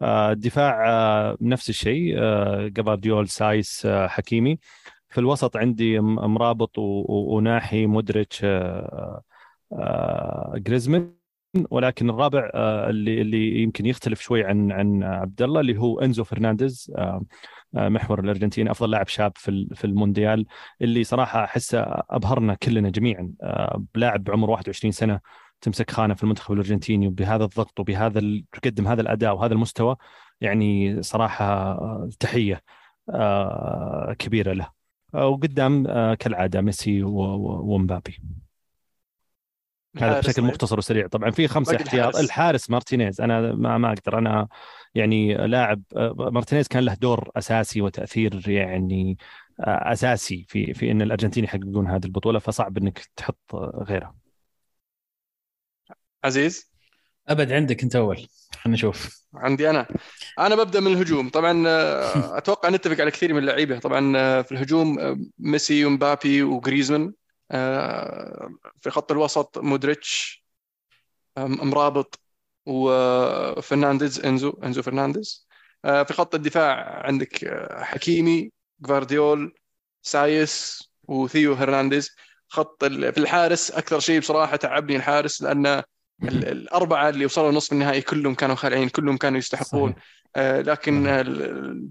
آه، 0.02 0.32
الدفاع 0.32 0.89
آه، 0.90 1.36
نفس 1.40 1.70
الشيء. 1.70 2.14
جافارديول 2.69 3.24
آه، 3.24 3.27
سايس 3.27 3.86
حكيمي. 3.86 4.59
في 5.09 5.19
الوسط 5.19 5.56
عندي 5.56 6.01
مرابط 6.01 6.78
وناحي 6.78 7.86
مودريتش 7.86 8.47
جريزمان. 10.55 11.22
ولكن 11.70 12.11
الرابع 12.11 12.51
اللي 12.55 13.20
اللي 13.23 13.62
يمكن 13.62 13.87
يختلف 13.87 14.20
شوي 14.20 14.45
عن 14.45 14.73
عن 14.73 15.03
عبد 15.03 15.43
الله 15.43 15.61
اللي 15.61 15.79
هو 15.79 16.01
إنزو 16.01 16.24
فرنانديز 16.24 16.93
محور 17.74 18.20
الأرجنتين 18.20 18.69
أفضل 18.69 18.91
لاعب 18.91 19.09
شاب 19.09 19.33
في 19.37 19.69
في 19.74 19.85
المونديال 19.85 20.47
اللي 20.83 21.05
صراحة 21.05 21.45
أحسه 21.45 21.85
أبهرنا 22.11 22.55
كلنا 22.55 22.91
جميعا. 22.91 23.33
بلاعب 23.95 24.24
بعمر 24.24 24.51
21 24.51 24.93
سنة 24.93 25.20
تمسك 25.61 25.91
خانة 25.91 26.15
في 26.15 26.23
المنتخب 26.23 26.53
الأرجنتيني 26.53 27.07
وبهذا 27.09 27.45
الضغط 27.45 27.81
وبهذا 27.81 28.43
تقدم 28.53 28.89
هذا 28.89 29.01
الأداء 29.01 29.35
وهذا 29.35 29.53
المستوى 29.55 29.97
يعني 30.41 31.03
صراحة 31.03 31.79
تحية 32.20 32.62
آه، 33.11 34.16
كبيرة 34.19 34.53
له. 34.53 34.70
آه، 35.15 35.29
وقدام 35.29 35.87
آه، 35.87 36.15
كالعادة 36.15 36.61
ميسي 36.61 37.03
ومبابي. 37.03 38.19
هذا 39.98 40.20
بشكل 40.20 40.43
مختصر 40.43 40.78
وسريع. 40.78 41.06
طبعا 41.06 41.31
في 41.31 41.48
خمسه 41.48 41.77
احتياط. 41.77 42.16
الحارس. 42.16 42.70
مارتينيز. 42.70 43.20
أنا 43.20 43.52
ما 43.52 43.78
ما 43.78 43.93
أقدر. 43.93 44.19
أنا 44.19 44.48
يعني 44.94 45.35
لاعب 45.35 45.82
مارتينيز 46.16 46.69
كان 46.69 46.85
له 46.85 46.94
دور 46.94 47.31
أساسي 47.36 47.82
وتأثير 47.82 48.48
يعني 48.48 49.19
أساسي 49.60 50.44
في 50.48 50.74
في 50.74 50.90
إن 50.90 51.02
الأرجنتين 51.02 51.44
يحققون 51.44 51.86
هذه 51.86 52.05
البطولة 52.05 52.39
فصعب 52.39 52.78
إنك 52.78 53.09
تحط 53.16 53.55
غيره. 53.89 54.14
عزيز؟ 56.24 56.73
أبد 57.28 57.52
عندك 57.52 57.82
أنت 57.82 57.97
أول. 57.97 58.27
خلينا 58.52 58.74
نشوف. 58.74 59.23
عندي 59.35 59.70
أنا. 59.70 59.86
أنا 60.39 60.55
ببدأ 60.55 60.81
من 60.81 60.86
الهجوم. 60.86 61.28
طبعا 61.28 61.64
آه، 61.69 62.36
أتوقع 62.39 62.69
نتفق 62.69 63.01
على 63.01 63.10
كثير 63.10 63.32
من 63.32 63.39
اللعيبة. 63.39 63.78
طبعا 63.78 64.16
آه، 64.16 64.43
في 64.43 64.52
الهجوم 64.52 64.98
آه، 64.98 65.16
ميسي 65.39 65.85
ومبابي 65.85 66.43
وجريزمان. 66.43 67.12
في 68.81 68.91
خط 68.91 69.12
الوسط 69.12 69.59
مودريتش 69.59 70.45
مرابط 71.39 72.20
وفرنانديز 72.66 74.20
إنزو 74.20 74.51
إنزو 74.65 74.83
فرنانديز. 74.83 75.49
في 75.83 76.12
خط 76.12 76.35
الدفاع 76.35 77.03
عندك 77.07 77.55
حكيمي 77.73 78.51
جفارديول 78.81 79.55
سايس 80.03 80.83
وثيو 81.03 81.55
هرنانديز. 81.55 82.16
خط 82.49 82.85
في 82.85 83.19
الحارس 83.19 83.70
أكثر 83.70 84.01
شيء 84.01 84.20
بصراحة 84.20 84.57
تعبني 84.57 84.97
الحارس 84.97 85.43
لأن 85.43 85.83
الأربعة 86.23 87.09
اللي 87.09 87.24
وصلوا 87.24 87.51
نصف 87.51 87.73
النهائي 87.73 88.03
كلهم 88.03 88.35
كانوا 88.35 88.55
خالعين 88.55 88.89
كلهم 88.89 89.16
كانوا 89.16 89.39
يستحقون. 89.39 89.91
صحيح. 89.93 90.05
آه 90.37 90.61
لكن 90.61 91.07
آه 91.07 91.23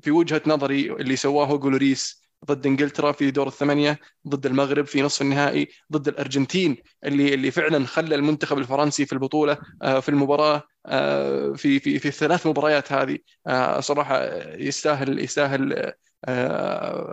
في 0.03 0.11
وجهة 0.11 0.41
نظري 0.47 0.91
اللي 0.91 1.15
سواه 1.15 1.45
هوجو 1.45 1.69
لوريس 1.69 2.20
ضد 2.45 2.65
إنجلترا 2.65 3.11
في 3.11 3.31
دور 3.31 3.47
الثمانية 3.47 3.99
ضد 4.27 4.45
المغرب 4.45 4.85
في 4.85 5.01
نصف 5.01 5.21
النهائي 5.21 5.67
ضد 5.91 6.07
الأرجنتين 6.07 6.77
اللي 7.03 7.33
اللي 7.33 7.51
فعلا 7.51 7.85
خلى 7.85 8.15
المنتخب 8.15 8.57
الفرنسي 8.57 9.05
في 9.05 9.13
البطولة 9.13 9.57
آه 9.81 9.99
في 9.99 10.09
المباراة 10.09 10.63
آه 10.85 11.53
في 11.53 11.79
في 11.79 11.99
في 11.99 12.07
الثلاث 12.07 12.47
مباريات 12.47 12.91
هذه. 12.93 13.17
آه 13.47 13.79
صراحة 13.79 14.23
يستاهل 14.55 15.19
يستاهل 15.19 15.93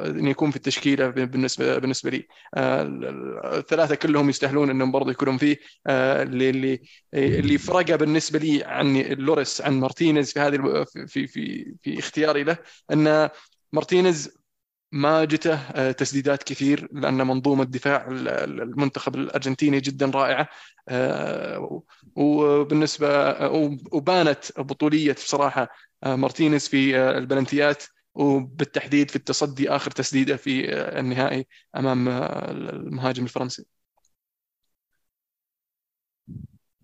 إن 0.07 0.27
يكون 0.27 0.51
في 0.51 0.57
التشكيلة 0.57 1.09
بالنسبة 1.09 1.79
بالنسبة 1.79 2.11
لي. 2.11 2.27
الثلاثة 2.57 3.95
كلهم 3.95 4.29
يستاهلون 4.31 4.71
إنهم 4.71 4.93
برضه 4.93 5.11
يكونون 5.11 5.39
فيه. 5.39 5.57
اللي 5.87 6.51
اللي 6.51 6.81
اللي 7.15 7.59
فرقة 7.59 7.97
بالنسبة 7.97 8.39
لي 8.39 8.65
عن 8.65 8.97
لوريس 8.97 9.61
عن 9.61 9.81
مارتينيز 9.81 10.33
في 10.33 10.41
هذه 10.41 10.85
في 11.07 11.27
في 11.27 11.75
في 11.83 11.99
اختياري 11.99 12.45
له 12.45 12.57
إن 12.93 13.29
مارتينيز 13.73 14.39
ما 14.93 15.24
جته 15.24 15.90
تسديدات 15.90 16.43
كثير 16.43 16.89
لأن 16.93 17.27
منظومة 17.27 17.65
دفاع 17.65 18.06
المنتخب 18.10 19.15
الأرجنتيني 19.15 19.81
جدا 19.81 20.06
رائعة. 20.06 20.48
وبالنسبة 22.16 23.09
وبانت 23.93 24.60
بطولته 24.61 25.12
بصراحة 25.12 25.69
مارتينيز 26.02 26.69
في 26.69 26.97
البلنتيات 26.98 27.85
وبالتحديد 28.15 29.10
في 29.10 29.16
التصدي 29.16 29.70
آخر 29.70 29.90
تسديدة 29.90 30.36
في 30.36 30.73
النهائي 30.73 31.47
أمام 31.77 32.09
المهاجم 32.09 33.24
الفرنسي. 33.24 33.66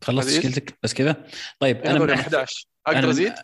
خلصت 0.03 0.29
تشكيلتك 0.29 0.79
بس 0.83 0.95
كذا. 0.95 1.27
طيب 1.59 1.77
أنا 1.77 1.99
من 1.99 2.11
11 2.11 2.67
أقدر 2.87 3.11
أزيد؟ 3.11 3.35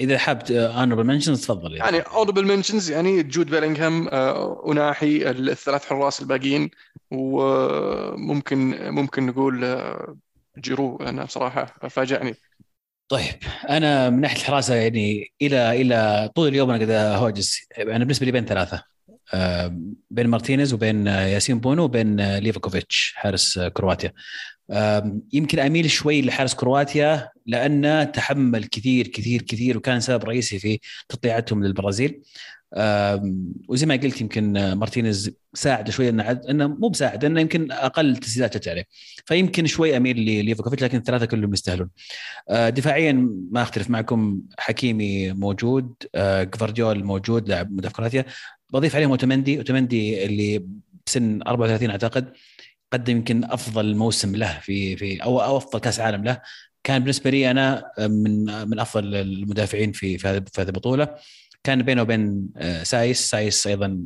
إذا 0.00 0.18
حاب 0.18 0.42
honorable 0.50 1.04
mentions 1.04 1.44
تفضل 1.44 1.76
يعني 1.76 1.98
honorable 1.98 2.44
mentions 2.44 2.90
يعني 2.90 3.22
جود 3.22 3.50
بيلينغهام 3.50 4.08
آه، 4.08 4.72
أوناحي 4.72 5.30
الثلاث 5.30 5.86
حراس 5.86 6.22
الباقيين 6.22 6.70
وممكن 7.10 8.76
ممكن 8.90 9.26
نقول 9.26 9.64
آه، 9.64 10.16
جيرو. 10.58 10.96
أنا 10.96 11.24
بصراحة 11.24 11.88
فاجأني. 11.90 12.34
طيب 13.08 13.34
أنا 13.68 14.10
من 14.10 14.20
ناحية 14.20 14.36
الحراسة 14.36 14.74
يعني 14.74 15.32
إلى 15.42 15.82
إلى 15.82 16.30
طول 16.34 16.48
اليوم 16.48 16.70
أنا 16.70 16.78
قاعد 16.78 16.90
اهوجس 16.90 17.66
أنا 17.78 17.98
بالنسبة 17.98 18.26
لي 18.26 18.32
بين 18.32 18.44
ثلاثة 18.44 18.84
آه، 19.34 19.78
بين 20.10 20.26
مارتينيز 20.26 20.74
وبين 20.74 21.06
ياسين 21.06 21.60
بونو 21.60 21.84
وبين 21.84 22.36
ليفاكوفيتش 22.38 23.12
حارس 23.16 23.58
كرواتيا. 23.58 24.12
يمكن 25.32 25.58
أميل 25.58 25.90
شوي 25.90 26.22
لحارس 26.22 26.54
كرواتيا 26.54 27.30
لأنه 27.46 28.04
تحمل 28.04 28.64
كثير 28.64 29.08
كثير 29.08 29.42
كثير 29.42 29.76
وكان 29.76 30.00
سبب 30.00 30.24
رئيسي 30.24 30.58
في 30.58 30.80
تطليعتهم 31.08 31.64
للبرازيل. 31.64 32.22
وزي 33.68 33.86
ما 33.86 33.94
قلت 33.94 34.20
يمكن 34.20 34.52
مارتينيز 34.72 35.30
ساعد 35.54 35.90
شوي 35.90 36.08
إنه 36.08 36.40
إنه 36.50 36.66
مو 36.66 36.88
بساعد 36.88 37.24
إنه 37.24 37.40
يمكن 37.40 37.72
أقل 37.72 38.16
تسديدات 38.16 38.56
جت 38.56 38.68
عليه 38.68 38.84
فيمكن 39.24 39.66
شوي 39.66 39.96
أميل 39.96 40.16
لليفوكوفيتش 40.16 40.84
لكن 40.84 40.98
الثلاثة 40.98 41.26
كلهم 41.26 41.52
يستاهلون. 41.52 41.90
آه، 42.50 42.68
دفاعيا 42.68 43.12
ما 43.50 43.62
أختلف 43.62 43.90
معكم 43.90 44.40
حكيمي 44.58 45.32
موجود 45.32 45.94
جفارديول 46.16 47.00
آه، 47.00 47.04
موجود 47.04 47.48
لاعب 47.48 47.72
مدافع 47.72 47.96
كرواتيا. 47.96 48.24
بضيف 48.70 48.96
عليهم 48.96 49.10
أوتامندي 49.10 49.58
أوتامندي 49.58 50.24
اللي 50.24 50.66
بسن 51.06 51.42
34 51.42 51.90
أعتقد. 51.90 52.32
قدم 52.94 53.16
يمكن 53.16 53.44
أفضل 53.44 53.96
موسم 53.96 54.36
له 54.36 54.58
في 54.60 54.96
في 54.96 55.22
أو 55.22 55.40
أو 55.40 55.56
أفضل 55.56 55.78
كأس 55.80 56.00
عالم 56.00 56.24
له. 56.24 56.40
كان 56.84 56.98
بالنسبة 57.02 57.30
لي 57.30 57.50
أنا 57.50 57.92
من 57.98 58.44
من 58.68 58.78
أفضل 58.80 59.14
المدافعين 59.14 59.92
في 59.92 60.18
في 60.18 60.28
هذه 60.28 60.42
البطولة. 60.58 61.16
كان 61.64 61.82
بينه 61.82 62.02
وبين 62.02 62.48
آه، 62.56 62.82
سايس. 62.82 63.30
سايس 63.30 63.66
أيضا 63.66 64.00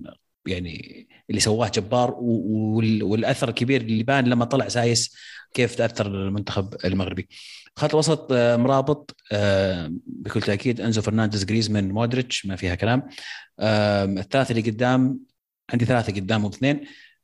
يعني 0.47 1.09
اللي 1.31 1.40
سواه 1.40 1.69
جبار 1.69 2.15
والأثر 3.02 3.48
الكبير 3.48 3.81
اللي 3.81 4.02
بان 4.02 4.24
لما 4.24 4.44
طلع 4.44 4.69
سايس 4.69 5.16
كيف 5.55 5.74
تأثر 5.74 6.06
المنتخب 6.06 6.74
المغربي. 6.85 7.28
خط 7.77 7.90
الوسط 7.94 8.32
آه، 8.32 8.56
مرابط 8.56 9.16
آه، 9.32 9.93
بكل 10.06 10.43
تأكيد 10.43 10.81
أنزو 10.81 11.02
فرنانديز 11.02 11.44
جريزمان 11.44 11.89
مودريتش 11.90 12.47
ما 12.47 12.56
فيها 12.56 12.74
كلام. 12.74 13.09
الثلاثة 13.60 14.51
اللي 14.52 14.70
قدام 14.70 15.20
عندي 15.73 15.85
ثلاثة 15.85 16.12
قدام 16.15 16.47
اثنين. 16.47 16.81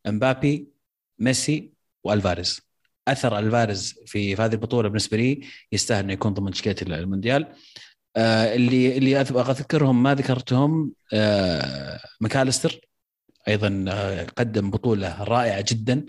امبابي 0.07 0.74
ميسي 1.19 1.73
والفاريز. 2.05 2.61
أثر 3.09 3.39
الفاريز 3.39 3.95
في 4.07 4.37
هذه 4.37 4.53
البطولة 4.53 4.89
بالنسبة 4.89 5.17
لي 5.17 5.41
يستاهل 5.73 6.05
إنه 6.05 6.13
يكون 6.13 6.35
ضمن 6.35 6.51
تشكيله 6.51 6.97
المونديال. 6.97 7.47
آه 8.17 8.55
اللي 8.55 8.99
اللي 8.99 9.21
أبغى 9.21 9.51
أذكرهم 9.51 10.03
ما 10.03 10.15
ذكرتهم 10.15 10.93
آه 11.13 12.01
ماكاليستر. 12.21 12.81
أيضا 13.49 13.85
آه 13.89 14.27
قدم 14.37 14.71
بطولة 14.71 15.23
رائعة 15.23 15.65
جدا. 15.69 16.07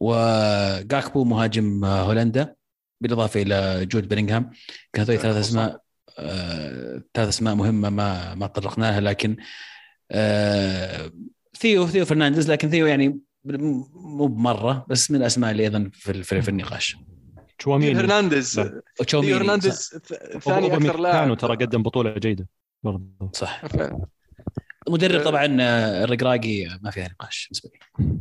وجاكبو 0.00 1.24
مهاجم 1.24 1.84
هولندا 1.84 2.54
بالإضافة 3.00 3.42
إلى 3.42 3.86
جود 3.86 4.08
بيلينغهام. 4.08 4.50
كان 4.92 5.04
هذول 5.04 5.18
ثلاث 5.18 5.36
أسماء 5.36 5.82
ثلاث 7.14 7.28
أسماء 7.28 7.54
مهمة 7.54 7.90
ما 7.90 8.34
ما 8.34 8.46
تطرقنا 8.46 8.84
لها 8.90 9.00
لكن 9.00 9.36
ثيو 11.58 11.86
ثيو 11.86 12.04
فرنانديز 12.04 12.50
لكن 12.50 12.70
ثيو 12.70 12.86
يعني 12.86 13.18
مو 13.44 14.26
بمرة 14.26 14.86
بس 14.88 15.10
من 15.10 15.16
الأسماء 15.16 15.50
اللي 15.50 15.62
أيضا 15.62 15.90
في, 15.92 16.22
في, 16.22 16.42
في 16.42 16.48
النقاش. 16.48 16.96
تشواميني. 17.58 18.00
هرنانديز. 18.00 18.60
وتشوميني 19.00 19.34
هرنانديز 19.34 19.88
ثاني 20.40 20.66
أكثر 20.66 20.78
كانوا 20.78 20.96
لاعب 21.00 21.36
ترى 21.36 21.56
قدم 21.56 21.82
بطولة 21.82 22.14
جيدة 22.18 22.48
برضه 22.82 23.30
صح. 23.32 23.62
مدرب 24.88 25.24
طبعا 25.24 25.56
آه، 25.60 26.04
الرقراقي 26.04 26.78
ما 26.82 26.90
فيها 26.90 27.08
نقاش 27.08 27.48
بالنسبة 27.48 27.70
لي. 27.74 28.18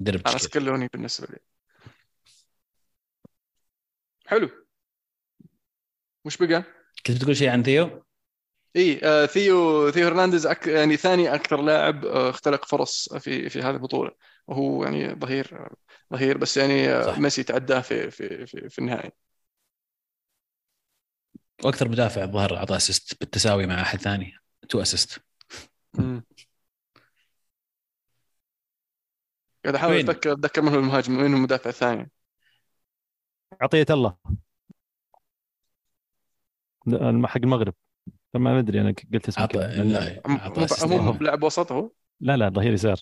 مدرب 0.00 0.20
أنا 0.28 0.38
سكلوني 0.38 0.88
بالنسبة 0.92 1.26
لي. 1.30 1.38
حلو. 4.26 4.50
وش 6.24 6.36
بقى؟ 6.36 6.64
كنت 7.06 7.16
بتقول 7.16 7.36
شيء 7.36 7.48
عن 7.48 7.62
ثيو؟ 7.62 8.04
إي 8.76 9.00
آه 9.04 9.26
ثيو 9.26 9.90
ثيو 9.90 10.06
هرنانديز 10.06 10.46
أك 10.46 10.66
يعني 10.66 10.96
ثاني 10.96 11.34
أكثر 11.34 11.62
لاعب 11.62 12.04
آه 12.06 12.30
اختلق 12.30 12.64
فرص 12.64 13.14
في 13.14 13.48
في 13.48 13.62
هذه 13.62 13.70
البطولة 13.70 14.10
وهو 14.46 14.84
يعني 14.84 15.14
ظهير 15.14 15.68
ظهير 16.12 16.38
بس 16.38 16.56
يعني 16.56 16.88
آه 16.88 17.02
صح. 17.02 17.18
ميسي 17.18 17.42
تعداه 17.42 17.80
في 17.80 18.10
في 18.10 18.46
في, 18.46 18.68
في 18.68 18.78
النهائي 18.78 19.12
وأكثر 21.64 21.88
مدافع 21.88 22.24
الظاهر 22.24 22.56
اعطاه 22.56 22.76
assist 22.76 23.20
بالتساوي 23.20 23.66
مع 23.66 23.82
أحد 23.82 23.98
ثاني 23.98 24.34
two 24.68 24.82
assist. 24.82 25.20
قاعد 29.64 29.74
أحاول 29.74 29.92
وين؟ 29.92 30.08
أتذكر 30.08 30.32
أتذكر 30.32 30.62
من 30.62 30.68
هو 30.68 30.78
المهاجم 30.78 31.12
من 31.12 31.20
هو 31.20 31.26
المدافع 31.26 31.70
الثاني 31.70 32.10
عطية 33.60 33.86
الله 33.90 34.16
حق 37.26 37.36
المغرب 37.36 37.74
ما 38.34 38.58
أدري 38.58 38.80
أنا 38.80 38.94
قلت 39.12 39.28
اسمه 39.28 39.42
اعطى 39.42 39.58
كذا. 39.58 39.82
لا 39.82 40.22
مو 40.26 40.36
اعطى 40.36 40.58
مو- 40.60 40.64
assist 40.64 40.84
مو 40.84 40.98
لأنه- 41.12 41.16
بلاعب 41.16 41.42
وسط 41.42 41.72
هو؟ 41.72 41.90
لا 42.20 42.36
لا 42.36 42.48
ظهير 42.48 42.72
يسار. 42.72 42.96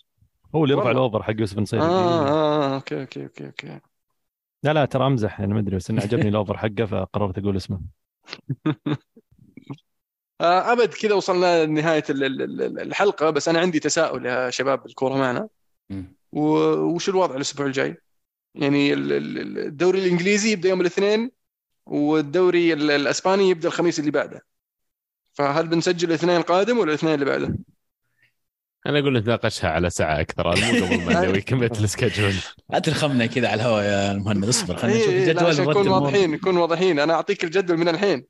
هو 0.54 0.64
اللي 0.64 0.74
يرفع 0.74 0.86
والله. 0.88 1.06
الأوفر 1.06 1.22
حق 1.22 1.34
يوسف 1.40 1.58
نصيري 1.58 1.82
آه 1.82 2.28
آه 2.28 2.74
أوكي 2.74 3.00
أوكي 3.00 3.24
أوكي 3.24 3.46
أوكي. 3.46 3.80
لا 4.62 4.72
لا 4.72 4.84
ترى 4.84 5.06
أمزح 5.06 5.40
أنا 5.40 5.54
ما 5.54 5.60
أدري 5.60 5.76
بس 5.76 5.90
إنه 5.90 6.02
عجبني 6.02 6.28
الأوفر 6.28 6.58
حقه 6.58 6.84
فقررت 6.84 7.38
أقول 7.38 7.56
اسمه. 7.56 7.80
آه 10.40 10.72
أبد 10.72 10.94
كذا 10.94 11.14
وصلنا 11.14 11.64
لنهاية 11.64 12.04
ال- 12.10 12.24
ال- 12.24 12.42
ال- 12.62 12.80
الحلقة 12.80 13.30
بس 13.30 13.48
أنا 13.48 13.58
عندي 13.60 13.80
تساؤل 13.80 14.26
يا 14.26 14.50
شباب 14.50 14.86
الكورة 14.86 15.14
معنا. 15.14 15.48
وش 16.32 17.08
الوضع 17.08 17.34
الأسبوع 17.36 17.66
الجاي؟ 17.66 17.96
يعني 18.54 18.92
ال- 18.92 19.12
ال- 19.12 19.58
الدوري 19.58 19.98
الإنجليزي 19.98 20.52
يبدأ 20.52 20.68
يوم 20.68 20.80
الاثنين 20.80 21.30
والدوري 21.86 22.72
ال- 22.72 22.90
الأسباني 22.90 23.48
يبدأ 23.50 23.68
الخميس 23.68 24.00
اللي 24.00 24.10
بعده. 24.10 24.40
فهل 25.36 25.68
بنسجل 25.68 26.08
الاثنين 26.08 26.36
القادم 26.36 26.78
ولا 26.78 26.88
الاثنين 26.88 27.14
اللي 27.14 27.24
بعده؟ 27.24 27.54
أنا 28.86 28.98
أقول 28.98 29.18
نتناقشها 29.18 29.70
على 29.70 29.90
ساعة 29.90 30.20
أكثر 30.20 30.44
مو 30.44 30.52
قبل 30.52 31.04
ما 31.04 31.12
نسوي 31.22 31.40
كمية 31.40 31.70
السكجول 31.70 32.34
لا 32.70 32.78
تلخمنا 32.78 33.26
كذا 33.26 33.48
على 33.48 33.60
الهواء 33.62 33.84
يا 33.84 34.12
مهند 34.12 34.44
اصبر 34.48 34.76
خلينا 34.76 34.98
نشوف 34.98 35.10
إيه، 35.10 35.18
إيه، 35.18 35.24
لا، 35.24 35.30
الجدول 35.32 35.50
عشان 35.50 35.64
نكون. 35.64 35.88
واضحين 35.88 36.30
نكون 36.30 36.56
واضحين 36.56 36.98
أنا 36.98 37.14
أعطيك 37.14 37.44
الجدول 37.44 37.76
من 37.76 37.88
الحين 37.88 38.24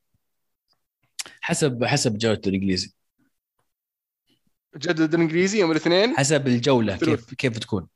حسب 1.41 1.85
حسب 1.85 2.19
جوده 2.19 2.41
الإنجليزي 2.47 2.93
الجدول 4.75 5.07
الإنجليزي 5.07 5.61
يوم 5.61 5.71
الاثنين 5.71 6.17
حسب 6.17 6.47
الجولة. 6.47 6.97
كيف 6.97 7.35
كيف 7.35 7.53
بتكون 7.57 7.87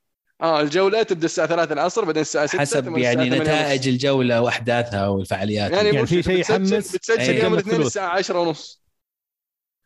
آه 0.43 0.61
الجولة 0.61 1.03
تبدأ 1.03 1.25
الساعة 1.25 1.49
3 1.49 1.73
العصر 1.73 2.05
بعدين 2.05 2.23
الساعة 2.23 2.47
6 2.47 2.59
حسب 2.59 2.99
يعني 2.99 3.23
الساعة 3.23 3.39
8 3.39 3.43
نتائج. 3.43 3.89
الجولة 3.89 4.41
وأحداثها 4.41 5.09
والفعاليات 5.09 5.71
يعني, 5.73 5.89
يعني 5.89 6.07
في 6.07 6.23
شيء 6.23 6.39
بتسجل 6.39 6.41
يحمس 6.41 6.97
بتسجل 6.97 7.21
أي. 7.21 7.39
يوم 7.39 7.47
قبل 7.47 7.55
الاثنين. 7.55 7.83
الساعة 7.83 8.09
10 8.09 8.39
ونص 8.39 8.80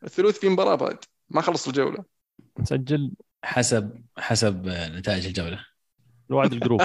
الثلث 0.05 0.39
في 0.39 0.49
مباراة 0.49 0.75
بعد 0.75 0.99
ما 1.31 1.41
خلص 1.41 1.69
الجولة. 1.69 2.05
نسجل. 2.59 3.11
حسب 3.45 4.03
حسب 4.19 4.67
نتائج 4.69 5.27
الجولة. 5.27 5.67
الوعد 6.31 6.53
الجروب. 6.53 6.83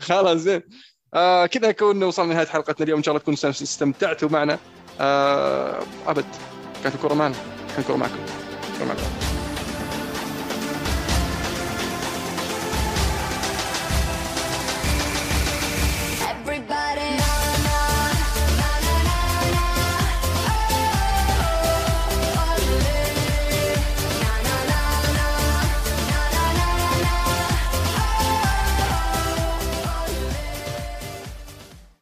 خلاص 0.00 0.38
زين. 0.38 0.62
آه 1.14 1.46
كذا 1.46 1.72
كنا 1.72 2.06
وصلنا 2.06 2.32
لنهاية 2.32 2.46
حلقتنا 2.46 2.84
اليوم. 2.84 2.98
إن 2.98 3.02
شاء 3.02 3.12
الله 3.12 3.22
تكونوا 3.22 3.50
استمتعتوا 3.50 4.28
معنا. 4.28 4.58
آه 5.00 5.82
أبد. 6.06 6.26
كانت 6.82 6.94
الكره 6.94 7.14
معنا. 7.14 7.34
كانت 7.68 7.78
الكره 7.78 7.96
معكم. 7.96 8.18
الكرة 8.74 8.84
معكم. 8.84 9.27